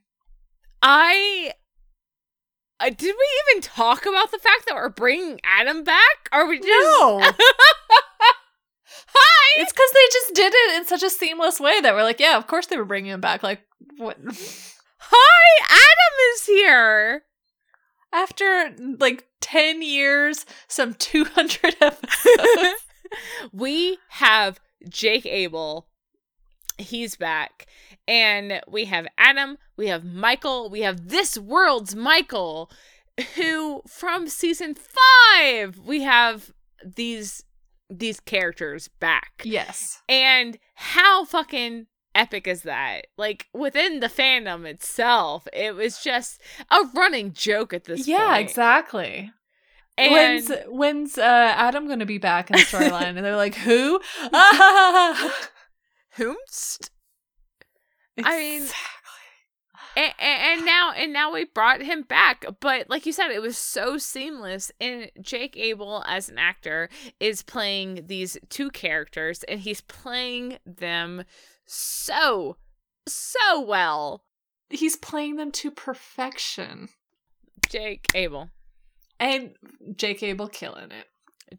I 0.82 1.54
uh, 2.82 2.90
did 2.90 3.16
we 3.16 3.28
even 3.52 3.62
talk 3.62 4.06
about 4.06 4.32
the 4.32 4.40
fact 4.40 4.66
that 4.68 4.76
we're 4.76 4.90
bringing 4.90 5.40
Adam 5.44 5.84
back? 5.84 6.30
Or 6.34 6.48
we 6.48 6.58
just 6.60 6.68
No, 6.70 7.20
Hi. 9.14 9.62
it's 9.62 9.72
because 9.72 9.92
they 9.94 10.06
just 10.12 10.34
did 10.36 10.54
it 10.56 10.78
in 10.78 10.86
such 10.86 11.04
a 11.04 11.10
seamless 11.10 11.60
way 11.60 11.80
that 11.82 11.94
we're 11.94 12.04
like, 12.04 12.20
yeah, 12.20 12.38
of 12.38 12.48
course 12.48 12.68
they 12.68 12.78
were 12.78 12.86
bringing 12.86 13.12
him 13.12 13.22
back. 13.22 13.44
Like 13.44 13.62
what? 13.98 14.18
Hi, 15.00 15.66
Adam 15.70 16.34
is 16.36 16.46
here. 16.46 17.24
After 18.14 18.76
like 19.00 19.26
ten 19.40 19.82
years, 19.82 20.46
some 20.68 20.94
two 20.96 21.24
hundred 21.26 21.76
episodes. 21.82 22.82
we 23.54 23.98
have 24.10 24.60
Jake 24.90 25.26
Abel. 25.26 25.88
He's 26.78 27.16
back. 27.16 27.68
And 28.08 28.62
we 28.68 28.86
have 28.86 29.08
Adam, 29.18 29.58
we 29.78 29.88
have 29.88 30.04
Michael, 30.04 30.70
we 30.70 30.82
have 30.82 31.10
this 31.10 31.38
world's 31.38 31.96
Michael, 31.96 32.72
who 33.36 33.82
from 33.88 34.28
season 34.28 34.76
five, 34.76 35.78
we 35.78 36.02
have 36.02 36.52
these 36.84 37.44
these 37.90 38.22
characters 38.22 38.88
back. 39.00 39.42
yes. 39.44 40.02
And 40.08 40.58
how 40.76 41.26
fucking 41.26 41.88
epic 42.16 42.48
is 42.48 42.64
that? 42.64 43.08
Like 43.18 43.48
within 43.54 44.00
the 44.00 44.08
fandom 44.08 44.66
itself, 44.66 45.48
it 45.52 45.76
was 45.76 46.02
just 46.02 46.42
a 46.70 46.80
running 46.96 47.34
joke 47.34 47.74
at 47.74 47.84
this 47.84 48.00
point. 48.00 48.08
Yeah, 48.08 48.34
point. 48.36 48.50
exactly. 48.50 49.32
And 49.98 50.12
when's 50.14 50.52
when's 50.68 51.18
uh, 51.18 51.22
Adam 51.56 51.88
going 51.88 52.00
to 52.00 52.06
be 52.06 52.18
back 52.18 52.50
in 52.50 52.58
the 52.58 52.62
storyline? 52.64 53.18
and 53.18 53.26
they're 53.26 53.36
like, 53.36 53.56
who? 53.56 54.00
Ah! 54.34 55.38
Whomst? 56.22 56.90
I 58.24 58.38
mean, 58.38 58.68
and, 59.96 60.14
and 60.20 60.66
now 60.66 60.92
and 60.96 61.12
now 61.12 61.34
we 61.34 61.46
brought 61.46 61.82
him 61.82 62.04
back 62.04 62.46
but 62.60 62.90
like 62.90 63.06
you 63.06 63.12
said 63.12 63.32
it 63.32 63.42
was 63.42 63.58
so 63.58 63.98
seamless 63.98 64.72
and 64.80 65.10
jake 65.22 65.58
abel 65.58 66.04
as 66.08 66.30
an 66.30 66.38
actor 66.38 66.90
is 67.20 67.42
playing 67.42 68.06
these 68.08 68.38
two 68.50 68.70
characters 68.70 69.44
and 69.44 69.62
he's 69.62 69.82
playing 69.82 70.60
them 70.66 71.24
so 71.66 72.58
so 73.08 73.60
well 73.62 74.24
he's 74.70 74.96
playing 74.98 75.38
them 75.38 75.52
to 75.52 75.72
perfection. 75.72 76.90
jake 77.68 78.08
abel 78.14 78.50
And 79.22 79.52
Jake 79.96 80.24
Abel 80.24 80.48
killing 80.48 80.92
it. 80.92 81.06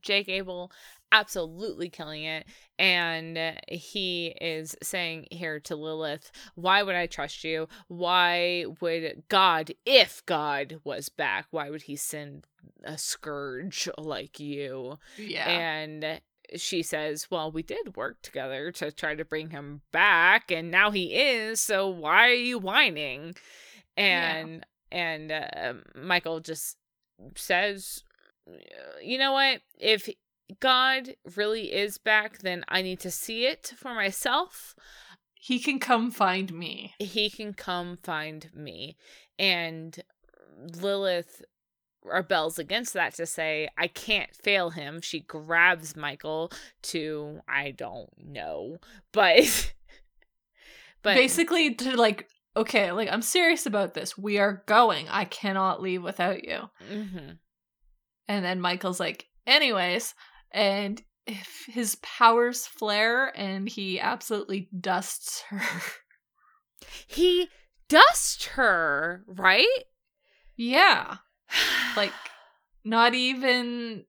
Jake 0.03 0.29
Abel 0.29 0.73
absolutely 1.13 1.89
killing 1.89 2.25
it. 2.25 2.47
And 2.79 3.39
uh, 3.39 3.53
he 3.69 4.35
is 4.41 4.75
saying 4.83 5.29
here 5.31 5.61
to 5.61 5.77
Lilith, 5.77 6.33
Why 6.55 6.83
would 6.83 6.97
I 6.97 7.07
trust 7.07 7.45
you? 7.45 7.69
Why 7.89 8.65
would 8.81 9.23
God, 9.29 9.73
if 9.87 10.25
God 10.27 10.81
was 10.83 11.09
back, 11.09 11.47
why 11.51 11.71
would 11.71 11.83
he 11.83 11.97
send 11.97 12.47
a 12.83 12.99
scourge 12.99 13.89
like 13.99 14.41
you? 14.41 14.99
Yeah. 15.17 15.49
And 15.49 16.21
she 16.57 16.83
says, 16.83 17.29
Well, 17.31 17.53
we 17.53 17.63
did 17.63 17.97
work 17.97 18.23
together 18.23 18.73
to 18.73 18.91
try 18.91 19.15
to 19.15 19.25
bring 19.25 19.51
him 19.51 19.83
back, 19.93 20.51
and 20.51 20.71
now 20.71 20.91
he 20.91 21.15
is, 21.15 21.61
so 21.61 21.89
why 21.89 22.29
are 22.29 22.35
you 22.35 22.59
whining? 22.59 23.35
And 23.97 24.65
and 24.91 25.33
uh, 25.33 25.75
Michael 25.95 26.41
just 26.41 26.77
says, 27.37 28.03
You 29.03 29.19
know 29.19 29.33
what? 29.33 29.61
If 29.79 30.09
God 30.61 31.15
really 31.37 31.73
is 31.73 31.99
back, 31.99 32.39
then 32.39 32.65
I 32.69 32.83
need 32.83 33.01
to 33.01 33.11
see 33.11 33.47
it 33.47 33.73
for 33.77 33.95
myself. 33.95 34.75
he 35.35 35.59
can 35.59 35.79
come 35.79 36.11
find 36.11 36.53
me. 36.53 36.95
He 36.99 37.29
can 37.31 37.53
come 37.55 37.97
find 38.03 38.49
me. 38.55 38.97
And 39.39 39.99
Lilith 40.81 41.43
rebels 42.05 42.59
against 42.59 42.93
that 42.95 43.15
to 43.15 43.27
say, 43.27 43.69
I 43.79 43.87
can't 43.89 44.35
fail 44.35 44.71
him. 44.71 45.01
She 45.01 45.21
grabs 45.21 45.97
Michael 45.97 46.53
to, 46.85 47.41
I 47.49 47.71
don't 47.73 48.11
know, 48.19 48.79
but. 49.13 49.73
But 51.03 51.17
Basically 51.17 51.75
to 51.75 51.97
like 51.97 52.29
okay, 52.57 52.93
like 52.93 53.09
I'm 53.11 53.23
serious 53.23 53.67
about 53.67 53.95
this. 53.95 54.17
We 54.17 54.39
are 54.39 54.63
going. 54.67 55.09
I 55.09 55.25
cannot 55.25 55.83
leave 55.83 56.01
without 56.01 56.45
you. 56.45 56.71
Mhm. 56.89 57.39
And 58.29 58.45
then 58.45 58.61
Michael's 58.61 59.01
like, 59.01 59.27
anyways, 59.45 60.15
and 60.53 61.03
if 61.27 61.65
his 61.69 61.97
powers 61.97 62.67
flare 62.67 63.27
and 63.37 63.69
he 63.69 64.01
absolutely 64.01 64.69
dusts 64.79 65.43
her. 65.49 65.63
he 67.07 67.49
dusts 67.89 68.47
her, 68.47 69.25
right? 69.27 69.85
yeah. 70.57 71.17
Like 71.97 72.13
not 72.85 73.15
even 73.15 74.07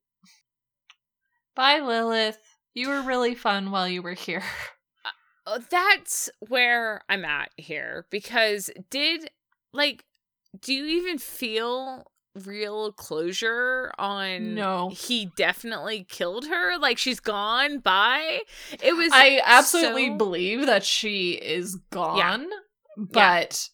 Bye 1.54 1.82
Lilith. 1.82 2.40
You 2.74 2.88
were 2.88 3.02
really 3.02 3.36
fun 3.36 3.72
while 3.72 3.88
you 3.88 4.02
were 4.02 4.14
here. 4.14 4.44
Uh, 5.46 5.60
that's 5.70 6.30
where 6.48 7.02
I'm 7.10 7.26
at 7.26 7.50
here 7.58 8.06
because 8.10 8.70
did 8.90 9.30
like 9.74 10.06
do 10.62 10.74
you 10.74 10.86
even 10.86 11.18
feel 11.18 12.10
real 12.46 12.92
closure 12.92 13.92
on 14.00 14.56
No. 14.56 14.90
he 14.90 15.28
definitely 15.38 16.04
killed 16.10 16.48
her 16.48 16.78
like 16.80 16.98
she's 16.98 17.20
gone 17.20 17.78
by 17.80 18.40
it 18.82 18.94
was 18.96 19.12
I 19.14 19.40
absolutely 19.46 20.08
so- 20.08 20.16
believe 20.18 20.66
that 20.66 20.84
she 20.84 21.34
is 21.34 21.76
gone, 21.92 22.48
yeah. 22.50 23.04
but 23.12 23.70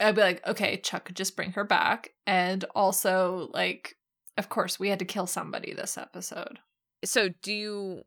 I'd 0.00 0.16
be 0.16 0.22
like, 0.22 0.44
okay, 0.46 0.78
Chuck, 0.78 1.12
just 1.14 1.36
bring 1.36 1.52
her 1.52 1.62
back. 1.62 2.10
And 2.26 2.64
also, 2.74 3.48
like, 3.54 3.94
of 4.36 4.48
course, 4.48 4.78
we 4.80 4.88
had 4.88 4.98
to 4.98 5.04
kill 5.04 5.28
somebody 5.28 5.72
this 5.72 5.96
episode. 5.96 6.58
so 7.04 7.28
do 7.42 7.52
you 7.52 8.02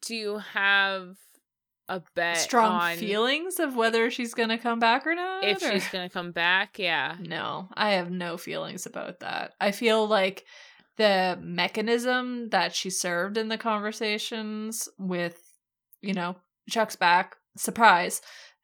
do 0.00 0.14
you 0.14 0.38
have 0.38 1.16
a 1.88 2.02
bet 2.14 2.38
Strong 2.38 2.72
on 2.72 2.96
feelings 2.96 3.60
of 3.60 3.76
whether 3.76 4.10
she's 4.10 4.34
gonna 4.34 4.58
come 4.58 4.78
back 4.78 5.06
or 5.06 5.14
not. 5.14 5.44
if 5.44 5.62
or- 5.62 5.70
she's 5.72 5.88
gonna 5.88 6.10
come 6.10 6.32
back 6.32 6.78
yeah 6.78 7.16
No, 7.20 7.68
I 7.74 7.92
have 7.92 8.10
no 8.10 8.36
feelings 8.36 8.86
about 8.86 9.20
that. 9.20 9.54
I 9.60 9.70
feel 9.70 10.06
like 10.06 10.44
the 10.96 11.38
mechanism 11.40 12.48
that 12.50 12.74
she 12.74 12.90
served 12.90 13.36
in 13.36 13.48
the 13.48 13.58
conversations 13.58 14.88
with, 14.98 15.38
you 16.00 16.14
know, 16.14 16.36
Chuck's 16.68 16.96
back, 16.96 17.36
surprise, 17.56 18.22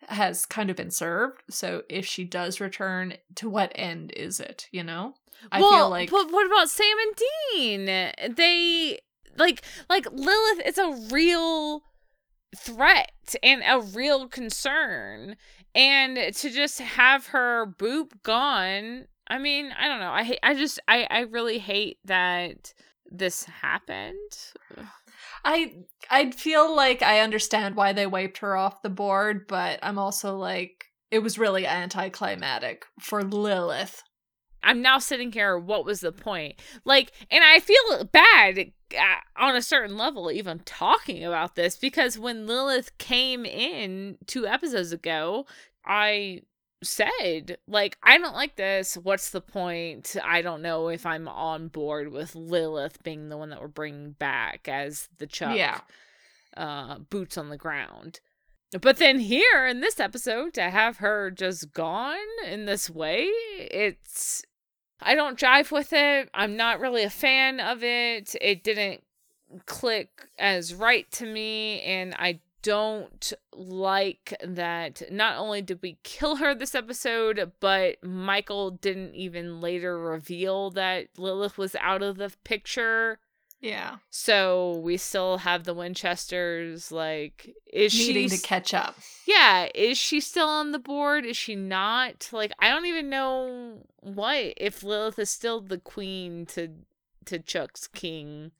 has 0.08 0.46
kind 0.46 0.70
of 0.70 0.76
been 0.76 0.90
served. 0.90 1.42
So 1.50 1.82
if 1.88 2.06
she 2.06 2.24
does 2.24 2.60
return, 2.60 3.14
to 3.36 3.48
what 3.48 3.72
end 3.74 4.12
is 4.16 4.40
it, 4.40 4.66
you 4.72 4.82
know? 4.82 5.14
I 5.50 5.60
well, 5.60 5.70
feel 5.72 5.90
like 5.90 6.10
but 6.10 6.30
what 6.32 6.46
about 6.46 6.68
Sam 6.70 6.96
and 6.98 7.16
Dean? 7.54 8.34
They 8.36 9.00
like 9.36 9.62
like 9.88 10.06
Lilith 10.10 10.66
is 10.66 10.78
a 10.78 10.90
real 11.10 11.82
threat 12.56 13.34
and 13.42 13.62
a 13.66 13.80
real 13.80 14.28
concern, 14.28 15.36
and 15.74 16.34
to 16.34 16.50
just 16.50 16.80
have 16.80 17.28
her 17.28 17.66
boop 17.66 18.22
gone. 18.22 19.06
I 19.28 19.38
mean, 19.38 19.72
I 19.78 19.88
don't 19.88 20.00
know. 20.00 20.10
I 20.10 20.24
hate. 20.24 20.40
I 20.42 20.54
just. 20.54 20.80
I. 20.88 21.06
I 21.10 21.20
really 21.20 21.58
hate 21.58 21.98
that 22.04 22.74
this 23.10 23.44
happened. 23.44 24.16
I 25.44 25.74
I 26.10 26.30
feel 26.30 26.74
like 26.74 27.02
I 27.02 27.20
understand 27.20 27.74
why 27.76 27.92
they 27.92 28.06
wiped 28.06 28.38
her 28.38 28.56
off 28.56 28.82
the 28.82 28.90
board, 28.90 29.46
but 29.48 29.78
I'm 29.82 29.98
also 29.98 30.36
like 30.36 30.86
it 31.10 31.20
was 31.20 31.38
really 31.38 31.66
anticlimactic 31.66 32.84
for 33.00 33.22
Lilith. 33.22 34.02
I'm 34.62 34.82
now 34.82 34.98
sitting 34.98 35.32
here. 35.32 35.58
What 35.58 35.84
was 35.84 36.00
the 36.00 36.12
point? 36.12 36.60
Like, 36.84 37.12
and 37.30 37.42
I 37.44 37.60
feel 37.60 38.04
bad 38.04 38.72
uh, 38.96 39.16
on 39.36 39.56
a 39.56 39.62
certain 39.62 39.96
level, 39.96 40.30
even 40.30 40.60
talking 40.60 41.24
about 41.24 41.54
this, 41.54 41.76
because 41.76 42.18
when 42.18 42.46
Lilith 42.46 42.96
came 42.98 43.44
in 43.44 44.18
two 44.26 44.46
episodes 44.46 44.92
ago, 44.92 45.46
I 45.84 46.42
said 46.84 47.58
like 47.68 47.96
i 48.02 48.18
don't 48.18 48.34
like 48.34 48.56
this 48.56 48.96
what's 48.96 49.30
the 49.30 49.40
point 49.40 50.16
i 50.24 50.42
don't 50.42 50.62
know 50.62 50.88
if 50.88 51.06
i'm 51.06 51.28
on 51.28 51.68
board 51.68 52.10
with 52.10 52.34
lilith 52.34 53.00
being 53.04 53.28
the 53.28 53.36
one 53.36 53.50
that 53.50 53.60
we're 53.60 53.68
bringing 53.68 54.10
back 54.10 54.66
as 54.68 55.08
the 55.18 55.26
chuck 55.28 55.56
Yeah. 55.56 55.78
uh 56.56 56.98
boots 56.98 57.38
on 57.38 57.50
the 57.50 57.56
ground 57.56 58.18
but 58.80 58.96
then 58.96 59.20
here 59.20 59.64
in 59.64 59.80
this 59.80 60.00
episode 60.00 60.54
to 60.54 60.70
have 60.70 60.96
her 60.96 61.30
just 61.30 61.72
gone 61.72 62.16
in 62.48 62.64
this 62.64 62.90
way 62.90 63.22
it's 63.22 64.42
i 65.04 65.14
don't 65.14 65.38
jive 65.38 65.70
with 65.70 65.92
it 65.92 66.28
i'm 66.34 66.56
not 66.56 66.80
really 66.80 67.02
a 67.02 67.10
fan 67.10 67.60
of 67.60 67.82
it 67.82 68.34
it 68.40 68.62
didn't 68.62 69.02
click 69.66 70.28
as 70.38 70.74
right 70.74 71.10
to 71.10 71.26
me 71.26 71.80
and 71.82 72.14
i 72.18 72.40
don't 72.62 73.32
like 73.52 74.34
that 74.44 75.02
not 75.10 75.36
only 75.36 75.60
did 75.60 75.80
we 75.82 75.98
kill 76.04 76.36
her 76.36 76.54
this 76.54 76.74
episode, 76.74 77.52
but 77.60 78.02
Michael 78.02 78.70
didn't 78.70 79.14
even 79.14 79.60
later 79.60 79.98
reveal 79.98 80.70
that 80.70 81.08
Lilith 81.18 81.58
was 81.58 81.74
out 81.80 82.02
of 82.02 82.16
the 82.16 82.32
picture. 82.44 83.18
Yeah. 83.62 83.98
So 84.10 84.80
we 84.82 84.96
still 84.96 85.38
have 85.38 85.62
the 85.64 85.72
Winchesters. 85.72 86.90
Like, 86.90 87.54
is 87.72 87.92
she 87.92 88.08
Needing 88.08 88.28
she 88.28 88.36
to 88.36 88.42
catch 88.42 88.74
up. 88.74 88.96
Yeah, 89.24 89.68
is 89.72 89.96
she 89.96 90.20
still 90.20 90.48
on 90.48 90.72
the 90.72 90.80
board? 90.80 91.24
Is 91.24 91.36
she 91.36 91.54
not? 91.54 92.28
Like, 92.32 92.52
I 92.58 92.68
don't 92.70 92.86
even 92.86 93.08
know 93.08 93.86
what 94.00 94.54
if 94.56 94.82
Lilith 94.82 95.18
is 95.18 95.30
still 95.30 95.60
the 95.60 95.78
queen 95.78 96.44
to 96.46 96.68
to 97.26 97.38
Chuck's 97.38 97.86
king 97.86 98.50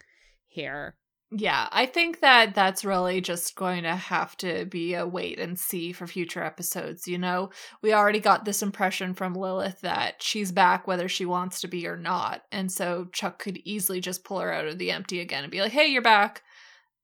here. 0.47 0.95
Yeah, 1.35 1.69
I 1.73 1.87
think 1.87 2.21
that 2.21 2.55
that's 2.55 2.85
really 2.85 3.23
just 3.23 3.57
going 3.57 3.85
to 3.85 3.97
have 3.97 4.37
to 4.39 4.67
be 4.67 4.93
a 4.93 5.07
wait 5.07 5.39
and 5.39 5.59
see 5.59 5.93
for 5.93 6.07
future 6.07 6.43
episodes. 6.45 7.09
You 7.09 7.17
know, 7.17 7.49
we 7.81 7.95
already 7.95 8.21
got 8.21 8.45
this 8.45 8.63
impression 8.63 9.15
from 9.15 9.35
Lilith 9.35 9.81
that 9.81 10.23
she's 10.23 10.53
back 10.53 10.87
whether 10.87 11.09
she 11.09 11.25
wants 11.25 11.63
to 11.63 11.69
be 11.69 11.87
or 11.87 11.97
not. 11.97 12.43
And 12.53 12.71
so 12.71 13.09
Chuck 13.13 13.39
could 13.39 13.63
easily 13.65 13.99
just 13.99 14.25
pull 14.25 14.41
her 14.41 14.53
out 14.53 14.67
of 14.67 14.77
the 14.77 14.91
empty 14.91 15.21
again 15.21 15.43
and 15.43 15.51
be 15.51 15.63
like, 15.63 15.73
hey, 15.73 15.87
you're 15.87 16.03
back. 16.03 16.43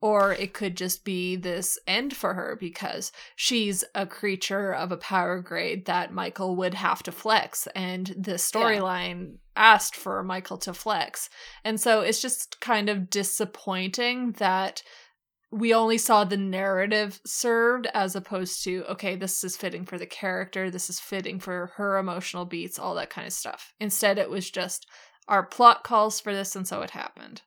Or 0.01 0.33
it 0.33 0.55
could 0.55 0.77
just 0.77 1.05
be 1.05 1.35
this 1.35 1.77
end 1.87 2.15
for 2.15 2.35
her 2.35 2.57
because 2.59 3.11
she's 3.35 3.83
a 3.97 4.07
creature 4.07 4.73
of 4.73 4.93
a 4.93 4.97
power 4.97 5.41
grade 5.41 5.87
that 5.87 6.13
Michael 6.13 6.55
would 6.55 6.75
have 6.75 7.03
to 7.03 7.13
flex. 7.13 7.67
And 7.75 8.07
the 8.17 8.35
storyline 8.35 9.39
asked 9.57 9.97
for 9.97 10.23
Michael 10.23 10.59
to 10.59 10.73
flex. 10.73 11.29
And 11.65 11.81
so 11.81 12.01
it's 12.01 12.23
just 12.23 12.61
kind 12.61 12.89
of 12.89 13.11
disappointing 13.11 14.33
that 14.39 14.85
we 15.51 15.73
only 15.73 15.99
saw 15.99 16.25
the 16.25 16.37
narrative 16.37 17.21
served 17.25 17.89
as 17.95 18.15
opposed 18.15 18.63
to, 18.65 18.85
okay, 18.89 19.17
this 19.17 19.43
is 19.43 19.57
fitting 19.57 19.85
for 19.85 19.99
the 19.99 20.07
character, 20.07 20.71
this 20.71 20.91
is 20.91 21.01
fitting 21.01 21.41
for 21.41 21.73
her 21.77 21.97
emotional 21.97 22.45
beats, 22.45 22.79
all 22.79 22.95
that 22.95 23.11
kind 23.11 23.27
of 23.27 23.33
stuff. 23.33 23.73
Instead, 23.81 24.19
it 24.19 24.31
was 24.31 24.51
just 24.51 24.87
our 25.27 25.43
plot 25.43 25.85
calls 25.85 26.21
for 26.21 26.35
this, 26.35 26.55
and 26.55 26.69
so 26.69 26.83
it 26.83 26.91
happened. 26.91 27.43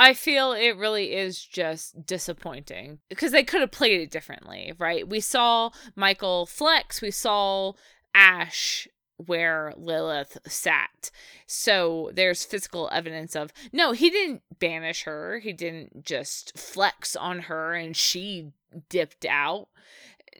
I 0.00 0.14
feel 0.14 0.52
it 0.52 0.78
really 0.78 1.12
is 1.12 1.44
just 1.44 2.06
disappointing 2.06 3.00
because 3.10 3.32
they 3.32 3.44
could 3.44 3.60
have 3.60 3.70
played 3.70 4.00
it 4.00 4.10
differently, 4.10 4.72
right? 4.78 5.06
We 5.06 5.20
saw 5.20 5.72
Michael 5.94 6.46
flex, 6.46 7.02
we 7.02 7.10
saw 7.10 7.74
Ash 8.14 8.88
where 9.18 9.74
Lilith 9.76 10.38
sat. 10.46 11.10
So 11.46 12.10
there's 12.14 12.46
physical 12.46 12.88
evidence 12.90 13.36
of 13.36 13.52
no, 13.74 13.92
he 13.92 14.08
didn't 14.08 14.40
banish 14.58 15.02
her. 15.02 15.38
He 15.40 15.52
didn't 15.52 16.02
just 16.02 16.58
flex 16.58 17.14
on 17.14 17.40
her 17.40 17.74
and 17.74 17.94
she 17.94 18.52
dipped 18.88 19.26
out. 19.26 19.68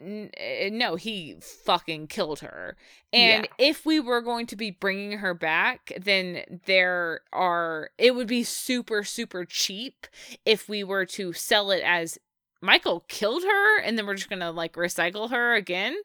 N- 0.01 0.31
eh, 0.36 0.70
No, 0.72 0.97
he 0.97 1.36
fucking 1.64 2.06
killed 2.09 2.40
her. 2.40 2.77
And 3.12 3.48
if 3.59 3.85
we 3.85 4.01
were 4.01 4.20
going 4.20 4.47
to 4.47 4.56
be 4.56 4.70
bringing 4.70 5.18
her 5.18 5.35
back, 5.35 5.93
then 6.01 6.60
there 6.66 7.20
are, 7.32 7.90
it 7.98 8.14
would 8.14 8.27
be 8.28 8.43
super, 8.44 9.02
super 9.05 9.44
cheap 9.44 10.06
if 10.47 10.68
we 10.68 10.82
were 10.85 11.05
to 11.06 11.32
sell 11.32 11.70
it 11.70 11.82
as 11.85 12.18
Michael 12.62 13.05
killed 13.09 13.43
her 13.43 13.81
and 13.81 13.97
then 13.98 14.06
we're 14.06 14.14
just 14.14 14.28
going 14.31 14.40
to 14.40 14.51
like 14.51 14.74
recycle 14.74 15.31
her 15.31 15.55
again. 15.55 15.97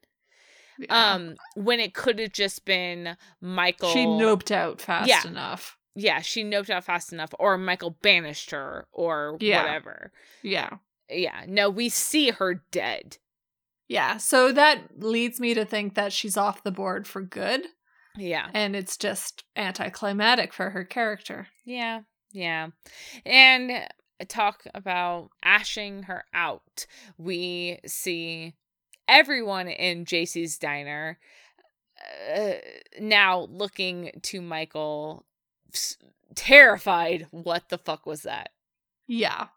Yeah. 0.77 1.13
Um, 1.13 1.35
when 1.55 1.79
it 1.79 1.93
could 1.93 2.19
have 2.19 2.33
just 2.33 2.65
been 2.65 3.15
Michael. 3.39 3.89
she 3.91 4.05
noped 4.05 4.51
out 4.51 4.81
fast 4.81 5.07
Yeah. 5.07 5.25
enough. 5.25 5.77
Yeah, 5.95 6.19
she 6.19 6.43
noped 6.43 6.69
out 6.69 6.83
fast 6.83 7.13
enough, 7.13 7.33
or 7.39 7.57
Michael 7.57 7.91
banished 8.01 8.51
her, 8.51 8.85
or 8.91 9.37
Yeah. 9.39 9.61
whatever. 9.63 10.11
Yeah. 10.43 10.71
Yeah, 11.09 11.45
no, 11.47 11.69
we 11.69 11.87
see 11.87 12.31
her 12.31 12.55
dead. 12.71 13.17
Yeah. 13.87 14.17
So 14.17 14.51
that 14.51 15.01
leads 15.03 15.39
me 15.39 15.53
to 15.53 15.65
think 15.65 15.95
that 15.95 16.11
she's 16.13 16.37
off 16.37 16.63
the 16.63 16.71
board 16.71 17.07
for 17.07 17.21
good. 17.21 17.67
Yeah. 18.17 18.49
And 18.53 18.75
it's 18.75 18.97
just 18.97 19.43
anticlimactic 19.55 20.53
for 20.53 20.69
her 20.71 20.83
character. 20.83 21.47
Yeah, 21.65 22.01
yeah. 22.31 22.69
And 23.25 23.87
talk 24.27 24.63
about 24.73 25.29
ashing 25.43 26.03
her 26.03 26.23
out. 26.33 26.85
We 27.17 27.79
see 27.85 28.53
everyone 29.07 29.67
in 29.67 30.05
JC's 30.05 30.57
diner 30.57 31.19
uh, 32.35 32.53
now 32.99 33.47
looking 33.51 34.11
to 34.23 34.41
Michael, 34.41 35.25
s- 35.73 35.97
terrified. 36.35 37.27
What 37.31 37.69
the 37.69 37.77
fuck 37.77 38.05
was 38.05 38.23
that? 38.23 38.49
Yeah. 39.07 39.47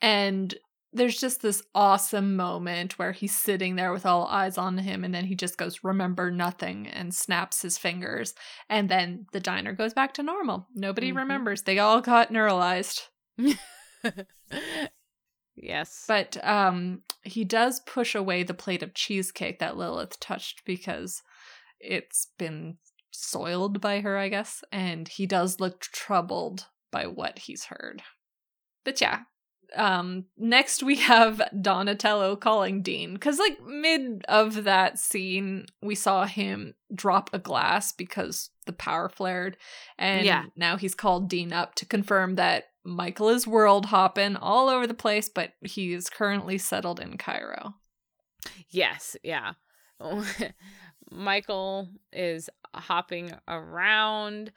And 0.00 0.54
there's 0.94 1.18
just 1.20 1.42
this 1.42 1.62
awesome 1.74 2.36
moment 2.36 2.98
where 2.98 3.12
he's 3.12 3.34
sitting 3.34 3.76
there 3.76 3.92
with 3.92 4.06
all 4.06 4.26
eyes 4.26 4.56
on 4.56 4.78
him 4.78 5.04
and 5.04 5.14
then 5.14 5.24
he 5.24 5.34
just 5.34 5.58
goes 5.58 5.82
remember 5.84 6.30
nothing 6.30 6.86
and 6.86 7.14
snaps 7.14 7.62
his 7.62 7.76
fingers 7.76 8.32
and 8.68 8.88
then 8.88 9.26
the 9.32 9.40
diner 9.40 9.72
goes 9.72 9.92
back 9.92 10.14
to 10.14 10.22
normal. 10.22 10.68
Nobody 10.74 11.12
Mhm. 11.12 11.16
remembers. 11.16 11.62
They 11.62 11.78
all 11.78 12.00
got 12.00 12.30
neuralized. 12.32 13.08
yes. 15.56 16.04
But 16.06 16.36
um 16.46 17.02
he 17.22 17.44
does 17.44 17.80
push 17.80 18.14
away 18.14 18.42
the 18.42 18.54
plate 18.54 18.82
of 18.82 18.94
cheesecake 18.94 19.58
that 19.58 19.76
Lilith 19.76 20.20
touched 20.20 20.62
because 20.64 21.22
it's 21.80 22.28
been 22.38 22.78
soiled 23.10 23.80
by 23.80 24.00
her, 24.00 24.16
I 24.18 24.28
guess, 24.28 24.62
and 24.72 25.08
he 25.08 25.26
does 25.26 25.60
look 25.60 25.80
troubled 25.80 26.66
by 26.90 27.06
what 27.06 27.38
he's 27.40 27.64
heard. 27.66 28.02
But 28.84 29.00
yeah. 29.00 29.20
Um 29.76 30.24
next 30.36 30.82
we 30.82 30.96
have 30.96 31.40
Donatello 31.60 32.36
calling 32.36 32.82
Dean 32.82 33.16
cuz 33.16 33.38
like 33.38 33.62
mid 33.64 34.24
of 34.28 34.64
that 34.64 34.98
scene 34.98 35.66
we 35.82 35.94
saw 35.94 36.24
him 36.26 36.74
drop 36.94 37.30
a 37.32 37.38
glass 37.38 37.92
because 37.92 38.50
the 38.66 38.72
power 38.72 39.08
flared 39.08 39.56
and 39.98 40.24
Yeah. 40.24 40.44
now 40.56 40.76
he's 40.76 40.94
called 40.94 41.28
Dean 41.28 41.52
up 41.52 41.74
to 41.76 41.86
confirm 41.86 42.34
that 42.36 42.70
Michael 42.84 43.28
is 43.30 43.46
world 43.46 43.86
hopping 43.86 44.36
all 44.36 44.68
over 44.68 44.86
the 44.86 44.94
place 44.94 45.28
but 45.28 45.52
he 45.62 45.92
is 45.92 46.08
currently 46.10 46.58
settled 46.58 47.00
in 47.00 47.18
Cairo. 47.18 47.74
Yes, 48.68 49.16
yeah. 49.22 49.52
Michael 51.10 51.88
is 52.12 52.50
hopping 52.74 53.32
around, 53.48 54.52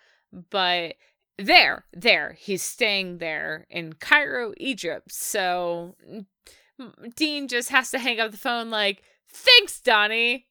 but 0.49 0.95
there, 1.38 1.86
there, 1.94 2.36
he's 2.40 2.64
staying 2.64 3.20
there 3.20 3.66
in 3.70 3.94
Cairo, 3.94 4.54
Egypt. 4.58 5.12
So 5.12 5.96
mm, 6.10 7.16
Dean 7.16 7.48
just 7.48 7.70
has 7.70 7.92
to 7.92 8.00
hang 8.00 8.20
up 8.20 8.32
the 8.32 8.38
phone, 8.38 8.70
like, 8.70 9.04
thanks, 9.30 9.80
Donnie. 9.82 10.48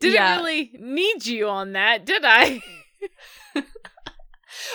Didn't 0.00 0.14
Yeah. 0.14 0.36
really 0.36 0.72
need 0.78 1.24
you 1.26 1.48
on 1.48 1.72
that, 1.72 2.04
did 2.04 2.22
I? 2.24 2.60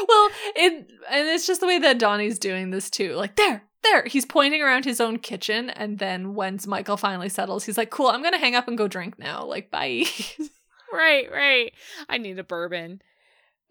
Well, 0.07 0.29
it 0.55 0.73
and 1.09 1.27
it's 1.27 1.47
just 1.47 1.59
the 1.59 1.67
way 1.67 1.79
that 1.79 1.97
Donnie's 1.97 2.37
doing 2.37 2.69
this 2.69 2.89
too. 2.89 3.15
Like 3.15 3.35
there, 3.35 3.63
there, 3.83 4.05
he's 4.05 4.25
pointing 4.25 4.61
around 4.61 4.85
his 4.85 5.01
own 5.01 5.17
kitchen, 5.17 5.69
and 5.71 5.97
then 5.97 6.35
once 6.35 6.67
Michael 6.67 6.97
finally 6.97 7.29
settles, 7.29 7.63
he's 7.63 7.77
like, 7.77 7.89
"Cool, 7.89 8.07
I'm 8.07 8.21
gonna 8.21 8.37
hang 8.37 8.55
up 8.55 8.67
and 8.67 8.77
go 8.77 8.87
drink 8.87 9.17
now. 9.17 9.43
Like, 9.43 9.71
bye." 9.71 10.03
right, 10.93 11.31
right. 11.31 11.73
I 12.07 12.19
need 12.19 12.37
a 12.37 12.43
bourbon. 12.43 13.01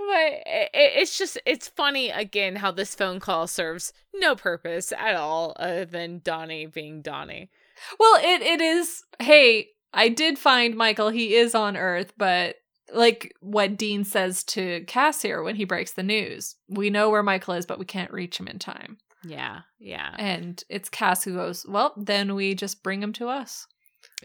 But 0.08 0.32
it, 0.46 0.70
it's 0.72 1.18
just, 1.18 1.38
it's 1.44 1.68
funny 1.68 2.10
again 2.10 2.56
how 2.56 2.70
this 2.70 2.94
phone 2.94 3.20
call 3.20 3.46
serves 3.46 3.92
no 4.14 4.34
purpose 4.34 4.92
at 4.92 5.14
all 5.14 5.54
other 5.58 5.84
than 5.84 6.22
Donnie 6.24 6.66
being 6.66 7.02
Donnie. 7.02 7.50
well, 7.98 8.18
it 8.22 8.42
it 8.42 8.60
is. 8.60 9.02
Hey, 9.18 9.68
I 9.92 10.08
did 10.08 10.38
find 10.38 10.74
Michael. 10.74 11.10
He 11.10 11.34
is 11.34 11.54
on 11.54 11.76
Earth, 11.76 12.12
but 12.16 12.56
like 12.92 13.34
what 13.40 13.76
Dean 13.76 14.04
says 14.04 14.42
to 14.44 14.84
Cass 14.86 15.22
here 15.22 15.42
when 15.42 15.56
he 15.56 15.64
breaks 15.64 15.92
the 15.92 16.02
news, 16.02 16.56
we 16.68 16.90
know 16.90 17.10
where 17.10 17.22
Michael 17.22 17.54
is, 17.54 17.66
but 17.66 17.78
we 17.78 17.84
can't 17.84 18.12
reach 18.12 18.38
him 18.38 18.48
in 18.48 18.58
time. 18.58 18.98
Yeah, 19.24 19.60
yeah. 19.78 20.14
And 20.18 20.62
it's 20.68 20.88
Cass 20.88 21.24
who 21.24 21.34
goes, 21.34 21.66
"Well, 21.68 21.92
then 21.96 22.34
we 22.34 22.54
just 22.54 22.82
bring 22.82 23.02
him 23.02 23.12
to 23.14 23.28
us." 23.28 23.66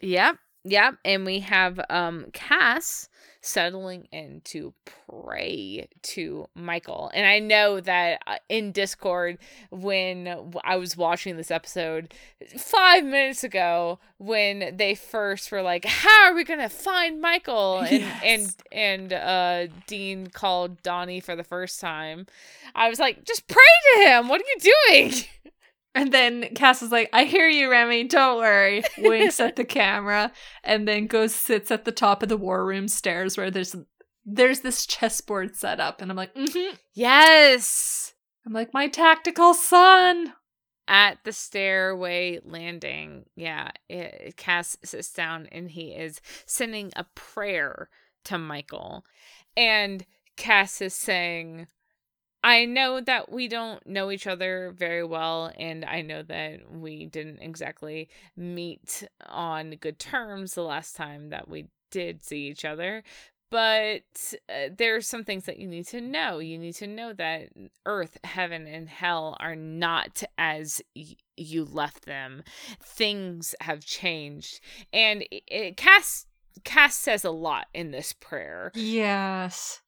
Yep, 0.01 0.37
Yeah, 0.67 0.91
and 1.05 1.25
we 1.25 1.41
have 1.41 1.79
um 1.89 2.25
Cass 2.33 3.07
settling 3.41 4.07
in 4.11 4.41
to 4.45 4.73
pray 5.07 5.87
to 6.01 6.47
Michael. 6.55 7.11
And 7.13 7.27
I 7.27 7.37
know 7.37 7.79
that 7.79 8.19
uh, 8.25 8.37
in 8.49 8.71
Discord, 8.71 9.37
when 9.69 10.49
I 10.63 10.77
was 10.77 10.97
watching 10.97 11.37
this 11.37 11.51
episode 11.51 12.11
five 12.57 13.03
minutes 13.05 13.43
ago, 13.43 13.99
when 14.17 14.75
they 14.75 14.95
first 14.95 15.51
were 15.51 15.61
like, 15.61 15.85
"How 15.85 16.23
are 16.23 16.33
we 16.33 16.43
gonna 16.43 16.69
find 16.69 17.21
Michael?" 17.21 17.79
and 17.87 18.01
Yes. 18.01 18.21
and 18.23 18.55
and 18.71 19.13
uh, 19.13 19.67
Dean 19.85 20.27
called 20.27 20.81
Donnie 20.81 21.19
for 21.19 21.35
the 21.35 21.43
first 21.43 21.79
time, 21.79 22.25
I 22.73 22.89
was 22.89 22.99
like, 22.99 23.23
"Just 23.25 23.47
pray 23.47 23.61
to 23.97 24.01
him. 24.09 24.27
What 24.27 24.41
are 24.41 24.45
you 24.55 24.73
doing?" 24.89 25.13
And 25.95 26.11
then 26.11 26.53
Cass 26.53 26.81
is 26.81 26.91
like, 26.91 27.09
I 27.13 27.23
hear 27.23 27.47
you, 27.47 27.71
Remy, 27.71 28.09
don't 28.09 28.37
worry. 28.37 28.83
Winks 28.99 29.39
at 29.39 29.55
the 29.55 29.63
camera 29.65 30.31
and 30.63 30.87
then 30.87 31.07
goes 31.07 31.33
sits 31.33 31.71
at 31.71 31.85
the 31.85 31.91
top 31.91 32.21
of 32.21 32.29
the 32.29 32.37
war 32.37 32.65
room 32.65 32.87
stairs 32.87 33.37
where 33.37 33.49
there's 33.49 33.75
there's 34.25 34.59
this 34.59 34.85
chessboard 34.85 35.55
set 35.55 35.79
up. 35.79 36.01
And 36.01 36.11
I'm 36.11 36.17
like, 36.17 36.35
mm-hmm. 36.35 36.75
Yes. 36.93 38.13
I'm 38.45 38.53
like, 38.53 38.73
my 38.73 38.87
tactical 38.87 39.53
son. 39.53 40.33
at 40.87 41.17
the 41.23 41.33
stairway 41.33 42.39
landing, 42.43 43.25
yeah, 43.35 43.71
it, 43.89 44.37
Cass 44.37 44.77
sits 44.83 45.11
down 45.11 45.47
and 45.51 45.71
he 45.71 45.89
is 45.89 46.21
sending 46.45 46.91
a 46.95 47.05
prayer 47.15 47.89
to 48.25 48.37
Michael. 48.37 49.03
And 49.57 50.05
Cass 50.37 50.81
is 50.81 50.93
saying, 50.93 51.67
I 52.45 52.65
know 52.65 53.01
that 53.01 53.31
we 53.31 53.47
don't 53.47 53.85
know 53.87 54.11
each 54.11 54.27
other 54.27 54.71
very 54.77 55.03
well, 55.03 55.51
and 55.57 55.83
I 55.83 56.01
know 56.01 56.21
that 56.21 56.71
we 56.71 57.07
didn't 57.07 57.39
exactly 57.41 58.07
meet 58.37 59.03
on 59.25 59.71
good 59.71 59.97
terms 59.97 60.53
the 60.53 60.61
last 60.61 60.95
time 60.95 61.29
that 61.29 61.49
we 61.49 61.65
did 61.89 62.23
see 62.23 62.47
each 62.47 62.63
other. 62.63 63.01
But 63.49 64.03
uh, 64.47 64.69
there 64.77 64.95
are 64.95 65.01
some 65.01 65.23
things 65.23 65.45
that 65.45 65.57
you 65.57 65.67
need 65.67 65.87
to 65.87 66.01
know. 66.01 66.37
You 66.37 66.59
need 66.59 66.73
to 66.75 66.87
know 66.87 67.13
that 67.13 67.49
earth, 67.87 68.19
heaven, 68.23 68.67
and 68.67 68.89
hell 68.89 69.37
are 69.39 69.55
not 69.55 70.21
as 70.37 70.83
y- 70.95 71.15
you 71.35 71.65
left 71.65 72.05
them. 72.05 72.43
Things 72.79 73.55
have 73.61 73.83
changed. 73.83 74.59
And 74.93 75.23
it, 75.31 75.43
it, 75.47 75.77
Cass, 75.77 76.27
Cass 76.63 76.95
says 76.95 77.23
a 77.23 77.31
lot 77.31 77.67
in 77.73 77.89
this 77.89 78.13
prayer 78.13 78.71
Yes. 78.75 79.81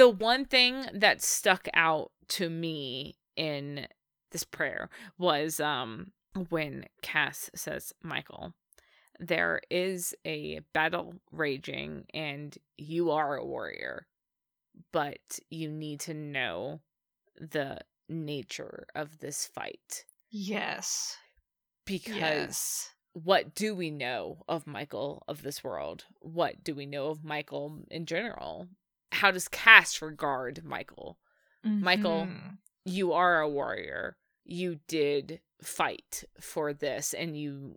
The 0.00 0.08
one 0.08 0.46
thing 0.46 0.86
that 0.94 1.20
stuck 1.20 1.68
out 1.74 2.10
to 2.26 2.48
me 2.48 3.16
in 3.36 3.86
this 4.30 4.44
prayer 4.44 4.88
was 5.18 5.60
um 5.60 6.12
when 6.48 6.84
Cass 7.02 7.50
says, 7.54 7.92
Michael, 8.02 8.54
there 9.18 9.60
is 9.70 10.14
a 10.24 10.60
battle 10.72 11.16
raging 11.32 12.06
and 12.14 12.56
you 12.78 13.10
are 13.10 13.36
a 13.36 13.44
warrior, 13.44 14.06
but 14.90 15.38
you 15.50 15.68
need 15.70 16.00
to 16.00 16.14
know 16.14 16.80
the 17.38 17.80
nature 18.08 18.86
of 18.94 19.18
this 19.18 19.46
fight 19.46 20.04
Yes. 20.30 21.18
because 21.84 22.16
Yes. 22.16 22.90
what 23.12 23.54
do 23.54 23.74
we 23.74 23.90
know 23.90 24.44
of 24.48 24.66
Michael 24.66 25.24
of 25.28 25.42
this 25.42 25.62
world? 25.62 26.06
What 26.20 26.64
do 26.64 26.74
we 26.74 26.86
know 26.86 27.08
of 27.08 27.22
Michael 27.22 27.80
in 27.90 28.06
general? 28.06 28.68
How 29.12 29.30
does 29.30 29.48
Cass 29.48 30.00
regard 30.02 30.64
Michael? 30.64 31.18
Michael, 31.62 32.26
Mhm. 32.26 32.58
you 32.84 33.12
are 33.12 33.40
a 33.40 33.48
warrior. 33.48 34.16
You 34.44 34.80
did 34.88 35.40
fight 35.62 36.24
for 36.40 36.72
this 36.72 37.12
and 37.12 37.36
you 37.38 37.76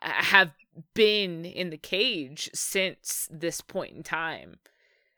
have 0.00 0.52
been 0.94 1.44
in 1.44 1.70
the 1.70 1.78
cage 1.78 2.50
since 2.54 3.28
this 3.32 3.60
point 3.60 3.96
in 3.96 4.02
time. 4.04 4.60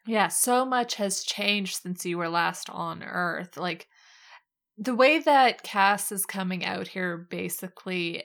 Yeah, 0.06 0.28
so 0.28 0.64
much 0.64 0.94
has 0.94 1.22
changed 1.22 1.82
since 1.82 2.06
you 2.06 2.16
were 2.16 2.28
last 2.28 2.70
on 2.70 3.02
Earth. 3.02 3.56
Like 3.56 3.88
the 4.78 4.94
way 4.94 5.18
that 5.18 5.62
Cass 5.62 6.10
is 6.12 6.24
coming 6.24 6.64
out 6.64 6.88
here 6.88 7.16
basically 7.16 8.24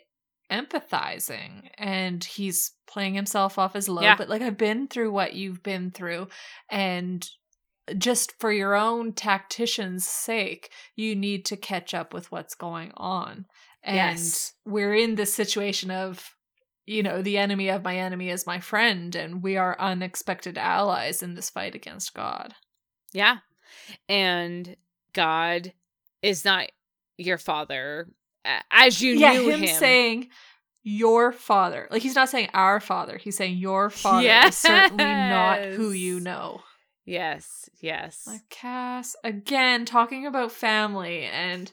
empathizing 0.51 1.69
and 1.77 2.23
he's 2.23 2.71
playing 2.87 3.13
himself 3.13 3.57
off 3.57 3.75
as 3.75 3.87
low, 3.89 4.01
Yeah. 4.01 4.15
but 4.15 4.29
like 4.29 4.41
I've 4.41 4.57
been 4.57 4.87
through 4.87 5.11
what 5.11 5.33
you've 5.33 5.63
been 5.63 5.91
through 5.91 6.27
and 6.69 7.27
just 7.97 8.33
for 8.39 8.51
your 8.51 8.75
own 8.75 9.13
tactician's 9.13 10.07
sake, 10.07 10.71
you 10.95 11.15
need 11.15 11.45
to 11.45 11.57
catch 11.57 11.93
up 11.93 12.13
with 12.13 12.31
what's 12.31 12.53
going 12.55 12.91
on. 12.95 13.45
And 13.83 13.95
Yes. 13.95 14.53
we're 14.65 14.93
in 14.93 15.15
this 15.15 15.33
situation 15.33 15.89
of 15.91 16.35
you 16.87 17.03
know, 17.03 17.21
the 17.21 17.37
enemy 17.37 17.69
of 17.69 17.83
my 17.83 17.95
enemy 17.95 18.29
is 18.29 18.47
my 18.47 18.59
friend, 18.59 19.15
and 19.15 19.43
we 19.43 19.55
are 19.55 19.79
unexpected 19.79 20.57
allies 20.57 21.21
in 21.21 21.35
this 21.35 21.49
fight 21.49 21.75
against 21.75 22.13
God. 22.13 22.55
Yeah. 23.13 23.37
And 24.09 24.75
God 25.13 25.73
is 26.23 26.43
not 26.43 26.69
your 27.17 27.37
father 27.37 28.07
as 28.71 29.01
you 29.01 29.13
yeah, 29.13 29.33
knew 29.33 29.49
him, 29.49 29.61
him. 29.61 29.75
saying 29.79 30.29
your 30.83 31.31
father. 31.31 31.87
Like 31.91 32.01
he's 32.01 32.15
not 32.15 32.29
saying 32.29 32.49
our 32.53 32.79
father, 32.79 33.17
he's 33.17 33.37
saying 33.37 33.57
your 33.57 33.89
father 33.89 34.27
is 34.47 34.57
certainly 34.57 35.03
not 35.03 35.63
who 35.63 35.91
you 35.91 36.19
know. 36.19 36.61
yes, 37.05 37.69
yes. 37.79 38.23
Like 38.27 38.49
Cass, 38.49 39.15
again, 39.23 39.85
talking 39.85 40.25
about 40.25 40.51
family 40.51 41.23
and 41.23 41.71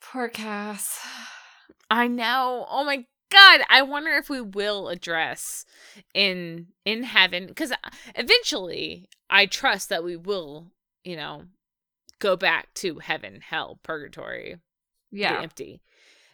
poor 0.00 0.28
Cass. 0.28 1.00
I 1.90 2.06
know. 2.08 2.66
Oh 2.70 2.84
my 2.84 3.04
god, 3.30 3.60
I 3.68 3.82
wonder 3.82 4.12
if 4.12 4.30
we 4.30 4.40
will 4.40 4.88
address 4.88 5.64
in 6.14 6.68
in 6.84 7.02
heaven 7.02 7.52
cuz 7.54 7.72
uh, 7.72 7.76
eventually 8.14 9.08
I 9.28 9.46
trust 9.46 9.88
that 9.88 10.04
we 10.04 10.16
will, 10.16 10.70
you 11.04 11.16
know, 11.16 11.44
go 12.18 12.36
back 12.36 12.72
to 12.74 13.00
heaven, 13.00 13.40
hell, 13.40 13.80
purgatory, 13.82 14.56
the 15.12 15.18
Yeah. 15.20 15.40
empty, 15.40 15.80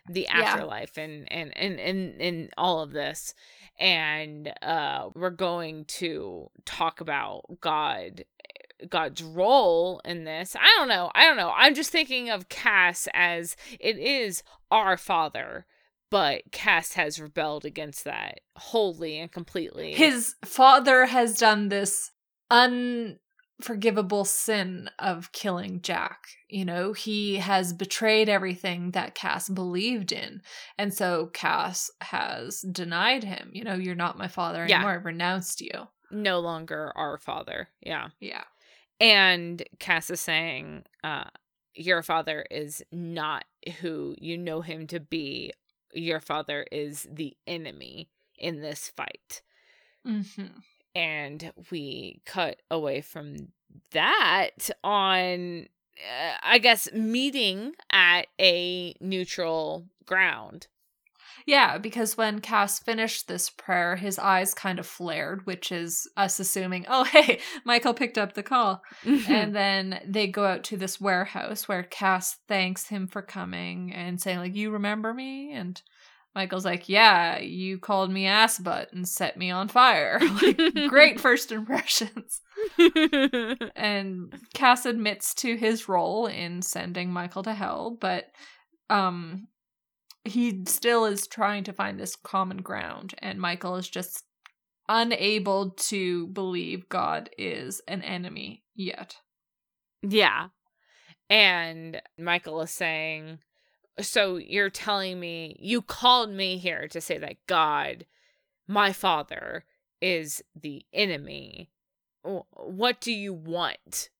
the 0.09 0.23
Yeah. 0.23 0.41
afterlife 0.41 0.97
and 0.97 1.31
and 1.31 1.55
and 1.57 1.79
and 1.79 2.21
and 2.21 2.51
all 2.57 2.81
of 2.81 2.93
this. 2.93 3.35
And 3.79 4.53
uh 4.63 5.11
we're 5.15 5.31
going 5.31 5.85
to 5.87 6.51
talk 6.65 7.01
about 7.01 7.61
God 7.61 8.25
God's 8.89 9.23
role 9.23 10.01
in 10.05 10.25
this. 10.25 10.55
I 10.55 10.75
don't 10.79 10.89
know. 10.89 11.11
I 11.15 11.25
don't 11.27 11.37
know. 11.37 11.53
I'm 11.57 11.75
just 11.75 11.91
thinking 11.91 12.31
of 12.31 12.49
Cass 12.49 13.09
as 13.13 13.57
it 13.81 13.99
is 13.99 14.43
our 14.71 14.97
father, 14.97 15.67
but 16.11 16.53
Cass 16.53 16.93
has 16.95 17.21
rebelled 17.21 17.65
against 17.65 18.05
that 18.05 18.41
wholly 18.57 19.19
and 19.19 19.33
completely. 19.33 19.95
His 19.95 20.37
father 20.45 21.07
has 21.07 21.37
done 21.39 21.69
this 21.71 22.13
unforgivable 23.61 24.25
sin 24.25 24.89
of 24.99 25.33
killing 25.33 25.81
Jack. 25.83 26.27
You 26.49 26.65
know, 26.65 26.93
he 26.93 27.37
has 27.37 27.73
betrayed 27.73 28.29
everything 28.29 28.93
that 28.93 29.15
Cass 29.15 29.49
believed 29.49 30.13
in. 30.13 30.43
And 30.79 30.95
so 30.95 31.27
Cass 31.33 31.91
has 32.01 32.61
denied 32.61 33.25
him. 33.25 33.51
You 33.53 33.65
know, 33.65 33.75
you're 33.75 33.95
not 33.95 34.19
my 34.19 34.29
father 34.29 34.65
Yeah. 34.67 34.77
anymore. 34.77 34.95
I've 34.95 35.05
renounced 35.05 35.61
you. 35.61 35.89
no 36.11 36.39
longer 36.41 36.91
our 36.97 37.19
father. 37.19 37.69
Yeah. 37.81 38.09
Yeah. 38.19 38.45
And 38.99 39.63
Cass 39.79 40.09
is 40.09 40.23
saying, 40.23 40.85
uh, 41.05 41.25
your 41.75 42.03
father 42.03 42.47
is 42.51 42.83
not 42.91 43.45
who 43.83 44.15
you 44.19 44.39
know 44.39 44.63
him 44.63 44.87
to 44.87 45.01
be. 45.01 45.53
Your 45.93 46.21
father 46.21 46.67
is 46.73 47.07
the 47.13 47.37
enemy 47.47 48.09
in 48.39 48.63
this 48.63 48.91
fight. 48.97 49.43
hmm 50.03 50.23
and 50.95 51.53
we 51.71 52.21
cut 52.25 52.57
away 52.71 53.01
from 53.01 53.49
that 53.93 54.71
on 54.83 55.67
uh, 55.99 56.37
i 56.43 56.59
guess 56.59 56.91
meeting 56.93 57.73
at 57.93 58.27
a 58.41 58.95
neutral 59.01 59.87
ground 60.07 60.67
Yeah, 61.47 61.79
because 61.79 62.17
when 62.17 62.41
Cass 62.41 62.79
finished 62.79 63.27
this 63.27 63.49
prayer, 63.49 63.97
his 63.97 64.19
eyes 64.19 64.53
kind 64.53 64.79
of 64.79 64.87
flared, 64.87 65.47
which 65.47 65.73
is 65.73 66.07
us 66.17 66.39
assuming, 66.41 66.85
oh, 66.89 67.05
hey, 67.13 67.41
Michael 67.65 67.95
picked 67.95 68.19
up 68.19 68.35
the 68.35 68.43
call. 68.43 68.83
and 69.05 69.55
then 69.61 70.01
they 70.07 70.27
go 70.27 70.45
out 70.45 70.63
to 70.65 70.77
this 70.77 71.01
warehouse 71.01 71.67
where 71.67 71.83
Cass 71.85 72.37
thanks 72.49 72.89
him 72.89 73.07
for 73.07 73.23
coming 73.23 73.93
and 73.95 74.21
saying, 74.21 74.39
like, 74.39 74.55
you 74.55 74.71
remember 74.71 75.15
me? 75.15 75.53
And 75.53 75.81
Michael's 76.39 76.65
like, 76.65 76.89
yeah, 76.89 77.41
you 77.41 77.79
called 77.79 78.13
me 78.13 78.27
ass 78.27 78.61
butt 78.61 78.93
and 78.93 79.09
set 79.09 79.37
me 79.37 79.51
on 79.51 79.67
fire. 79.67 80.21
like, 80.43 80.57
great 80.89 81.19
first 81.19 81.51
impressions. 81.51 82.41
And 83.75 84.33
Cass 84.55 84.87
admits 84.87 85.35
to 85.35 85.57
his 85.57 85.89
role 85.89 86.29
in 86.29 86.63
sending 86.63 87.13
Michael 87.13 87.43
to 87.43 87.53
hell, 87.55 87.97
but 88.01 88.27
um 88.89 89.49
he 90.25 90.63
still 90.69 91.07
is 91.07 91.27
trying 91.27 91.65
to 91.65 91.73
find 91.73 91.99
this 91.99 92.15
common 92.15 92.59
ground 92.59 93.15
and 93.19 93.41
Michael 93.41 93.75
is 93.75 93.89
just 93.89 94.23
unable 94.89 95.71
to 95.71 96.29
believe 96.29 96.89
God 96.89 97.31
is 97.37 97.81
an 97.89 98.03
enemy 98.03 98.63
yet. 98.77 99.17
yeah 100.03 100.49
and 101.31 102.01
michael 102.19 102.61
is 102.63 102.71
saying 102.71 103.39
so 104.01 104.37
you're 104.37 104.71
telling 104.71 105.19
me 105.19 105.57
you 105.59 105.83
called 105.83 106.31
me 106.31 106.59
here 106.59 106.89
to 106.89 107.01
say 107.01 107.19
that 107.19 107.37
god 107.47 108.07
my 108.69 108.93
father 108.93 109.65
is 110.01 110.43
the 110.61 110.85
enemy. 110.93 111.71
What 112.23 113.01
do 113.01 113.13
you 113.13 113.33
want? 113.33 114.11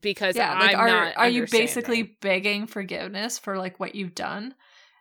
Because 0.00 0.36
yeah, 0.36 0.58
like 0.58 0.74
I'm 0.74 0.80
are 0.80 0.88
not 0.88 1.16
are 1.16 1.28
you 1.28 1.46
basically 1.46 2.02
begging 2.20 2.66
forgiveness 2.66 3.38
for 3.38 3.58
like 3.58 3.80
what 3.80 3.94
you've 3.94 4.14
done? 4.14 4.54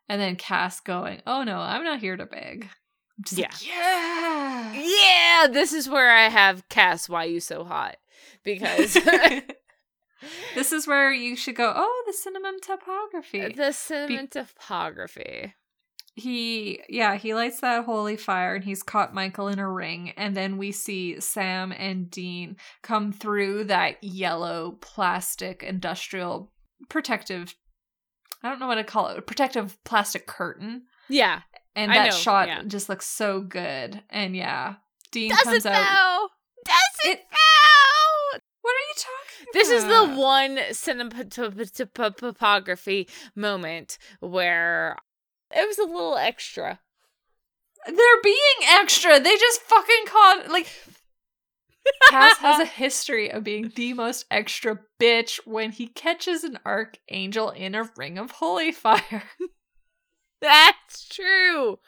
And 0.07 0.21
then 0.21 0.35
Cass 0.35 0.79
going, 0.79 1.21
"Oh 1.25 1.43
no, 1.43 1.57
I'm 1.59 1.83
not 1.83 1.99
here 1.99 2.17
to 2.17 2.25
beg." 2.25 2.69
I'm 3.17 3.37
like, 3.37 3.65
yeah. 3.65 4.73
Yeah, 4.73 5.47
this 5.47 5.73
is 5.73 5.89
where 5.89 6.11
I 6.11 6.29
have 6.29 6.67
Cass. 6.69 7.07
Why 7.07 7.25
you 7.25 7.39
so 7.39 7.63
hot? 7.63 7.97
Because 8.43 8.95
this 10.55 10.71
is 10.71 10.87
where 10.87 11.11
you 11.13 11.35
should 11.35 11.55
go. 11.55 11.73
Oh, 11.75 12.03
the 12.07 12.13
cinnamon 12.13 12.59
topography. 12.61 13.41
Uh, 13.41 13.49
the 13.55 13.71
cinnamon 13.71 14.27
topography. 14.27 15.53
he 16.15 16.79
yeah 16.87 17.15
he 17.15 17.33
lights 17.33 17.59
that 17.59 17.83
holy 17.85 18.15
fire 18.15 18.55
and 18.55 18.63
he's 18.63 18.81
caught 18.83 19.13
michael 19.13 19.49
in 19.49 19.59
a 19.59 19.69
ring 19.69 20.11
and 20.15 20.35
then 20.35 20.57
we 20.57 20.71
see 20.71 21.19
sam 21.19 21.73
and 21.73 22.09
dean 22.09 22.55
come 22.81 23.11
through 23.11 23.65
that 23.65 24.01
yellow 24.01 24.77
plastic 24.79 25.61
industrial 25.61 26.53
protective 26.87 27.53
i 28.43 28.47
don't 28.49 28.59
know 28.61 28.67
what 28.67 28.75
to 28.75 28.83
call 28.85 29.07
it 29.09 29.27
protective 29.27 29.77
plastic 29.83 30.25
curtain 30.25 30.83
Yeah. 31.09 31.41
and 31.75 31.91
I 31.91 31.95
that 31.95 32.05
know, 32.11 32.15
shot 32.15 32.47
yeah. 32.47 32.63
just 32.65 32.87
looks 32.87 33.05
so 33.07 33.41
good 33.41 34.01
and 34.09 34.37
yeah 34.37 34.75
dean 35.11 35.31
Does 35.31 35.41
comes 35.41 35.65
it 35.65 35.71
out 35.71 35.83
though? 35.83 36.27
Does 36.65 37.11
it, 37.11 37.19
It- 37.19 37.25
though? 37.29 38.39
what 38.61 38.71
are 38.71 38.87
you 38.87 38.95
talking 38.95 39.44
This 39.55 39.69
is 39.69 39.85
the 39.85 40.13
one 40.15 40.57
cinematography 40.71 43.09
moment 43.35 43.97
where 44.19 44.97
it 45.49 45.65
was 45.65 45.79
a 45.79 45.85
little 45.85 46.17
extra. 46.17 46.81
They're 47.87 48.21
being 48.21 48.35
extra. 48.67 49.17
They 49.17 49.37
just 49.37 49.61
fucking 49.61 50.05
caught 50.07 50.49
like 50.49 50.67
Cass 52.09 52.37
has 52.39 52.59
a 52.59 52.65
history 52.81 53.31
of 53.31 53.45
being 53.45 53.71
the 53.73 53.93
most 53.93 54.25
extra 54.29 54.77
bitch 54.99 55.39
when 55.45 55.71
he 55.71 55.87
catches 55.87 56.43
an 56.43 56.59
archangel 56.65 57.51
in 57.51 57.75
a 57.75 57.89
ring 57.95 58.17
of 58.17 58.31
holy 58.31 58.73
fire. 58.73 59.23
That's 60.41 61.07
true. 61.07 61.79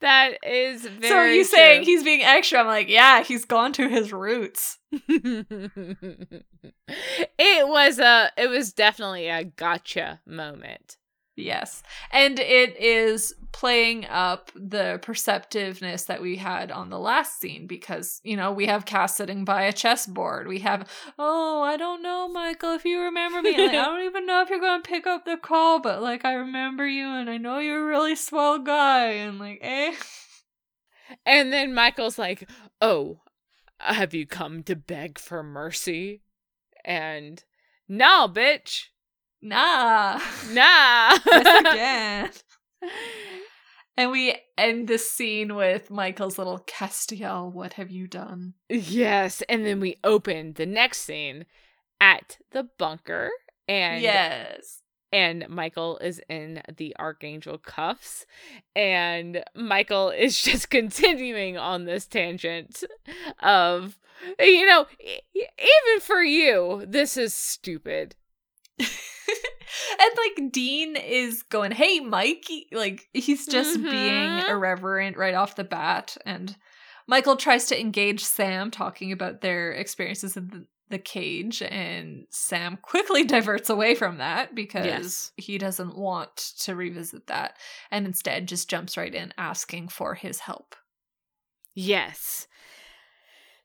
That 0.00 0.38
is 0.46 0.82
very 0.86 1.08
so 1.08 1.16
are 1.16 1.28
you 1.28 1.44
saying 1.44 1.82
he's 1.82 2.04
being 2.04 2.22
extra? 2.22 2.60
I'm 2.60 2.66
like, 2.66 2.88
yeah, 2.88 3.24
he's 3.24 3.44
gone 3.44 3.72
to 3.74 3.88
his 3.88 4.12
roots. 4.12 4.78
it 4.92 6.44
was 7.38 7.98
a 7.98 8.30
it 8.36 8.48
was 8.48 8.72
definitely 8.72 9.28
a 9.28 9.42
gotcha 9.44 10.20
moment. 10.24 10.96
Yes. 11.38 11.82
And 12.10 12.38
it 12.38 12.76
is 12.80 13.34
playing 13.52 14.04
up 14.06 14.50
the 14.54 14.98
perceptiveness 15.02 16.04
that 16.04 16.20
we 16.20 16.36
had 16.36 16.70
on 16.70 16.90
the 16.90 16.98
last 16.98 17.40
scene 17.40 17.66
because, 17.66 18.20
you 18.24 18.36
know, 18.36 18.52
we 18.52 18.66
have 18.66 18.84
Cass 18.84 19.16
sitting 19.16 19.44
by 19.44 19.62
a 19.62 19.72
chessboard. 19.72 20.48
We 20.48 20.58
have, 20.60 20.88
oh, 21.18 21.62
I 21.62 21.76
don't 21.76 22.02
know, 22.02 22.28
Michael, 22.28 22.74
if 22.74 22.84
you 22.84 23.00
remember 23.00 23.40
me. 23.40 23.52
Like, 23.52 23.70
I 23.70 23.84
don't 23.84 24.04
even 24.04 24.26
know 24.26 24.42
if 24.42 24.50
you're 24.50 24.60
going 24.60 24.82
to 24.82 24.88
pick 24.88 25.06
up 25.06 25.24
the 25.24 25.36
call, 25.36 25.80
but 25.80 26.02
like, 26.02 26.24
I 26.24 26.34
remember 26.34 26.86
you 26.86 27.06
and 27.08 27.30
I 27.30 27.38
know 27.38 27.58
you're 27.58 27.84
a 27.84 27.86
really 27.86 28.16
swell 28.16 28.58
guy. 28.58 29.10
And 29.12 29.38
like, 29.38 29.60
eh. 29.62 29.94
And 31.24 31.52
then 31.52 31.74
Michael's 31.74 32.18
like, 32.18 32.48
"Oh, 32.80 33.20
have 33.78 34.12
you 34.12 34.26
come 34.26 34.62
to 34.64 34.76
beg 34.76 35.18
for 35.18 35.42
mercy?" 35.42 36.22
And 36.84 37.42
no, 37.88 38.28
bitch. 38.28 38.88
Nah. 39.42 40.20
Nah. 40.52 41.18
again. 41.70 42.30
And 43.96 44.12
we 44.12 44.36
end 44.56 44.86
this 44.86 45.10
scene 45.10 45.56
with 45.56 45.90
Michael's 45.90 46.38
little 46.38 46.60
Castiel, 46.60 47.52
what 47.52 47.72
have 47.72 47.90
you 47.90 48.06
done? 48.06 48.54
yes, 48.68 49.42
and 49.48 49.66
then 49.66 49.80
we 49.80 49.96
open 50.04 50.52
the 50.52 50.66
next 50.66 51.00
scene 51.00 51.46
at 52.00 52.38
the 52.52 52.68
bunker 52.78 53.30
and 53.66 54.02
yes. 54.02 54.82
and 55.12 55.48
Michael 55.48 55.98
is 55.98 56.20
in 56.28 56.62
the 56.76 56.94
archangel 56.98 57.58
cuffs 57.58 58.24
and 58.74 59.42
Michael 59.54 60.10
is 60.10 60.40
just 60.42 60.70
continuing 60.70 61.56
on 61.56 61.84
this 61.84 62.06
tangent 62.06 62.84
of 63.40 63.98
you 64.38 64.66
know 64.66 64.86
even 65.02 66.00
for 66.00 66.22
you 66.22 66.84
this 66.86 67.16
is 67.16 67.34
stupid 67.34 68.14
and 68.78 70.10
like 70.16 70.52
Dean 70.52 70.96
is 70.96 71.42
going, 71.44 71.72
"Hey, 71.72 72.00
Mikey!" 72.00 72.68
Like 72.72 73.08
he's 73.12 73.46
just 73.46 73.80
being 73.82 74.38
Mhm. 74.38 74.48
irreverent 74.48 75.16
right 75.16 75.34
off 75.34 75.56
the 75.56 75.64
bat, 75.64 76.16
and 76.24 76.56
Michael 77.06 77.36
tries 77.36 77.66
to 77.66 77.80
engage 77.80 78.24
Sam, 78.24 78.70
talking 78.70 79.12
about 79.12 79.40
their 79.40 79.72
experiences 79.72 80.36
in 80.36 80.48
the, 80.48 80.66
the 80.90 80.98
cage, 80.98 81.62
and 81.62 82.26
Sam 82.30 82.78
quickly 82.80 83.24
diverts 83.24 83.70
away 83.70 83.94
from 83.94 84.18
that 84.18 84.54
because 84.54 84.84
Yes. 84.84 85.32
he 85.36 85.58
doesn't 85.58 85.96
want 85.96 86.36
to 86.60 86.74
revisit 86.74 87.26
that, 87.28 87.56
and 87.90 88.06
instead 88.06 88.46
just 88.48 88.68
jumps 88.70 88.96
right 88.96 89.14
in, 89.14 89.32
asking 89.38 89.88
for 89.88 90.14
his 90.14 90.40
help. 90.40 90.74
yes 91.74 92.46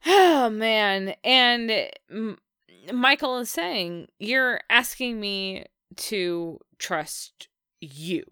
oh 0.05 0.49
man 0.49 1.15
and 1.23 1.71
M- 2.11 2.37
Michael 2.91 3.37
is 3.39 3.49
saying 3.49 4.07
you're 4.19 4.59
asking 4.69 5.19
me 5.19 5.65
to 5.97 6.59
trust 6.79 7.47
you 7.79 8.23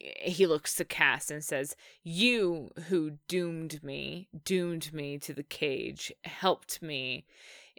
he 0.00 0.46
looks 0.46 0.74
to 0.76 0.84
Cass 0.84 1.30
and 1.30 1.42
says, 1.44 1.74
You 2.04 2.70
who 2.88 3.12
doomed 3.26 3.82
me, 3.82 4.28
doomed 4.44 4.92
me 4.92 5.18
to 5.18 5.32
the 5.32 5.42
cage, 5.42 6.12
helped 6.24 6.80
me. 6.80 7.24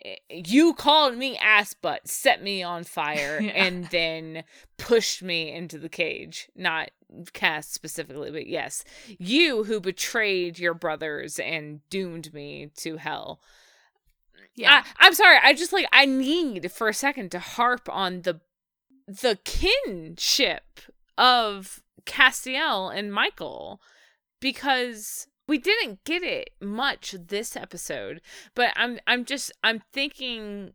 Eh, 0.03 0.15
You 0.29 0.73
called 0.73 1.15
me 1.15 1.37
ass 1.37 1.73
butt, 1.73 2.07
set 2.09 2.43
me 2.43 2.61
on 2.61 2.83
fire, 2.83 3.39
Yeah. 3.41 3.51
and 3.51 3.85
then 3.85 4.43
pushed 4.77 5.23
me 5.23 5.51
into 5.51 5.77
the 5.79 5.89
cage. 5.89 6.49
Not 6.55 6.91
Cass 7.31 7.69
specifically, 7.69 8.31
but 8.31 8.47
yes. 8.47 8.83
You 9.17 9.63
who 9.63 9.79
betrayed 9.79 10.59
your 10.59 10.73
brothers 10.73 11.39
and 11.39 11.87
doomed 11.89 12.33
me 12.33 12.69
to 12.79 12.97
hell. 12.97 13.39
Yeah, 14.59 14.83
I, 14.99 15.07
I'm 15.07 15.13
sorry. 15.13 15.37
I 15.41 15.53
just 15.53 15.73
like 15.73 15.87
I 15.93 16.05
need 16.05 16.71
for 16.71 16.89
a 16.89 16.93
second 16.93 17.31
to 17.31 17.39
harp 17.39 17.87
on 17.89 18.23
the 18.23 18.41
the 19.07 19.39
kinship 19.43 20.81
of 21.17 21.81
Castiel 22.05 22.95
and 22.95 23.13
Michael 23.13 23.81
because 24.39 25.27
we 25.47 25.57
didn't 25.57 26.03
get 26.03 26.23
it 26.23 26.51
much 26.61 27.15
this 27.27 27.55
episode. 27.55 28.21
But 28.53 28.73
I'm 28.75 28.99
I'm 29.07 29.25
just 29.25 29.51
I'm 29.63 29.81
thinking 29.93 30.73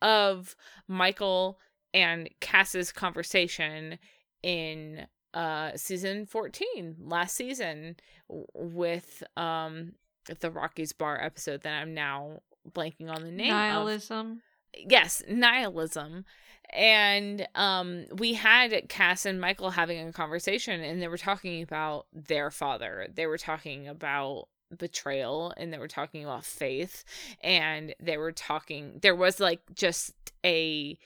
of 0.00 0.56
Michael 0.88 1.58
and 1.94 2.28
Cass's 2.40 2.92
conversation 2.92 3.98
in 4.42 5.06
uh 5.34 5.70
season 5.76 6.26
14 6.26 6.96
last 7.04 7.36
season 7.36 7.96
with 8.28 9.22
um 9.36 9.92
the 10.40 10.50
Rockies 10.50 10.92
bar 10.92 11.22
episode 11.22 11.62
that 11.62 11.80
I'm 11.80 11.94
now 11.94 12.40
blanking 12.70 13.10
on 13.10 13.22
the 13.22 13.30
name 13.30 13.52
of 13.52 13.58
nihilism. 13.58 14.42
yes 14.74 15.22
nihilism 15.28 16.24
and 16.70 17.46
um 17.54 18.04
we 18.14 18.34
had 18.34 18.88
cass 18.88 19.26
and 19.26 19.40
michael 19.40 19.70
having 19.70 20.08
a 20.08 20.12
conversation 20.12 20.80
and 20.80 21.02
they 21.02 21.08
were 21.08 21.18
talking 21.18 21.62
about 21.62 22.06
their 22.12 22.50
father 22.50 23.08
they 23.12 23.26
were 23.26 23.38
talking 23.38 23.86
about 23.88 24.48
betrayal 24.78 25.52
and 25.56 25.72
they 25.72 25.78
were 25.78 25.88
talking 25.88 26.24
about 26.24 26.44
faith 26.44 27.04
and 27.42 27.94
they 28.00 28.16
were 28.16 28.32
talking 28.32 28.98
there 29.02 29.14
was 29.14 29.38
like 29.38 29.60
just 29.74 30.14
a 30.44 30.96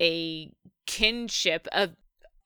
a 0.00 0.50
kinship 0.86 1.68
of 1.72 1.90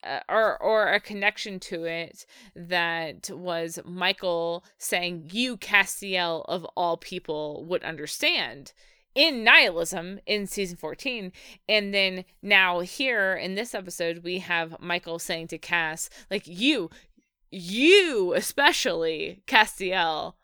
uh, 0.05 0.20
or 0.28 0.60
or 0.62 0.93
a 0.93 1.01
connection 1.01 1.59
to 1.60 1.85
it 1.85 2.26
that 2.55 3.31
was 3.31 3.78
Michael 3.85 4.64
saying 4.78 5.31
you 5.32 5.56
Castiel 5.56 6.44
of 6.47 6.64
all 6.76 6.97
people 6.97 7.64
would 7.66 7.82
understand 7.82 8.72
in 9.14 9.44
nihilism 9.44 10.18
in 10.26 10.47
season 10.47 10.76
14 10.76 11.32
and 11.68 11.94
then 11.94 12.24
now 12.43 12.81
here 12.81 13.35
in 13.35 13.55
this 13.55 13.74
episode 13.74 14.24
we 14.24 14.40
have 14.40 14.76
Michael 14.81 15.18
saying 15.18 15.47
to 15.48 15.59
Cass 15.59 16.10
like 16.31 16.47
you 16.47 16.90
you 17.51 18.35
especially 18.35 19.43
Castiel 19.47 20.35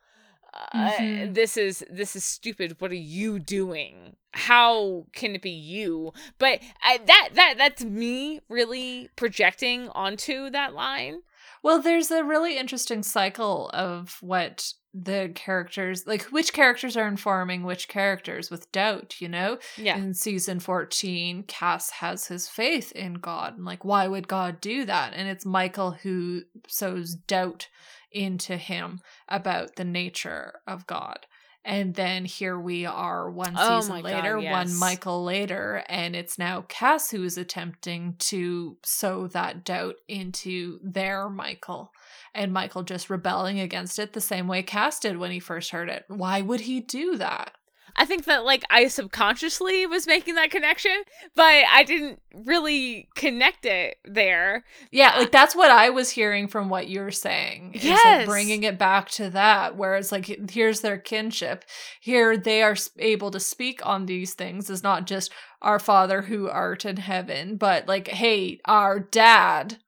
uh, 0.53 0.91
Mhm. 0.93 1.35
this 1.35 1.57
is 1.57 1.85
this 1.91 2.15
is 2.17 2.25
stupid 2.25 2.77
what 2.81 2.91
are 2.91 2.95
you 2.95 3.39
doing 3.39 4.17
how 4.33 5.07
can 5.13 5.35
it 5.35 5.43
be 5.43 5.51
you 5.51 6.13
but 6.39 6.61
I, 6.83 6.99
that 6.99 7.31
that 7.35 7.55
that's 7.59 7.85
me 7.85 8.41
really 8.49 9.09
projecting 9.17 9.89
onto 9.91 10.51
that 10.51 10.75
line 10.75 11.23
Well, 11.63 11.83
there's 11.83 12.11
a 12.11 12.25
really 12.25 12.57
interesting 12.57 13.03
cycle 13.03 13.69
of 13.75 14.17
what 14.23 14.73
the 14.95 15.31
characters 15.35 16.07
like 16.07 16.23
which 16.33 16.53
characters 16.53 16.97
are 16.97 17.07
informing 17.07 17.63
which 17.65 17.87
characters 17.87 18.51
with 18.51 18.73
doubt, 18.73 19.21
you 19.21 19.29
know? 19.29 19.59
Yeah. 19.77 19.97
In 19.99 20.15
season 20.15 20.59
14, 20.59 21.45
Cass 21.45 21.91
has 21.91 22.27
his 22.29 22.49
faith 22.49 22.93
in 22.93 23.15
God. 23.15 23.57
And 23.57 23.65
like, 23.67 23.85
why 23.85 24.09
would 24.09 24.27
God 24.27 24.61
do 24.61 24.85
that? 24.87 25.13
And 25.15 25.29
it's 25.29 25.45
Michael 25.47 25.93
who 25.93 26.43
sows 26.67 27.15
doubt 27.15 27.69
into 28.13 28.57
him 28.57 29.01
about 29.29 29.77
the 29.77 29.85
nature 29.85 30.61
of 30.67 30.87
God. 30.87 31.27
And 31.63 31.95
then 31.95 32.25
here 32.25 32.59
we 32.59 32.87
are 32.87 33.31
one 33.31 33.55
oh 33.57 33.81
season 33.81 33.97
my 33.97 34.03
God, 34.03 34.25
later, 34.25 34.39
yes. 34.39 34.51
one 34.51 34.79
Michael 34.79 35.23
later, 35.25 35.85
and 35.91 36.17
it's 36.17 36.39
now 36.39 36.65
Cass 36.69 37.11
who 37.11 37.23
is 37.23 37.37
attempting 37.37 38.17
to 38.19 38.79
sow 38.83 39.27
that 39.29 39.63
doubt 39.63 39.97
into 40.09 40.81
their 40.83 41.29
Michael. 41.29 41.93
And 42.35 42.53
Michael 42.53 42.83
just 42.83 43.11
rebelling 43.11 43.61
against 43.61 43.99
it 43.99 44.15
the 44.15 44.23
same 44.23 44.49
way 44.49 44.63
Cass 44.63 45.01
did 45.01 45.19
when 45.19 45.33
he 45.33 45.39
first 45.39 45.71
heard 45.71 45.91
it. 45.91 46.05
Why 46.09 46.41
would 46.41 46.61
he 46.61 46.81
do 46.81 47.17
that? 47.17 47.53
I 47.97 48.05
think 48.05 48.25
that 48.25 48.45
like 48.45 48.65
I 48.71 48.89
subconsciously 48.89 49.87
was 49.87 50.07
making 50.07 50.35
that 50.37 50.51
connection, 50.51 51.03
but 51.35 51.65
I 51.71 51.85
didn't 51.85 52.21
really 52.47 53.09
connect 53.15 53.67
it 53.67 53.99
there. 54.05 54.65
Yeah, 54.91 55.13
uh, 55.15 55.21
like 55.21 55.33
that's 55.33 55.55
what 55.57 55.71
I 55.71 55.91
was 55.91 56.11
hearing 56.11 56.49
from 56.49 56.69
what 56.69 56.89
you're 56.89 57.11
saying. 57.11 57.73
It's 57.75 57.85
like 57.85 57.95
Yes. 58.05 58.27
bringing 58.27 58.63
it 58.63 58.79
back 58.79 59.09
to 59.11 59.31
that, 59.31 59.77
whereas 59.77 60.13
like 60.13 60.51
here's 60.51 60.81
their 60.81 60.99
kinship. 60.99 61.65
Here 62.01 62.37
they 62.37 62.63
are 62.63 62.77
able 62.99 63.31
to 63.31 63.41
speak 63.41 63.85
on 63.85 64.07
these 64.07 64.35
things 64.35 64.71
Is 64.71 64.83
not 64.83 65.07
just 65.07 65.33
our 65.63 65.79
Father 65.79 66.23
who 66.23 66.49
art 66.49 66.85
in 66.85 66.97
heaven, 66.97 67.57
but 67.57 67.87
like, 67.87 68.09
hey, 68.09 68.61
our 68.65 68.99
dad. 68.99 69.79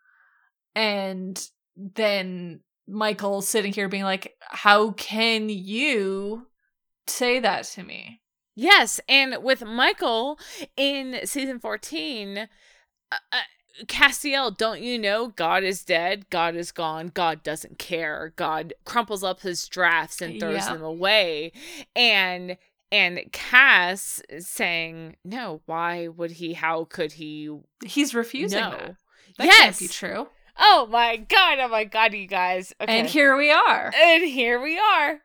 And 0.74 1.40
then 1.76 2.60
Michael 2.86 3.42
sitting 3.42 3.72
here 3.72 3.88
being 3.88 4.02
like, 4.02 4.34
how 4.40 4.90
can 4.92 5.48
you 5.48 6.46
say 7.06 7.38
that 7.40 7.64
to 7.64 7.82
me? 7.82 8.20
Yes, 8.54 9.00
and 9.08 9.42
with 9.42 9.64
Michael 9.64 10.38
in 10.76 11.20
season 11.24 11.58
14, 11.58 12.38
uh, 12.38 13.16
uh, 13.32 13.36
Castiel, 13.86 14.54
don't 14.56 14.82
you 14.82 14.98
know 14.98 15.28
God 15.28 15.62
is 15.64 15.82
dead? 15.84 16.28
God 16.28 16.54
is 16.54 16.70
gone. 16.72 17.10
God 17.14 17.42
doesn't 17.42 17.78
care. 17.78 18.34
God 18.36 18.74
crumples 18.84 19.24
up 19.24 19.40
his 19.40 19.66
drafts 19.66 20.20
and 20.20 20.38
throws 20.38 20.66
Yeah. 20.66 20.74
them 20.74 20.82
away. 20.82 21.52
And 21.96 22.58
and 22.90 23.20
Cass 23.32 24.20
saying, 24.38 25.16
"No, 25.24 25.62
why 25.64 26.08
would 26.08 26.32
he? 26.32 26.52
How 26.52 26.84
could 26.84 27.12
he?" 27.12 27.48
He's 27.82 28.14
refusing 28.14 28.60
no. 28.60 28.70
that. 28.72 28.96
That 29.38 29.44
yes. 29.46 29.78
can't 29.78 29.78
be 29.78 29.88
true. 29.88 30.28
Oh 30.58 30.86
my 30.90 31.16
god! 31.16 31.58
Oh 31.58 31.68
my 31.68 31.84
god, 31.84 32.12
you 32.12 32.26
guys. 32.26 32.74
Okay. 32.78 32.98
And 32.98 33.08
here 33.08 33.34
we 33.34 33.50
are. 33.50 33.90
and 33.96 34.22
here 34.24 34.60
we 34.60 34.78
are. 34.78 35.22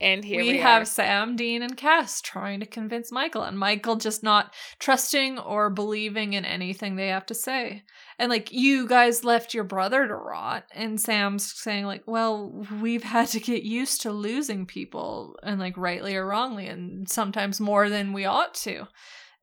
And 0.00 0.24
here 0.24 0.42
we, 0.42 0.52
we, 0.52 0.58
have. 0.58 0.86
Sam, 0.86 1.36
Dean, 1.36 1.62
and 1.62 1.76
Cass 1.76 2.20
trying 2.20 2.60
to 2.60 2.66
convince 2.66 3.10
Michael, 3.10 3.42
and 3.42 3.58
Michael 3.58 3.96
just 3.96 4.22
not 4.22 4.52
trusting 4.78 5.38
or 5.38 5.70
believing 5.70 6.34
in 6.34 6.44
anything 6.44 6.96
they 6.96 7.08
have 7.08 7.26
to 7.26 7.34
say. 7.34 7.82
And 8.18 8.28
like, 8.30 8.52
you 8.52 8.86
guys 8.86 9.24
left 9.24 9.54
your 9.54 9.64
brother 9.64 10.06
to 10.06 10.14
rot, 10.14 10.64
and 10.72 11.00
Sam's 11.00 11.50
saying, 11.52 11.86
like, 11.86 12.02
well, 12.06 12.66
we've 12.80 13.04
had 13.04 13.28
to 13.28 13.40
get 13.40 13.62
used 13.62 14.02
to 14.02 14.12
losing 14.12 14.66
people, 14.66 15.38
and 15.42 15.58
like, 15.58 15.76
rightly 15.76 16.14
or 16.14 16.26
wrongly, 16.26 16.66
and 16.66 17.08
sometimes 17.08 17.60
more 17.60 17.88
than 17.88 18.12
we 18.12 18.24
ought 18.24 18.54
to. 18.54 18.88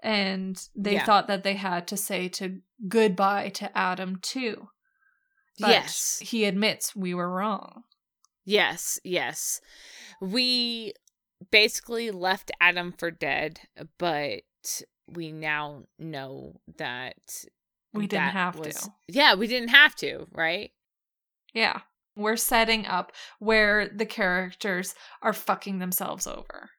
And 0.04 0.62
they 0.76 0.94
Yeah. 0.96 1.06
thought 1.06 1.28
that 1.28 1.44
they 1.44 1.56
had 1.56 1.88
to 1.88 1.98
say 1.98 2.28
to 2.30 2.60
goodbye 2.88 3.50
to 3.56 3.76
Adam 3.78 4.18
too. 4.22 4.68
But 5.60 5.70
yes. 5.70 6.20
he 6.20 6.46
admits 6.46 6.96
we 6.96 7.14
were 7.14 7.30
wrong. 7.30 7.84
Yes, 8.46 9.00
yes. 9.04 9.62
We 10.24 10.94
basically 11.52 12.10
left 12.12 12.50
Adam 12.62 12.94
for 12.98 13.12
dead, 13.12 13.60
but 13.98 14.42
we 15.08 15.32
now 15.34 15.84
know 16.00 16.62
that 16.78 17.46
We 17.94 18.08
didn't 18.08 18.26
that 18.28 18.34
have 18.34 18.56
was- 18.58 18.84
to. 18.84 18.94
Yeah, 19.10 19.36
we 19.36 19.48
didn't 19.48 19.70
have 19.70 19.96
to, 19.98 20.28
right? 20.32 20.72
Yeah. 21.54 21.82
We're 22.16 22.38
setting 22.38 22.86
up 22.86 23.12
where 23.40 23.90
the 23.90 24.06
characters 24.06 24.96
are 25.22 25.34
fucking 25.34 25.80
themselves 25.80 26.26
over. 26.28 26.70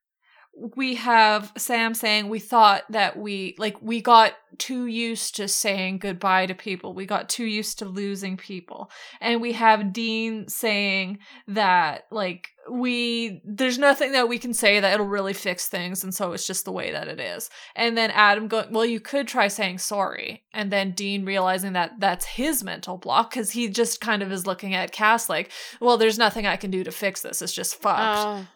We 0.57 0.95
have 0.95 1.53
Sam 1.59 1.95
saying 1.95 2.29
we 2.29 2.39
thought 2.39 2.85
that 2.91 3.17
we 3.17 3.55
like 3.59 3.81
we 3.83 4.01
got 4.01 4.35
too 4.59 4.87
used 4.87 5.37
to 5.37 5.49
saying 5.49 5.99
goodbye 5.99 6.47
to 6.47 6.55
people. 6.55 6.95
We 6.95 7.07
got 7.07 7.29
too 7.29 7.45
used 7.45 7.79
to 7.81 7.85
losing 7.85 8.37
people. 8.37 8.91
And 9.21 9.41
we 9.41 9.53
have 9.53 9.93
Dean 9.93 10.49
saying 10.49 11.19
that 11.49 12.07
like 12.11 12.51
we 12.71 13.43
there's 13.45 13.79
nothing 13.79 14.13
that 14.13 14.29
we 14.29 14.39
can 14.39 14.55
say 14.55 14.81
that 14.81 14.95
it'll 14.95 15.07
really 15.07 15.33
fix 15.33 15.69
things 15.69 16.03
and 16.03 16.15
so 16.15 16.33
it's 16.33 16.47
just 16.47 16.65
the 16.65 16.73
way 16.73 16.93
that 16.93 17.09
it 17.09 17.21
is. 17.21 17.51
And 17.75 17.97
then 17.97 18.11
Adam 18.11 18.49
going, 18.49 18.73
"Well, 18.73 18.87
you 18.87 19.01
could 19.01 19.29
try 19.29 19.49
saying 19.49 19.79
sorry." 19.79 20.45
And 20.53 20.71
then 20.71 20.93
Dean 20.93 21.25
realizing 21.25 21.73
that 21.75 21.99
that's 21.99 22.25
his 22.25 22.63
mental 22.65 22.97
block 22.97 23.33
cuz 23.33 23.51
he 23.51 23.69
just 23.69 24.01
kind 24.01 24.23
of 24.23 24.33
is 24.33 24.47
looking 24.47 24.75
at 24.75 24.93
Cass 24.93 25.29
like, 25.29 25.51
"Well, 25.81 25.99
there's 25.99 26.19
nothing 26.19 26.47
I 26.47 26.57
can 26.57 26.71
do 26.71 26.85
to 26.85 26.93
fix 26.93 27.23
this. 27.23 27.43
It's 27.43 27.53
just 27.53 27.81
fucked." 27.81 28.01
Oh, 28.01 28.47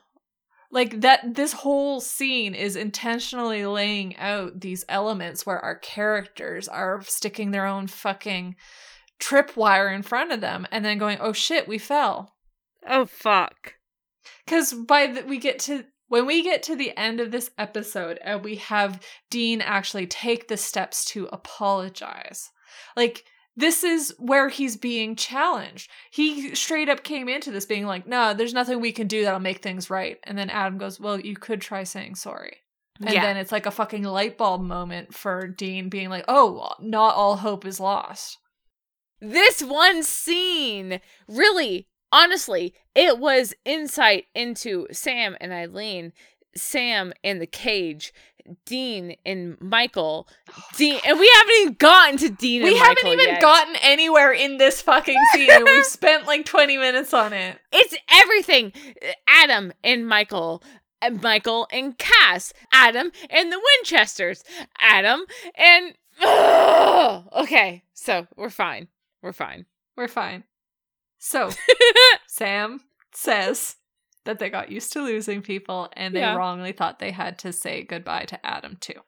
like 0.70 1.00
that 1.00 1.34
this 1.34 1.52
whole 1.52 2.00
scene 2.00 2.54
is 2.54 2.76
intentionally 2.76 3.64
laying 3.64 4.16
out 4.16 4.60
these 4.60 4.84
elements 4.88 5.46
where 5.46 5.58
our 5.58 5.76
characters 5.76 6.68
are 6.68 7.02
sticking 7.02 7.50
their 7.50 7.66
own 7.66 7.86
fucking 7.86 8.56
tripwire 9.18 9.94
in 9.94 10.02
front 10.02 10.32
of 10.32 10.40
them 10.40 10.66
and 10.70 10.84
then 10.84 10.98
going, 10.98 11.18
"Oh 11.20 11.32
shit, 11.32 11.66
we 11.68 11.78
fell." 11.78 12.34
oh 12.86 13.06
fuck. 13.06 13.74
Because 14.44 14.72
by 14.72 15.06
the, 15.08 15.22
we 15.22 15.38
get 15.38 15.58
to 15.60 15.84
when 16.08 16.26
we 16.26 16.42
get 16.42 16.62
to 16.64 16.76
the 16.76 16.96
end 16.96 17.20
of 17.20 17.30
this 17.30 17.50
episode 17.58 18.18
and 18.24 18.42
we 18.42 18.56
have 18.56 19.02
Dean 19.30 19.60
actually 19.60 20.06
take 20.06 20.48
the 20.48 20.56
steps 20.56 21.04
to 21.06 21.28
apologize, 21.32 22.50
like 22.96 23.24
this 23.58 23.84
is 23.84 24.14
where 24.18 24.48
he's 24.48 24.76
being 24.76 25.16
challenged. 25.16 25.90
He 26.10 26.54
straight 26.54 26.88
up 26.88 27.02
came 27.02 27.28
into 27.28 27.50
this 27.50 27.66
being 27.66 27.86
like, 27.86 28.06
"No, 28.06 28.32
there's 28.32 28.54
nothing 28.54 28.80
we 28.80 28.92
can 28.92 29.06
do 29.06 29.24
that'll 29.24 29.40
make 29.40 29.62
things 29.62 29.90
right." 29.90 30.18
And 30.24 30.38
then 30.38 30.50
Adam 30.50 30.78
goes, 30.78 31.00
"Well, 31.00 31.20
you 31.20 31.36
could 31.36 31.60
try 31.60 31.84
saying 31.84 32.14
sorry." 32.14 32.58
And 33.00 33.10
yeah. 33.10 33.22
then 33.22 33.36
it's 33.36 33.52
like 33.52 33.66
a 33.66 33.70
fucking 33.70 34.02
light 34.02 34.38
bulb 34.38 34.62
moment 34.62 35.14
for 35.14 35.46
Dean 35.46 35.88
being 35.88 36.08
like, 36.08 36.24
"Oh, 36.28 36.70
not 36.80 37.14
all 37.14 37.36
hope 37.36 37.66
is 37.66 37.80
lost." 37.80 38.38
this 39.20 39.62
one 39.62 40.02
scene 40.02 41.00
really 41.26 41.86
honestly 42.12 42.74
it 42.94 43.18
was 43.18 43.54
insight 43.64 44.26
into 44.34 44.86
sam 44.92 45.36
and 45.40 45.52
eileen 45.52 46.12
sam 46.54 47.12
in 47.22 47.38
the 47.38 47.46
cage 47.46 48.12
dean 48.64 49.16
and 49.26 49.60
michael 49.60 50.28
oh 50.50 50.62
dean 50.76 50.98
and 51.06 51.18
we 51.18 51.30
haven't 51.34 51.54
even 51.60 51.74
gotten 51.74 52.16
to 52.18 52.28
dean 52.30 52.62
We 52.62 52.76
haven't 52.76 52.96
Michael 53.04 53.12
even 53.12 53.26
yet. 53.34 53.40
gotten 53.40 53.76
anywhere 53.82 54.32
in 54.32 54.56
this 54.58 54.80
fucking 54.82 55.18
scene, 55.32 55.50
we've 55.64 55.84
spent 55.98 56.26
like 56.26 56.44
twenty 56.46 56.76
minutes 56.76 57.12
on 57.14 57.32
it. 57.32 57.58
it's 57.72 57.94
everything 58.12 58.72
adam 59.28 59.72
and 59.84 60.06
michael 60.08 60.62
and 61.00 61.22
michael 61.22 61.66
and 61.72 61.96
cass 61.98 62.52
adam 62.72 63.10
and 63.30 63.52
the 63.52 63.60
winchesters 63.80 64.42
adam 64.80 65.24
and 65.54 65.94
Ugh! 66.22 67.24
okay 67.42 67.82
so 67.94 68.26
we're 68.36 68.50
fine 68.50 68.88
we're 69.22 69.32
fine 69.32 69.66
We're 69.96 70.08
fine. 70.08 70.44
So 71.18 71.50
Sam 72.28 72.80
says 73.12 73.74
that 74.28 74.38
they 74.38 74.50
got 74.50 74.70
used 74.70 74.92
to 74.92 75.00
losing 75.02 75.42
people 75.42 75.88
and 75.94 76.14
they 76.14 76.20
Yeah. 76.20 76.36
wrongly 76.36 76.72
thought 76.72 76.98
they 76.98 77.10
had 77.10 77.38
to 77.40 77.52
say 77.52 77.82
goodbye 77.82 78.26
to 78.26 78.46
Adam 78.46 78.76
too. 78.80 79.00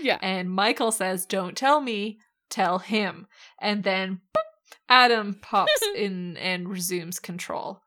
yeah 0.00 0.18
And 0.22 0.48
Michael 0.50 0.92
says, 0.92 1.26
Don't 1.26 1.56
tell 1.56 1.80
me, 1.80 2.20
tell 2.48 2.78
him. 2.78 3.26
And 3.60 3.82
then 3.84 4.20
boop, 4.34 4.42
Adam 4.88 5.34
pops 5.42 5.82
in 5.96 6.36
and 6.36 6.68
resumes 6.68 7.18
control. 7.18 7.82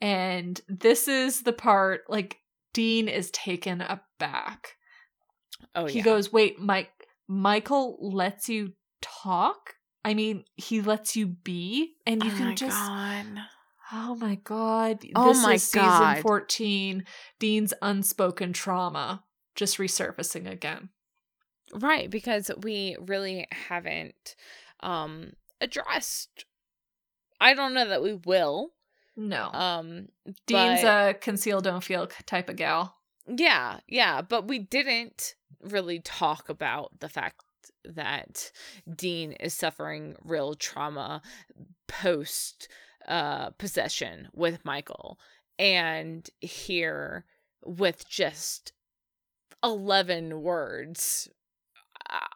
And 0.00 0.60
this 0.68 1.08
is 1.08 1.42
the 1.42 1.52
part 1.52 2.02
like 2.08 2.38
Dean 2.72 3.08
is 3.08 3.30
taken 3.32 3.80
aback. 3.80 4.76
oh 5.74 5.86
he 5.86 5.98
yeah 5.98 6.04
goes, 6.04 6.32
Wait, 6.32 6.58
Mike 6.60 6.90
Michael 7.28 7.98
lets 8.00 8.48
you 8.48 8.72
talk? 9.02 9.74
I 10.04 10.14
mean, 10.14 10.44
he 10.54 10.80
lets 10.80 11.16
you 11.16 11.26
be, 11.26 11.94
and 12.06 12.22
you 12.22 12.30
oh 12.32 12.36
can 12.36 12.54
just 12.56 12.76
God. 12.76 13.26
Oh 13.92 14.16
my 14.16 14.36
god. 14.36 15.04
Oh 15.14 15.28
this 15.32 15.42
my 15.42 15.54
is 15.54 15.62
season 15.70 16.22
14. 16.22 17.04
Dean's 17.38 17.74
unspoken 17.82 18.52
trauma 18.52 19.22
just 19.54 19.78
resurfacing 19.78 20.50
again. 20.50 20.88
Right, 21.72 22.10
because 22.10 22.50
we 22.62 22.96
really 23.00 23.46
haven't 23.52 24.36
um 24.80 25.32
addressed 25.60 26.44
I 27.40 27.54
don't 27.54 27.74
know 27.74 27.88
that 27.88 28.02
we 28.02 28.14
will. 28.14 28.70
No. 29.16 29.50
Um 29.52 30.08
Dean's 30.46 30.82
but- 30.82 31.10
a 31.10 31.14
conceal 31.14 31.60
don't 31.60 31.84
feel 31.84 32.08
type 32.26 32.48
of 32.48 32.56
gal. 32.56 32.96
yeah, 33.26 33.80
yeah, 33.88 34.20
but 34.22 34.48
we 34.48 34.58
didn't 34.58 35.34
really 35.62 36.00
talk 36.00 36.48
about 36.48 36.90
the 37.00 37.08
fact 37.08 37.42
that 37.84 38.50
Dean 38.94 39.32
is 39.32 39.54
suffering 39.54 40.16
real 40.24 40.54
trauma 40.54 41.22
post 41.88 42.68
uh 43.08 43.50
possession 43.50 44.28
with 44.32 44.64
Michael 44.64 45.18
and 45.58 46.28
here 46.40 47.24
with 47.64 48.08
just 48.08 48.72
11 49.62 50.42
words 50.42 51.28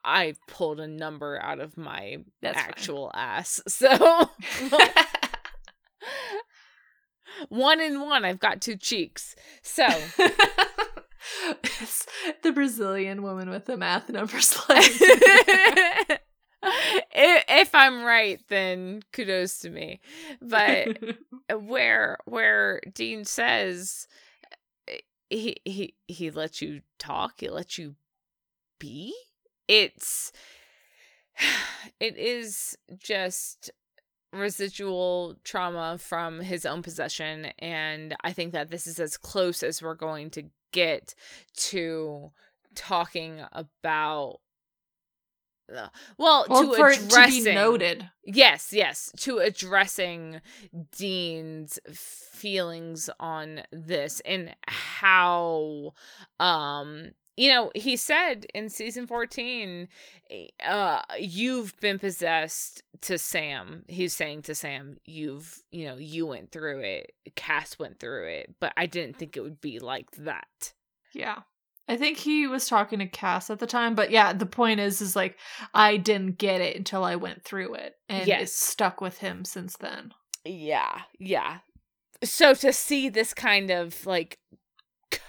I 0.04 0.34
pulled 0.48 0.80
a 0.80 0.86
number 0.86 1.38
out 1.40 1.60
of 1.60 1.76
my 1.76 2.18
That's 2.42 2.58
actual 2.58 3.10
fine. 3.14 3.22
ass. 3.22 3.60
So 3.68 3.88
one 7.48 7.80
in 7.80 8.00
one, 8.00 8.24
I've 8.24 8.40
got 8.40 8.60
two 8.60 8.76
cheeks. 8.76 9.34
So 9.62 9.86
the 12.42 12.52
Brazilian 12.52 13.22
woman 13.22 13.50
with 13.50 13.66
the 13.66 13.76
math 13.76 14.08
numbers. 14.08 14.56
If 16.62 17.74
I'm 17.74 18.02
right, 18.02 18.40
then 18.48 19.02
kudos 19.12 19.60
to 19.60 19.70
me. 19.70 20.00
But 20.40 20.98
where 21.60 22.18
where 22.24 22.80
Dean 22.92 23.24
says 23.24 24.06
eh, 24.88 24.98
he 25.28 25.56
he 25.64 25.94
he 26.08 26.30
lets 26.30 26.60
you 26.60 26.82
talk, 26.98 27.34
he 27.38 27.48
lets 27.48 27.78
you 27.78 27.94
be 28.78 29.14
it's 29.70 30.32
it 32.00 32.16
is 32.18 32.76
just 32.98 33.70
residual 34.32 35.36
trauma 35.44 35.98
from 35.98 36.40
his 36.40 36.64
own 36.64 36.82
possession 36.82 37.46
and 37.58 38.14
i 38.22 38.32
think 38.32 38.52
that 38.52 38.70
this 38.70 38.86
is 38.86 39.00
as 39.00 39.16
close 39.16 39.62
as 39.62 39.82
we're 39.82 39.94
going 39.94 40.30
to 40.30 40.44
get 40.70 41.16
to 41.56 42.30
talking 42.76 43.40
about 43.50 44.38
well, 45.72 45.92
well, 46.18 46.44
to 46.46 46.74
for 46.74 46.88
addressing, 46.88 47.44
to 47.44 47.54
noted. 47.54 48.10
Yes, 48.24 48.72
yes, 48.72 49.12
to 49.18 49.38
addressing 49.38 50.40
Dean's 50.96 51.78
feelings 51.92 53.10
on 53.18 53.62
this 53.72 54.20
and 54.24 54.54
how 54.66 55.92
um 56.38 57.10
you 57.40 57.48
know, 57.48 57.70
he 57.74 57.96
said 57.96 58.44
in 58.54 58.68
season 58.68 59.06
14, 59.06 59.88
eh, 60.30 60.46
uh, 60.62 61.00
you've 61.18 61.74
been 61.80 61.98
possessed 61.98 62.82
to 63.00 63.16
Sam. 63.16 63.84
He's 63.88 64.14
saying 64.14 64.42
to 64.42 64.54
Sam, 64.54 64.98
you've, 65.06 65.62
you 65.70 65.86
know, 65.86 65.96
you 65.96 66.26
went 66.26 66.52
through 66.52 66.80
it. 66.80 67.12
Cass 67.36 67.78
went 67.78 67.98
through 67.98 68.26
it, 68.28 68.56
but 68.60 68.74
I 68.76 68.84
didn't 68.84 69.16
think 69.16 69.38
it 69.38 69.40
would 69.40 69.62
be 69.62 69.78
like 69.78 70.10
that. 70.18 70.74
Yeah. 71.14 71.38
I 71.88 71.96
think 71.96 72.18
he 72.18 72.46
was 72.46 72.68
talking 72.68 73.00
to 73.00 73.06
Cass 73.06 73.50
at 73.50 73.58
the 73.58 73.66
time, 73.66 73.94
but 73.94 74.10
yeah, 74.10 74.32
the 74.32 74.46
point 74.46 74.80
is, 74.80 75.00
is 75.00 75.16
like, 75.16 75.36
I 75.74 75.96
didn't 75.96 76.38
get 76.38 76.60
it 76.60 76.76
until 76.76 77.02
I 77.02 77.16
went 77.16 77.44
through 77.44 77.74
it. 77.74 77.96
And 78.08 78.28
yes. 78.28 78.42
it's 78.42 78.52
stuck 78.52 79.00
with 79.00 79.18
him 79.18 79.44
since 79.44 79.76
then. 79.76 80.12
Yeah. 80.44 81.00
Yeah. 81.18 81.58
So 82.22 82.54
to 82.54 82.72
see 82.72 83.08
this 83.08 83.34
kind 83.34 83.70
of 83.70 84.06
like 84.06 84.38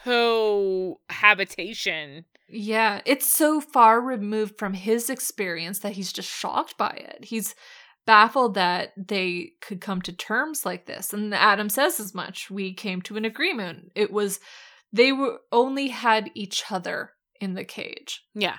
cohabitation. 0.04 2.26
Yeah, 2.48 3.02
it's 3.06 3.30
so 3.30 3.62
far 3.62 4.02
removed 4.02 4.60
from 4.60 4.74
his 4.74 5.10
experience 5.10 5.80
that 5.80 5.94
he's 5.94 6.14
just 6.14 6.30
shocked 6.30 6.78
by 6.78 6.90
it. 6.90 7.26
He's 7.26 7.56
baffled 8.06 8.56
that 8.56 8.92
they 8.98 9.54
could 9.62 9.80
come 9.80 10.02
to 10.02 10.12
terms 10.12 10.66
like 10.66 10.86
this. 10.86 11.14
And 11.14 11.34
Adam 11.34 11.70
says 11.70 11.98
as 12.00 12.14
much. 12.14 12.52
We 12.52 12.74
came 12.74 13.02
to 13.04 13.16
an 13.16 13.24
agreement. 13.26 13.94
It 13.96 14.12
was 14.12 14.42
they 14.94 15.12
were 15.12 15.42
only 15.52 15.88
had 15.90 16.32
each 16.34 16.64
other 16.70 17.12
in 17.40 17.54
the 17.54 17.64
cage. 17.64 18.24
Yeah. 18.34 18.58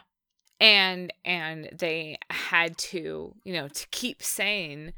And 0.60 1.12
and 1.24 1.68
they 1.72 2.18
had 2.30 2.78
to, 2.78 3.34
you 3.44 3.52
know, 3.52 3.68
to 3.68 3.86
keep 3.90 4.22
sane, 4.22 4.92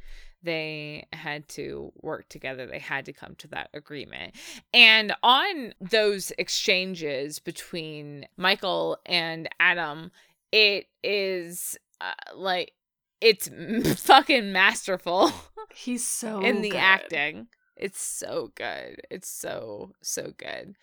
they 0.44 1.06
had 1.12 1.48
to 1.48 1.90
work 2.02 2.28
together 2.28 2.66
they 2.66 2.78
had 2.78 3.06
to 3.06 3.12
come 3.12 3.34
to 3.36 3.48
that 3.48 3.70
agreement 3.74 4.34
and 4.72 5.14
on 5.22 5.72
those 5.80 6.32
exchanges 6.38 7.38
between 7.38 8.26
michael 8.36 8.98
and 9.06 9.48
adam 9.58 10.10
it 10.52 10.86
is 11.02 11.76
uh, 12.00 12.12
like 12.36 12.72
it's 13.20 13.48
fucking 14.02 14.52
masterful 14.52 15.32
he's 15.74 16.06
so 16.06 16.40
in 16.40 16.60
the 16.60 16.70
good. 16.70 16.78
acting 16.78 17.46
it's 17.76 18.00
so 18.00 18.52
good. 18.54 19.02
It's 19.10 19.28
so 19.28 19.92
so 20.00 20.32
good. 20.36 20.76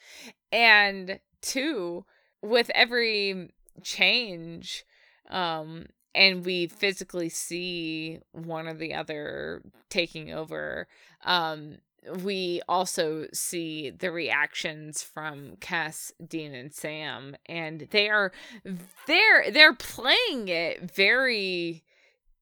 And 0.51 1.19
two 1.41 2.05
with 2.41 2.69
every 2.75 3.49
change 3.83 4.85
um 5.29 5.85
and 6.13 6.43
we 6.45 6.67
physically 6.67 7.29
see 7.29 8.19
one 8.33 8.67
or 8.67 8.73
the 8.73 8.93
other 8.93 9.61
taking 9.89 10.33
over 10.33 10.87
um 11.23 11.77
we 12.23 12.61
also 12.67 13.27
see 13.31 13.91
the 13.91 14.11
reactions 14.11 15.03
from 15.03 15.55
Cass, 15.59 16.11
Dean, 16.25 16.53
and 16.55 16.73
Sam, 16.73 17.35
and 17.45 17.87
they 17.91 18.09
are 18.09 18.31
they're 19.07 19.51
they're 19.51 19.75
playing 19.75 20.47
it 20.47 20.91
very 20.91 21.83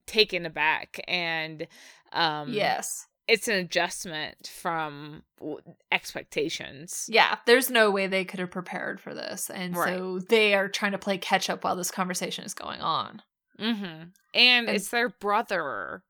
taken 0.06 0.46
aback, 0.46 1.00
and 1.08 1.68
um, 2.14 2.54
yes, 2.54 3.08
it's 3.30 3.48
an 3.48 3.56
adjustment 3.56 4.48
from 4.48 5.24
expectations. 5.92 7.06
Yeah, 7.08 7.38
there's 7.46 7.70
no 7.70 7.92
way 7.92 8.08
they 8.08 8.26
could 8.26 8.40
have 8.40 8.52
prepared 8.52 9.00
for 9.00 9.14
this, 9.14 9.50
and 9.50 9.78
right. 9.78 9.96
so 9.96 10.20
they 10.20 10.56
are 10.56 10.68
trying 10.68 10.94
to 10.94 10.98
play 10.98 11.18
catch 11.18 11.50
up 11.50 11.64
while 11.64 11.76
this 11.76 11.92
conversation 11.92 12.44
is 12.44 12.54
going 12.54 12.82
on. 12.82 13.22
Mm-hmm. 13.60 13.86
And, 13.86 14.14
and, 14.34 14.70
it's 14.70 14.90
their 14.90 15.10
brother 15.10 16.04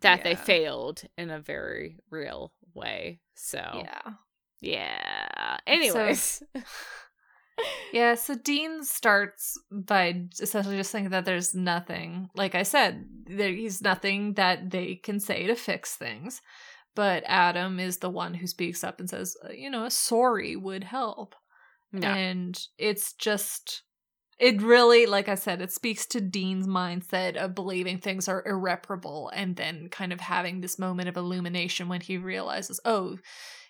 that 0.00 0.18
yeah. 0.18 0.24
they 0.24 0.34
failed 0.34 1.02
in 1.16 1.30
a 1.30 1.40
very 1.40 1.96
real 2.10 2.52
way. 2.74 3.20
So 3.34 3.62
yeah, 3.74 4.12
yeah. 4.60 5.56
Anyways. 5.66 6.42
So, 6.54 6.62
yeah, 7.92 8.14
so 8.14 8.34
Dean 8.34 8.82
starts 8.84 9.58
by 9.70 10.24
essentially 10.40 10.76
just 10.76 10.90
saying 10.90 11.10
that 11.10 11.24
there's 11.24 11.54
nothing, 11.54 12.28
like 12.34 12.54
I 12.54 12.62
said, 12.62 13.06
there's 13.26 13.82
nothing 13.82 14.34
that 14.34 14.70
they 14.70 14.96
can 14.96 15.20
say 15.20 15.46
to 15.46 15.54
fix 15.54 15.96
things. 15.96 16.40
But 16.94 17.22
Adam 17.26 17.78
is 17.78 17.98
the 17.98 18.10
one 18.10 18.34
who 18.34 18.46
speaks 18.46 18.82
up 18.82 18.98
and 18.98 19.08
says, 19.08 19.36
uh, 19.44 19.52
you 19.52 19.70
know, 19.70 19.84
a 19.84 19.90
sorry 19.90 20.56
would 20.56 20.84
help. 20.84 21.36
Yeah. 21.92 22.14
And 22.14 22.60
it's 22.76 23.12
just 23.12 23.82
it 24.38 24.62
really, 24.62 25.06
like 25.06 25.28
I 25.28 25.34
said, 25.34 25.60
it 25.60 25.72
speaks 25.72 26.06
to 26.06 26.20
Dean's 26.20 26.66
mindset 26.66 27.36
of 27.36 27.56
believing 27.56 27.98
things 27.98 28.28
are 28.28 28.46
irreparable 28.46 29.30
and 29.34 29.56
then 29.56 29.88
kind 29.88 30.12
of 30.12 30.20
having 30.20 30.60
this 30.60 30.78
moment 30.78 31.08
of 31.08 31.16
illumination 31.16 31.88
when 31.88 32.00
he 32.00 32.18
realizes, 32.18 32.80
oh, 32.84 33.18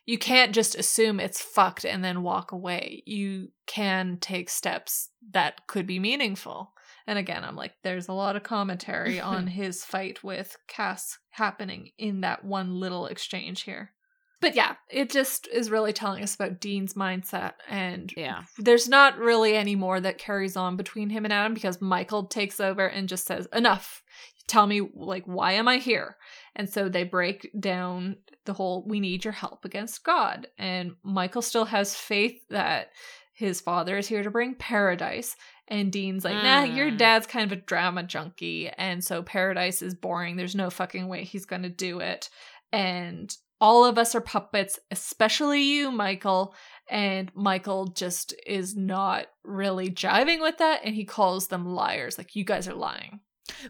you 0.08 0.16
can't 0.16 0.54
just 0.54 0.74
assume 0.74 1.20
it's 1.20 1.42
fucked 1.42 1.84
and 1.84 2.02
then 2.02 2.22
walk 2.22 2.50
away. 2.50 3.02
You 3.04 3.48
can 3.66 4.16
take 4.22 4.48
steps 4.48 5.10
that 5.32 5.66
could 5.66 5.86
be 5.86 5.98
meaningful. 5.98 6.72
And 7.06 7.18
again, 7.18 7.44
I'm 7.44 7.56
like, 7.56 7.74
there's 7.84 8.08
a 8.08 8.14
lot 8.14 8.34
of 8.34 8.42
commentary 8.42 9.20
on 9.20 9.46
his 9.46 9.84
fight 9.84 10.24
with 10.24 10.56
Cass 10.66 11.18
happening 11.32 11.90
in 11.98 12.22
that 12.22 12.42
one 12.42 12.80
little 12.80 13.04
exchange 13.04 13.64
here 13.64 13.92
but 14.40 14.54
yeah, 14.54 14.74
it 14.88 15.10
just 15.10 15.48
is 15.48 15.70
really 15.70 15.92
telling 15.92 16.22
us 16.22 16.34
about 16.34 16.60
Dean's 16.60 16.94
mindset. 16.94 17.54
And 17.68 18.12
yeah, 18.16 18.42
there's 18.58 18.88
not 18.88 19.18
really 19.18 19.56
any 19.56 19.74
more 19.74 20.00
that 20.00 20.18
carries 20.18 20.56
on 20.56 20.76
between 20.76 21.10
him 21.10 21.24
and 21.24 21.32
Adam 21.32 21.54
because 21.54 21.80
Michael 21.80 22.24
takes 22.24 22.60
over 22.60 22.86
and 22.86 23.08
just 23.08 23.26
says, 23.26 23.48
Enough. 23.52 24.02
Tell 24.48 24.66
me, 24.66 24.80
like, 24.94 25.24
why 25.26 25.52
am 25.52 25.68
I 25.68 25.76
here? 25.76 26.16
And 26.56 26.68
so 26.68 26.88
they 26.88 27.04
break 27.04 27.50
down 27.58 28.16
the 28.46 28.54
whole 28.54 28.84
we 28.88 28.98
need 28.98 29.24
your 29.24 29.32
help 29.32 29.64
against 29.64 30.04
God. 30.04 30.48
And 30.58 30.96
Michael 31.04 31.42
still 31.42 31.66
has 31.66 31.94
faith 31.94 32.40
that 32.50 32.88
his 33.34 33.60
father 33.60 33.96
is 33.96 34.08
here 34.08 34.24
to 34.24 34.30
bring 34.30 34.56
paradise. 34.56 35.36
And 35.68 35.92
Dean's 35.92 36.24
like, 36.24 36.42
nah, 36.42 36.62
your 36.62 36.90
mm. 36.90 36.98
dad's 36.98 37.26
kind 37.26 37.44
of 37.44 37.56
a 37.56 37.60
drama 37.60 38.02
junkie. 38.02 38.68
And 38.68 39.04
so 39.04 39.22
paradise 39.22 39.82
is 39.82 39.94
boring. 39.94 40.36
There's 40.36 40.56
no 40.56 40.70
fucking 40.70 41.06
way 41.06 41.24
he's 41.24 41.44
going 41.44 41.62
to 41.62 41.68
do 41.68 42.00
it. 42.00 42.30
And 42.72 43.32
all 43.60 43.84
of 43.84 43.98
us 43.98 44.14
are 44.14 44.20
puppets, 44.20 44.78
especially 44.90 45.62
you, 45.62 45.92
Michael. 45.92 46.54
And 46.88 47.30
Michael 47.34 47.88
just 47.88 48.34
is 48.46 48.74
not 48.74 49.26
really 49.44 49.90
jiving 49.90 50.40
with 50.40 50.56
that. 50.58 50.80
And 50.84 50.94
he 50.94 51.04
calls 51.04 51.48
them 51.48 51.66
liars. 51.66 52.16
Like, 52.16 52.34
you 52.34 52.44
guys 52.44 52.66
are 52.66 52.74
lying. 52.74 53.20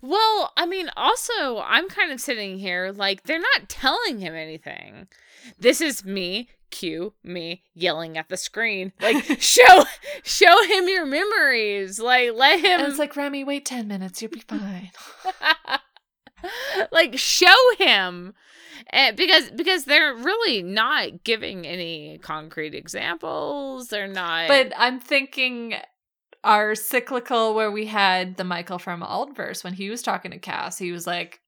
Well, 0.03 0.53
I 0.57 0.67
mean, 0.67 0.91
also, 0.97 1.61
I'm 1.61 1.89
kind 1.89 2.13
of 2.13 2.21
sitting 2.21 2.59
here 2.59 2.93
like 2.95 3.25
they're 3.25 3.39
not 3.39 3.69
telling 3.69 4.19
him 4.19 4.35
anything. 4.35 5.09
This 5.59 5.81
is 5.81 6.05
me, 6.05 6.49
cue 6.71 7.15
me 7.23 7.65
yelling 7.75 8.19
at 8.19 8.29
the 8.29 8.37
screen. 8.37 8.93
Like, 9.01 9.25
show 9.41 9.85
show 10.23 10.63
him 10.65 10.89
your 10.89 11.07
memories. 11.07 11.99
Like, 11.99 12.33
let 12.35 12.61
him. 12.61 12.81
And 12.81 12.89
it's 12.89 12.99
like, 12.99 13.17
Remy, 13.17 13.45
wait 13.45 13.65
10 13.65 13.89
minutes. 13.89 14.21
You'll 14.21 14.31
be 14.31 14.41
fine. 14.41 14.91
like, 16.93 17.19
show 17.19 17.57
him 17.79 18.35
and 18.91 19.17
because 19.17 19.51
because 19.51 19.85
they're 19.85 20.15
really 20.15 20.63
not 20.63 21.25
giving 21.25 21.67
any 21.67 22.19
concrete 22.19 22.75
examples. 22.75 23.89
They're 23.89 24.09
not. 24.09 24.49
But 24.49 24.73
I'm 24.77 25.01
thinking 25.01 25.75
our 26.44 26.74
cyclical 26.74 27.55
where 27.55 27.70
we 27.70 27.86
had 27.86 28.36
the 28.36 28.44
Michael 28.44 28.78
from 28.78 29.02
Aldverse 29.02 29.65
when 29.65 29.74
he 29.74 29.90
was 29.90 30.02
talking 30.02 30.31
to 30.31 30.39
Cass, 30.39 30.78
he 30.78 30.93
was 30.93 31.06
like, 31.06 31.40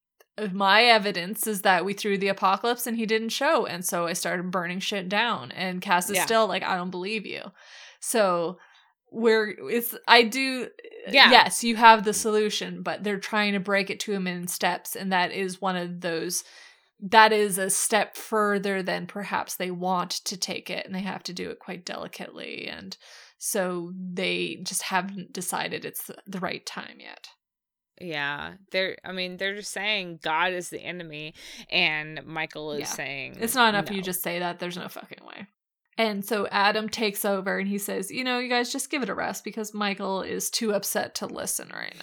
my 0.52 0.84
evidence 0.84 1.46
is 1.46 1.62
that 1.62 1.84
we 1.84 1.92
threw 1.92 2.16
the 2.16 2.28
apocalypse 2.28 2.86
and 2.86 2.96
he 2.96 3.06
didn't 3.06 3.28
show. 3.28 3.66
And 3.66 3.84
so 3.84 4.06
I 4.06 4.14
started 4.14 4.50
burning 4.50 4.80
shit 4.80 5.08
down. 5.08 5.52
And 5.52 5.82
Cass 5.82 6.08
is 6.08 6.16
Yeah. 6.16 6.24
still 6.24 6.46
like, 6.46 6.62
I 6.62 6.76
don't 6.76 6.90
believe 6.90 7.26
you. 7.26 7.42
So 8.00 8.58
we're 9.12 9.50
it's 9.68 9.94
I 10.06 10.22
do 10.22 10.68
Yeah. 11.08 11.30
yes, 11.30 11.64
you 11.64 11.76
have 11.76 12.04
the 12.04 12.14
solution, 12.14 12.82
but 12.82 13.02
they're 13.02 13.18
trying 13.18 13.52
to 13.54 13.60
break 13.60 13.90
it 13.90 14.00
to 14.00 14.12
him 14.12 14.26
in 14.26 14.46
steps, 14.46 14.94
and 14.96 15.12
that 15.12 15.32
is 15.32 15.60
one 15.60 15.76
of 15.76 16.00
those 16.00 16.44
that 17.02 17.32
is 17.32 17.56
a 17.58 17.70
step 17.70 18.14
further 18.16 18.82
than 18.82 19.06
perhaps 19.06 19.56
they 19.56 19.70
want 19.70 20.10
to 20.10 20.36
take 20.36 20.70
it, 20.70 20.86
and 20.86 20.94
they 20.94 21.00
have 21.00 21.22
to 21.24 21.32
do 21.32 21.50
it 21.50 21.58
quite 21.58 21.84
delicately. 21.84 22.68
And 22.68 22.96
so 23.42 23.90
they 23.98 24.60
just 24.62 24.82
haven't 24.82 25.32
decided 25.32 25.84
it's 25.86 26.10
the- 26.26 26.38
right 26.40 26.64
time 26.66 26.96
yet. 27.00 27.28
Yeah, 27.98 28.54
they're. 28.70 28.96
I 29.04 29.12
mean, 29.12 29.36
they're 29.38 29.56
just 29.56 29.72
saying 29.72 30.20
God 30.22 30.52
is 30.52 30.68
the 30.68 30.80
enemy, 30.80 31.34
and 31.70 32.24
Michael 32.26 32.72
is 32.72 32.80
Yeah. 32.80 32.86
saying 32.86 33.36
It's 33.40 33.54
not 33.54 33.70
enough 33.74 33.90
no. 33.90 33.96
you 33.96 34.02
just 34.02 34.22
say 34.22 34.38
that. 34.38 34.58
There's 34.58 34.76
no 34.76 34.88
fucking 34.88 35.24
way. 35.26 35.46
And 35.98 36.24
so 36.24 36.46
Adam 36.50 36.88
takes 36.88 37.24
over 37.26 37.58
and 37.58 37.68
he 37.68 37.76
says, 37.76 38.10
You 38.10 38.24
know, 38.24 38.38
you 38.38 38.48
guys 38.48 38.72
just 38.72 38.90
give 38.90 39.02
it 39.02 39.10
a 39.10 39.14
rest 39.14 39.44
because 39.44 39.74
Michael 39.74 40.22
is 40.22 40.48
too 40.48 40.72
upset 40.72 41.14
to 41.16 41.26
listen 41.26 41.70
right 41.74 41.94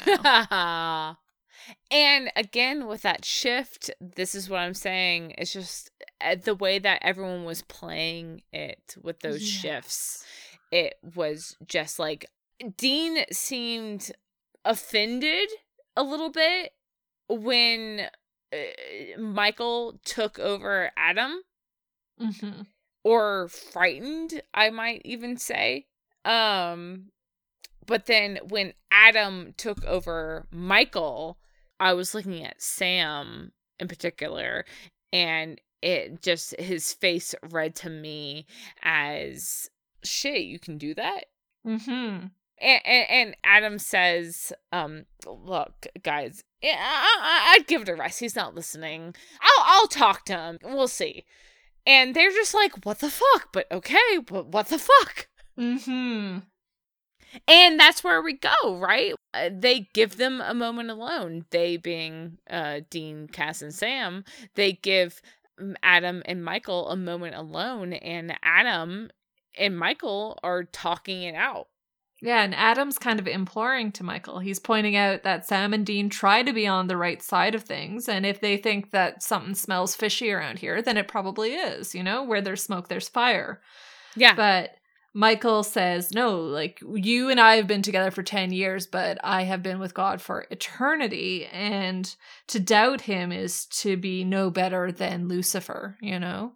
now. 0.52 1.18
and 1.92 2.32
again, 2.36 2.86
with 2.88 3.02
that 3.02 3.26
shift, 3.26 3.90
this 4.00 4.36
is 4.36 4.50
what 4.50 4.60
I'm 4.60 4.76
saying. 4.76 5.34
It's 5.40 5.52
just 5.54 5.90
uh, 6.22 6.36
the 6.36 6.54
way 6.56 6.78
that 6.80 7.00
everyone 7.02 7.44
was 7.44 7.64
playing 7.64 8.42
it 8.54 8.96
with 9.02 9.22
those 9.22 9.42
shifts. 9.42 10.24
It 10.72 10.96
was 11.16 11.56
just 11.66 12.00
like 12.00 12.26
Dean 12.78 13.24
seemed 13.32 14.12
offended 14.66 15.50
a 15.96 16.04
little 16.04 16.30
bit 16.30 16.74
when 17.30 18.08
uh, 18.54 19.20
Michael 19.20 20.00
took 20.04 20.40
over 20.40 20.92
Adam. 20.98 21.42
hmm 22.20 22.62
or 23.08 23.48
frightened 23.48 24.42
i 24.54 24.70
might 24.70 25.02
even 25.06 25.38
say 25.38 25.86
um 26.26 27.06
but 27.86 28.06
then 28.06 28.38
when 28.50 28.74
adam 28.92 29.54
took 29.56 29.82
over 29.86 30.46
michael 30.52 31.38
i 31.80 31.94
was 31.94 32.14
looking 32.14 32.44
at 32.44 32.62
sam 32.62 33.52
in 33.80 33.88
particular 33.88 34.66
and 35.14 35.62
it 35.82 36.22
just 36.22 36.54
his 36.60 36.92
face 36.92 37.34
read 37.50 37.74
to 37.76 37.90
me 37.90 38.46
as 38.84 39.70
shit 40.04 40.42
you 40.42 40.60
can 40.60 40.78
do 40.78 40.94
that 40.96 41.26
hmm 41.64 41.78
and, 42.60 42.82
and, 42.86 43.06
and 43.12 43.38
Adam 43.44 43.78
says, 43.78 44.52
um, 44.72 45.06
look, 45.28 45.86
guys, 46.02 46.44
I, 46.64 46.70
I- 46.70 47.54
I'd 47.56 47.68
give 47.68 47.84
it 47.84 47.90
a 47.90 47.94
rest. 47.96 48.20
He's 48.20 48.36
not 48.36 48.56
listening. 48.56 49.14
I'll, 49.40 49.64
I'll 49.64 49.88
talk 49.88 50.26
to 50.26 50.36
him. 50.36 50.58
We'll 50.64 50.88
see. 50.88 51.26
And 51.86 52.16
they're 52.16 52.32
just 52.32 52.56
like, 52.56 52.84
what 52.84 52.98
the 52.98 53.12
fuck? 53.12 53.50
But 53.54 53.72
okay, 53.72 54.18
but 54.26 54.48
what 54.48 54.70
the 54.70 54.80
fuck? 54.80 55.28
hmm 55.56 56.40
And 57.48 57.80
that's 57.80 58.04
where 58.04 58.24
we 58.24 58.34
go, 58.34 58.80
right? 58.80 59.14
Uh, 59.36 59.50
they 59.54 59.88
give 59.94 60.18
them 60.18 60.42
a 60.42 60.56
moment 60.56 60.90
alone. 60.90 61.46
They 61.52 61.78
being 61.78 62.40
uh, 62.50 62.80
Dean, 62.90 63.28
Cass, 63.28 63.62
and 63.62 63.72
Sam. 63.74 64.24
They 64.56 64.74
give 64.74 65.22
Adam 65.84 66.24
and 66.26 66.44
Michael 66.44 66.90
a 66.90 66.96
moment 66.96 67.36
alone, 67.36 67.94
and 67.94 68.36
Adam 68.42 69.12
and 69.58 69.78
Michael 69.78 70.40
are 70.44 70.64
talking 70.64 71.24
it 71.24 71.36
out. 71.36 71.68
Yeah, 72.22 72.42
and 72.42 72.56
Adam's 72.56 72.98
kind 72.98 73.20
of 73.20 73.28
imploring 73.28 73.92
to 73.94 74.04
Michael. 74.04 74.40
He's 74.40 74.60
pointing 74.60 74.96
out 74.96 75.22
that 75.22 75.46
Sam 75.46 75.72
and 75.74 75.86
Dean 75.86 76.10
try 76.10 76.42
to 76.42 76.52
be 76.52 76.66
on 76.66 76.88
the 76.88 76.98
right 76.98 77.22
side 77.22 77.54
of 77.54 77.64
things, 77.64 78.10
and 78.10 78.26
if 78.26 78.42
they 78.42 78.58
think 78.58 78.90
that 78.92 79.22
something 79.22 79.54
smells 79.54 79.96
fishy 79.96 80.32
around 80.32 80.60
here, 80.60 80.82
then 80.82 80.98
it 80.98 81.08
probably 81.08 81.54
is, 81.54 81.94
you 81.94 82.02
know? 82.02 82.24
Where 82.24 82.42
there's 82.42 82.64
smoke, 82.64 82.88
there's 82.88 83.08
fire. 83.08 83.62
Yeah. 84.16 84.34
But 84.34 84.72
Michael 85.14 85.64
says, 85.64 86.12
No, 86.12 86.40
like 86.40 86.80
you 86.94 87.30
and 87.30 87.40
I 87.40 87.56
have 87.56 87.66
been 87.66 87.82
together 87.82 88.12
for 88.12 88.22
10 88.24 88.52
years, 88.52 88.86
but 88.86 89.18
I 89.24 89.44
have 89.44 89.64
been 89.64 89.80
with 89.80 89.94
God 89.96 90.22
for 90.22 90.46
eternity. 90.52 91.48
And 91.48 92.16
to 92.48 92.60
doubt 92.60 93.02
him 93.02 93.32
is 93.32 93.66
to 93.66 93.98
be 93.98 94.24
no 94.24 94.50
better 94.50 94.92
than 94.92 95.28
Lucifer, 95.28 95.98
you 96.02 96.20
know? 96.20 96.54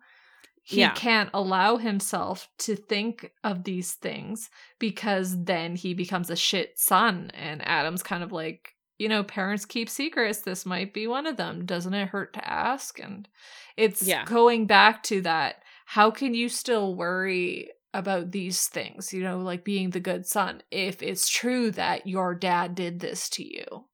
He 0.72 0.80
Yeah. 0.80 0.94
can't 0.94 1.30
allow 1.34 1.76
himself 1.76 2.48
to 2.60 2.78
think 2.78 3.32
of 3.44 3.66
these 3.66 3.92
things 3.92 4.50
because 4.80 5.44
then 5.44 5.76
he 5.76 5.94
becomes 5.94 6.30
a 6.30 6.36
shit 6.38 6.80
son. 6.80 7.30
And 7.34 7.62
Adam's 7.68 8.02
kind 8.04 8.24
of 8.24 8.32
like, 8.32 8.76
you 8.98 9.10
know, 9.10 9.22
parents 9.22 9.66
keep 9.66 9.90
secrets. 9.90 10.40
This 10.40 10.66
might 10.66 10.94
be 10.94 11.08
one 11.08 11.28
of 11.28 11.36
them. 11.36 11.66
Doesn't 11.66 11.94
it 11.94 12.08
hurt 12.08 12.32
to 12.36 12.48
ask? 12.48 13.00
And 13.00 13.28
it's 13.76 14.02
Yeah. 14.08 14.24
going 14.24 14.66
back 14.66 15.04
to 15.04 15.20
that. 15.24 15.62
How 15.88 16.10
can 16.10 16.34
you 16.34 16.48
still 16.48 16.96
worry 16.96 17.70
about 17.94 18.32
these 18.32 18.68
things, 18.70 19.12
you 19.12 19.22
know, 19.24 19.40
like 19.40 19.66
being 19.66 19.90
the 19.90 20.00
good 20.00 20.26
son, 20.26 20.64
if 20.72 21.04
it's 21.04 21.28
true 21.28 21.70
that 21.72 22.08
your 22.08 22.34
dad 22.34 22.76
did 22.76 23.02
this 23.02 23.28
to 23.32 23.44
you? 23.44 23.88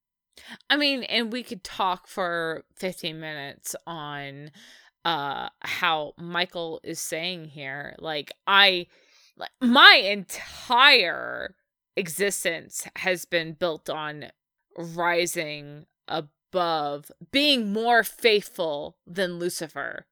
I 0.69 0.77
mean, 0.77 1.01
and 1.03 1.33
we 1.33 1.41
could 1.41 1.63
talk 1.63 2.07
for 2.07 2.65
15 2.75 3.19
minutes 3.19 3.75
on 3.87 4.51
uh 5.05 5.49
how 5.61 6.13
Michael 6.17 6.79
is 6.83 6.99
saying 6.99 7.45
here 7.49 7.95
like 7.99 8.31
I 8.45 8.87
like 9.37 9.51
my 9.61 10.01
entire 10.03 11.55
existence 11.95 12.87
has 12.97 13.25
been 13.25 13.53
built 13.53 13.89
on 13.89 14.27
rising 14.77 15.85
above 16.07 17.11
being 17.31 17.73
more 17.73 18.03
faithful 18.03 18.97
than 19.05 19.39
Lucifer. 19.39 20.05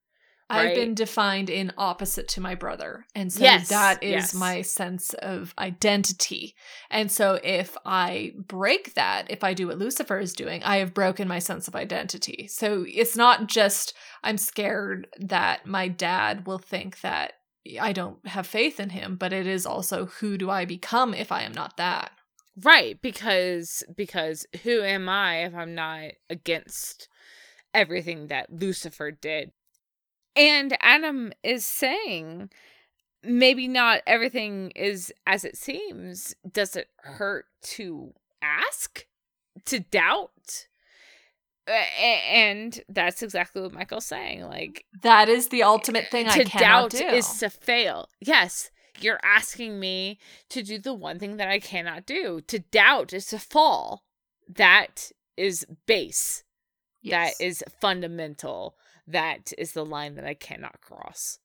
I've 0.49 0.75
been 0.75 0.93
defined 0.93 1.49
in 1.49 1.73
opposite 1.77 2.27
to 2.29 2.41
my 2.41 2.55
brother. 2.55 3.05
And 3.15 3.33
so 3.33 3.43
Yes, 3.43 3.69
that 3.69 4.03
is 4.03 4.11
yes. 4.11 4.33
my 4.33 4.61
sense 4.61 5.13
of 5.15 5.53
identity. 5.57 6.55
And 6.91 7.11
so 7.11 7.39
if 7.43 7.75
I 7.85 8.33
break 8.37 8.93
that, 8.93 9.25
if 9.29 9.43
I 9.43 9.53
do 9.53 9.67
what 9.67 9.79
Lucifer 9.79 10.19
is 10.19 10.33
doing, 10.33 10.63
I 10.63 10.77
have 10.77 10.93
broken 10.93 11.27
my 11.27 11.39
sense 11.39 11.67
of 11.67 11.75
identity. 11.75 12.47
So 12.47 12.85
it's 12.87 13.15
not 13.15 13.47
just 13.47 13.93
I'm 14.23 14.37
scared 14.37 15.07
that 15.19 15.65
my 15.65 15.87
dad 15.87 16.45
will 16.45 16.59
think 16.59 17.01
that 17.01 17.33
I 17.81 17.93
don't 17.93 18.25
have 18.27 18.45
faith 18.45 18.79
in 18.79 18.91
him, 18.91 19.15
but 19.15 19.33
it 19.33 19.47
is 19.47 19.65
also 19.65 20.05
who 20.05 20.37
do 20.37 20.49
I 20.51 20.65
become 20.65 21.13
if 21.15 21.31
I 21.31 21.41
am 21.41 21.53
not 21.53 21.77
that? 21.77 22.11
Right, 22.61 23.01
because 23.01 23.83
because 23.95 24.45
who 24.63 24.81
am 24.81 25.09
I 25.09 25.45
if 25.45 25.55
I'm 25.55 25.75
not 25.75 26.11
against 26.29 27.09
everything 27.73 28.27
that 28.27 28.51
Lucifer 28.53 29.11
did? 29.11 29.51
And 30.35 30.75
Adam 30.81 31.31
is 31.43 31.65
saying 31.65 32.49
maybe 33.23 33.67
not 33.67 34.01
everything 34.05 34.71
is 34.75 35.11
as 35.25 35.43
it 35.45 35.57
seems. 35.57 36.35
Does 36.49 36.75
it 36.75 36.89
hurt 36.97 37.45
to 37.63 38.13
ask? 38.41 39.05
To 39.65 39.79
doubt? 39.79 40.67
And 41.67 42.79
that's 42.89 43.23
exactly 43.23 43.61
what 43.61 43.73
Michael's 43.73 44.05
saying. 44.05 44.43
Like 44.43 44.85
That 45.01 45.29
is 45.29 45.47
the 45.47 45.61
eh, 45.61 45.65
ultimate 45.65 46.07
thing 46.11 46.27
I 46.27 46.43
to 46.43 46.57
doubt 46.57 46.91
do. 46.91 47.05
is 47.05 47.27
to 47.39 47.49
fail. 47.49 48.09
Yes, 48.19 48.69
you're 48.99 49.19
asking 49.23 49.79
me 49.79 50.19
to 50.49 50.61
do 50.61 50.77
the 50.77 50.93
one 50.93 51.17
thing 51.17 51.37
that 51.37 51.47
I 51.47 51.59
cannot 51.59 52.05
do. 52.05 52.41
To 52.47 52.59
doubt 52.59 53.13
is 53.13 53.25
to 53.27 53.39
fall. 53.39 54.03
That 54.47 55.11
is 55.37 55.65
base. 55.87 56.43
Yes. 57.01 57.37
That 57.37 57.43
is 57.45 57.63
fundamental. 57.81 58.75
That 59.07 59.53
is 59.57 59.73
the 59.73 59.85
line 59.85 60.15
that 60.15 60.25
I 60.25 60.33
cannot 60.33 60.81
cross. 60.81 61.39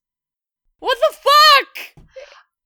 What 0.79 0.97
the 0.99 1.17
fuck? 1.17 2.05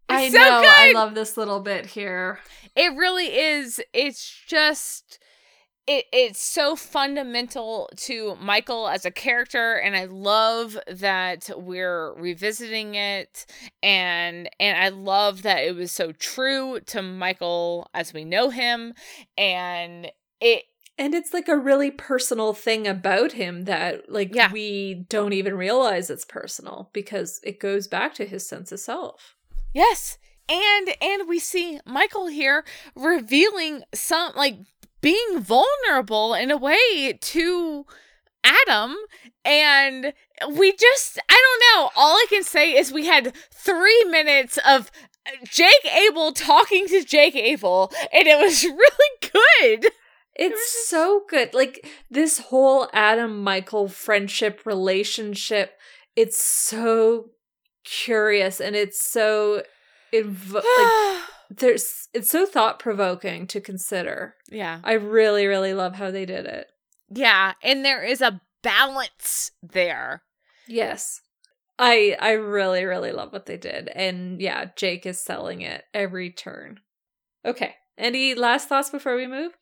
I 0.08 0.28
so 0.28 0.38
know. 0.38 0.62
I 0.64 0.92
love 0.92 1.14
this 1.14 1.36
little 1.36 1.60
bit 1.60 1.86
here. 1.86 2.38
It 2.76 2.96
really 2.96 3.36
is. 3.36 3.80
It's 3.92 4.42
just 4.46 5.18
it 5.86 6.06
it's 6.12 6.40
so 6.40 6.76
fundamental 6.76 7.90
to 7.96 8.36
Michael 8.40 8.88
as 8.88 9.04
a 9.04 9.10
character 9.10 9.74
and 9.74 9.94
I 9.96 10.06
love 10.06 10.78
that 10.86 11.50
we're 11.56 12.14
revisiting 12.14 12.94
it 12.94 13.46
and 13.82 14.48
and 14.58 14.78
I 14.78 14.88
love 14.88 15.42
that 15.42 15.64
it 15.64 15.74
was 15.74 15.92
so 15.92 16.12
true 16.12 16.80
to 16.86 17.02
Michael 17.02 17.88
as 17.92 18.14
we 18.14 18.24
know 18.24 18.50
him 18.50 18.94
and 19.36 20.10
it 20.40 20.64
And 20.96 21.14
it's 21.14 21.32
like 21.34 21.48
a 21.48 21.56
really 21.56 21.90
personal 21.90 22.52
thing 22.54 22.86
about 22.86 23.32
him 23.32 23.64
that 23.64 24.10
like 24.10 24.34
Yeah. 24.34 24.52
we 24.52 25.04
don't 25.08 25.32
even 25.32 25.56
realize 25.56 26.08
it's 26.10 26.24
personal 26.24 26.90
because 26.92 27.40
it 27.42 27.58
goes 27.58 27.88
back 27.88 28.14
to 28.14 28.26
his 28.26 28.46
sense 28.46 28.70
of 28.70 28.80
self. 28.80 29.34
Yes. 29.72 30.18
And 30.48 30.90
and 31.00 31.28
we 31.28 31.38
see 31.38 31.80
Michael 31.86 32.26
here 32.28 32.64
revealing 32.94 33.82
some 33.94 34.32
like 34.36 34.56
being 35.00 35.40
vulnerable 35.40 36.34
in 36.34 36.50
a 36.50 36.56
way 36.56 37.18
to 37.20 37.86
Adam 38.44 38.94
and 39.44 40.12
we 40.52 40.72
just 40.72 41.18
I 41.28 41.42
don't 41.42 41.82
know. 41.82 41.90
All 41.96 42.14
I 42.16 42.26
can 42.28 42.44
say 42.44 42.76
is 42.76 42.92
we 42.92 43.06
had 43.06 43.34
3 43.52 44.04
minutes 44.04 44.58
of 44.68 44.90
Jake 45.44 45.84
Abel 45.90 46.32
talking 46.32 46.86
to 46.88 47.02
Jake 47.02 47.34
Abel 47.34 47.90
and 48.12 48.28
it 48.28 48.38
was 48.38 48.62
really 48.64 49.32
good. 49.80 49.90
It's 50.36 50.60
just... 50.60 50.88
so 50.88 51.22
good. 51.28 51.54
Like 51.54 51.88
this 52.10 52.38
whole 52.38 52.88
Adam 52.92 53.42
Michael 53.42 53.88
friendship 53.88 54.62
relationship, 54.64 55.78
it's 56.16 56.42
so 56.42 57.30
curious 57.84 58.60
and 58.60 58.74
it's 58.74 59.00
so 59.00 59.62
inv- 60.12 60.54
like 60.54 61.22
there's 61.50 62.08
it's 62.12 62.30
so 62.30 62.46
thought 62.46 62.78
provoking 62.78 63.46
to 63.48 63.60
consider. 63.60 64.34
Yeah. 64.50 64.80
I 64.82 64.94
really 64.94 65.46
really 65.46 65.74
love 65.74 65.94
how 65.94 66.10
they 66.10 66.26
did 66.26 66.46
it. 66.46 66.68
Yeah, 67.10 67.52
and 67.62 67.84
there 67.84 68.02
is 68.02 68.20
a 68.20 68.40
balance 68.62 69.52
there. 69.62 70.22
Yes. 70.66 71.20
I 71.78 72.16
I 72.20 72.32
really 72.32 72.84
really 72.84 73.12
love 73.12 73.32
what 73.32 73.46
they 73.46 73.56
did. 73.56 73.88
And 73.88 74.40
yeah, 74.40 74.66
Jake 74.76 75.06
is 75.06 75.20
selling 75.20 75.60
it 75.60 75.84
every 75.92 76.30
turn. 76.30 76.80
Okay. 77.44 77.74
Any 77.96 78.34
last 78.34 78.68
thoughts 78.68 78.90
before 78.90 79.14
we 79.14 79.26
move? 79.26 79.52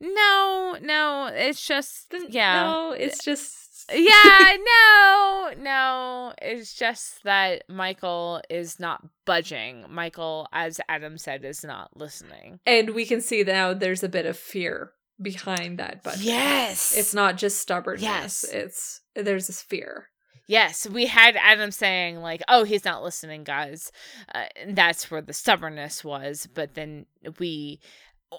No, 0.00 0.76
no, 0.80 1.30
it's 1.32 1.66
just 1.66 2.14
yeah. 2.28 2.62
No, 2.62 2.92
it's 2.92 3.24
just 3.24 3.68
yeah, 3.92 4.56
no, 4.64 5.50
no. 5.58 6.32
It's 6.42 6.74
just 6.74 7.24
that 7.24 7.64
Michael 7.68 8.42
is 8.50 8.78
not 8.78 9.02
budging. 9.24 9.84
Michael, 9.88 10.46
as 10.52 10.80
Adam 10.88 11.18
said, 11.18 11.44
is 11.44 11.64
not 11.64 11.96
listening. 11.96 12.60
And 12.66 12.90
we 12.90 13.06
can 13.06 13.20
see 13.20 13.42
now 13.42 13.74
there's 13.74 14.02
a 14.02 14.08
bit 14.08 14.26
of 14.26 14.36
fear 14.36 14.92
behind 15.20 15.78
that 15.78 16.02
budging. 16.02 16.26
Yes. 16.26 16.96
It's 16.96 17.14
not 17.14 17.36
just 17.36 17.58
stubbornness. 17.58 18.02
Yes. 18.02 18.44
It's 18.44 19.00
there's 19.14 19.46
this 19.46 19.62
fear. 19.62 20.08
Yes, 20.48 20.88
we 20.88 21.04
had 21.04 21.36
Adam 21.36 21.70
saying 21.70 22.20
like, 22.20 22.42
"Oh, 22.48 22.64
he's 22.64 22.84
not 22.84 23.02
listening, 23.02 23.44
guys." 23.44 23.92
Uh, 24.34 24.46
that's 24.68 25.10
where 25.10 25.20
the 25.20 25.34
stubbornness 25.34 26.02
was, 26.02 26.48
but 26.54 26.74
then 26.74 27.04
we 27.38 27.80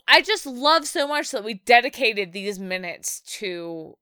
I 0.07 0.21
just 0.21 0.45
love 0.45 0.85
so 0.87 1.07
much 1.07 1.31
that 1.31 1.43
we 1.43 1.55
dedicated 1.55 2.31
these 2.31 2.59
minutes 2.59 3.21
to 3.39 3.97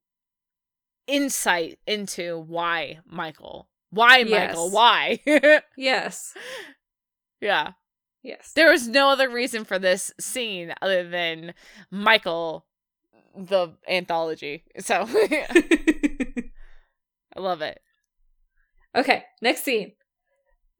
insight 1.06 1.78
into 1.86 2.38
why 2.38 2.98
Michael. 3.06 3.68
Why 3.90 4.18
yes. 4.18 4.48
Michael? 4.48 4.70
Why? 4.70 5.20
yes. 5.76 6.34
Yeah. 7.40 7.72
Yes. 8.22 8.52
There 8.54 8.70
was 8.70 8.86
no 8.86 9.08
other 9.08 9.30
reason 9.30 9.64
for 9.64 9.78
this 9.78 10.12
scene 10.20 10.74
other 10.82 11.08
than 11.08 11.54
Michael 11.90 12.66
the 13.34 13.74
anthology. 13.88 14.64
So 14.80 15.06
I 15.08 16.50
love 17.36 17.62
it. 17.62 17.80
Okay, 18.94 19.24
next 19.40 19.64
scene 19.64 19.92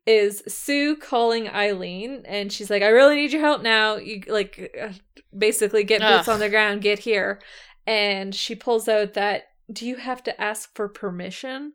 is 0.08 0.42
Sue 0.48 0.96
calling 0.96 1.50
Eileen 1.50 2.22
and 2.24 2.50
she's 2.50 2.70
like, 2.70 2.82
I 2.82 2.88
really 2.88 3.16
need 3.16 3.30
your 3.30 3.42
help 3.42 3.60
now. 3.60 3.96
You 3.96 4.22
like 4.26 4.74
uh, 4.80 4.92
basically 5.36 5.84
get 5.84 6.00
boots 6.00 6.28
Ugh. 6.28 6.34
on 6.34 6.40
the 6.40 6.48
ground, 6.48 6.80
get 6.80 7.00
here. 7.00 7.42
And 7.86 8.34
she 8.34 8.54
pulls 8.54 8.88
out 8.88 9.12
that 9.14 9.44
do 9.70 9.86
you 9.86 9.96
have 9.96 10.22
to 10.22 10.40
ask 10.40 10.74
for 10.74 10.88
permission? 10.88 11.74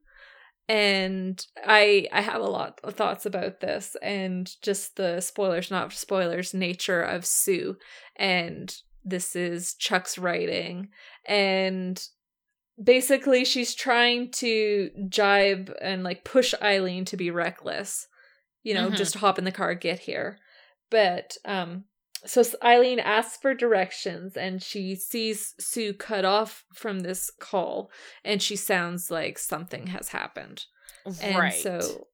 And 0.68 1.46
I 1.64 2.08
I 2.12 2.22
have 2.22 2.42
a 2.42 2.46
lot 2.46 2.80
of 2.84 2.96
thoughts 2.96 3.28
about 3.28 3.60
this 3.60 3.96
and 4.02 4.50
just 4.64 4.96
the 4.96 5.22
spoilers, 5.22 5.70
not 5.70 5.94
spoilers, 5.94 6.56
nature 6.56 7.04
of 7.04 7.28
Sue. 7.28 7.78
And 8.16 8.76
this 9.06 9.36
is 9.36 9.76
Chuck's 9.76 10.18
writing. 10.18 10.90
And 11.28 12.04
basically 12.84 13.46
she's 13.46 13.76
trying 13.76 14.32
to 14.32 14.90
jibe 15.08 15.72
and 15.80 16.04
like 16.04 16.24
push 16.24 16.56
Eileen 16.64 17.06
to 17.06 17.16
be 17.16 17.30
reckless 17.30 18.08
you 18.64 18.74
know, 18.74 18.88
mm-hmm. 18.88 18.96
just 18.96 19.16
hop 19.16 19.38
in 19.38 19.46
the 19.46 19.52
car, 19.52 19.76
get 19.76 20.00
here. 20.00 20.40
But 20.90 21.38
um 21.46 21.86
so 22.26 22.42
Eileen 22.64 23.00
asks 23.00 23.38
for 23.38 23.54
directions 23.54 24.38
and 24.38 24.64
she 24.64 24.96
sees 24.96 25.56
Sue 25.60 25.94
cut 25.94 26.24
off 26.24 26.64
from 26.74 27.02
this 27.02 27.30
call 27.40 27.92
and 28.24 28.42
she 28.42 28.56
sounds 28.56 29.12
like 29.12 29.38
something 29.38 29.88
has 29.88 30.10
happened. 30.10 30.64
Right. 31.06 31.54
And 31.54 31.54
so 31.54 32.08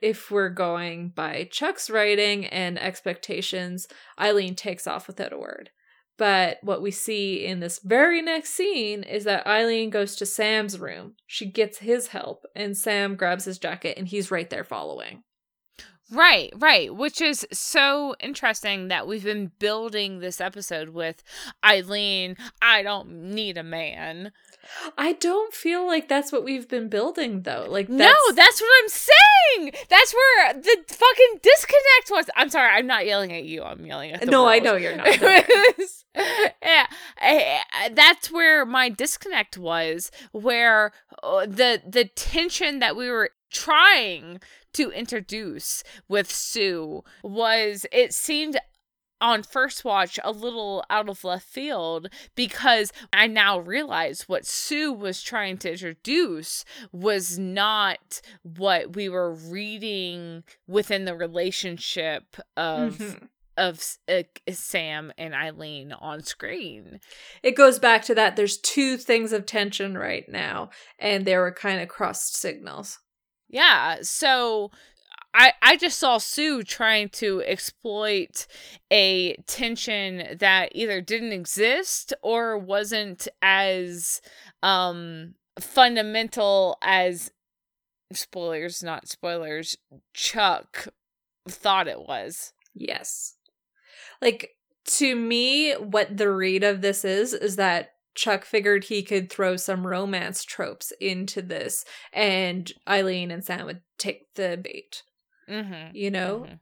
if 0.00 0.30
we're 0.30 0.50
going 0.50 1.08
by 1.08 1.48
Chuck's 1.50 1.90
writing 1.90 2.46
and 2.46 2.78
expectations, 2.78 3.88
Eileen 4.20 4.54
takes 4.54 4.86
off 4.86 5.06
without 5.06 5.32
a 5.32 5.38
word. 5.38 5.70
But 6.16 6.58
what 6.62 6.82
we 6.82 6.90
see 6.90 7.46
in 7.46 7.60
this 7.60 7.80
very 7.82 8.20
next 8.20 8.50
scene 8.50 9.04
is 9.04 9.24
that 9.24 9.46
Eileen 9.46 9.90
goes 9.90 10.16
to 10.16 10.26
Sam's 10.26 10.78
room. 10.78 11.14
She 11.26 11.46
gets 11.50 11.78
his 11.78 12.08
help, 12.08 12.44
and 12.56 12.76
Sam 12.76 13.14
grabs 13.14 13.44
his 13.44 13.58
jacket, 13.58 13.96
and 13.96 14.08
he's 14.08 14.30
right 14.30 14.50
there 14.50 14.64
following. 14.64 15.22
Right, 16.10 16.52
right. 16.56 16.94
Which 16.94 17.20
is 17.20 17.46
so 17.52 18.14
interesting 18.20 18.88
that 18.88 19.06
we've 19.06 19.24
been 19.24 19.52
building 19.58 20.20
this 20.20 20.40
episode 20.40 20.90
with 20.90 21.22
Eileen, 21.64 22.36
I 22.62 22.82
don't 22.82 23.34
need 23.34 23.58
a 23.58 23.62
man. 23.62 24.32
I 24.96 25.12
don't 25.14 25.52
feel 25.52 25.86
like 25.86 26.08
that's 26.08 26.32
what 26.32 26.44
we've 26.44 26.68
been 26.68 26.88
building 26.88 27.42
though. 27.42 27.66
Like 27.68 27.88
that's... 27.88 27.98
No, 27.98 28.34
that's 28.34 28.60
what 28.60 28.70
I'm 28.82 28.88
saying. 28.88 29.72
That's 29.88 30.14
where 30.14 30.54
the 30.54 30.76
fucking 30.88 31.40
disconnect 31.42 32.10
was. 32.10 32.26
I'm 32.36 32.48
sorry, 32.48 32.70
I'm 32.72 32.86
not 32.86 33.06
yelling 33.06 33.32
at 33.32 33.44
you. 33.44 33.62
I'm 33.62 33.84
yelling 33.84 34.12
at 34.12 34.26
No, 34.26 34.44
world. 34.44 34.54
I 34.54 34.58
know 34.60 34.76
you're 34.76 34.96
not. 34.96 35.06
yeah, 36.62 36.86
I, 37.20 37.60
I, 37.72 37.88
that's 37.90 38.30
where 38.30 38.64
my 38.64 38.88
disconnect 38.88 39.58
was 39.58 40.10
where 40.32 40.92
uh, 41.22 41.46
the 41.46 41.82
the 41.86 42.06
tension 42.06 42.78
that 42.78 42.96
we 42.96 43.10
were 43.10 43.30
trying 43.50 44.40
to 44.74 44.90
introduce 44.90 45.82
with 46.08 46.30
Sue 46.30 47.02
was 47.22 47.86
it 47.92 48.12
seemed 48.12 48.58
on 49.20 49.42
first 49.42 49.84
watch 49.84 50.18
a 50.22 50.30
little 50.30 50.84
out 50.90 51.08
of 51.08 51.24
left 51.24 51.46
field 51.46 52.08
because 52.34 52.92
I 53.12 53.26
now 53.26 53.58
realize 53.58 54.28
what 54.28 54.46
Sue 54.46 54.92
was 54.92 55.22
trying 55.22 55.58
to 55.58 55.72
introduce 55.72 56.64
was 56.92 57.38
not 57.38 58.20
what 58.42 58.94
we 58.94 59.08
were 59.08 59.32
reading 59.32 60.44
within 60.66 61.04
the 61.04 61.16
relationship 61.16 62.36
of 62.56 62.98
mm-hmm. 62.98 63.24
of 63.56 63.84
uh, 64.08 64.22
Sam 64.50 65.12
and 65.18 65.34
Eileen 65.34 65.92
on 65.92 66.22
screen. 66.22 67.00
It 67.42 67.56
goes 67.56 67.78
back 67.80 68.04
to 68.04 68.14
that 68.14 68.36
there's 68.36 68.58
two 68.58 68.96
things 68.96 69.32
of 69.32 69.46
tension 69.46 69.98
right 69.98 70.28
now 70.28 70.70
and 70.98 71.24
there 71.24 71.40
were 71.40 71.52
kind 71.52 71.80
of 71.80 71.88
crossed 71.88 72.36
signals. 72.36 73.00
Yeah. 73.48 73.98
So 74.02 74.70
I 75.34 75.52
I 75.62 75.76
just 75.76 75.98
saw 75.98 76.18
Sue 76.18 76.62
trying 76.62 77.08
to 77.10 77.42
exploit 77.42 78.46
a 78.90 79.36
tension 79.46 80.36
that 80.38 80.70
either 80.72 81.00
didn't 81.00 81.32
exist 81.32 82.12
or 82.22 82.58
wasn't 82.58 83.28
as 83.42 84.20
um 84.62 85.34
fundamental 85.60 86.78
as 86.82 87.30
spoilers 88.12 88.82
not 88.82 89.08
spoilers 89.08 89.76
Chuck 90.14 90.88
thought 91.48 91.88
it 91.88 92.00
was. 92.00 92.52
Yes. 92.74 93.36
Like 94.22 94.56
to 94.84 95.14
me 95.14 95.74
what 95.74 96.16
the 96.16 96.30
read 96.30 96.64
of 96.64 96.80
this 96.80 97.04
is 97.04 97.32
is 97.34 97.56
that 97.56 97.92
Chuck 98.18 98.44
figured 98.44 98.84
he 98.84 99.04
could 99.04 99.30
throw 99.30 99.56
some 99.56 99.86
romance 99.86 100.42
tropes 100.44 100.92
into 101.00 101.40
this, 101.40 101.84
and 102.12 102.72
Eileen 102.88 103.30
and 103.30 103.44
Sam 103.44 103.64
would 103.66 103.82
take 103.96 104.34
the 104.34 104.58
bait. 104.60 105.04
Mm-hmm. 105.48 105.94
You 105.94 106.10
know? 106.10 106.40
Mm-hmm. 106.40 106.54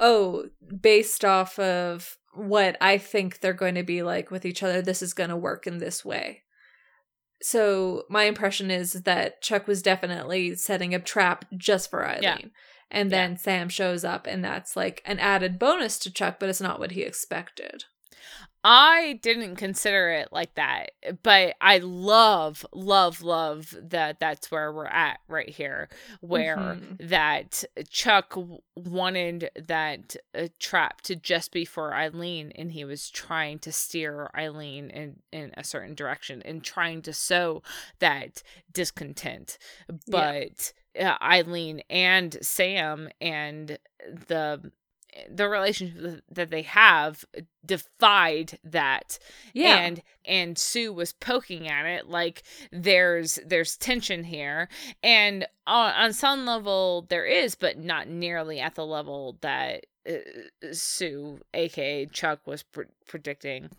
Oh, 0.00 0.46
based 0.80 1.24
off 1.24 1.56
of 1.60 2.16
what 2.34 2.76
I 2.80 2.98
think 2.98 3.38
they're 3.38 3.52
going 3.52 3.76
to 3.76 3.84
be 3.84 4.02
like 4.02 4.32
with 4.32 4.44
each 4.44 4.64
other, 4.64 4.82
this 4.82 5.02
is 5.02 5.14
going 5.14 5.30
to 5.30 5.36
work 5.36 5.68
in 5.68 5.78
this 5.78 6.04
way. 6.04 6.42
So, 7.40 8.02
my 8.10 8.24
impression 8.24 8.72
is 8.72 8.94
that 9.04 9.40
Chuck 9.40 9.68
was 9.68 9.82
definitely 9.82 10.56
setting 10.56 10.96
a 10.96 10.98
trap 10.98 11.44
just 11.56 11.90
for 11.90 12.04
Eileen. 12.04 12.22
Yeah. 12.22 12.38
And 12.90 13.12
then 13.12 13.32
yeah. 13.32 13.36
Sam 13.36 13.68
shows 13.68 14.04
up, 14.04 14.26
and 14.26 14.44
that's 14.44 14.74
like 14.74 15.00
an 15.04 15.20
added 15.20 15.60
bonus 15.60 15.96
to 16.00 16.12
Chuck, 16.12 16.40
but 16.40 16.48
it's 16.48 16.60
not 16.60 16.80
what 16.80 16.90
he 16.90 17.02
expected. 17.02 17.84
I 18.66 19.18
didn't 19.20 19.56
consider 19.56 20.08
it 20.10 20.28
like 20.32 20.54
that, 20.54 20.92
but 21.22 21.54
I 21.60 21.78
love, 21.78 22.64
love, 22.72 23.20
love 23.20 23.76
that 23.78 24.18
that's 24.20 24.50
where 24.50 24.72
we're 24.72 24.86
at 24.86 25.20
right 25.28 25.50
here, 25.50 25.90
where 26.22 26.56
mm-hmm. 26.56 27.06
that 27.08 27.62
Chuck 27.90 28.34
wanted 28.74 29.50
that 29.66 30.16
uh, 30.34 30.48
trap 30.58 31.02
to 31.02 31.14
just 31.14 31.52
be 31.52 31.66
for 31.66 31.94
Eileen, 31.94 32.52
and 32.54 32.72
he 32.72 32.86
was 32.86 33.10
trying 33.10 33.58
to 33.60 33.70
steer 33.70 34.30
Eileen 34.34 34.88
in, 34.88 35.16
in 35.30 35.52
a 35.58 35.62
certain 35.62 35.94
direction 35.94 36.40
and 36.42 36.64
trying 36.64 37.02
to 37.02 37.12
sow 37.12 37.62
that 37.98 38.42
discontent. 38.72 39.58
But 40.08 40.72
yeah. 40.94 41.16
uh, 41.20 41.24
Eileen 41.24 41.82
and 41.90 42.38
Sam 42.40 43.10
and 43.20 43.78
the 44.06 44.72
the 45.28 45.48
relationship 45.48 46.22
that 46.30 46.50
they 46.50 46.62
have 46.62 47.24
defied 47.64 48.58
that. 48.64 49.18
Yeah. 49.52 49.76
And 49.76 50.02
and 50.24 50.58
sue 50.58 50.92
was 50.92 51.12
poking 51.12 51.68
at 51.68 51.86
it 51.86 52.08
like 52.08 52.42
there's 52.72 53.38
there's 53.46 53.76
tension 53.76 54.24
here. 54.24 54.68
And 55.02 55.46
on, 55.66 55.92
on 55.94 56.12
some 56.12 56.46
level 56.46 57.06
there 57.08 57.26
is 57.26 57.54
but 57.54 57.78
not 57.78 58.08
nearly 58.08 58.60
at 58.60 58.74
the 58.74 58.86
level 58.86 59.38
that 59.40 59.86
uh, 60.08 60.72
sue 60.72 61.40
aka 61.54 62.06
chuck 62.06 62.46
was 62.46 62.62
pr- 62.62 62.82
predicting. 63.06 63.70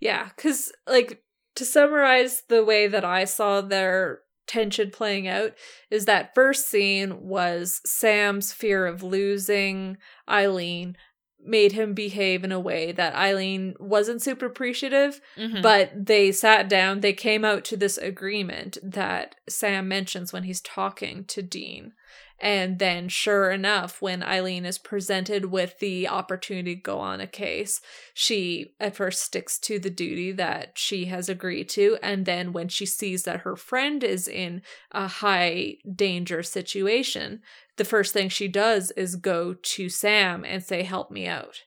Yeah, 0.00 0.30
because, 0.34 0.72
like, 0.88 1.22
to 1.54 1.64
summarize 1.64 2.42
the 2.48 2.64
way 2.64 2.88
that 2.88 3.04
I 3.04 3.24
saw 3.24 3.60
their 3.60 4.22
tension 4.52 4.90
playing 4.90 5.26
out 5.28 5.52
is 5.90 6.04
that 6.04 6.34
first 6.34 6.68
scene 6.68 7.22
was 7.26 7.80
Sam's 7.86 8.52
fear 8.52 8.86
of 8.86 9.02
losing 9.02 9.96
Eileen 10.28 10.96
made 11.44 11.72
him 11.72 11.92
behave 11.92 12.44
in 12.44 12.52
a 12.52 12.60
way 12.60 12.92
that 12.92 13.14
Eileen 13.16 13.74
wasn't 13.80 14.22
super 14.22 14.46
appreciative, 14.46 15.20
Mhm. 15.36 15.60
but 15.60 15.90
they 16.06 16.30
sat 16.30 16.68
down, 16.68 17.00
they 17.00 17.12
came 17.12 17.44
out 17.44 17.64
to 17.64 17.76
this 17.76 17.98
agreement 17.98 18.78
that 18.82 19.34
Sam 19.48 19.88
mentions 19.88 20.32
when 20.32 20.44
he's 20.44 20.60
talking 20.60 21.24
to 21.24 21.42
Dean. 21.42 21.94
And 22.42 22.80
then, 22.80 23.08
sure 23.08 23.52
enough, 23.52 24.02
when 24.02 24.24
Eileen 24.24 24.66
is 24.66 24.76
presented 24.76 25.44
with 25.44 25.78
the 25.78 26.08
opportunity 26.08 26.74
to 26.74 26.82
go 26.82 26.98
on 26.98 27.20
a 27.20 27.26
case, 27.28 27.80
she 28.14 28.74
at 28.80 28.96
first 28.96 29.22
sticks 29.22 29.60
to 29.60 29.78
the 29.78 29.90
duty 29.90 30.32
that 30.32 30.76
she 30.76 31.04
has 31.04 31.28
agreed 31.28 31.68
to. 31.70 31.98
And 32.02 32.26
then, 32.26 32.52
when 32.52 32.66
she 32.66 32.84
sees 32.84 33.22
that 33.22 33.42
her 33.42 33.54
friend 33.54 34.02
is 34.02 34.26
in 34.26 34.62
a 34.90 35.06
high 35.06 35.76
danger 35.94 36.42
situation, 36.42 37.42
the 37.76 37.84
first 37.84 38.12
thing 38.12 38.28
she 38.28 38.48
does 38.48 38.90
is 38.90 39.14
go 39.14 39.54
to 39.54 39.88
Sam 39.88 40.44
and 40.44 40.64
say, 40.64 40.82
Help 40.82 41.12
me 41.12 41.28
out. 41.28 41.60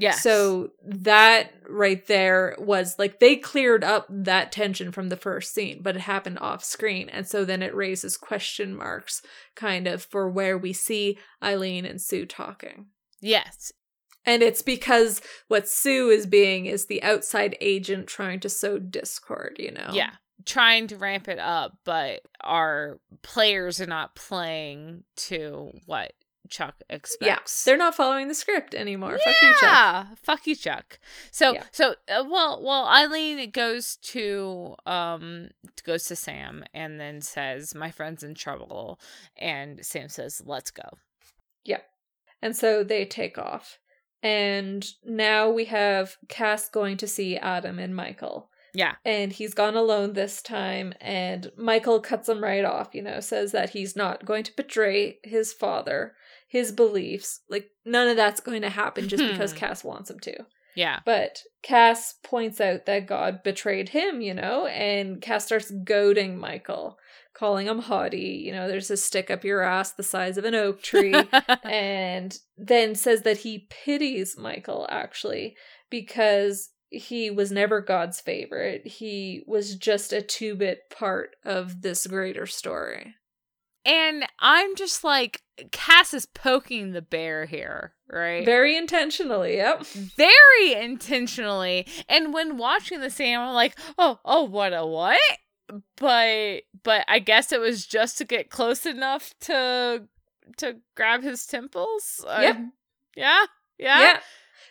Yes. 0.00 0.22
So 0.22 0.70
that 0.84 1.52
right 1.68 2.04
there 2.06 2.56
was 2.58 2.98
like 2.98 3.20
they 3.20 3.36
cleared 3.36 3.84
up 3.84 4.06
that 4.08 4.52
tension 4.52 4.92
from 4.92 5.08
the 5.08 5.16
first 5.16 5.54
scene, 5.54 5.80
but 5.82 5.96
it 5.96 6.02
happened 6.02 6.38
off 6.40 6.64
screen. 6.64 7.08
And 7.08 7.26
so 7.26 7.44
then 7.44 7.62
it 7.62 7.74
raises 7.74 8.16
question 8.16 8.74
marks 8.74 9.22
kind 9.54 9.86
of 9.86 10.02
for 10.02 10.28
where 10.28 10.58
we 10.58 10.72
see 10.72 11.18
Eileen 11.42 11.84
and 11.84 12.00
Sue 12.00 12.26
talking. 12.26 12.86
yes. 13.20 13.72
And 14.26 14.42
it's 14.42 14.60
because 14.60 15.22
what 15.48 15.66
Sue 15.66 16.10
is 16.10 16.26
being 16.26 16.66
is 16.66 16.86
the 16.86 17.02
outside 17.02 17.56
agent 17.60 18.06
trying 18.06 18.38
to 18.40 18.50
sow 18.50 18.78
discord, 18.78 19.56
you 19.58 19.72
know? 19.72 19.88
Yeah. 19.92 20.10
Trying 20.44 20.88
to 20.88 20.98
ramp 20.98 21.26
it 21.26 21.38
up, 21.38 21.78
but 21.86 22.20
our 22.42 23.00
players 23.22 23.80
are 23.80 23.86
not 23.86 24.14
playing 24.14 25.04
to 25.16 25.70
what 25.86 26.12
Chuck 26.50 26.74
expects. 26.90 27.64
Yeah. 27.66 27.70
They're 27.70 27.78
not 27.78 27.94
following 27.94 28.28
the 28.28 28.34
script 28.34 28.74
anymore. 28.74 29.18
Fuck 29.24 29.34
you, 29.42 29.48
Chuck. 29.50 29.62
Yeah, 29.62 30.06
fuck 30.22 30.46
you, 30.46 30.56
Chuck. 30.56 30.98
So, 31.30 31.54
Yeah. 31.54 31.64
so 31.72 31.94
uh, 32.08 32.24
well, 32.28 32.60
well, 32.62 32.86
Eileen 32.86 33.50
goes 33.50 33.96
to 34.02 34.74
um 34.86 35.50
goes 35.84 36.04
to 36.04 36.16
Sam 36.16 36.64
and 36.74 37.00
then 37.00 37.20
says, 37.20 37.74
"My 37.74 37.90
friend's 37.90 38.22
in 38.22 38.34
trouble," 38.34 39.00
and 39.36 39.84
Sam 39.84 40.08
says, 40.08 40.42
"Let's 40.44 40.70
go." 40.70 40.88
Yeah. 41.64 41.80
And 42.42 42.56
so 42.56 42.82
they 42.84 43.04
take 43.04 43.38
off. 43.38 43.78
And 44.22 44.86
now 45.04 45.48
we 45.50 45.64
have 45.66 46.16
Cass 46.28 46.68
going 46.68 46.98
to 46.98 47.06
see 47.06 47.36
Adam 47.38 47.78
and 47.78 47.96
Michael. 47.96 48.50
Yeah, 48.72 48.94
and 49.04 49.32
he's 49.32 49.54
gone 49.54 49.74
alone 49.74 50.12
this 50.12 50.40
time 50.40 50.94
and 51.00 51.50
michael 51.56 51.98
cuts 51.98 52.28
him 52.28 52.40
right 52.40 52.64
off 52.64 52.90
you 52.94 53.02
know 53.02 53.18
says 53.18 53.50
that 53.50 53.70
he's 53.70 53.96
not 53.96 54.24
going 54.24 54.44
to 54.44 54.54
betray 54.56 55.18
his 55.24 55.52
father 55.52 56.14
his 56.50 56.72
beliefs 56.72 57.40
like 57.48 57.70
none 57.86 58.08
of 58.08 58.16
that's 58.16 58.40
going 58.40 58.60
to 58.62 58.68
happen 58.68 59.08
just 59.08 59.24
because 59.24 59.52
Hmm. 59.52 59.58
cass 59.58 59.84
wants 59.84 60.10
him 60.10 60.18
to 60.20 60.34
yeah, 60.76 61.00
but 61.04 61.42
cass 61.62 62.14
points 62.22 62.60
out 62.60 62.86
that 62.86 63.06
god 63.06 63.42
betrayed 63.42 63.88
him 63.90 64.20
you 64.20 64.34
know 64.34 64.66
and 64.66 65.20
cass 65.20 65.46
starts 65.46 65.70
goading 65.70 66.38
michael 66.38 66.96
calling 67.34 67.66
him 67.66 67.78
haughty 67.80 68.42
you 68.44 68.52
know 68.52 68.68
there's 68.68 68.90
a 68.90 68.96
stick 68.96 69.30
up 69.30 69.44
your 69.44 69.62
ass 69.62 69.92
the 69.92 70.02
size 70.02 70.36
of 70.36 70.44
an 70.44 70.54
oak 70.54 70.82
tree 70.82 71.14
and 71.64 72.38
then 72.56 72.94
says 72.94 73.22
that 73.22 73.38
he 73.38 73.66
pities 73.70 74.36
Michael 74.38 74.86
actually 74.90 75.56
because 75.90 76.70
he 76.90 77.30
was 77.30 77.52
never 77.52 77.80
God's 77.80 78.20
favorite. 78.20 78.84
He 78.86 79.42
was 79.46 79.76
just 79.76 80.12
a 80.12 80.20
two 80.20 80.56
bit 80.56 80.90
part 80.90 81.36
of 81.44 81.82
this 81.82 82.06
greater 82.06 82.46
story. 82.46 83.14
And 83.84 84.24
I'm 84.38 84.76
just 84.76 85.04
like, 85.04 85.42
Cass 85.72 86.14
is 86.14 86.26
poking 86.26 86.92
the 86.92 87.02
bear 87.02 87.46
here, 87.46 87.94
right? 88.10 88.44
Very 88.44 88.76
intentionally, 88.76 89.56
yep. 89.56 89.84
very 89.84 90.74
intentionally. 90.74 91.86
And 92.08 92.32
when 92.34 92.56
watching 92.56 93.00
the 93.00 93.10
scene, 93.10 93.38
I'm 93.38 93.54
like, 93.54 93.78
oh, 93.98 94.18
oh, 94.24 94.44
what 94.44 94.72
a 94.72 94.86
what? 94.86 95.20
But 95.96 96.62
but 96.82 97.04
I 97.08 97.20
guess 97.20 97.52
it 97.52 97.60
was 97.60 97.86
just 97.86 98.18
to 98.18 98.24
get 98.24 98.50
close 98.50 98.86
enough 98.86 99.32
to 99.42 100.08
to 100.58 100.76
grab 100.96 101.22
his 101.22 101.46
temples. 101.46 102.24
Yep. 102.26 102.56
Um, 102.56 102.72
yeah. 103.16 103.44
Yeah. 103.78 104.00
Yeah. 104.00 104.20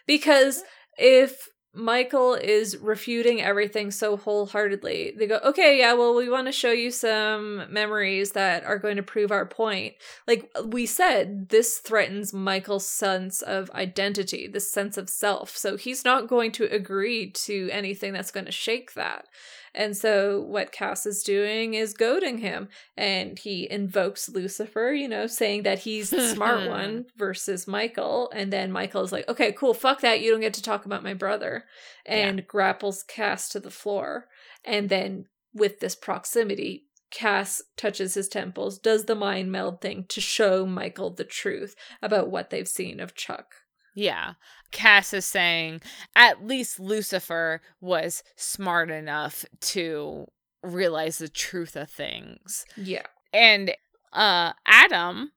Because 0.05 0.63
if 0.97 1.47
Michael 1.79 2.33
is 2.33 2.77
refuting 2.77 3.41
everything 3.41 3.91
so 3.91 4.17
wholeheartedly, 4.17 5.13
they 5.17 5.27
go, 5.27 5.39
okay, 5.43 5.79
yeah, 5.79 5.93
well, 5.93 6.13
we 6.13 6.29
want 6.29 6.47
to 6.47 6.51
show 6.51 6.71
you 6.71 6.91
some 6.91 7.71
memories 7.71 8.33
that 8.33 8.63
are 8.65 8.77
going 8.77 8.97
to 8.97 9.03
prove 9.03 9.31
our 9.31 9.45
point. 9.45 9.95
Like 10.27 10.51
we 10.65 10.85
said, 10.85 11.49
this 11.49 11.77
threatens 11.77 12.33
Michael's 12.33 12.87
sense 12.87 13.41
of 13.41 13.71
identity, 13.71 14.47
this 14.47 14.69
sense 14.69 14.97
of 14.97 15.09
self. 15.09 15.55
So 15.55 15.77
he's 15.77 16.03
not 16.03 16.27
going 16.27 16.51
to 16.53 16.65
agree 16.65 17.31
to 17.31 17.69
anything 17.71 18.13
that's 18.13 18.31
going 18.31 18.45
to 18.45 18.51
shake 18.51 18.93
that. 18.93 19.25
And 19.73 19.95
so 19.95 20.41
what 20.41 20.71
Cass 20.71 21.05
is 21.05 21.23
doing 21.23 21.73
is 21.73 21.93
goading 21.93 22.39
him. 22.39 22.69
And 22.97 23.37
he 23.37 23.69
invokes 23.69 24.29
Lucifer, 24.29 24.91
you 24.91 25.07
know, 25.07 25.27
saying 25.27 25.63
that 25.63 25.79
he's 25.79 26.09
the 26.09 26.27
smart 26.27 26.67
one 26.69 27.05
versus 27.17 27.67
Michael. 27.67 28.31
And 28.33 28.51
then 28.51 28.71
Michael 28.71 29.03
is 29.03 29.11
like, 29.11 29.27
okay, 29.27 29.51
cool, 29.51 29.73
fuck 29.73 30.01
that. 30.01 30.21
You 30.21 30.31
don't 30.31 30.41
get 30.41 30.53
to 30.55 30.63
talk 30.63 30.85
about 30.85 31.03
my 31.03 31.13
brother. 31.13 31.65
And 32.05 32.47
grapples 32.47 33.03
Cass 33.03 33.49
to 33.49 33.59
the 33.59 33.71
floor. 33.71 34.25
And 34.65 34.89
then 34.89 35.25
with 35.53 35.79
this 35.79 35.95
proximity, 35.95 36.85
Cass 37.11 37.61
touches 37.75 38.13
his 38.13 38.27
temples, 38.27 38.77
does 38.77 39.05
the 39.05 39.15
mind 39.15 39.51
meld 39.51 39.81
thing 39.81 40.05
to 40.09 40.21
show 40.21 40.65
Michael 40.65 41.09
the 41.09 41.23
truth 41.23 41.75
about 42.01 42.29
what 42.29 42.49
they've 42.49 42.67
seen 42.67 42.99
of 42.99 43.15
Chuck. 43.15 43.55
Yeah. 43.99 44.33
Cass 44.71 45.13
is 45.13 45.25
saying 45.25 45.81
at 46.15 46.45
least 46.45 46.79
Lucifer 46.79 47.61
was 47.81 48.23
smart 48.35 48.89
enough 48.91 49.43
to 49.61 50.27
realize 50.63 51.17
the 51.17 51.29
truth 51.29 51.75
of 51.75 51.89
things. 51.89 52.65
Yeah. 52.77 53.05
and 53.33 53.75
uh 54.11 54.53
adam 54.65 55.31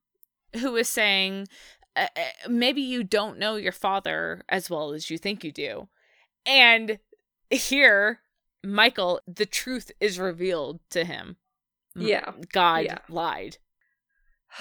who 0.61 0.77
is 0.77 0.89
saying 0.89 1.47
uh, 1.95 2.07
uh, 2.17 2.49
maybe 2.49 2.81
you 2.81 3.05
don't 3.05 3.39
know 3.39 3.57
your 3.57 3.73
father 3.73 4.43
as 4.49 4.71
well 4.71 4.93
as 4.93 5.11
you 5.11 5.19
think 5.19 5.45
you 5.45 5.53
do 5.53 5.89
and 6.47 6.99
here 7.51 8.21
michael 8.65 9.21
the 9.27 9.45
truth 9.45 9.91
is 10.01 10.19
revealed 10.19 10.81
to 10.89 11.05
him 11.05 11.37
Yeah. 11.95 12.33
god 12.53 12.85
Yeah. 12.87 12.99
lied 13.11 13.59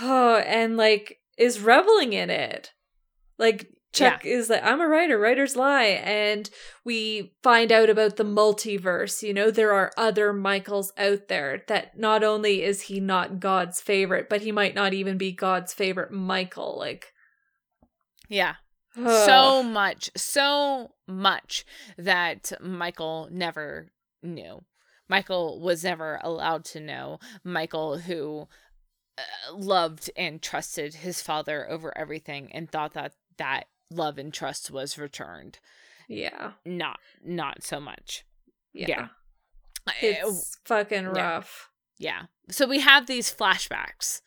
Oh, 0.01 0.35
and 0.35 0.75
like 0.77 1.19
is 1.37 1.59
reveling 1.59 2.13
in 2.13 2.29
it. 2.29 2.73
Like 3.37 3.69
Chuck 3.93 4.25
is 4.25 4.49
like, 4.49 4.63
I'm 4.63 4.79
a 4.79 4.87
writer, 4.87 5.19
writers 5.19 5.55
lie. 5.55 5.83
And 6.03 6.49
we 6.85 7.33
find 7.43 7.71
out 7.71 7.89
about 7.89 8.15
the 8.15 8.23
multiverse. 8.23 9.21
You 9.21 9.33
know, 9.33 9.51
there 9.51 9.73
are 9.73 9.91
other 9.97 10.31
Michaels 10.31 10.93
out 10.97 11.27
there 11.27 11.63
that 11.67 11.99
not 11.99 12.23
only 12.23 12.63
is 12.63 12.83
he 12.83 12.99
not 12.99 13.39
God's 13.39 13.81
favorite, 13.81 14.29
but 14.29 14.41
he 14.41 14.51
might 14.51 14.75
not 14.75 14.93
even 14.93 15.17
be 15.17 15.31
God's 15.31 15.73
favorite 15.73 16.11
Michael. 16.11 16.77
Like, 16.77 17.13
yeah 18.31 18.55
ugh. 18.97 19.25
so 19.25 19.61
much 19.61 20.09
so 20.15 20.93
much 21.05 21.65
that 21.97 22.51
michael 22.61 23.27
never 23.29 23.91
knew 24.23 24.63
michael 25.09 25.59
was 25.59 25.83
never 25.83 26.19
allowed 26.23 26.63
to 26.63 26.79
know 26.79 27.19
michael 27.43 27.99
who 27.99 28.47
uh, 29.17 29.53
loved 29.53 30.09
and 30.15 30.41
trusted 30.41 30.95
his 30.95 31.21
father 31.21 31.69
over 31.69 31.95
everything 31.97 32.49
and 32.53 32.71
thought 32.71 32.93
that 32.93 33.13
that 33.37 33.65
love 33.91 34.17
and 34.17 34.33
trust 34.33 34.71
was 34.71 34.97
returned 34.97 35.59
yeah. 36.07 36.51
not 36.65 36.99
not 37.23 37.63
so 37.63 37.79
much 37.79 38.25
Yeah. 38.73 38.87
Yeah. 38.87 39.07
It's 40.01 40.57
fucking 40.65 41.03
yeah. 41.03 41.09
rough. 41.35 41.69
yeah 41.97 42.23
so 42.49 42.67
we 42.67 42.79
have 42.79 43.07
these 43.07 43.33
flashbacks 43.33 44.21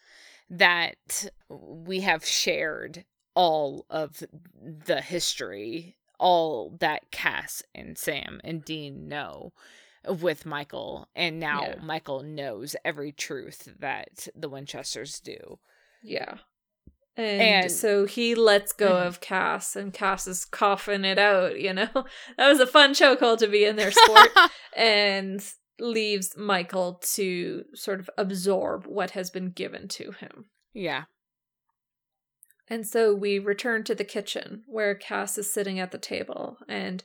that 0.51 1.31
we 1.49 2.01
have 2.01 2.25
shared 2.25 3.05
all 3.35 3.87
of 3.91 4.23
the 4.61 5.01
history 5.01 5.97
all 6.19 6.77
that 6.81 7.11
cass 7.11 7.63
and 7.75 7.99
sam 7.99 8.41
and 8.45 8.65
dean 8.65 9.09
know 9.09 9.53
with 10.09 10.47
michael 10.47 11.09
and 11.17 11.41
now 11.41 11.63
Yeah. 11.63 11.75
michael 11.83 12.23
knows 12.23 12.77
every 12.85 13.11
truth 13.13 13.69
that 13.81 14.29
the 14.35 14.49
winchesters 14.49 15.19
do 15.21 15.59
Yeah. 16.03 16.37
And, 17.17 17.41
And- 17.65 17.73
so 17.73 18.07
he 18.07 18.35
lets 18.35 18.73
go 18.73 18.93
Mhm. 18.93 19.07
of 19.07 19.21
Cass, 19.21 19.77
and 19.77 19.93
Cass 19.95 20.27
is 20.27 20.45
coughing 20.45 21.05
it 21.05 21.19
out, 21.19 21.61
you 21.61 21.73
know? 21.73 21.89
That 22.37 22.49
was 22.49 22.61
a 22.61 22.67
fun 22.67 22.93
chokehold 22.93 23.39
to 23.39 23.47
be 23.47 23.65
in 23.65 23.77
there, 23.77 23.93
sport. 23.93 24.31
and 24.77 25.41
leaves 25.79 26.37
Michael 26.37 27.01
to 27.15 27.65
sort 27.75 28.01
of 28.01 28.09
absorb 28.19 28.87
what 28.87 29.11
has 29.13 29.31
been 29.31 29.51
given 29.51 29.89
to 29.89 30.13
him. 30.13 30.47
yeah 30.73 31.05
And 32.69 32.87
so 32.87 33.15
we 33.15 33.39
return 33.39 33.85
to 33.85 33.95
the 33.95 34.05
kitchen 34.05 34.63
where 34.67 34.95
Cass 34.95 35.37
is 35.39 35.53
sitting 35.53 35.79
at 35.79 35.91
the 35.93 35.99
table 35.99 36.57
and 36.69 37.03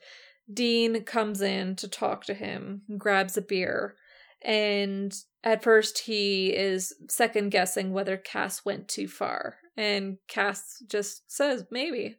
Dean 0.52 1.04
comes 1.04 1.42
in 1.42 1.76
to 1.76 1.88
talk 1.88 2.24
to 2.26 2.34
him, 2.34 2.82
grabs 2.98 3.38
a 3.38 3.42
beer, 3.42 3.96
and 4.42 5.14
at 5.44 5.64
first 5.64 6.00
he 6.00 6.48
is 6.48 6.94
second 7.10 7.50
guessing 7.50 7.92
whether 7.94 8.18
Cass 8.18 8.66
went 8.66 8.88
too 8.88 9.08
far. 9.08 9.58
And 9.78 10.18
Cass 10.28 10.84
just 10.88 11.32
says, 11.32 11.66
maybe. 11.72 12.18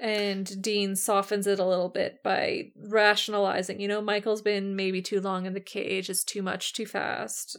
And 0.00 0.62
Dean 0.62 0.94
softens 0.94 1.48
it 1.48 1.58
a 1.58 1.66
little 1.66 1.88
bit 1.88 2.22
by 2.22 2.70
rationalizing, 2.76 3.80
you 3.80 3.88
know, 3.88 4.00
Michael's 4.00 4.42
been 4.42 4.76
maybe 4.76 5.02
too 5.02 5.20
long 5.20 5.46
in 5.46 5.54
the 5.54 5.60
cage, 5.60 6.08
it's 6.08 6.22
too 6.22 6.42
much 6.42 6.72
too 6.72 6.86
fast. 6.86 7.56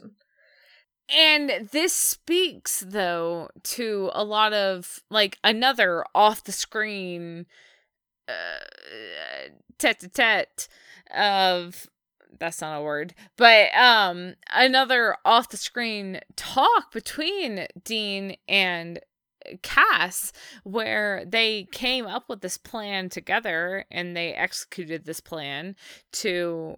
And 1.13 1.67
this 1.71 1.91
speaks, 1.91 2.83
though, 2.87 3.49
to 3.63 4.11
a 4.13 4.23
lot 4.23 4.53
of 4.53 4.99
like 5.09 5.37
another 5.43 6.05
off 6.15 6.43
the 6.43 6.51
screen 6.51 7.45
tete 9.77 10.03
a 10.03 10.07
tete 10.07 10.67
of 11.15 11.87
that's 12.39 12.61
not 12.61 12.77
a 12.79 12.81
word, 12.81 13.13
but 13.37 13.73
um 13.75 14.35
another 14.53 15.17
off 15.25 15.49
the 15.49 15.57
screen 15.57 16.19
talk 16.35 16.91
between 16.91 17.67
Dean 17.83 18.35
and 18.47 18.99
Cass 19.61 20.31
where 20.63 21.23
they 21.25 21.67
came 21.71 22.05
up 22.05 22.29
with 22.29 22.41
this 22.41 22.57
plan 22.57 23.09
together 23.09 23.85
and 23.89 24.15
they 24.15 24.33
executed 24.33 25.05
this 25.05 25.19
plan 25.19 25.75
to 26.11 26.75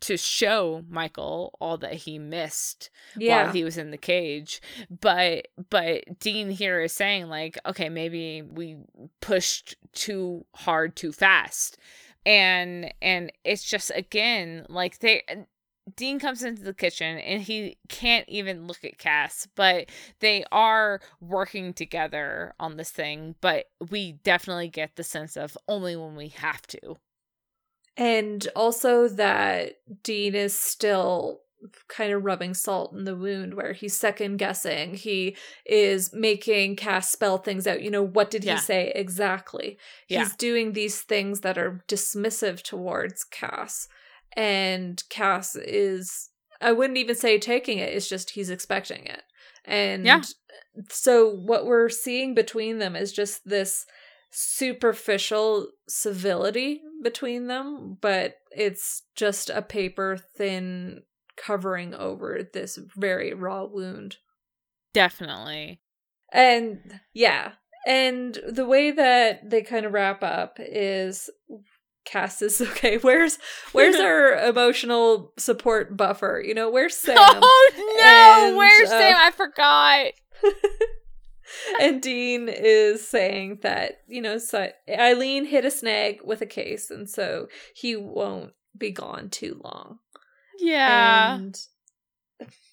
to 0.00 0.16
show 0.16 0.84
Michael 0.88 1.56
all 1.60 1.78
that 1.78 1.94
he 1.94 2.18
missed 2.18 2.90
yeah. 3.16 3.44
while 3.44 3.52
he 3.52 3.64
was 3.64 3.78
in 3.78 3.90
the 3.90 3.96
cage 3.96 4.60
but 5.00 5.48
but 5.70 6.18
Dean 6.18 6.50
here 6.50 6.80
is 6.80 6.92
saying 6.92 7.28
like 7.28 7.58
okay 7.66 7.88
maybe 7.88 8.42
we 8.42 8.76
pushed 9.20 9.76
too 9.92 10.44
hard 10.54 10.94
too 10.94 11.12
fast 11.12 11.78
and 12.26 12.92
and 13.00 13.32
it's 13.44 13.64
just 13.64 13.90
again 13.94 14.66
like 14.68 14.98
they 14.98 15.22
Dean 15.96 16.18
comes 16.18 16.42
into 16.42 16.62
the 16.62 16.74
kitchen 16.74 17.18
and 17.18 17.42
he 17.42 17.78
can't 17.88 18.28
even 18.28 18.66
look 18.66 18.84
at 18.84 18.98
Cass, 18.98 19.48
but 19.54 19.88
they 20.20 20.44
are 20.52 21.00
working 21.20 21.72
together 21.72 22.54
on 22.60 22.76
this 22.76 22.90
thing. 22.90 23.34
But 23.40 23.66
we 23.90 24.12
definitely 24.12 24.68
get 24.68 24.96
the 24.96 25.02
sense 25.02 25.36
of 25.36 25.56
only 25.66 25.96
when 25.96 26.16
we 26.16 26.28
have 26.28 26.62
to. 26.68 26.96
And 27.96 28.46
also 28.54 29.08
that 29.08 29.74
Dean 30.02 30.34
is 30.34 30.54
still 30.54 31.40
kind 31.88 32.12
of 32.12 32.24
rubbing 32.24 32.54
salt 32.54 32.92
in 32.92 33.04
the 33.04 33.16
wound 33.16 33.54
where 33.54 33.72
he's 33.72 33.98
second 33.98 34.38
guessing. 34.38 34.94
He 34.94 35.36
is 35.66 36.10
making 36.12 36.76
Cass 36.76 37.10
spell 37.10 37.38
things 37.38 37.66
out. 37.66 37.82
You 37.82 37.90
know, 37.90 38.02
what 38.02 38.30
did 38.30 38.44
he 38.44 38.50
yeah. 38.50 38.56
say 38.56 38.92
exactly? 38.94 39.78
Yeah. 40.08 40.20
He's 40.20 40.36
doing 40.36 40.72
these 40.72 41.00
things 41.00 41.40
that 41.40 41.58
are 41.58 41.84
dismissive 41.88 42.62
towards 42.62 43.24
Cass 43.24 43.88
and 44.36 45.02
Cass 45.08 45.56
is 45.56 46.30
I 46.60 46.72
wouldn't 46.72 46.98
even 46.98 47.16
say 47.16 47.38
taking 47.38 47.78
it, 47.78 47.94
it's 47.94 48.08
just 48.08 48.30
he's 48.30 48.50
expecting 48.50 49.06
it. 49.06 49.22
And 49.64 50.04
yeah. 50.04 50.22
so 50.88 51.30
what 51.30 51.66
we're 51.66 51.88
seeing 51.88 52.34
between 52.34 52.78
them 52.78 52.96
is 52.96 53.12
just 53.12 53.48
this 53.48 53.86
superficial 54.30 55.68
civility 55.88 56.82
between 57.02 57.46
them, 57.46 57.98
but 58.00 58.36
it's 58.50 59.02
just 59.16 59.50
a 59.50 59.62
paper 59.62 60.18
thin 60.36 61.02
covering 61.42 61.94
over 61.94 62.48
this 62.52 62.78
very 62.96 63.32
raw 63.32 63.64
wound. 63.64 64.16
Definitely. 64.92 65.80
And 66.32 67.00
yeah. 67.12 67.52
And 67.86 68.38
the 68.46 68.66
way 68.66 68.90
that 68.90 69.48
they 69.48 69.62
kind 69.62 69.86
of 69.86 69.92
wrap 69.92 70.22
up 70.22 70.58
is 70.58 71.30
Cass 72.04 72.42
is 72.42 72.60
okay. 72.60 72.98
Where's 72.98 73.38
where's 73.72 73.96
our 74.00 74.34
emotional 74.48 75.32
support 75.38 75.96
buffer? 75.96 76.42
You 76.44 76.54
know, 76.54 76.70
where's 76.70 76.96
Sam? 76.98 77.16
Oh 77.18 77.70
no, 77.76 78.48
and, 78.48 78.56
where's 78.56 78.90
uh, 78.90 78.98
Sam? 78.98 79.16
I 79.16 79.30
forgot. 79.30 80.06
and 81.80 82.00
Dean 82.00 82.48
is 82.48 83.06
saying 83.06 83.58
that 83.62 84.00
you 84.08 84.22
know, 84.22 84.38
so 84.38 84.70
Eileen 84.88 85.44
hit 85.44 85.64
a 85.64 85.70
snag 85.70 86.20
with 86.24 86.40
a 86.40 86.46
case, 86.46 86.90
and 86.90 87.08
so 87.08 87.48
he 87.74 87.96
won't 87.96 88.52
be 88.76 88.90
gone 88.90 89.28
too 89.30 89.60
long. 89.62 89.98
Yeah. 90.60 91.34
And 91.34 91.58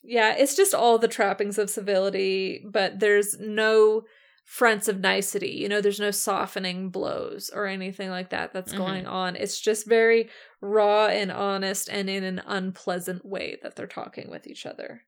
yeah, 0.03 0.35
it's 0.37 0.55
just 0.55 0.73
all 0.73 0.97
the 0.97 1.07
trappings 1.07 1.57
of 1.57 1.69
civility, 1.69 2.65
but 2.69 2.99
there's 2.99 3.37
no 3.39 4.03
fronts 4.45 4.87
of 4.87 5.01
nicety. 5.01 5.49
You 5.49 5.67
know, 5.67 5.81
there's 5.81 5.99
no 5.99 6.11
softening 6.11 6.89
blows 6.89 7.51
or 7.53 7.67
anything 7.67 8.09
like 8.09 8.29
that 8.29 8.53
that's 8.53 8.71
mm-hmm. 8.71 8.81
going 8.81 9.07
on. 9.07 9.35
It's 9.35 9.59
just 9.59 9.85
very 9.85 10.29
raw 10.61 11.07
and 11.07 11.31
honest 11.31 11.89
and 11.89 12.09
in 12.09 12.23
an 12.23 12.41
unpleasant 12.45 13.25
way 13.25 13.57
that 13.61 13.75
they're 13.75 13.87
talking 13.87 14.29
with 14.29 14.47
each 14.47 14.65
other. 14.65 15.01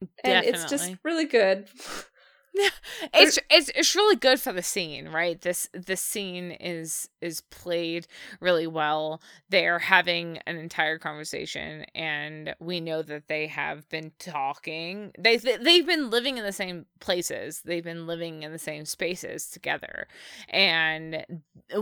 Definitely. 0.00 0.32
And 0.32 0.46
it's 0.46 0.70
just 0.70 0.94
really 1.04 1.26
good. 1.26 1.68
it's 3.14 3.38
it's 3.50 3.70
it's 3.74 3.94
really 3.96 4.16
good 4.16 4.38
for 4.38 4.52
the 4.52 4.62
scene, 4.62 5.08
right? 5.08 5.40
This 5.40 5.68
this 5.72 6.02
scene 6.02 6.50
is 6.50 7.08
is 7.22 7.40
played 7.40 8.06
really 8.40 8.66
well. 8.66 9.22
They're 9.48 9.78
having 9.78 10.38
an 10.46 10.56
entire 10.56 10.98
conversation, 10.98 11.86
and 11.94 12.54
we 12.60 12.80
know 12.80 13.02
that 13.02 13.28
they 13.28 13.46
have 13.46 13.88
been 13.88 14.12
talking. 14.18 15.12
They 15.18 15.38
they've 15.38 15.86
been 15.86 16.10
living 16.10 16.36
in 16.36 16.44
the 16.44 16.52
same 16.52 16.84
places. 17.00 17.62
They've 17.64 17.82
been 17.82 18.06
living 18.06 18.42
in 18.42 18.52
the 18.52 18.58
same 18.58 18.84
spaces 18.84 19.48
together, 19.48 20.06
and 20.50 21.24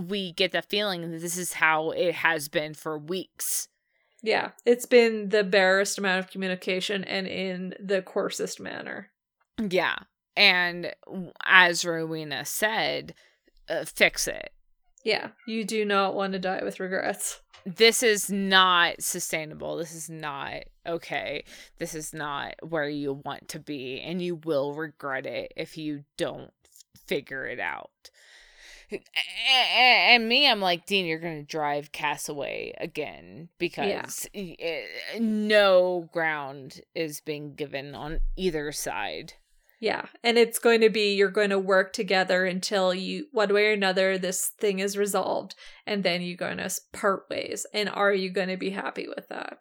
we 0.00 0.32
get 0.32 0.52
the 0.52 0.62
feeling 0.62 1.10
that 1.10 1.20
this 1.20 1.36
is 1.36 1.54
how 1.54 1.90
it 1.90 2.14
has 2.14 2.48
been 2.48 2.74
for 2.74 2.96
weeks. 2.96 3.68
Yeah, 4.22 4.50
it's 4.64 4.86
been 4.86 5.30
the 5.30 5.42
barest 5.42 5.98
amount 5.98 6.20
of 6.24 6.30
communication 6.30 7.02
and 7.04 7.26
in 7.26 7.74
the 7.80 8.02
coarsest 8.02 8.60
manner. 8.60 9.10
Yeah, 9.58 9.96
and 10.40 10.94
as 11.44 11.84
Rowena 11.84 12.46
said, 12.46 13.14
uh, 13.68 13.84
fix 13.84 14.26
it. 14.26 14.52
Yeah, 15.04 15.28
you 15.46 15.64
do 15.64 15.84
not 15.84 16.14
want 16.14 16.32
to 16.32 16.38
die 16.38 16.62
with 16.64 16.80
regrets. 16.80 17.42
This 17.66 18.02
is 18.02 18.30
not 18.30 19.02
sustainable. 19.02 19.76
This 19.76 19.94
is 19.94 20.08
not 20.08 20.62
okay. 20.86 21.44
This 21.78 21.94
is 21.94 22.14
not 22.14 22.54
where 22.62 22.88
you 22.88 23.20
want 23.22 23.48
to 23.48 23.58
be, 23.58 24.00
and 24.00 24.22
you 24.22 24.36
will 24.36 24.72
regret 24.72 25.26
it 25.26 25.52
if 25.56 25.76
you 25.76 26.04
don't 26.16 26.52
figure 27.06 27.46
it 27.46 27.60
out. 27.60 28.10
And 28.90 30.26
me, 30.26 30.50
I'm 30.50 30.60
like, 30.60 30.86
Dean, 30.86 31.04
you're 31.04 31.18
going 31.18 31.38
to 31.38 31.46
drive 31.46 31.92
Cass 31.92 32.30
away 32.30 32.74
again 32.78 33.50
because 33.58 34.26
yeah. 34.32 34.80
no 35.20 36.08
ground 36.12 36.80
is 36.94 37.20
being 37.20 37.54
given 37.54 37.94
on 37.94 38.20
either 38.36 38.72
side. 38.72 39.34
Yeah. 39.80 40.04
And 40.22 40.36
it's 40.36 40.58
going 40.58 40.82
to 40.82 40.90
be 40.90 41.14
you're 41.14 41.30
going 41.30 41.50
to 41.50 41.58
work 41.58 41.94
together 41.94 42.44
until 42.44 42.92
you, 42.92 43.26
one 43.32 43.52
way 43.52 43.68
or 43.68 43.72
another, 43.72 44.18
this 44.18 44.46
thing 44.46 44.78
is 44.78 44.98
resolved. 44.98 45.54
And 45.86 46.04
then 46.04 46.20
you're 46.20 46.36
going 46.36 46.58
to 46.58 46.70
part 46.92 47.24
ways. 47.30 47.66
And 47.72 47.88
are 47.88 48.12
you 48.12 48.30
going 48.30 48.48
to 48.48 48.58
be 48.58 48.70
happy 48.70 49.08
with 49.08 49.28
that? 49.28 49.58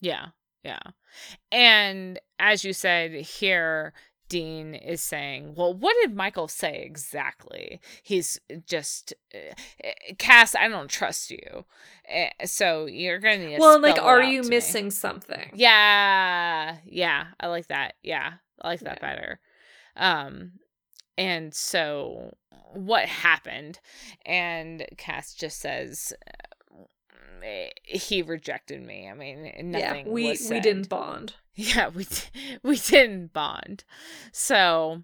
Yeah. 0.00 0.26
Yeah. 0.62 0.80
And 1.50 2.18
as 2.38 2.64
you 2.64 2.74
said 2.74 3.12
here, 3.12 3.94
Dean 4.28 4.74
is 4.74 5.02
saying, 5.02 5.54
Well, 5.56 5.74
what 5.74 5.94
did 6.02 6.14
Michael 6.14 6.48
say 6.48 6.82
exactly? 6.82 7.80
He's 8.02 8.40
just, 8.66 9.14
uh, 9.34 9.92
Cass, 10.18 10.54
I 10.54 10.68
don't 10.68 10.88
trust 10.88 11.30
you. 11.30 11.64
Uh, 12.12 12.46
so 12.46 12.86
you're 12.86 13.18
going 13.18 13.40
to 13.40 13.46
need 13.46 13.60
Well, 13.60 13.80
like, 13.80 14.00
are 14.00 14.22
you 14.22 14.42
missing 14.42 14.86
me. 14.86 14.90
something? 14.90 15.50
Yeah. 15.54 16.78
Yeah. 16.84 17.26
I 17.40 17.46
like 17.48 17.68
that. 17.68 17.94
Yeah. 18.02 18.34
I 18.60 18.68
like 18.68 18.80
that 18.80 18.98
yeah. 19.00 19.08
better. 19.14 19.40
Um, 19.96 20.52
and 21.16 21.54
so 21.54 22.36
what 22.72 23.06
happened? 23.06 23.80
And 24.26 24.84
Cass 24.96 25.34
just 25.34 25.60
says 25.60 26.12
eh, 27.42 27.70
he 27.84 28.22
rejected 28.22 28.84
me. 28.84 29.08
I 29.08 29.14
mean, 29.14 29.52
nothing. 29.70 30.06
Yeah, 30.06 30.12
we 30.12 30.38
we 30.50 30.60
didn't 30.60 30.88
bond. 30.88 31.34
Yeah, 31.54 31.88
we 31.88 32.06
we 32.62 32.76
didn't 32.76 33.32
bond. 33.32 33.84
So 34.32 35.02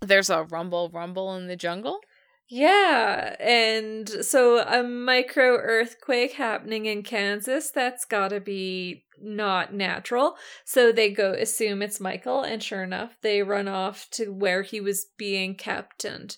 there's 0.00 0.30
a 0.30 0.44
rumble, 0.44 0.88
rumble 0.90 1.34
in 1.36 1.46
the 1.46 1.56
jungle. 1.56 2.00
Yeah, 2.48 3.36
and 3.40 4.08
so 4.08 4.58
a 4.66 4.82
micro 4.82 5.56
earthquake 5.56 6.32
happening 6.32 6.86
in 6.86 7.02
Kansas, 7.02 7.70
that's 7.70 8.06
gotta 8.06 8.40
be 8.40 9.04
not 9.20 9.74
natural. 9.74 10.36
So 10.64 10.90
they 10.90 11.10
go 11.10 11.32
assume 11.32 11.82
it's 11.82 12.00
Michael, 12.00 12.42
and 12.42 12.62
sure 12.62 12.82
enough, 12.82 13.18
they 13.20 13.42
run 13.42 13.68
off 13.68 14.08
to 14.12 14.32
where 14.32 14.62
he 14.62 14.80
was 14.80 15.06
being 15.18 15.56
kept. 15.56 16.06
And 16.06 16.34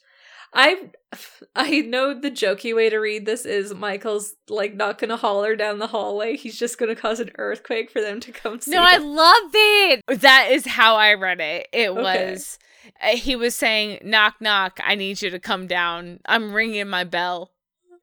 I 0.53 0.91
I 1.55 1.81
know 1.83 2.19
the 2.19 2.31
jokey 2.31 2.75
way 2.75 2.91
to 2.91 2.99
read 2.99 3.25
this 3.25 3.45
is 3.47 3.73
Michael's 3.73 4.35
like 4.49 4.75
not 4.75 4.99
gonna 4.99 5.17
holler 5.17 5.55
down 5.55 5.79
the 5.79 5.87
hallway. 5.87 6.37
He's 6.37 6.59
just 6.59 6.77
gonna 6.77 6.97
cause 6.97 7.21
an 7.21 7.31
earthquake 7.39 7.89
for 7.89 8.01
them 8.01 8.19
to 8.21 8.33
come 8.33 8.61
see. 8.61 8.73
No, 8.73 8.85
him. 8.85 8.87
I 8.87 8.97
love 8.99 9.51
it. 9.55 10.21
That 10.21 10.49
is 10.51 10.67
how 10.67 10.97
I 10.97 11.15
read 11.15 11.41
it. 11.41 11.69
It 11.73 11.91
okay. 11.91 12.33
was 12.33 12.59
he 13.03 13.37
was 13.37 13.55
saying, 13.55 14.01
"Knock, 14.03 14.37
knock! 14.41 14.79
I 14.83 14.95
need 14.95 15.23
you 15.23 15.31
to 15.31 15.39
come 15.39 15.67
down. 15.67 16.21
I'm 16.27 16.53
ringing 16.53 16.89
my 16.89 17.05
bell." 17.05 17.53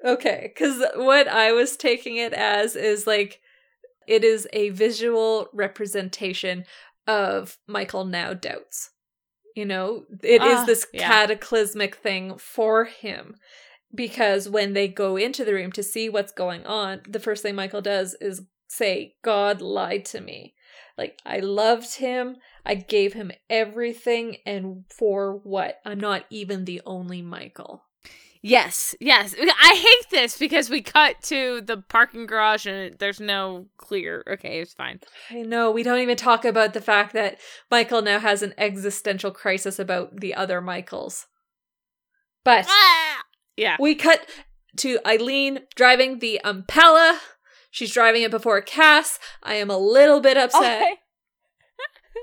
Okay, 0.06 0.52
because 0.54 0.84
what 0.96 1.28
I 1.28 1.52
was 1.52 1.76
taking 1.76 2.18
it 2.18 2.34
as 2.34 2.76
is 2.76 3.08
like 3.08 3.42
it 4.08 4.24
is 4.24 4.48
a 4.54 4.70
visual 4.70 5.50
representation 5.54 6.66
of 7.08 7.58
Michael 7.68 8.06
now 8.06 8.34
doubts. 8.34 8.92
You 9.56 9.66
know, 9.66 10.06
it 10.22 10.44
is 10.44 10.60
Ah, 10.60 10.66
this 10.66 10.86
yeah. 10.94 11.08
cataclysmic 11.08 11.96
thing 11.96 12.38
for 12.38 12.86
him 12.86 13.36
because 13.94 14.48
when 14.48 14.74
they 14.74 14.88
go 14.88 15.18
into 15.18 15.44
the 15.44 15.54
room 15.54 15.72
to 15.72 15.84
see 15.84 16.10
what's 16.10 16.32
going 16.32 16.66
on, 16.66 17.02
the 17.08 17.20
first 17.20 17.42
thing 17.42 17.56
Michael 17.56 17.82
does 17.82 18.16
is 18.22 18.44
say, 18.68 19.16
God 19.24 19.62
lied 19.62 20.06
to 20.06 20.22
me. 20.22 20.54
Like, 20.98 21.20
I 21.26 21.40
loved 21.40 21.96
him, 21.96 22.38
I 22.68 22.76
gave 22.76 23.14
him 23.14 23.32
everything, 23.50 24.38
and 24.46 24.84
for 24.90 25.40
what? 25.44 25.80
I'm 25.86 26.00
not 26.00 26.26
even 26.30 26.66
the 26.66 26.82
only 26.86 27.22
Michael. 27.22 27.84
Yes, 28.44 28.94
yes. 29.00 29.34
I 29.40 29.74
hate 29.76 30.10
this 30.12 30.38
because 30.38 30.70
we 30.70 30.82
cut 30.82 31.22
to 31.24 31.62
the 31.62 31.78
parking 31.78 32.28
garage 32.28 32.66
and 32.68 32.98
there's 33.00 33.20
no 33.20 33.66
clear. 33.78 34.24
Okay, 34.30 34.60
it's 34.60 34.74
fine. 34.74 35.00
I 35.32 35.42
know, 35.42 35.72
we 35.72 35.82
don't 35.82 36.00
even 36.00 36.16
talk 36.18 36.46
about 36.46 36.74
the 36.74 36.82
fact 36.82 37.14
that 37.14 37.40
Michael 37.72 38.02
now 38.04 38.20
has 38.20 38.44
an 38.44 38.54
existential 38.58 39.32
crisis 39.32 39.80
about 39.80 40.20
the 40.20 40.36
other 40.36 40.62
Michaels. 40.62 41.26
But 42.44 42.68
Ah! 42.70 43.24
Yeah. 43.58 43.76
we 43.80 43.96
cut 43.96 44.28
to 44.78 45.00
Eileen 45.06 45.62
driving 45.76 46.20
the 46.20 46.40
Impala. 46.46 47.20
She's 47.72 47.92
driving 47.94 48.22
it 48.22 48.32
before 48.32 48.62
Cass. 48.62 49.20
I 49.44 49.56
am 49.56 49.70
a 49.72 49.78
little 49.78 50.22
bit 50.22 50.38
upset, 50.38 50.82
Okay. 50.82 50.96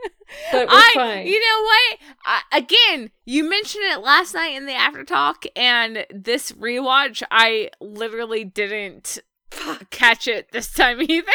but 0.53 0.69
I, 0.71 0.93
fine. 0.95 1.27
you 1.27 1.39
know 1.39 1.63
what? 1.63 1.99
I, 2.25 2.59
again, 2.59 3.11
you 3.25 3.49
mentioned 3.49 3.85
it 3.85 4.01
last 4.01 4.35
night 4.35 4.55
in 4.57 4.67
the 4.67 4.73
after 4.75 5.05
talk, 5.05 5.45
and 5.57 6.07
this 6.11 6.53
rewatch, 6.53 7.23
I 7.31 7.71
literally 7.81 8.45
didn't 8.45 9.19
catch 9.91 10.29
it 10.29 10.53
this 10.53 10.73
time 10.73 11.01
either. 11.09 11.33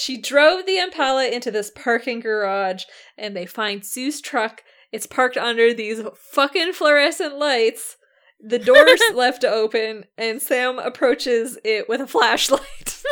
she 0.00 0.20
drove 0.20 0.66
the 0.66 0.78
Impala 0.78 1.26
into 1.26 1.50
this 1.50 1.70
parking 1.74 2.20
garage 2.20 2.84
and 3.18 3.36
they 3.36 3.46
find 3.46 3.84
Sue's 3.84 4.20
truck. 4.20 4.62
It's 4.90 5.06
parked 5.06 5.36
under 5.36 5.72
these 5.72 6.02
fucking 6.32 6.72
fluorescent 6.74 7.38
lights. 7.38 7.96
The 8.40 8.58
door's 8.58 9.00
left 9.14 9.44
open 9.44 10.04
and 10.18 10.42
Sam 10.42 10.78
approaches 10.78 11.58
it 11.64 11.88
with 11.88 12.00
a 12.00 12.06
flashlight. 12.06 13.02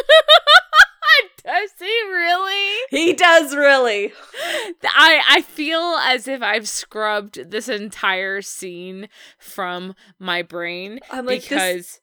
Does 1.51 1.71
he 1.79 1.85
really? 1.85 2.79
he 2.91 3.13
does 3.13 3.55
really. 3.55 4.13
I 4.85 5.23
I 5.29 5.43
feel 5.43 5.99
as 6.01 6.29
if 6.29 6.43
I've 6.43 6.69
scrubbed 6.69 7.51
this 7.51 7.69
entire 7.69 8.41
scene 8.43 9.09
from 9.39 9.95
my 10.19 10.43
brain 10.43 11.01
I'm 11.11 11.27
like, 11.27 11.41
this, 11.41 11.49
because 11.49 12.01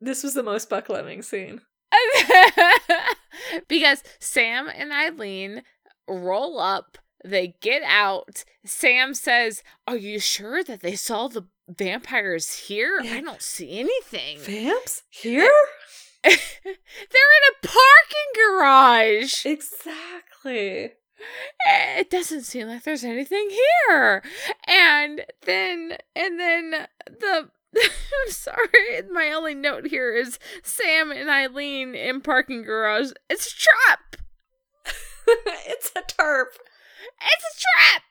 this 0.00 0.22
was 0.22 0.34
the 0.34 0.42
most 0.42 0.68
Buckleming 0.68 1.24
scene. 1.24 1.60
because 3.68 4.02
Sam 4.18 4.68
and 4.68 4.92
Eileen 4.92 5.62
roll 6.08 6.58
up, 6.58 6.98
they 7.24 7.54
get 7.60 7.82
out. 7.82 8.44
Sam 8.64 9.14
says, 9.14 9.62
Are 9.86 9.96
you 9.96 10.18
sure 10.18 10.62
that 10.64 10.80
they 10.80 10.94
saw 10.96 11.28
the 11.28 11.46
vampires 11.68 12.54
here? 12.54 13.00
I 13.02 13.20
don't 13.20 13.42
see 13.42 13.78
anything. 13.80 14.38
Vamps? 14.40 15.02
Eh, 15.14 15.18
here? 15.22 15.50
They're 16.24 16.34
in 16.64 17.44
a 17.52 17.66
parking 17.66 18.32
garage. 18.34 19.46
exactly. 19.46 20.92
Eh, 21.66 22.00
it 22.00 22.10
doesn't 22.10 22.42
seem 22.42 22.68
like 22.68 22.84
there's 22.84 23.04
anything 23.04 23.50
here. 23.50 24.22
And 24.66 25.24
then, 25.42 25.96
and 26.14 26.38
then 26.38 26.86
the. 27.06 27.50
I'm 27.76 28.32
sorry. 28.32 29.02
My 29.12 29.30
only 29.32 29.54
note 29.54 29.88
here 29.88 30.16
is 30.16 30.38
Sam 30.62 31.10
and 31.12 31.28
Eileen 31.28 31.94
in 31.94 32.20
parking 32.22 32.62
garage. 32.62 33.10
It's 33.28 33.52
a 33.52 33.56
trap. 33.56 34.16
it's 35.66 35.92
a 35.94 36.00
tarp. 36.00 36.48
It's 37.20 37.44
a 37.44 37.60
trap. 37.60 38.02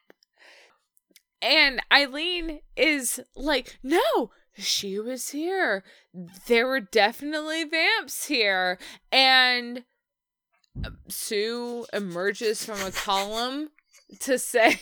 And 1.41 1.81
Eileen 1.91 2.59
is 2.75 3.19
like, 3.35 3.79
no, 3.83 4.31
she 4.57 4.99
was 4.99 5.29
here. 5.29 5.83
There 6.47 6.67
were 6.67 6.79
definitely 6.79 7.63
vamps 7.63 8.25
here. 8.25 8.77
And 9.11 9.83
um, 10.83 10.97
Sue 11.07 11.85
emerges 11.93 12.63
from 12.65 12.81
a 12.81 12.91
column 12.91 13.69
to 14.19 14.39
say, 14.39 14.79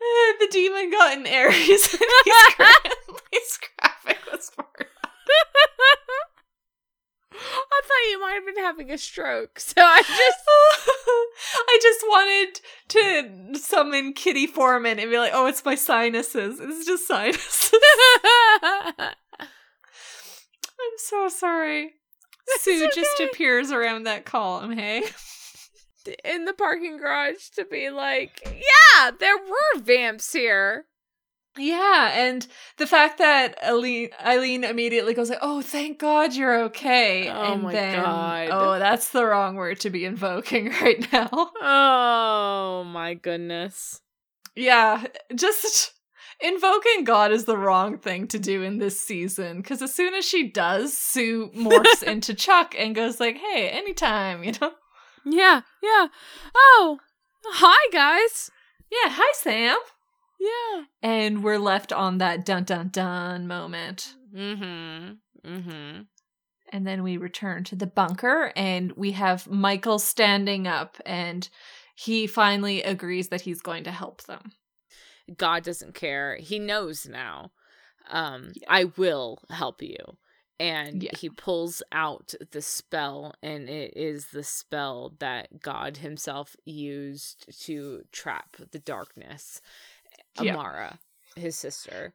Uh, 0.00 0.32
the 0.40 0.48
demon 0.50 0.90
got 0.90 1.18
in 1.18 1.26
Aries 1.26 1.92
and 1.92 2.02
he's, 2.24 2.32
he's 3.32 3.58
graphic 3.78 4.18
this 4.30 4.50
part. 4.50 4.88
I 7.38 7.80
thought 7.82 8.10
you 8.10 8.20
might 8.20 8.34
have 8.34 8.46
been 8.46 8.64
having 8.64 8.90
a 8.90 8.98
stroke. 8.98 9.60
So 9.68 9.82
I 9.82 10.02
just. 10.02 10.38
I 11.68 11.78
just 11.80 12.00
wanted 12.08 12.60
to 12.88 13.58
summon 13.58 14.12
Kitty 14.12 14.46
Forman 14.46 14.98
and 14.98 15.10
be 15.10 15.18
like, 15.18 15.32
oh, 15.34 15.46
it's 15.46 15.64
my 15.64 15.76
sinuses. 15.76 16.58
It's 16.60 16.84
just 16.84 17.06
sinuses. 17.06 17.72
I'm 19.00 19.14
so 20.96 21.28
sorry. 21.28 21.92
Sue 22.60 22.88
just 22.94 23.20
okay. 23.20 23.26
appears 23.26 23.70
around 23.70 24.04
that 24.04 24.24
column, 24.24 24.72
hey? 24.72 25.02
in 26.24 26.44
the 26.44 26.52
parking 26.52 26.96
garage 26.96 27.48
to 27.54 27.64
be 27.64 27.90
like, 27.90 28.40
yeah, 28.44 29.10
there 29.18 29.36
were 29.36 29.80
vamps 29.80 30.32
here. 30.32 30.86
Yeah, 31.58 32.10
and 32.14 32.46
the 32.76 32.86
fact 32.86 33.18
that 33.18 33.56
Eileen, 33.64 34.10
Eileen 34.24 34.64
immediately 34.64 35.12
goes 35.14 35.28
like, 35.30 35.38
"Oh, 35.42 35.60
thank 35.60 35.98
God 35.98 36.34
you're 36.34 36.62
okay," 36.64 37.28
Oh 37.28 37.52
and 37.54 37.62
my 37.64 37.72
then, 37.72 38.02
God. 38.02 38.48
oh, 38.52 38.78
that's 38.78 39.10
the 39.10 39.24
wrong 39.26 39.56
word 39.56 39.80
to 39.80 39.90
be 39.90 40.04
invoking 40.04 40.68
right 40.82 41.10
now. 41.12 41.28
Oh 41.32 42.84
my 42.86 43.14
goodness. 43.14 44.00
yeah, 44.54 45.04
just 45.34 45.92
invoking 46.40 47.02
God 47.04 47.32
is 47.32 47.44
the 47.46 47.56
wrong 47.58 47.98
thing 47.98 48.28
to 48.28 48.38
do 48.38 48.62
in 48.62 48.78
this 48.78 48.98
season 49.00 49.56
because 49.58 49.82
as 49.82 49.92
soon 49.92 50.14
as 50.14 50.24
she 50.24 50.48
does, 50.50 50.96
Sue 50.96 51.50
morphs 51.56 52.02
into 52.02 52.34
Chuck 52.34 52.74
and 52.78 52.94
goes 52.94 53.18
like, 53.20 53.36
"Hey, 53.36 53.68
anytime," 53.68 54.44
you 54.44 54.52
know. 54.60 54.72
Yeah, 55.24 55.62
yeah. 55.82 56.06
Oh, 56.54 56.98
hi 57.44 57.90
guys. 57.92 58.50
Yeah, 58.90 59.10
hi 59.10 59.32
Sam. 59.34 59.76
Yeah. 60.38 60.84
And 61.02 61.42
we're 61.42 61.58
left 61.58 61.92
on 61.92 62.18
that 62.18 62.44
dun 62.44 62.64
dun 62.64 62.88
dun 62.88 63.46
moment. 63.46 64.14
Mm-hmm. 64.34 65.48
Mm-hmm. 65.48 66.02
And 66.70 66.86
then 66.86 67.02
we 67.02 67.16
return 67.16 67.64
to 67.64 67.76
the 67.76 67.86
bunker 67.86 68.52
and 68.54 68.92
we 68.92 69.12
have 69.12 69.48
Michael 69.48 69.98
standing 69.98 70.66
up 70.66 70.98
and 71.06 71.48
he 71.94 72.26
finally 72.26 72.82
agrees 72.82 73.28
that 73.28 73.40
he's 73.40 73.60
going 73.60 73.84
to 73.84 73.90
help 73.90 74.22
them. 74.24 74.52
God 75.36 75.64
doesn't 75.64 75.94
care. 75.94 76.36
He 76.36 76.58
knows 76.58 77.06
now. 77.06 77.52
Um, 78.10 78.52
I 78.68 78.84
will 78.96 79.42
help 79.50 79.82
you. 79.82 79.96
And 80.60 81.02
Yeah. 81.04 81.12
he 81.16 81.28
pulls 81.30 81.82
out 81.92 82.34
the 82.50 82.62
spell, 82.62 83.32
and 83.44 83.68
it 83.68 83.96
is 83.96 84.28
the 84.32 84.42
spell 84.42 85.14
that 85.20 85.60
God 85.60 85.98
himself 85.98 86.56
used 86.64 87.46
to 87.66 88.02
trap 88.10 88.56
the 88.72 88.80
darkness. 88.80 89.60
Yeah. 90.40 90.54
Amara, 90.54 90.98
his 91.36 91.56
sister. 91.56 92.14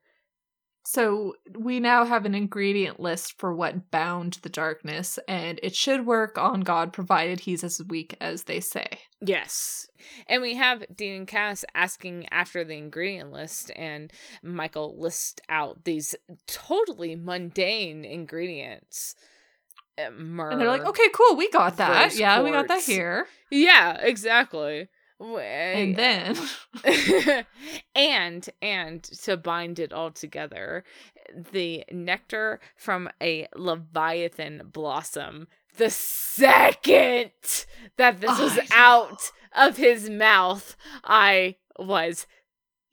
So 0.85 1.35
we 1.57 1.79
now 1.79 2.03
have 2.03 2.25
an 2.25 2.35
ingredient 2.35 2.99
list 2.99 3.39
for 3.39 3.55
what 3.55 3.89
bound 3.89 4.39
the 4.41 4.49
darkness, 4.49 5.17
and 5.29 5.57
it 5.63 5.75
should 5.75 6.05
work 6.05 6.37
on 6.37 6.59
God 6.59 6.91
provided 6.91 7.39
he's 7.39 7.63
as 7.63 7.81
weak 7.87 8.17
as 8.19 8.43
they 8.43 8.59
say. 8.59 8.99
Yes. 9.21 9.87
And 10.27 10.41
we 10.41 10.55
have 10.55 10.83
Dean 10.93 11.15
and 11.15 11.27
Cass 11.27 11.63
asking 11.73 12.27
after 12.31 12.65
the 12.65 12.75
ingredient 12.75 13.31
list, 13.31 13.71
and 13.77 14.11
Michael 14.43 14.99
lists 14.99 15.39
out 15.47 15.85
these 15.85 16.15
totally 16.47 17.15
mundane 17.15 18.03
ingredients. 18.03 19.15
Uh, 19.97 20.09
Myrrh. 20.09 20.51
And 20.51 20.59
they're 20.59 20.67
like, 20.67 20.85
okay, 20.85 21.07
cool, 21.13 21.37
we 21.37 21.49
got 21.49 21.77
that. 21.77 22.13
Yeah, 22.15 22.41
we 22.41 22.51
got 22.51 22.67
that 22.67 22.83
here. 22.83 23.27
Yeah, 23.49 23.99
exactly. 24.01 24.89
And 25.23 25.95
then 25.95 26.37
and 27.95 28.49
and 28.61 29.03
to 29.03 29.37
bind 29.37 29.79
it 29.79 29.93
all 29.93 30.11
together, 30.11 30.83
the 31.51 31.85
nectar 31.91 32.59
from 32.75 33.09
a 33.21 33.47
leviathan 33.55 34.69
blossom. 34.71 35.47
The 35.77 35.89
second 35.89 37.31
that 37.97 38.21
this 38.21 38.39
was 38.39 38.59
out 38.71 39.31
of 39.55 39.77
his 39.77 40.09
mouth, 40.09 40.75
I 41.03 41.55
was 41.79 42.27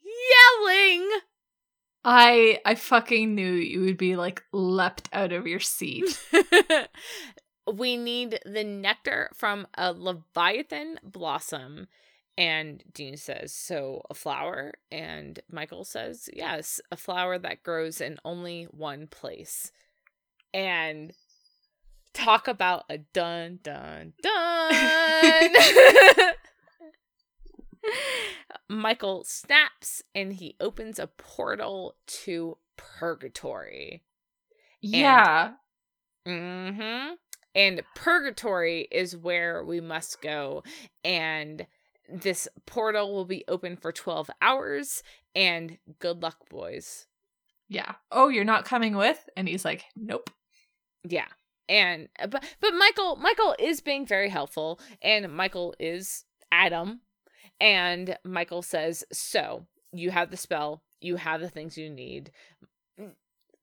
yelling. 0.03 1.09
I 2.03 2.59
I 2.65 2.75
fucking 2.75 3.35
knew 3.35 3.51
you 3.51 3.81
would 3.81 3.97
be 3.97 4.15
like 4.15 4.41
leapt 4.51 5.09
out 5.13 5.31
of 5.31 5.45
your 5.45 5.59
seat. 5.59 6.19
we 7.71 7.97
need 7.97 8.39
the 8.45 8.63
nectar 8.63 9.29
from 9.35 9.67
a 9.75 9.93
leviathan 9.93 10.99
blossom 11.03 11.87
And 12.41 12.83
Dean 12.91 13.17
says, 13.17 13.53
So 13.53 14.01
a 14.09 14.15
flower? 14.15 14.73
And 14.91 15.39
Michael 15.51 15.83
says, 15.83 16.27
Yes, 16.33 16.81
a 16.91 16.97
flower 16.97 17.37
that 17.37 17.61
grows 17.61 18.01
in 18.01 18.17
only 18.25 18.63
one 18.63 19.05
place. 19.05 19.71
And 20.51 21.13
talk 22.15 22.47
about 22.47 22.85
a 22.89 22.97
dun 22.97 23.59
dun 23.61 24.13
dun. 24.23 24.73
Michael 28.67 29.23
snaps 29.23 30.01
and 30.15 30.33
he 30.33 30.55
opens 30.59 30.97
a 30.97 31.05
portal 31.05 31.95
to 32.07 32.57
purgatory. 32.75 34.01
Yeah. 34.81 35.51
And, 36.25 36.75
mm-hmm. 36.75 37.13
And 37.53 37.83
purgatory 37.93 38.87
is 38.91 39.15
where 39.15 39.63
we 39.63 39.79
must 39.79 40.23
go. 40.23 40.63
And 41.03 41.67
this 42.11 42.47
portal 42.65 43.13
will 43.13 43.25
be 43.25 43.43
open 43.47 43.77
for 43.77 43.91
12 43.91 44.29
hours. 44.41 45.03
And 45.35 45.77
good 45.99 46.21
luck, 46.21 46.49
boys. 46.49 47.07
Yeah. 47.69 47.95
Oh, 48.11 48.27
you're 48.27 48.43
not 48.43 48.65
coming 48.65 48.95
with? 48.95 49.29
And 49.37 49.47
he's 49.47 49.65
like, 49.65 49.85
nope. 49.95 50.29
Yeah. 51.07 51.27
And 51.69 52.09
uh, 52.19 52.27
but 52.27 52.43
but 52.59 52.73
Michael 52.73 53.15
Michael 53.15 53.55
is 53.57 53.79
being 53.79 54.05
very 54.05 54.27
helpful 54.27 54.79
and 55.01 55.31
Michael 55.31 55.73
is 55.79 56.25
Adam 56.51 56.99
and 57.61 58.17
Michael 58.25 58.61
says, 58.61 59.05
"So, 59.13 59.67
you 59.93 60.11
have 60.11 60.31
the 60.31 60.37
spell, 60.37 60.83
you 60.99 61.15
have 61.15 61.39
the 61.39 61.49
things 61.49 61.77
you 61.77 61.89
need. 61.89 62.31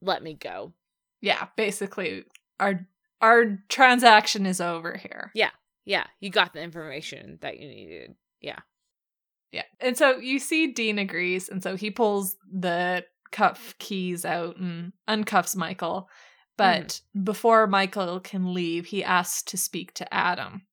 Let 0.01 0.23
me 0.23 0.33
go." 0.33 0.73
Yeah, 1.21 1.47
basically 1.55 2.23
our 2.59 2.87
our 3.21 3.59
transaction 3.67 4.45
is 4.47 4.59
over 4.59 4.97
here. 4.97 5.31
Yeah. 5.35 5.51
Yeah, 5.85 6.05
you 6.19 6.29
got 6.29 6.53
the 6.53 6.61
information 6.61 7.39
that 7.41 7.59
you 7.59 7.67
needed. 7.67 8.15
Yeah. 8.41 8.59
Yeah. 9.51 9.63
And 9.79 9.97
so 9.97 10.17
you 10.17 10.39
see 10.39 10.67
Dean 10.67 10.99
agrees 10.99 11.49
and 11.49 11.63
so 11.63 11.75
he 11.75 11.91
pulls 11.91 12.35
the 12.51 13.05
cuff 13.31 13.75
keys 13.79 14.25
out 14.25 14.57
and 14.57 14.93
uncuffs 15.07 15.55
Michael 15.55 16.09
but 16.59 17.01
mm. 17.17 17.23
before 17.23 17.67
Michael 17.67 18.19
can 18.19 18.53
leave, 18.53 18.87
he 18.87 19.01
asks 19.01 19.43
to 19.43 19.57
speak 19.57 19.93
to 19.93 20.13
Adam. 20.13 20.63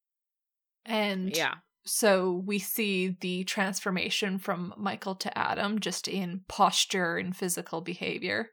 And 0.84 1.34
yeah. 1.34 1.54
So 1.84 2.42
we 2.44 2.58
see 2.58 3.16
the 3.20 3.44
transformation 3.44 4.40
from 4.40 4.74
Michael 4.76 5.14
to 5.14 5.38
Adam 5.38 5.78
just 5.78 6.08
in 6.08 6.40
posture 6.48 7.16
and 7.16 7.36
physical 7.36 7.82
behavior. 7.82 8.50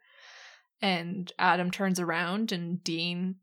And 0.79 1.33
Adam 1.39 1.71
turns 1.71 1.99
around 1.99 2.51
and 2.51 2.83
Dean 2.83 3.37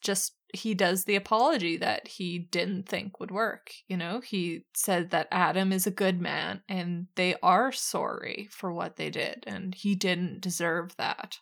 just 0.00 0.35
he 0.52 0.74
does 0.74 1.04
the 1.04 1.16
apology 1.16 1.76
that 1.76 2.06
he 2.06 2.38
didn't 2.38 2.88
think 2.88 3.18
would 3.18 3.30
work. 3.30 3.72
You 3.88 3.96
know, 3.96 4.20
he 4.20 4.64
said 4.74 5.10
that 5.10 5.28
Adam 5.30 5.72
is 5.72 5.86
a 5.86 5.90
good 5.90 6.20
man 6.20 6.62
and 6.68 7.06
they 7.16 7.34
are 7.42 7.72
sorry 7.72 8.48
for 8.50 8.72
what 8.72 8.96
they 8.96 9.10
did 9.10 9.44
and 9.46 9.74
he 9.74 9.94
didn't 9.94 10.40
deserve 10.40 10.96
that. 10.96 11.38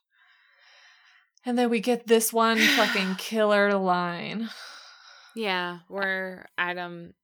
And 1.45 1.59
then 1.59 1.69
we 1.69 1.81
get 1.81 2.07
this 2.07 2.33
one 2.33 2.59
fucking 2.77 3.17
killer 3.17 3.75
line. 3.75 4.49
Yeah, 5.37 5.81
where 5.89 6.49
Adam 6.57 7.15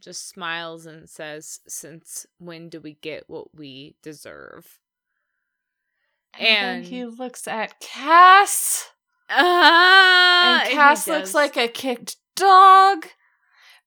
just 0.00 0.28
smiles 0.28 0.86
and 0.86 1.08
says, 1.08 1.60
Since 1.68 2.26
when 2.38 2.68
do 2.68 2.80
we 2.80 2.94
get 2.94 3.24
what 3.28 3.54
we 3.54 3.96
deserve? 4.02 4.80
And, 6.38 6.78
and 6.78 6.84
he 6.84 7.04
looks 7.04 7.46
at 7.46 7.80
Cass. 7.80 8.90
Uh, 9.28 10.60
and 10.64 10.70
Cass 10.70 11.06
looks 11.08 11.34
like 11.34 11.56
a 11.56 11.68
kicked 11.68 12.16
dog 12.36 13.06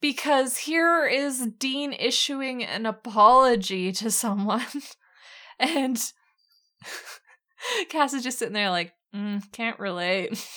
because 0.01 0.57
here 0.57 1.05
is 1.05 1.47
Dean 1.57 1.93
issuing 1.93 2.63
an 2.63 2.85
apology 2.85 3.91
to 3.93 4.11
someone. 4.11 4.65
and 5.59 6.11
Cass 7.89 8.13
is 8.13 8.23
just 8.23 8.39
sitting 8.39 8.53
there 8.53 8.69
like, 8.69 8.93
Mm, 9.15 9.51
can't 9.51 9.79
relate. 9.79 10.47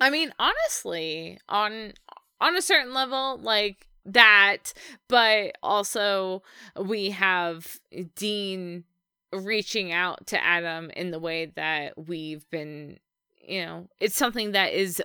I 0.00 0.10
mean, 0.10 0.32
honestly, 0.38 1.38
on 1.48 1.92
on 2.40 2.56
a 2.56 2.62
certain 2.62 2.94
level, 2.94 3.38
like 3.38 3.86
that, 4.04 4.72
but 5.08 5.56
also 5.62 6.42
we 6.80 7.10
have 7.10 7.78
Dean 8.16 8.84
reaching 9.32 9.92
out 9.92 10.26
to 10.28 10.42
Adam 10.42 10.90
in 10.90 11.10
the 11.10 11.18
way 11.18 11.52
that 11.56 11.94
we've 11.96 12.48
been, 12.50 12.98
you 13.46 13.64
know, 13.64 13.88
it's 14.00 14.16
something 14.16 14.52
that 14.52 14.72
is 14.72 15.02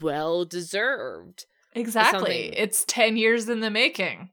well 0.00 0.44
deserved. 0.44 1.46
Exactly. 1.74 2.48
It's, 2.48 2.82
it's 2.82 2.84
10 2.86 3.16
years 3.16 3.48
in 3.48 3.60
the 3.60 3.70
making. 3.70 4.30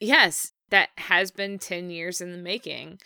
Yes, 0.00 0.52
that 0.70 0.90
has 0.98 1.30
been 1.30 1.58
10 1.58 1.90
years 1.90 2.20
in 2.20 2.32
the 2.32 2.38
making. 2.38 2.98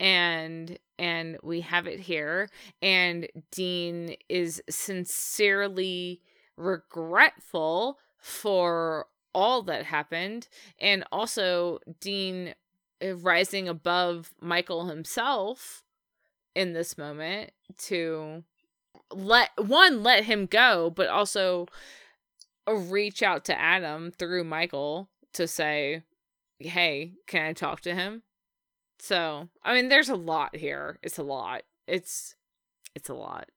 And 0.00 0.78
and 0.98 1.38
we 1.42 1.60
have 1.60 1.86
it 1.86 2.00
here 2.00 2.48
and 2.80 3.28
dean 3.50 4.14
is 4.28 4.62
sincerely 4.68 6.20
regretful 6.56 7.98
for 8.18 9.06
all 9.34 9.62
that 9.62 9.84
happened 9.84 10.48
and 10.78 11.04
also 11.10 11.78
dean 12.00 12.54
uh, 13.04 13.14
rising 13.16 13.68
above 13.68 14.32
michael 14.40 14.86
himself 14.86 15.82
in 16.54 16.72
this 16.72 16.96
moment 16.96 17.50
to 17.76 18.44
let 19.16 19.50
one 19.56 20.02
let 20.02 20.24
him 20.24 20.46
go 20.46 20.90
but 20.90 21.08
also 21.08 21.66
reach 22.66 23.22
out 23.22 23.44
to 23.44 23.58
adam 23.58 24.10
through 24.10 24.44
michael 24.44 25.08
to 25.32 25.46
say 25.46 26.02
hey 26.58 27.12
can 27.26 27.46
i 27.46 27.52
talk 27.52 27.80
to 27.80 27.94
him 27.94 28.22
so, 29.04 29.48
I 29.62 29.74
mean, 29.74 29.90
there's 29.90 30.08
a 30.08 30.16
lot 30.16 30.56
here. 30.56 30.98
It's 31.02 31.18
a 31.18 31.22
lot. 31.22 31.62
It's 31.86 32.36
it's 32.94 33.10
a 33.10 33.14
lot. 33.14 33.50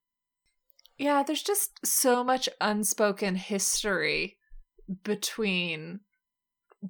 Yeah, 0.98 1.24
there's 1.24 1.42
just 1.42 1.86
so 1.86 2.22
much 2.22 2.50
unspoken 2.60 3.36
history 3.36 4.36
between 5.04 6.02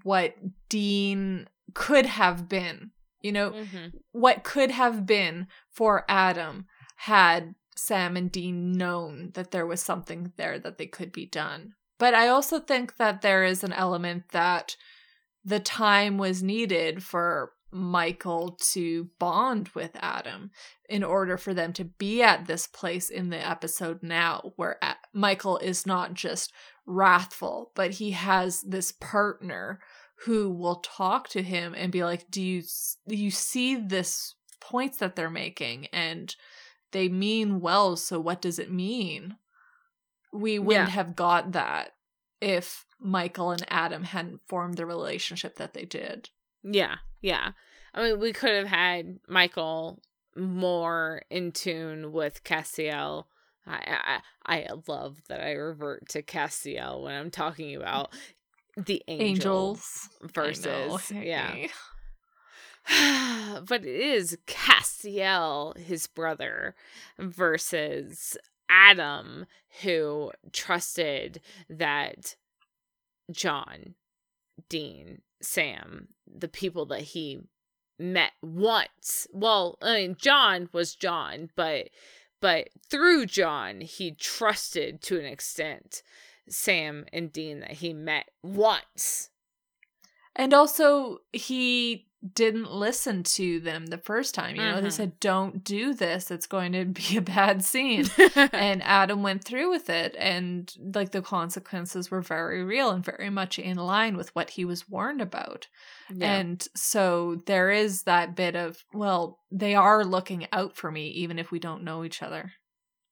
what 0.03 0.35
Dean 0.69 1.48
could 1.76 2.07
have 2.07 2.49
been. 2.49 2.91
You 3.22 3.31
know, 3.31 3.52
mm-hmm. 3.52 3.98
what 4.11 4.44
could 4.44 4.72
have 4.72 5.06
been 5.06 5.48
for 5.69 6.03
Adam 6.10 6.65
had 6.95 7.53
Sam 7.77 8.17
and 8.17 8.31
Dean 8.31 8.73
known 8.73 9.31
that 9.35 9.51
there 9.51 9.65
was 9.65 9.81
something 9.81 10.33
there 10.35 10.59
that 10.59 10.77
they 10.77 10.87
could 10.87 11.11
be 11.11 11.25
done. 11.25 11.73
But 11.99 12.13
I 12.13 12.27
also 12.27 12.59
think 12.59 12.97
that 12.97 13.21
there 13.21 13.43
is 13.43 13.63
an 13.63 13.73
element 13.73 14.29
that 14.31 14.75
the 15.43 15.59
time 15.59 16.17
was 16.17 16.43
needed 16.43 17.03
for 17.03 17.53
Michael 17.71 18.57
to 18.71 19.09
bond 19.19 19.69
with 19.69 19.91
Adam 19.95 20.51
in 20.89 21.03
order 21.03 21.37
for 21.37 21.53
them 21.53 21.73
to 21.73 21.83
be 21.83 22.21
at 22.21 22.45
this 22.45 22.65
place 22.67 23.09
in 23.09 23.29
the 23.29 23.47
episode 23.47 24.01
now 24.01 24.53
where 24.55 24.79
Michael 25.13 25.57
is 25.57 25.85
not 25.85 26.13
just 26.13 26.53
wrathful, 26.85 27.71
but 27.75 27.91
he 27.91 28.11
has 28.11 28.61
this 28.61 28.93
partner 28.93 29.79
who 30.25 30.49
will 30.49 30.77
talk 30.77 31.27
to 31.29 31.43
him 31.43 31.75
and 31.75 31.91
be 31.91 32.03
like, 32.03 32.31
"Do 32.31 32.41
you 32.41 32.63
do 33.07 33.15
you 33.15 33.31
see 33.31 33.75
this 33.75 34.35
points 34.59 34.97
that 34.97 35.15
they're 35.15 35.29
making 35.29 35.87
and 35.87 36.35
they 36.91 37.09
mean 37.09 37.59
well, 37.59 37.95
so 37.95 38.19
what 38.19 38.41
does 38.41 38.59
it 38.59 38.72
mean?" 38.72 39.38
We 40.34 40.59
wouldn't 40.59 40.89
yeah. 40.89 40.93
have 40.93 41.15
got 41.15 41.53
that 41.53 41.93
if 42.41 42.85
Michael 42.99 43.51
and 43.51 43.65
Adam 43.69 44.03
hadn't 44.03 44.41
formed 44.47 44.77
the 44.77 44.85
relationship 44.85 45.55
that 45.55 45.73
they 45.73 45.85
did. 45.85 46.30
Yeah, 46.64 46.97
yeah. 47.22 47.51
I 47.93 48.03
mean, 48.03 48.19
we 48.19 48.34
could 48.34 48.51
have 48.51 48.68
had 48.68 49.19
Michael 49.27 50.01
more 50.35 51.23
in 51.30 51.51
tune 51.51 52.11
with 52.11 52.43
Cassiel. 52.43 53.27
I, 53.65 54.22
I 54.45 54.59
I 54.59 54.68
love 54.88 55.22
that 55.27 55.41
I 55.41 55.53
revert 55.53 56.07
to 56.09 56.22
Cassiel 56.22 57.03
when 57.03 57.15
I'm 57.15 57.31
talking 57.31 57.76
about 57.76 58.14
the 58.77 59.03
angels, 59.07 60.09
angels. 60.22 60.31
versus 60.34 61.11
yeah. 61.11 61.68
but 63.65 63.85
it 63.85 63.85
is 63.85 64.38
Castiel, 64.47 65.77
his 65.77 66.07
brother, 66.07 66.76
versus 67.19 68.38
Adam, 68.69 69.45
who 69.81 70.31
trusted 70.51 71.41
that 71.69 72.35
John, 73.31 73.95
Dean, 74.69 75.22
Sam, 75.41 76.09
the 76.26 76.47
people 76.47 76.85
that 76.88 77.01
he 77.01 77.41
met 77.99 78.31
once. 78.41 79.27
Well, 79.31 79.77
I 79.81 79.93
mean, 79.95 80.18
John 80.19 80.69
was 80.72 80.95
John, 80.95 81.49
but 81.55 81.89
but 82.39 82.69
through 82.89 83.26
John, 83.26 83.81
he 83.81 84.11
trusted 84.11 85.01
to 85.03 85.19
an 85.19 85.26
extent 85.26 86.03
Sam 86.47 87.05
and 87.11 87.31
Dean 87.31 87.61
that 87.61 87.72
he 87.72 87.93
met 87.93 88.30
once. 88.43 89.30
And 90.35 90.53
also, 90.53 91.19
he 91.34 92.06
didn't 92.33 92.71
listen 92.71 93.23
to 93.23 93.59
them 93.59 93.87
the 93.87 93.97
first 93.97 94.33
time. 94.33 94.55
You 94.55 94.61
know, 94.61 94.81
they 94.81 94.87
Mhm. 94.87 94.91
said, 94.93 95.19
don't 95.19 95.63
do 95.63 95.93
this. 95.93 96.31
It's 96.31 96.47
going 96.47 96.71
to 96.73 96.85
be 96.85 97.17
a 97.17 97.21
bad 97.21 97.63
scene. 97.63 98.05
and 98.35 98.81
Adam 98.83 99.23
went 99.23 99.43
through 99.43 99.69
with 99.69 99.89
it. 99.89 100.15
And 100.17 100.73
like 100.95 101.11
the 101.11 101.21
consequences 101.21 102.09
were 102.09 102.21
very 102.21 102.63
real 102.63 102.89
and 102.91 103.03
very 103.03 103.29
much 103.29 103.59
in 103.59 103.77
line 103.77 104.17
with 104.17 104.33
what 104.35 104.51
he 104.51 104.65
was 104.65 104.89
warned 104.89 105.21
about. 105.21 105.67
Yeah. 106.13 106.33
And 106.35 106.67
so 106.75 107.41
there 107.45 107.71
is 107.71 108.03
that 108.03 108.35
bit 108.35 108.55
of, 108.55 108.83
well, 108.93 109.39
they 109.51 109.75
are 109.75 110.03
looking 110.03 110.47
out 110.51 110.75
for 110.75 110.91
me, 110.91 111.07
even 111.09 111.39
if 111.39 111.51
we 111.51 111.59
don't 111.59 111.83
know 111.83 112.03
each 112.03 112.21
other. 112.23 112.53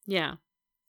Yeah. 0.06 0.34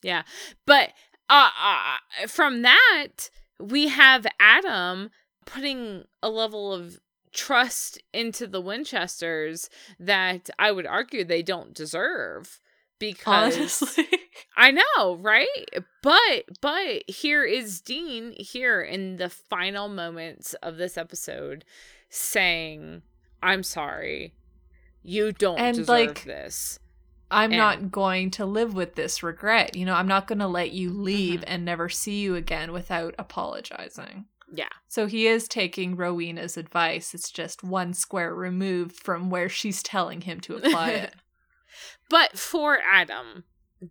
Yeah. 0.04 0.24
But 0.66 0.94
uh, 1.30 1.50
uh 1.62 2.28
from 2.28 2.62
that, 2.62 3.30
we 3.60 3.88
have 3.88 4.26
Adam 4.40 5.10
putting 5.46 6.04
a 6.22 6.30
level 6.30 6.72
of 6.74 7.00
trust 7.34 8.02
into 8.14 8.48
the 8.48 8.62
Winchesters 8.62 9.70
that 10.00 10.50
I 10.58 10.72
would 10.72 10.86
argue 10.86 11.24
they 11.24 11.44
don't 11.44 11.74
deserve 11.74 12.60
because 13.00 13.58
Honestly. 13.58 14.08
I 14.58 14.72
know, 14.72 15.16
right? 15.18 15.48
But 16.02 16.46
but 16.62 17.04
here 17.10 17.44
is 17.44 17.82
Dean 17.82 18.34
here 18.38 18.82
in 18.82 19.18
the 19.18 19.30
final 19.30 19.88
moments 19.88 20.54
of 20.56 20.78
this 20.78 20.98
episode 20.98 21.64
saying, 22.10 23.02
"I'm 23.44 23.64
sorry. 23.64 24.34
You 25.04 25.32
don't 25.32 25.60
And, 25.60 25.78
deserve 25.78 25.90
like, 25.90 26.24
this." 26.24 26.80
I'm 27.30 27.52
And- 27.52 27.58
not 27.58 27.92
going 27.92 28.32
to 28.32 28.46
live 28.46 28.74
with 28.74 28.96
this 28.96 29.22
regret. 29.22 29.76
You 29.76 29.86
know, 29.86 29.94
I'm 29.94 30.08
not 30.08 30.28
going 30.28 30.40
to 30.40 30.48
let 30.48 30.72
you 30.72 30.90
leave 30.92 31.42
Mhm. 31.42 31.46
and 31.48 31.66
never 31.66 31.90
see 31.90 32.20
you 32.22 32.36
again 32.36 32.72
without 32.72 33.14
apologizing. 33.20 34.26
Yeah. 34.54 34.70
So 34.88 35.08
he 35.08 35.28
is 35.28 35.48
taking 35.48 35.96
Rowena's 35.96 36.56
advice. 36.58 37.14
It's 37.14 37.32
just 37.32 37.64
one 37.64 37.94
square 37.94 38.34
removed 38.34 38.96
from 38.96 39.30
where 39.30 39.50
she's 39.50 39.84
telling 39.84 40.22
him 40.22 40.40
to 40.42 40.56
apply 40.56 40.90
it. 40.92 41.14
But 42.10 42.40
for 42.40 42.80
Adam, 42.90 43.44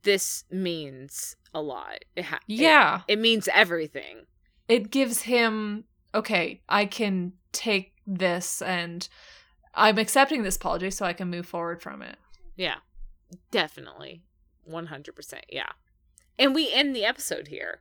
this 0.02 0.44
means 0.50 1.36
a 1.54 1.60
lot. 1.60 2.04
It 2.16 2.24
ha- 2.24 2.40
it- 2.48 2.54
yeah. 2.54 3.02
It, 3.06 3.18
means 3.18 3.48
everything. 3.54 4.24
It 4.68 4.90
gives 4.90 5.22
him, 5.22 5.84
okay, 6.14 6.62
I 6.68 6.86
can 6.86 7.34
take 7.52 7.92
this 8.06 8.62
and 8.62 9.06
I'm 9.74 9.98
accepting 9.98 10.42
this 10.42 10.56
apology 10.56 10.90
so 10.90 11.04
I 11.04 11.12
can 11.12 11.28
move 11.28 11.46
forward 11.46 11.82
from 11.82 12.00
it. 12.02 12.16
Yeah. 12.56 12.76
Definitely. 13.50 14.22
100%. 14.68 15.40
Yeah. 15.50 15.70
And 16.38 16.54
we 16.54 16.72
end 16.72 16.96
the 16.96 17.04
episode 17.04 17.48
here. 17.48 17.80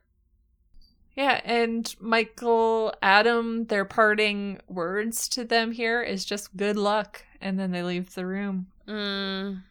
Yeah, 1.16 1.40
and 1.44 1.94
Michael, 1.98 2.92
Adam, 3.02 3.64
their 3.66 3.86
parting 3.86 4.60
words 4.68 5.28
to 5.30 5.44
them 5.44 5.72
here 5.72 6.02
is 6.02 6.24
just 6.26 6.56
good 6.56 6.76
luck. 6.76 7.24
And 7.40 7.58
then 7.58 7.70
they 7.70 7.82
leave 7.82 8.14
the 8.14 8.26
room. 8.26 8.66
Mm, 8.86 9.62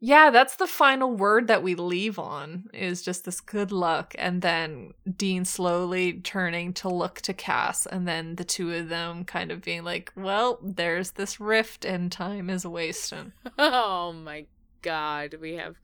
Yeah, 0.00 0.30
that's 0.30 0.56
the 0.56 0.66
final 0.66 1.12
word 1.16 1.48
that 1.48 1.62
we 1.62 1.74
leave 1.74 2.18
on 2.18 2.68
is 2.72 3.02
just 3.02 3.24
this 3.24 3.40
good 3.40 3.72
luck. 3.72 4.14
And 4.18 4.42
then 4.42 4.92
Dean 5.16 5.44
slowly 5.44 6.14
turning 6.20 6.72
to 6.74 6.88
look 6.88 7.20
to 7.22 7.32
Cass, 7.34 7.84
and 7.86 8.06
then 8.06 8.36
the 8.36 8.44
two 8.44 8.72
of 8.74 8.88
them 8.88 9.24
kind 9.24 9.50
of 9.50 9.62
being 9.62 9.84
like, 9.84 10.12
well, 10.14 10.58
there's 10.62 11.12
this 11.12 11.40
rift 11.40 11.84
and 11.84 12.12
time 12.12 12.50
is 12.50 12.66
wasting. 12.66 13.32
Oh 13.58 14.12
my 14.12 14.46
god. 14.82 15.34
We 15.40 15.54
have 15.54 15.76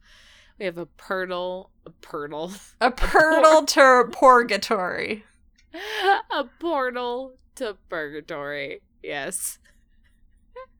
we 0.58 0.64
have 0.64 0.78
a 0.78 0.86
purtle 0.86 1.70
a 1.86 1.90
purtle. 1.90 2.52
A 2.80 2.90
portal 2.90 3.64
to 3.66 4.08
purgatory. 4.10 5.24
a 6.30 6.44
portal 6.58 7.34
to 7.56 7.76
purgatory. 7.88 8.80
Yes. 9.02 9.58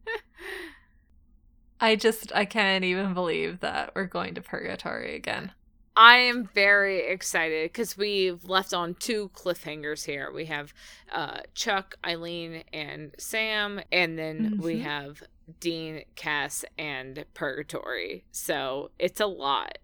I 1.81 1.97
just, 1.97 2.33
I 2.35 2.45
can't 2.45 2.85
even 2.85 3.13
believe 3.13 3.61
that 3.61 3.93
we're 3.95 4.07
going 4.07 4.35
to 4.35 4.41
purgatory 4.41 5.15
again. 5.17 5.53
I 5.97 6.17
am 6.17 6.49
very 6.55 7.07
excited 7.07 7.71
because 7.73 7.97
we've 7.97 8.45
left 8.45 8.75
on 8.75 8.95
two 8.95 9.31
cliffhangers 9.35 10.05
here. 10.07 10.33
We 10.33 10.47
have 10.47 10.75
uh, 11.13 11.39
Chuck, 11.55 11.97
Eileen, 12.05 12.65
and 12.73 13.15
Sam, 13.19 13.81
and 13.93 14.19
then 14.19 14.59
we 14.61 14.77
Mhm. 14.77 14.83
have 14.83 15.23
Dean, 15.61 16.03
Cass, 16.17 16.65
and 16.77 17.25
Purgatory. 17.35 18.25
So 18.33 18.91
it's 18.99 19.21
a 19.21 19.27
lot. 19.27 19.79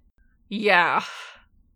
Yeah. 0.48 1.04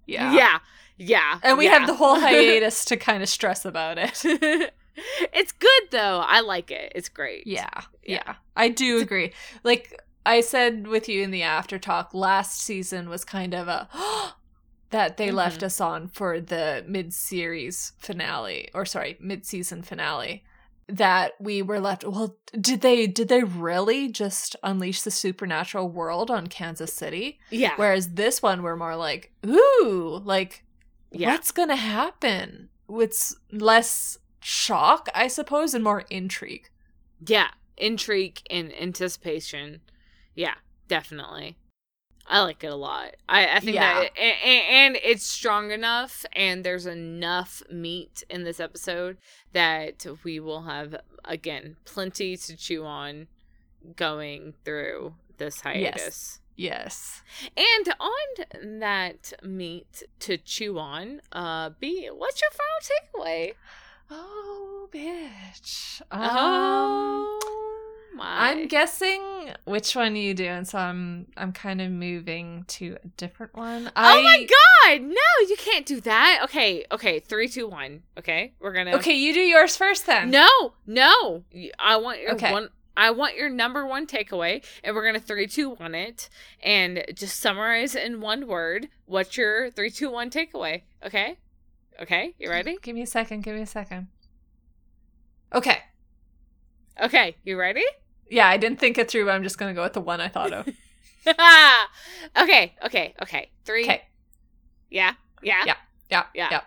Yeah. 0.06 0.32
Yeah. 0.34 0.58
Yeah. 0.96 1.38
And 1.42 1.56
we 1.58 1.66
yeah. 1.66 1.78
have 1.78 1.86
the 1.86 1.94
whole 1.94 2.18
hiatus 2.20 2.84
to 2.86 2.96
kind 2.96 3.22
of 3.22 3.28
stress 3.28 3.64
about 3.64 3.98
it. 3.98 4.24
it's 5.32 5.52
good 5.52 5.82
though. 5.90 6.24
I 6.26 6.40
like 6.40 6.70
it. 6.70 6.92
It's 6.94 7.08
great. 7.08 7.46
Yeah, 7.46 7.68
Yeah. 8.02 8.22
yeah, 8.26 8.34
I 8.56 8.68
do 8.68 8.98
agree. 9.00 9.32
Like 9.62 10.00
I 10.26 10.40
said 10.40 10.86
with 10.86 11.08
you 11.08 11.22
in 11.22 11.30
the 11.30 11.42
after 11.42 11.78
talk, 11.78 12.14
last 12.14 12.60
season 12.60 13.08
was 13.08 13.24
kind 13.24 13.54
of 13.54 13.68
a 13.68 13.88
that 14.90 15.16
they 15.16 15.30
left 15.30 15.60
Mhm. 15.60 15.64
us 15.64 15.80
on 15.80 16.08
for 16.08 16.40
the 16.40 16.84
mid 16.86 17.12
series 17.12 17.92
finale, 17.98 18.68
or 18.74 18.86
sorry, 18.86 19.16
mid 19.20 19.44
season 19.46 19.82
finale. 19.82 20.44
That 20.86 21.32
we 21.40 21.62
were 21.62 21.80
left. 21.80 22.04
Well, 22.04 22.36
did 22.60 22.82
they 22.82 23.06
did 23.06 23.28
they 23.28 23.42
really 23.42 24.08
just 24.08 24.54
unleash 24.62 25.00
the 25.02 25.10
supernatural 25.10 25.88
world 25.88 26.30
on 26.30 26.46
Kansas 26.46 26.92
City? 26.92 27.38
Yeah. 27.50 27.72
Whereas 27.76 28.10
this 28.10 28.42
one, 28.42 28.62
we're 28.62 28.76
more 28.76 28.94
like, 28.96 29.32
ooh, 29.46 30.20
like 30.24 30.62
Yeah. 31.10 31.28
what's 31.32 31.52
gonna 31.52 31.76
happen? 31.76 32.68
It's 32.90 33.34
less 33.50 34.18
shock, 34.40 35.08
I 35.14 35.26
suppose, 35.28 35.72
and 35.72 35.82
more 35.82 36.04
intrigue. 36.10 36.68
Yeah, 37.26 37.48
intrigue 37.78 38.42
and 38.50 38.70
anticipation. 38.78 39.80
Yeah, 40.34 40.54
definitely. 40.88 41.56
I 42.26 42.40
like 42.40 42.64
it 42.64 42.68
a 42.72 42.76
lot. 42.76 43.16
I, 43.28 43.56
I 43.56 43.60
think 43.60 43.74
Yeah. 43.74 44.00
that, 44.00 44.18
and, 44.18 44.62
and 44.70 44.98
it's 45.04 45.26
strong 45.26 45.70
enough, 45.70 46.24
and 46.32 46.64
there's 46.64 46.86
enough 46.86 47.62
meat 47.70 48.24
in 48.30 48.44
this 48.44 48.60
episode 48.60 49.18
that 49.52 50.06
we 50.24 50.40
will 50.40 50.62
have 50.62 50.96
again 51.24 51.76
plenty 51.84 52.36
to 52.36 52.56
chew 52.56 52.84
on 52.84 53.26
going 53.96 54.54
through 54.64 55.14
this 55.36 55.60
hiatus. 55.60 56.40
Yes. 56.56 57.22
And 57.56 57.94
on 58.00 58.78
that 58.80 59.32
meat 59.42 60.04
to 60.20 60.38
chew 60.38 60.78
on, 60.78 61.20
uh, 61.32 61.70
B, 61.78 62.08
what's 62.12 62.40
your 62.40 62.50
final 62.52 63.26
takeaway? 63.26 63.54
Oh, 64.10 64.88
bitch. 64.92 66.00
Um, 66.10 66.20
oh 66.32 67.73
my! 68.14 68.50
I'm 68.50 68.68
guessing 68.68 69.50
which 69.64 69.94
one 69.94 70.16
you 70.16 70.34
doing, 70.34 70.64
so 70.64 70.78
I'm 70.78 71.26
I'm 71.36 71.52
kind 71.52 71.80
of 71.80 71.90
moving 71.90 72.64
to 72.68 72.96
a 73.02 73.08
different 73.16 73.54
one. 73.54 73.90
Oh 73.96 74.22
my 74.22 74.46
god! 74.46 75.02
No, 75.02 75.46
you 75.48 75.56
can't 75.58 75.86
do 75.86 76.00
that. 76.02 76.40
Okay, 76.44 76.84
okay, 76.92 77.20
three, 77.20 77.48
two, 77.48 77.66
one. 77.68 78.02
Okay, 78.18 78.52
we're 78.60 78.72
gonna. 78.72 78.96
Okay, 78.96 79.14
you 79.14 79.34
do 79.34 79.40
yours 79.40 79.76
first 79.76 80.06
then. 80.06 80.30
No, 80.30 80.48
no. 80.86 81.44
I 81.78 81.96
want 81.96 82.20
your 82.20 82.32
Okay. 82.34 82.52
one. 82.52 82.68
I 82.96 83.10
want 83.10 83.34
your 83.36 83.50
number 83.50 83.84
one 83.84 84.06
takeaway, 84.06 84.64
and 84.84 84.94
we're 84.94 85.04
gonna 85.04 85.18
three, 85.18 85.46
two, 85.48 85.70
one 85.70 85.94
it, 85.96 86.28
and 86.62 87.04
just 87.14 87.40
summarize 87.40 87.94
in 87.96 88.20
one 88.20 88.46
word. 88.46 88.88
What's 89.06 89.36
your 89.36 89.70
three, 89.70 89.90
two, 89.90 90.10
one 90.10 90.30
takeaway? 90.30 90.82
Okay, 91.04 91.38
okay, 92.00 92.34
you 92.38 92.48
ready? 92.48 92.76
Give 92.82 92.94
me 92.94 93.02
a 93.02 93.06
second. 93.06 93.42
Give 93.42 93.56
me 93.56 93.62
a 93.62 93.66
second. 93.66 94.08
Okay. 95.52 95.78
Okay, 97.02 97.34
you 97.42 97.58
ready? 97.58 97.82
Yeah, 98.30 98.48
I 98.48 98.56
didn't 98.56 98.78
think 98.80 98.98
it 98.98 99.10
through, 99.10 99.26
but 99.26 99.32
I'm 99.32 99.42
just 99.42 99.58
gonna 99.58 99.74
go 99.74 99.82
with 99.82 99.92
the 99.92 100.00
one 100.00 100.20
I 100.20 100.28
thought 100.28 100.52
of. 100.52 100.68
okay, 102.36 102.74
okay, 102.84 103.14
okay. 103.22 103.50
Three. 103.64 103.84
Okay. 103.84 104.02
Yeah, 104.90 105.14
yeah, 105.42 105.62
Yeah. 105.66 105.74
Yeah. 106.10 106.24
Yeah. 106.34 106.48
Yeah. 106.50 106.60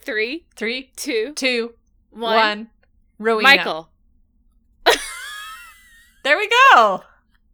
Three, 0.00 0.46
Three, 0.56 0.90
two, 0.96 1.32
two, 1.34 1.74
one. 2.10 2.34
one. 2.34 2.70
Rowena. 3.18 3.42
Michael. 3.42 3.90
There 6.24 6.38
we 6.38 6.48
go. 6.48 7.02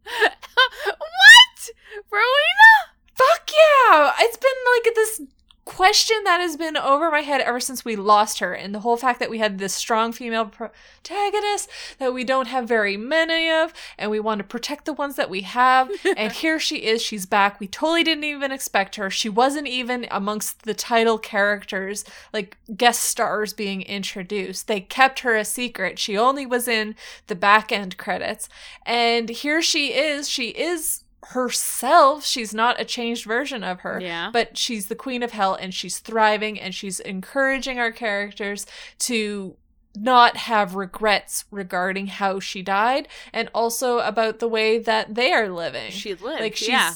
what? 0.03 1.69
Rowena? 2.09 2.71
Fuck 3.13 3.51
yeah! 3.51 4.13
It's 4.19 4.37
been 4.37 4.49
like 4.73 4.95
this 4.95 5.21
question 5.65 6.17
that 6.23 6.39
has 6.39 6.57
been 6.57 6.75
over 6.75 7.11
my 7.11 7.21
head 7.21 7.41
ever 7.41 7.59
since 7.59 7.85
we 7.85 7.95
lost 7.95 8.39
her, 8.39 8.53
and 8.53 8.73
the 8.73 8.79
whole 8.79 8.97
fact 8.97 9.19
that 9.19 9.29
we 9.29 9.37
had 9.37 9.57
this 9.57 9.73
strong 9.73 10.11
female 10.11 10.45
protagonist 10.45 11.69
that 11.99 12.13
we 12.13 12.23
don't 12.23 12.47
have 12.47 12.67
very 12.67 12.97
many 12.97 13.49
of, 13.49 13.73
and 13.97 14.09
we 14.09 14.19
want 14.19 14.39
to 14.39 14.43
protect 14.43 14.85
the 14.85 14.93
ones 14.93 15.15
that 15.15 15.29
we 15.29 15.41
have. 15.41 15.89
and 16.17 16.33
here 16.33 16.59
she 16.59 16.77
is, 16.77 17.01
she's 17.01 17.25
back. 17.25 17.59
We 17.59 17.67
totally 17.67 18.03
didn't 18.03 18.23
even 18.23 18.51
expect 18.51 18.95
her. 18.95 19.09
She 19.09 19.29
wasn't 19.29 19.67
even 19.67 20.07
amongst 20.09 20.63
the 20.63 20.73
title 20.73 21.17
characters, 21.17 22.03
like 22.33 22.57
guest 22.75 23.03
stars 23.03 23.53
being 23.53 23.83
introduced. 23.83 24.67
They 24.67 24.81
kept 24.81 25.19
her 25.19 25.35
a 25.35 25.45
secret. 25.45 25.99
She 25.99 26.17
only 26.17 26.45
was 26.45 26.67
in 26.67 26.95
the 27.27 27.35
back 27.35 27.71
end 27.71 27.97
credits. 27.97 28.49
And 28.85 29.29
here 29.29 29.61
she 29.61 29.93
is. 29.93 30.27
She 30.27 30.49
is 30.49 31.00
herself. 31.27 32.25
She's 32.25 32.53
not 32.53 32.79
a 32.79 32.85
changed 32.85 33.25
version 33.25 33.63
of 33.63 33.81
her. 33.81 33.99
Yeah. 34.01 34.29
But 34.31 34.57
she's 34.57 34.87
the 34.87 34.95
queen 34.95 35.23
of 35.23 35.31
hell 35.31 35.55
and 35.55 35.73
she's 35.73 35.99
thriving 35.99 36.59
and 36.59 36.73
she's 36.73 36.99
encouraging 36.99 37.79
our 37.79 37.91
characters 37.91 38.65
to 38.99 39.55
not 39.95 40.37
have 40.37 40.75
regrets 40.75 41.45
regarding 41.51 42.07
how 42.07 42.39
she 42.39 42.61
died 42.61 43.07
and 43.33 43.49
also 43.53 43.99
about 43.99 44.39
the 44.39 44.47
way 44.47 44.79
that 44.79 45.15
they 45.15 45.31
are 45.31 45.49
living. 45.49 45.91
She 45.91 46.15
lived. 46.15 46.41
like 46.41 46.55
she's 46.55 46.69
yeah. 46.69 46.93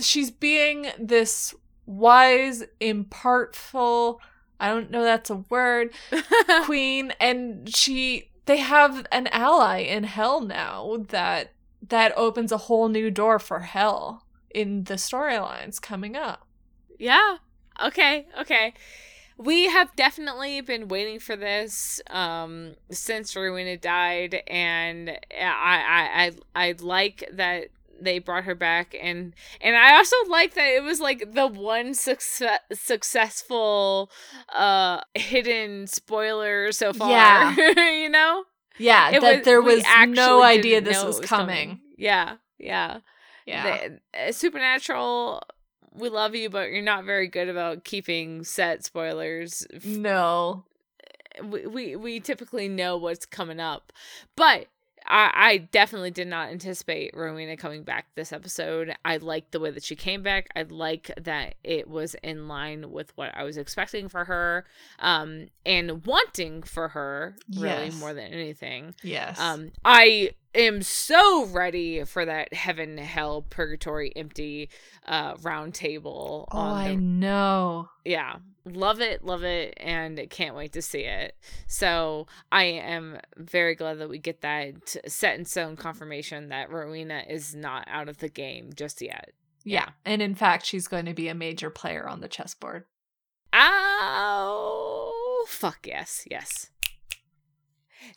she's 0.00 0.30
being 0.30 0.88
this 0.98 1.54
wise, 1.86 2.64
impartful, 2.80 4.20
I 4.58 4.68
don't 4.68 4.90
know 4.90 5.02
that's 5.02 5.30
a 5.30 5.36
word, 5.36 5.92
queen 6.64 7.12
and 7.20 7.72
she 7.74 8.30
they 8.46 8.56
have 8.58 9.06
an 9.12 9.28
ally 9.28 9.78
in 9.78 10.04
hell 10.04 10.40
now 10.40 11.04
that 11.10 11.52
that 11.88 12.12
opens 12.16 12.52
a 12.52 12.56
whole 12.58 12.88
new 12.88 13.10
door 13.10 13.38
for 13.38 13.60
hell 13.60 14.24
in 14.54 14.84
the 14.84 14.94
storylines 14.94 15.80
coming 15.80 16.16
up. 16.16 16.46
Yeah. 16.98 17.36
Okay. 17.82 18.26
Okay. 18.40 18.74
We 19.38 19.64
have 19.68 19.94
definitely 19.96 20.60
been 20.60 20.88
waiting 20.88 21.18
for 21.18 21.36
this 21.36 22.00
um, 22.10 22.74
since 22.90 23.34
Rowena 23.34 23.76
died, 23.76 24.42
and 24.46 25.10
I, 25.10 25.16
I 25.40 26.32
I 26.54 26.68
I 26.68 26.74
like 26.78 27.28
that 27.32 27.68
they 28.00 28.18
brought 28.18 28.44
her 28.44 28.54
back, 28.54 28.94
and 29.00 29.34
and 29.60 29.74
I 29.76 29.96
also 29.96 30.16
like 30.28 30.54
that 30.54 30.68
it 30.68 30.82
was 30.82 31.00
like 31.00 31.32
the 31.32 31.46
one 31.46 31.94
success 31.94 32.60
successful 32.72 34.10
uh 34.54 35.00
hidden 35.14 35.86
spoiler 35.86 36.70
so 36.70 36.92
far. 36.92 37.10
Yeah. 37.10 37.56
you 38.02 38.10
know. 38.10 38.44
Yeah, 38.78 39.10
It 39.10 39.20
that 39.20 39.36
was- 39.36 39.44
there 39.44 39.60
was 39.62 39.84
no 40.08 40.42
idea 40.42 40.80
this 40.80 41.02
was 41.04 41.18
was 41.20 41.28
coming. 41.28 41.80
Yeah. 41.96 42.36
Yeah. 42.58 42.98
Yeah. 43.46 43.88
The- 44.14 44.28
uh, 44.28 44.32
supernatural 44.32 45.42
we 45.94 46.08
love 46.08 46.34
you 46.34 46.48
but 46.48 46.70
you're 46.70 46.80
not 46.80 47.04
very 47.04 47.28
good 47.28 47.48
about 47.50 47.84
keeping 47.84 48.44
set 48.44 48.82
spoilers 48.84 49.66
no. 49.84 50.64
we, 51.44 51.66
we 51.66 51.96
we 51.96 52.18
typically 52.20 52.66
know 52.68 52.96
what's 52.96 53.26
coming 53.26 53.60
up 53.60 53.92
but 54.36 54.68
I, 55.06 55.30
I 55.34 55.56
definitely 55.58 56.10
did 56.10 56.28
not 56.28 56.50
anticipate 56.50 57.10
Rowena 57.14 57.56
coming 57.56 57.82
back 57.82 58.06
this 58.14 58.32
episode. 58.32 58.94
I 59.04 59.16
liked 59.18 59.52
the 59.52 59.60
way 59.60 59.70
that 59.70 59.82
she 59.84 59.96
came 59.96 60.22
back. 60.22 60.48
I 60.56 60.62
like 60.62 61.10
that 61.20 61.54
it 61.64 61.88
was 61.88 62.14
in 62.22 62.48
line 62.48 62.90
with 62.92 63.12
what 63.16 63.30
I 63.36 63.44
was 63.44 63.56
expecting 63.56 64.08
for 64.08 64.24
her, 64.24 64.64
um, 64.98 65.48
and 65.66 66.04
wanting 66.06 66.62
for 66.62 66.88
her 66.88 67.36
really 67.54 67.86
Yes. 67.86 67.98
more 68.00 68.14
than 68.14 68.32
anything. 68.32 68.94
Yes. 69.02 69.38
Um, 69.40 69.72
I 69.84 70.30
am 70.54 70.82
so 70.82 71.46
ready 71.46 72.04
for 72.04 72.24
that 72.24 72.52
heaven, 72.54 72.98
hell, 72.98 73.42
purgatory, 73.48 74.12
empty, 74.14 74.68
uh, 75.06 75.34
round 75.42 75.74
table. 75.74 76.48
oh, 76.52 76.58
on 76.58 76.86
I 76.86 76.94
know. 76.94 77.88
yeah, 78.04 78.36
love 78.64 79.00
it, 79.00 79.24
love 79.24 79.42
it, 79.42 79.74
and 79.78 80.20
can't 80.30 80.54
wait 80.56 80.72
to 80.72 80.82
see 80.82 81.00
it. 81.00 81.36
So 81.66 82.26
I 82.50 82.64
am 82.64 83.18
very 83.36 83.74
glad 83.74 83.98
that 83.98 84.08
we 84.08 84.18
get 84.18 84.40
that 84.42 84.96
set 85.06 85.38
in 85.38 85.44
stone 85.44 85.76
confirmation 85.76 86.48
that 86.50 86.70
Rowena 86.70 87.24
is 87.28 87.54
not 87.54 87.86
out 87.88 88.08
of 88.08 88.18
the 88.18 88.28
game 88.28 88.70
just 88.74 89.02
yet. 89.02 89.30
Yeah. 89.64 89.90
And 90.04 90.20
in 90.22 90.34
fact, 90.34 90.66
she's 90.66 90.88
going 90.88 91.06
to 91.06 91.14
be 91.14 91.28
a 91.28 91.34
major 91.34 91.70
player 91.70 92.08
on 92.08 92.20
the 92.20 92.28
chessboard. 92.28 92.84
Oh, 93.52 95.44
Fuck 95.48 95.86
yes, 95.86 96.24
yes. 96.30 96.70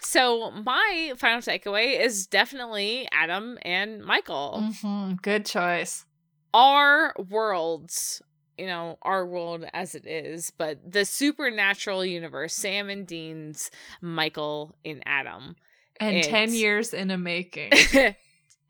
So 0.01 0.51
my 0.51 1.13
final 1.17 1.41
takeaway 1.41 1.99
is 1.99 2.25
definitely 2.27 3.07
Adam 3.11 3.57
and 3.61 4.03
Michael. 4.03 4.71
hmm 4.81 5.13
Good 5.21 5.45
choice. 5.45 6.05
Our 6.53 7.13
worlds, 7.29 8.21
you 8.57 8.65
know, 8.65 8.97
our 9.01 9.25
world 9.25 9.65
as 9.73 9.95
it 9.95 10.05
is, 10.05 10.51
but 10.57 10.79
the 10.89 11.05
supernatural 11.05 12.05
universe, 12.05 12.53
Sam 12.53 12.89
and 12.89 13.05
Dean's 13.05 13.71
Michael 14.01 14.75
and 14.83 15.01
Adam. 15.05 15.55
And 15.99 16.23
10 16.23 16.53
years 16.53 16.93
in 16.93 17.11
a 17.11 17.17
making. 17.17 17.71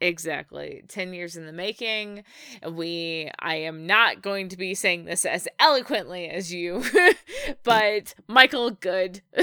exactly 0.02 0.84
10 0.90 1.14
years 1.14 1.38
in 1.38 1.46
the 1.46 1.54
making 1.54 2.24
we 2.70 3.32
i 3.40 3.56
am 3.56 3.88
not 3.88 4.22
going 4.22 4.50
to 4.50 4.58
be 4.58 4.76
saying 4.76 5.06
this 5.06 5.26
as 5.26 5.48
eloquently 5.58 6.28
as 6.28 6.54
you 6.54 6.84
but 7.64 8.14
michael 8.28 8.72
good 8.72 9.22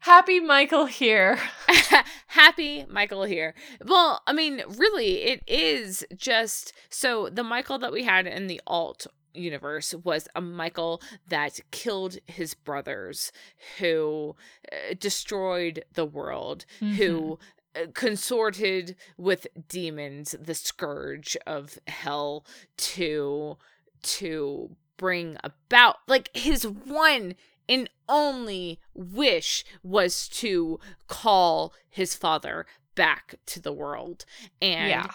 Happy 0.00 0.40
Michael 0.40 0.86
here. 0.86 1.38
happy 2.28 2.84
michael 2.88 3.24
here 3.24 3.54
well 3.84 4.22
i 4.26 4.32
mean 4.32 4.62
really 4.68 5.22
it 5.22 5.42
is 5.46 6.04
just 6.16 6.72
so 6.88 7.28
the 7.28 7.44
michael 7.44 7.78
that 7.78 7.92
we 7.92 8.04
had 8.04 8.26
in 8.26 8.46
the 8.46 8.60
alt 8.66 9.06
universe 9.34 9.94
was 9.94 10.28
a 10.34 10.40
michael 10.40 11.00
that 11.28 11.60
killed 11.70 12.18
his 12.26 12.54
brothers 12.54 13.30
who 13.78 14.34
uh, 14.72 14.94
destroyed 14.98 15.84
the 15.94 16.04
world 16.04 16.64
who 16.80 17.38
uh, 17.76 17.86
consorted 17.94 18.96
with 19.16 19.46
demons 19.68 20.34
the 20.40 20.54
scourge 20.54 21.36
of 21.46 21.78
hell 21.86 22.44
to 22.76 23.56
to 24.02 24.70
bring 24.96 25.36
about 25.44 25.96
like 26.08 26.28
his 26.34 26.64
one 26.64 27.34
and 27.70 27.88
only 28.08 28.80
wish 28.92 29.64
was 29.82 30.28
to 30.28 30.80
call 31.06 31.72
his 31.88 32.14
father 32.16 32.66
back 32.96 33.36
to 33.46 33.60
the 33.60 33.72
world 33.72 34.26
and 34.60 34.90
yeah. 34.90 35.06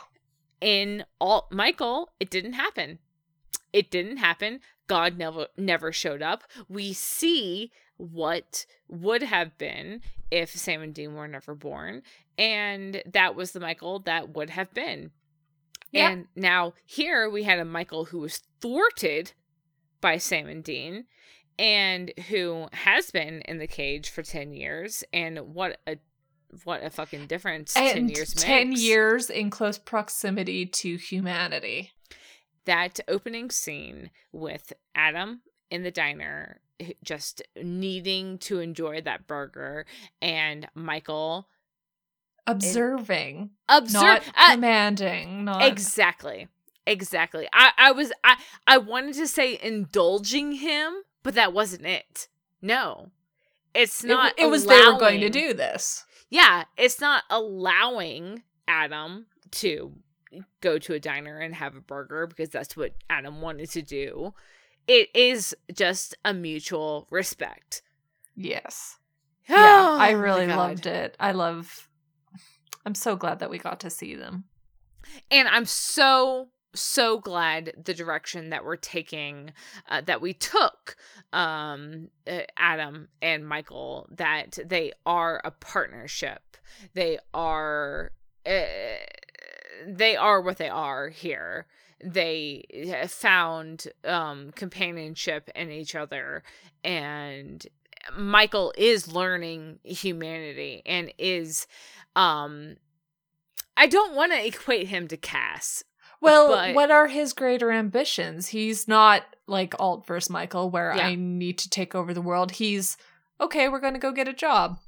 in 0.62 1.04
all 1.20 1.48
Michael, 1.52 2.14
it 2.20 2.32
didn't 2.32 2.54
happen. 2.54 2.98
It 3.74 3.92
didn't 3.92 4.18
happen. 4.18 4.62
God 4.88 5.18
never 5.18 5.48
never 5.58 5.92
showed 5.92 6.22
up. 6.22 6.44
We 6.70 6.94
see 6.94 7.72
what 7.98 8.66
would 8.88 9.24
have 9.24 9.58
been 9.58 10.02
if 10.32 10.52
Sam 10.52 10.82
and 10.82 10.94
Dean 10.94 11.14
were 11.14 11.28
never 11.28 11.56
born, 11.56 12.02
and 12.38 13.04
that 13.06 13.36
was 13.36 13.52
the 13.52 13.60
Michael 13.60 14.00
that 14.00 14.34
would 14.36 14.52
have 14.52 14.74
been. 14.74 15.12
Yeah. 15.92 16.10
And 16.10 16.28
now 16.36 16.74
here 16.86 17.30
we 17.30 17.44
had 17.44 17.60
a 17.60 17.66
Michael 17.66 18.06
who 18.06 18.20
was 18.20 18.42
thwarted 18.62 19.34
by 20.02 20.18
Sam 20.18 20.48
and 20.48 20.64
Dean 20.64 21.06
and 21.58 22.12
who 22.30 22.68
has 22.74 23.12
been 23.12 23.42
in 23.42 23.58
the 23.60 23.68
cage 23.68 24.10
for 24.10 24.24
10 24.24 24.54
years 24.54 25.04
and 25.14 25.40
what 25.54 25.80
a 25.88 25.98
what 26.64 26.84
a 26.84 26.90
fucking 26.90 27.28
difference 27.28 27.74
10 27.74 27.98
And 27.98 28.12
years 28.12 28.34
10 28.34 28.70
makes. 28.70 28.82
years 28.82 29.30
in 29.30 29.50
close 29.50 29.78
proximity 29.78 30.66
to 30.66 30.96
humanity. 30.98 31.92
that 32.66 33.00
opening 33.08 33.50
scene 33.52 34.10
with 34.32 34.74
Adam 34.96 35.42
in 35.70 35.84
the 35.84 35.92
diner 35.92 36.62
just 37.04 37.42
needing 37.62 38.38
to 38.40 38.60
enjoy 38.60 39.02
that 39.02 39.28
burger 39.28 39.86
and 40.22 40.68
Michael 40.76 41.48
Observing, 42.48 43.50
observe 43.68 44.02
not 44.02 44.24
uh, 44.38 44.52
commanding, 44.54 45.46
not 45.46 45.64
exactly 45.66 46.48
exactly 46.86 47.48
I 47.52 47.72
I 47.76 47.92
was 47.92 48.12
I 48.24 48.36
I 48.68 48.78
wanted 48.78 49.16
to 49.16 49.26
say 49.28 49.58
indulging 49.62 50.52
him 50.52 50.94
but 51.26 51.34
that 51.36 51.52
wasn't 51.52 51.86
it 51.86 52.30
no 52.62 53.10
it's 53.74 54.02
not 54.06 54.34
It, 54.38 54.46
was 54.50 54.66
they 54.66 54.80
were 54.80 54.98
going 54.98 55.20
to 55.20 55.30
do 55.30 55.54
this. 55.54 56.06
yeah 56.30 56.64
it's 56.78 57.02
not 57.02 57.24
allowing 57.30 58.44
Adam 58.68 59.26
to 59.52 59.92
go 60.62 60.78
to 60.80 60.94
a 60.94 61.00
diner 61.00 61.38
and 61.40 61.54
have 61.56 61.76
a 61.76 61.82
burger 61.82 62.26
because 62.28 62.50
that's 62.50 62.76
what 62.76 62.94
Adam 63.10 63.42
wanted 63.42 63.70
to 63.72 63.82
do. 63.82 64.34
It 64.88 65.10
is 65.16 65.56
just 65.74 66.16
a 66.26 66.34
mutual 66.34 67.08
respect. 67.10 67.82
Yes. 68.36 68.98
Yeah, 69.50 69.96
I 70.00 70.14
Oh, 70.14 70.18
really 70.18 70.48
loved 70.48 70.88
it. 70.88 71.16
I 71.20 71.32
love. 71.32 71.88
I'm 72.86 72.96
so 72.96 73.16
glad 73.16 73.40
that 73.40 73.50
we 73.52 73.60
got 73.60 73.80
to 73.82 73.90
see 73.92 74.16
them. 74.16 74.46
And 75.30 75.48
I'm 75.48 75.66
so 75.66 76.50
so 76.76 77.20
glad 77.20 77.74
the 77.84 77.94
direction 77.94 78.50
that 78.50 78.66
we're 78.66 78.76
taking 78.76 79.54
uh, 79.90 80.02
that 80.02 80.22
we 80.22 80.34
took 80.34 80.96
um 81.34 82.10
uh, 82.28 82.42
Adam 82.58 83.08
and 83.22 83.48
Michael 83.48 84.08
that 84.12 84.60
they 84.66 84.92
are 85.06 85.42
a 85.44 85.52
partnership. 85.52 86.58
They 86.94 87.20
are 87.34 88.12
uh, 88.46 88.62
they 89.88 90.16
are 90.16 90.42
what 90.42 90.58
they 90.58 90.70
are 90.70 91.10
here. 91.10 91.68
They 92.04 92.66
found 93.08 93.88
um 94.04 94.52
companionship 94.56 95.50
in 95.56 95.72
each 95.72 95.96
other 95.96 96.44
and 96.84 97.66
Michael 98.16 98.74
is 98.78 99.12
learning 99.12 99.80
humanity 99.84 100.82
and 100.86 101.12
is 101.18 101.68
um 102.16 102.76
I 103.78 103.88
don't 103.88 104.16
want 104.16 104.32
to 104.32 104.46
equate 104.46 104.88
him 104.88 105.08
to 105.10 105.18
Cass. 105.18 105.84
Well, 106.26 106.48
But- 106.50 106.76
what 106.76 106.92
are 106.92 107.08
his 107.08 107.34
greater 107.34 107.72
ambitions? 107.72 108.48
He's 108.48 108.88
not 108.88 109.24
like 109.48 109.74
Alt 109.80 110.06
versus 110.08 110.30
Michael, 110.30 110.70
where 110.70 110.94
Yeah. 110.96 111.08
I 111.08 111.16
need 111.16 111.58
to 111.60 111.70
take 111.70 111.96
over 111.96 112.14
the 112.14 112.22
world. 112.22 112.52
He's 112.54 112.98
okay. 113.40 113.70
We're 113.70 113.80
going 113.80 113.94
to 113.94 114.00
go 114.00 114.12
get 114.12 114.28
a 114.28 114.34
job. 114.34 114.80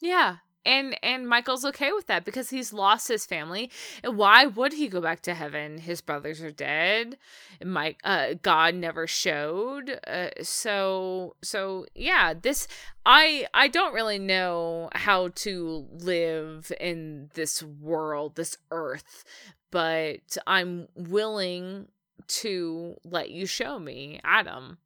Yeah. 0.00 0.36
and 0.66 0.98
and 1.02 1.26
Michael's 1.26 1.64
okay 1.64 1.92
with 1.92 2.08
that 2.08 2.24
because 2.26 2.50
he's 2.50 2.72
lost 2.74 3.08
his 3.08 3.24
family. 3.24 3.70
And 4.02 4.18
why 4.18 4.44
would 4.46 4.74
he 4.74 4.88
go 4.88 5.00
back 5.00 5.22
to 5.22 5.32
heaven? 5.32 5.78
His 5.78 6.00
brothers 6.02 6.42
are 6.42 6.50
dead. 6.50 7.16
Mike, 7.64 7.98
uh, 8.04 8.34
God 8.42 8.74
never 8.74 9.06
showed. 9.06 9.98
Uh, 10.06 10.28
so 10.42 11.36
so 11.42 11.86
yeah, 11.94 12.34
this 12.34 12.68
I 13.06 13.46
I 13.54 13.68
don't 13.68 13.94
really 13.94 14.18
know 14.18 14.90
how 14.92 15.28
to 15.46 15.86
live 15.92 16.70
in 16.80 17.30
this 17.34 17.62
world, 17.62 18.34
this 18.34 18.58
earth, 18.70 19.24
but 19.70 20.36
I'm 20.46 20.88
willing 20.94 21.88
to 22.28 22.96
let 23.04 23.30
you 23.30 23.46
show 23.46 23.78
me 23.78 24.20
Adam. 24.24 24.78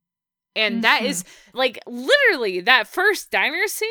And 0.54 0.76
mm-hmm. 0.76 0.80
that 0.82 1.02
is 1.02 1.24
like 1.52 1.78
literally 1.86 2.60
that 2.60 2.86
first 2.86 3.30
diner 3.30 3.66
scene 3.66 3.90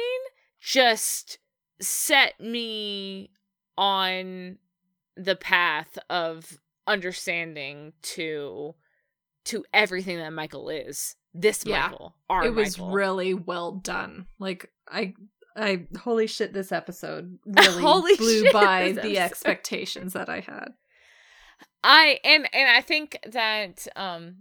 just 0.60 1.40
set 1.82 2.40
me 2.40 3.32
on 3.78 4.58
the 5.18 5.36
path 5.36 5.98
of 6.10 6.60
understanding 6.88 7.94
to 8.02 8.76
to 9.46 9.66
everything 9.74 10.18
that 10.18 10.34
Michael 10.34 10.70
is. 10.70 11.16
This 11.34 11.64
yeah, 11.66 11.88
Michael, 11.88 12.16
our 12.30 12.46
it 12.46 12.54
was 12.54 12.78
Michael. 12.78 12.94
really 12.94 13.34
well 13.34 13.72
done. 13.72 14.28
Like 14.38 14.70
I, 14.88 15.14
I 15.56 15.88
holy 16.00 16.28
shit, 16.28 16.54
this 16.54 16.72
episode 16.72 17.40
really 17.46 17.82
holy 17.82 18.16
blew 18.16 18.44
shit, 18.44 18.54
by 18.54 18.92
the 18.94 19.20
expectations 19.20 20.14
that 20.14 20.30
I 20.30 20.40
had. 20.40 20.74
I 21.84 22.20
and 22.24 22.48
and 22.54 22.70
I 22.70 22.82
think 22.82 23.18
that 23.28 23.88
um 23.96 24.38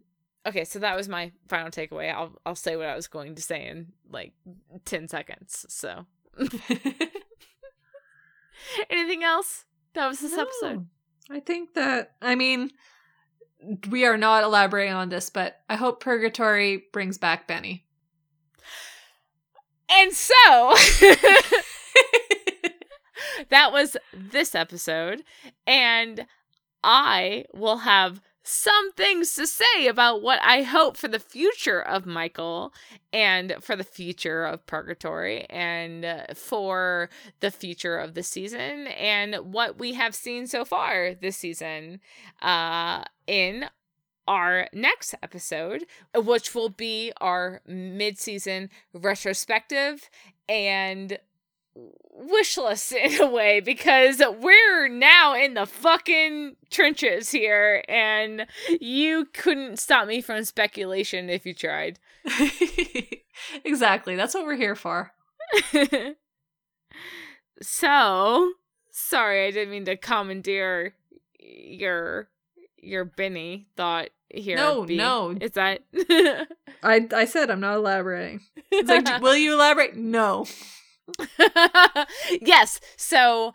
okay, 0.46 0.64
so 0.64 0.78
that 0.78 0.96
was 0.96 1.08
my 1.08 1.32
final 1.48 1.70
takeaway. 1.70 2.12
I'll 2.12 2.32
I'll 2.44 2.54
say 2.54 2.76
what 2.76 2.86
I 2.86 2.96
was 2.96 3.08
going 3.08 3.34
to 3.34 3.42
say 3.42 3.66
in 3.66 3.92
like 4.10 4.32
10 4.84 5.08
seconds. 5.08 5.66
So 5.68 6.06
Anything 8.88 9.24
else? 9.24 9.64
That 9.94 10.06
was 10.06 10.20
this 10.20 10.36
no, 10.36 10.42
episode. 10.42 10.86
I 11.30 11.40
think 11.40 11.74
that 11.74 12.12
I 12.22 12.34
mean 12.34 12.70
we 13.90 14.06
are 14.06 14.16
not 14.16 14.44
elaborating 14.44 14.94
on 14.94 15.08
this, 15.08 15.30
but 15.30 15.60
I 15.68 15.76
hope 15.76 16.00
Purgatory 16.00 16.84
brings 16.92 17.18
back 17.18 17.46
Benny. 17.46 17.84
And 19.90 20.12
so 20.12 20.34
that 23.48 23.72
was 23.72 23.96
this 24.12 24.54
episode. 24.54 25.24
And 25.66 26.26
I 26.82 27.44
will 27.52 27.78
have 27.78 28.20
some 28.42 28.92
things 28.92 29.34
to 29.34 29.46
say 29.46 29.86
about 29.86 30.22
what 30.22 30.40
I 30.42 30.62
hope 30.62 30.96
for 30.96 31.08
the 31.08 31.18
future 31.18 31.80
of 31.80 32.06
Michael 32.06 32.72
and 33.12 33.54
for 33.60 33.76
the 33.76 33.84
future 33.84 34.44
of 34.44 34.66
Purgatory 34.66 35.44
and 35.50 36.04
uh, 36.04 36.24
for 36.34 37.10
the 37.40 37.50
future 37.50 37.98
of 37.98 38.14
the 38.14 38.22
season 38.22 38.86
and 38.88 39.36
what 39.52 39.78
we 39.78 39.92
have 39.94 40.14
seen 40.14 40.46
so 40.46 40.64
far 40.64 41.14
this 41.14 41.36
season 41.36 42.00
uh, 42.42 43.04
in 43.26 43.66
our 44.26 44.68
next 44.72 45.14
episode, 45.22 45.86
which 46.14 46.54
will 46.54 46.68
be 46.68 47.12
our 47.20 47.60
mid 47.66 48.18
season 48.18 48.70
retrospective 48.92 50.08
and 50.48 51.18
wish 52.12 52.56
list 52.56 52.92
in 52.92 53.20
a 53.20 53.30
way 53.30 53.60
because 53.60 54.22
we're 54.40 54.88
now 54.88 55.34
in 55.34 55.54
the 55.54 55.66
fucking 55.66 56.56
trenches 56.70 57.30
here 57.30 57.84
and 57.88 58.46
you 58.80 59.26
couldn't 59.32 59.78
stop 59.78 60.06
me 60.06 60.20
from 60.20 60.44
speculation 60.44 61.30
if 61.30 61.46
you 61.46 61.54
tried. 61.54 61.98
exactly. 63.64 64.16
That's 64.16 64.34
what 64.34 64.44
we're 64.44 64.56
here 64.56 64.76
for. 64.76 65.12
so, 67.62 68.52
sorry, 68.90 69.46
I 69.46 69.50
didn't 69.50 69.70
mean 69.70 69.84
to 69.86 69.96
commandeer 69.96 70.94
your 71.38 72.28
your 72.82 73.04
Benny 73.04 73.66
thought 73.76 74.10
here. 74.28 74.56
No, 74.56 74.84
B. 74.84 74.96
no. 74.96 75.36
Is 75.40 75.52
that 75.52 75.82
I 76.82 77.06
I 77.12 77.24
said 77.24 77.50
I'm 77.50 77.60
not 77.60 77.76
elaborating. 77.76 78.40
It's 78.70 78.88
like, 78.88 79.06
will 79.22 79.36
you 79.36 79.54
elaborate? 79.54 79.96
No. 79.96 80.46
yes. 82.40 82.80
So 82.96 83.52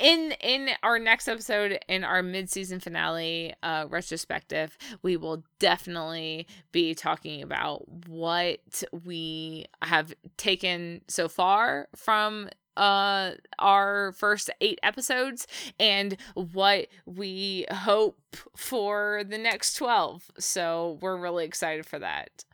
in 0.00 0.34
in 0.40 0.70
our 0.82 0.98
next 0.98 1.26
episode 1.26 1.78
in 1.88 2.04
our 2.04 2.22
mid-season 2.22 2.80
finale 2.80 3.54
uh 3.62 3.86
retrospective, 3.88 4.76
we 5.02 5.16
will 5.16 5.42
definitely 5.58 6.46
be 6.70 6.94
talking 6.94 7.42
about 7.42 7.88
what 8.08 8.84
we 9.04 9.66
have 9.80 10.12
taken 10.36 11.00
so 11.08 11.28
far 11.28 11.88
from 11.96 12.50
uh 12.76 13.32
our 13.58 14.12
first 14.12 14.50
8 14.60 14.78
episodes 14.82 15.46
and 15.78 16.16
what 16.34 16.88
we 17.06 17.66
hope 17.70 18.18
for 18.56 19.22
the 19.28 19.38
next 19.38 19.74
12. 19.74 20.30
So 20.38 20.98
we're 21.00 21.16
really 21.16 21.44
excited 21.44 21.86
for 21.86 21.98
that. 21.98 22.44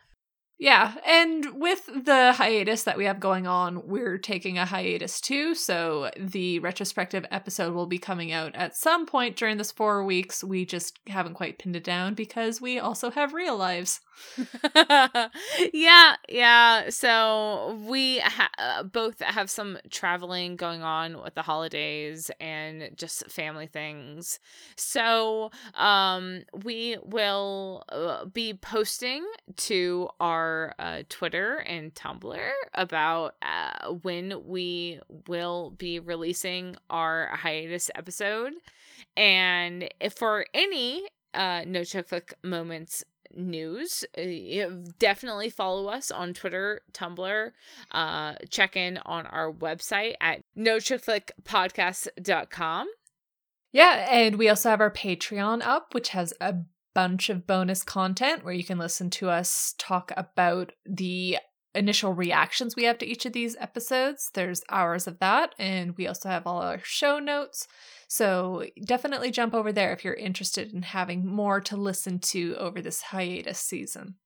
Yeah, 0.60 0.94
and 1.06 1.60
with 1.60 1.86
the 1.86 2.32
hiatus 2.32 2.82
that 2.82 2.98
we 2.98 3.04
have 3.04 3.20
going 3.20 3.46
on, 3.46 3.86
we're 3.86 4.18
taking 4.18 4.58
a 4.58 4.66
hiatus 4.66 5.20
too. 5.20 5.54
So 5.54 6.10
the 6.18 6.58
retrospective 6.58 7.24
episode 7.30 7.74
will 7.74 7.86
be 7.86 7.98
coming 7.98 8.32
out 8.32 8.56
at 8.56 8.76
some 8.76 9.06
point 9.06 9.36
during 9.36 9.56
this 9.58 9.70
four 9.70 10.02
weeks. 10.02 10.42
We 10.42 10.66
just 10.66 10.98
haven't 11.06 11.34
quite 11.34 11.58
pinned 11.60 11.76
it 11.76 11.84
down 11.84 12.14
because 12.14 12.60
we 12.60 12.80
also 12.80 13.12
have 13.12 13.34
real 13.34 13.56
lives. 13.56 14.00
yeah, 15.72 16.16
yeah. 16.28 16.90
So 16.90 17.78
we 17.86 18.18
ha- 18.18 18.50
uh, 18.58 18.82
both 18.82 19.20
have 19.20 19.48
some 19.50 19.78
traveling 19.90 20.56
going 20.56 20.82
on 20.82 21.22
with 21.22 21.36
the 21.36 21.42
holidays 21.42 22.32
and 22.40 22.90
just 22.96 23.30
family 23.30 23.68
things. 23.68 24.40
So 24.74 25.52
um, 25.74 26.42
we 26.64 26.96
will 27.04 27.84
uh, 27.90 28.24
be 28.24 28.54
posting 28.54 29.24
to 29.56 30.08
our 30.18 30.47
uh, 30.78 31.02
Twitter 31.08 31.56
and 31.56 31.94
Tumblr 31.94 32.50
about 32.74 33.34
uh, 33.42 33.92
when 34.02 34.46
we 34.46 35.00
will 35.26 35.70
be 35.70 36.00
releasing 36.00 36.76
our 36.90 37.30
hiatus 37.32 37.90
episode. 37.94 38.52
And 39.16 39.88
if 40.00 40.14
for 40.14 40.46
any 40.54 41.06
uh, 41.34 41.64
no 41.66 41.84
chick 41.84 42.08
flick 42.08 42.32
moments 42.42 43.04
news. 43.34 44.04
Uh, 44.16 44.70
definitely 44.98 45.50
follow 45.50 45.88
us 45.88 46.10
on 46.10 46.32
Twitter, 46.34 46.80
Tumblr. 46.92 47.52
Uh, 47.90 48.34
check 48.50 48.76
in 48.76 48.98
on 48.98 49.24
our 49.26 49.50
website 49.52 50.14
at 50.20 50.42
nochickflickpodcast.com. 50.56 52.88
Yeah, 53.70 54.06
and 54.10 54.36
we 54.36 54.48
also 54.48 54.70
have 54.70 54.80
our 54.80 54.90
Patreon 54.90 55.60
up, 55.62 55.92
which 55.92 56.08
has 56.10 56.32
a 56.40 56.54
bunch 56.98 57.30
of 57.30 57.46
bonus 57.46 57.84
content 57.84 58.44
where 58.44 58.52
you 58.52 58.64
can 58.64 58.76
listen 58.76 59.08
to 59.08 59.30
us 59.30 59.72
talk 59.78 60.10
about 60.16 60.72
the 60.84 61.38
initial 61.72 62.12
reactions 62.12 62.74
we 62.74 62.82
have 62.82 62.98
to 62.98 63.06
each 63.06 63.24
of 63.24 63.32
these 63.32 63.54
episodes. 63.60 64.32
There's 64.34 64.64
hours 64.68 65.06
of 65.06 65.20
that, 65.20 65.54
and 65.60 65.96
we 65.96 66.08
also 66.08 66.28
have 66.28 66.44
all 66.44 66.60
our 66.60 66.80
show 66.82 67.20
notes. 67.20 67.68
So 68.08 68.64
definitely 68.84 69.30
jump 69.30 69.54
over 69.54 69.70
there 69.70 69.92
if 69.92 70.04
you're 70.04 70.14
interested 70.14 70.72
in 70.72 70.82
having 70.82 71.24
more 71.24 71.60
to 71.60 71.76
listen 71.76 72.18
to 72.18 72.56
over 72.56 72.82
this 72.82 73.00
hiatus 73.00 73.60
season. 73.60 74.16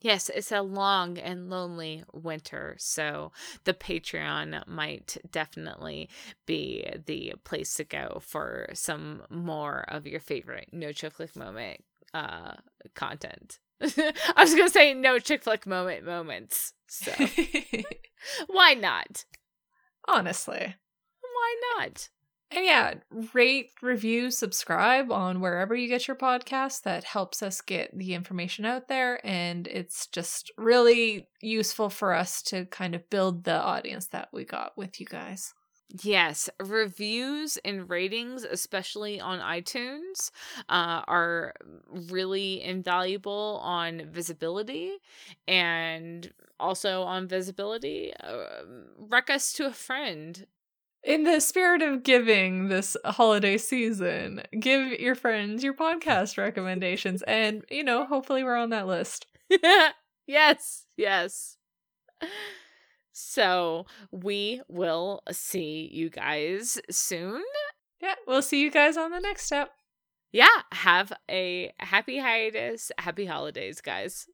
Yes, 0.00 0.30
it's 0.30 0.52
a 0.52 0.62
long 0.62 1.18
and 1.18 1.50
lonely 1.50 2.02
winter, 2.14 2.76
so 2.78 3.32
the 3.64 3.74
Patreon 3.74 4.66
might 4.66 5.18
definitely 5.30 6.08
be 6.46 6.90
the 7.04 7.34
place 7.44 7.74
to 7.74 7.84
go 7.84 8.22
for 8.24 8.70
some 8.72 9.22
more 9.28 9.84
of 9.88 10.06
your 10.06 10.20
favorite 10.20 10.70
no 10.72 10.94
flick 10.94 11.36
moment 11.36 11.84
uh, 12.14 12.54
content. 12.94 13.58
I 13.82 14.12
was 14.38 14.54
gonna 14.54 14.68
say 14.68 14.94
no 14.94 15.18
chick 15.18 15.42
flick 15.42 15.66
moment 15.66 16.04
moments, 16.04 16.72
so 16.86 17.12
why 18.46 18.74
not? 18.74 19.24
Honestly, 20.08 20.76
why 21.20 21.56
not? 21.78 22.08
And 22.54 22.66
yeah, 22.66 22.94
rate, 23.32 23.70
review, 23.80 24.30
subscribe 24.30 25.10
on 25.10 25.40
wherever 25.40 25.74
you 25.74 25.88
get 25.88 26.06
your 26.06 26.16
podcast. 26.16 26.82
That 26.82 27.04
helps 27.04 27.42
us 27.42 27.62
get 27.62 27.96
the 27.96 28.12
information 28.12 28.66
out 28.66 28.88
there. 28.88 29.24
And 29.26 29.66
it's 29.66 30.06
just 30.06 30.52
really 30.58 31.28
useful 31.40 31.88
for 31.88 32.12
us 32.12 32.42
to 32.44 32.66
kind 32.66 32.94
of 32.94 33.08
build 33.08 33.44
the 33.44 33.58
audience 33.58 34.08
that 34.08 34.28
we 34.34 34.44
got 34.44 34.76
with 34.76 35.00
you 35.00 35.06
guys. 35.06 35.54
Yes, 36.00 36.48
reviews 36.58 37.58
and 37.64 37.88
ratings, 37.90 38.44
especially 38.44 39.20
on 39.20 39.40
iTunes, 39.40 40.30
uh, 40.70 41.02
are 41.06 41.54
really 42.10 42.62
invaluable 42.62 43.60
on 43.62 44.06
visibility 44.10 44.92
and 45.46 46.32
also 46.58 47.02
on 47.02 47.28
visibility. 47.28 48.14
Uh, 48.18 48.62
rec 48.96 49.28
us 49.28 49.52
to 49.54 49.66
a 49.66 49.72
friend 49.72 50.46
in 51.04 51.24
the 51.24 51.40
spirit 51.40 51.82
of 51.82 52.02
giving 52.04 52.68
this 52.68 52.96
holiday 53.04 53.58
season, 53.58 54.42
give 54.60 55.00
your 55.00 55.14
friends 55.14 55.64
your 55.64 55.74
podcast 55.74 56.38
recommendations. 56.38 57.22
And, 57.22 57.64
you 57.70 57.84
know, 57.84 58.06
hopefully 58.06 58.44
we're 58.44 58.56
on 58.56 58.70
that 58.70 58.86
list. 58.86 59.26
yes, 60.26 60.86
yes. 60.96 61.56
So 63.12 63.86
we 64.10 64.62
will 64.68 65.22
see 65.30 65.88
you 65.92 66.10
guys 66.10 66.80
soon. 66.90 67.42
Yeah, 68.00 68.14
we'll 68.26 68.42
see 68.42 68.60
you 68.60 68.70
guys 68.70 68.96
on 68.96 69.10
the 69.10 69.20
next 69.20 69.44
step. 69.44 69.70
Yeah, 70.32 70.48
have 70.72 71.12
a 71.30 71.72
happy 71.78 72.18
hiatus. 72.18 72.90
Happy 72.98 73.26
holidays, 73.26 73.80
guys. 73.80 74.26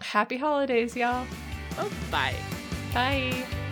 Happy 0.00 0.36
holidays, 0.36 0.96
y'all. 0.96 1.26
Oh, 1.78 1.90
bye. 2.10 2.34
Bye. 2.92 3.32
Bye. 3.32 3.65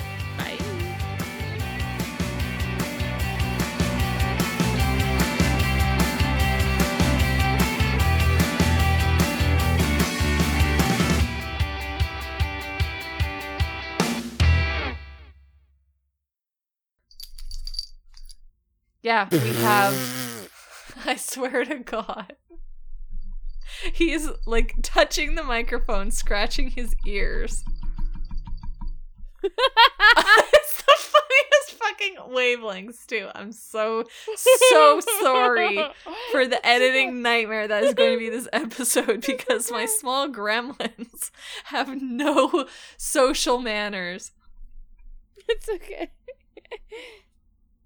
Yeah, 19.05 19.29
we 19.31 19.39
have. 19.39 20.51
I 21.05 21.17
swear 21.17 21.63
to 21.67 21.77
God. 21.81 22.37
He's 23.93 24.31
like 24.47 24.77
touching 24.83 25.35
the 25.35 25.43
microphone, 25.43 26.11
scratching 26.11 26.71
his 26.71 26.97
ears. 27.05 27.65
it's 29.43 30.83
the 30.83 30.95
funniest 30.97 31.73
fucking 31.73 32.17
wavelengths, 32.35 33.07
too. 33.07 33.29
I'm 33.35 33.53
so, 33.53 34.05
so 34.37 35.01
sorry 35.21 35.85
for 36.33 36.47
the 36.47 36.67
editing 36.67 37.21
nightmare 37.21 37.69
that 37.69 37.85
is 37.85 37.93
going 37.93 38.15
to 38.15 38.19
be 38.19 38.31
this 38.31 38.49
episode 38.55 39.21
because 39.27 39.71
my 39.71 39.85
small 39.85 40.29
gremlins 40.31 41.31
have 41.65 42.01
no 42.01 42.67
social 42.97 43.59
manners. 43.59 44.31
It's 45.47 45.69
okay. 45.69 46.11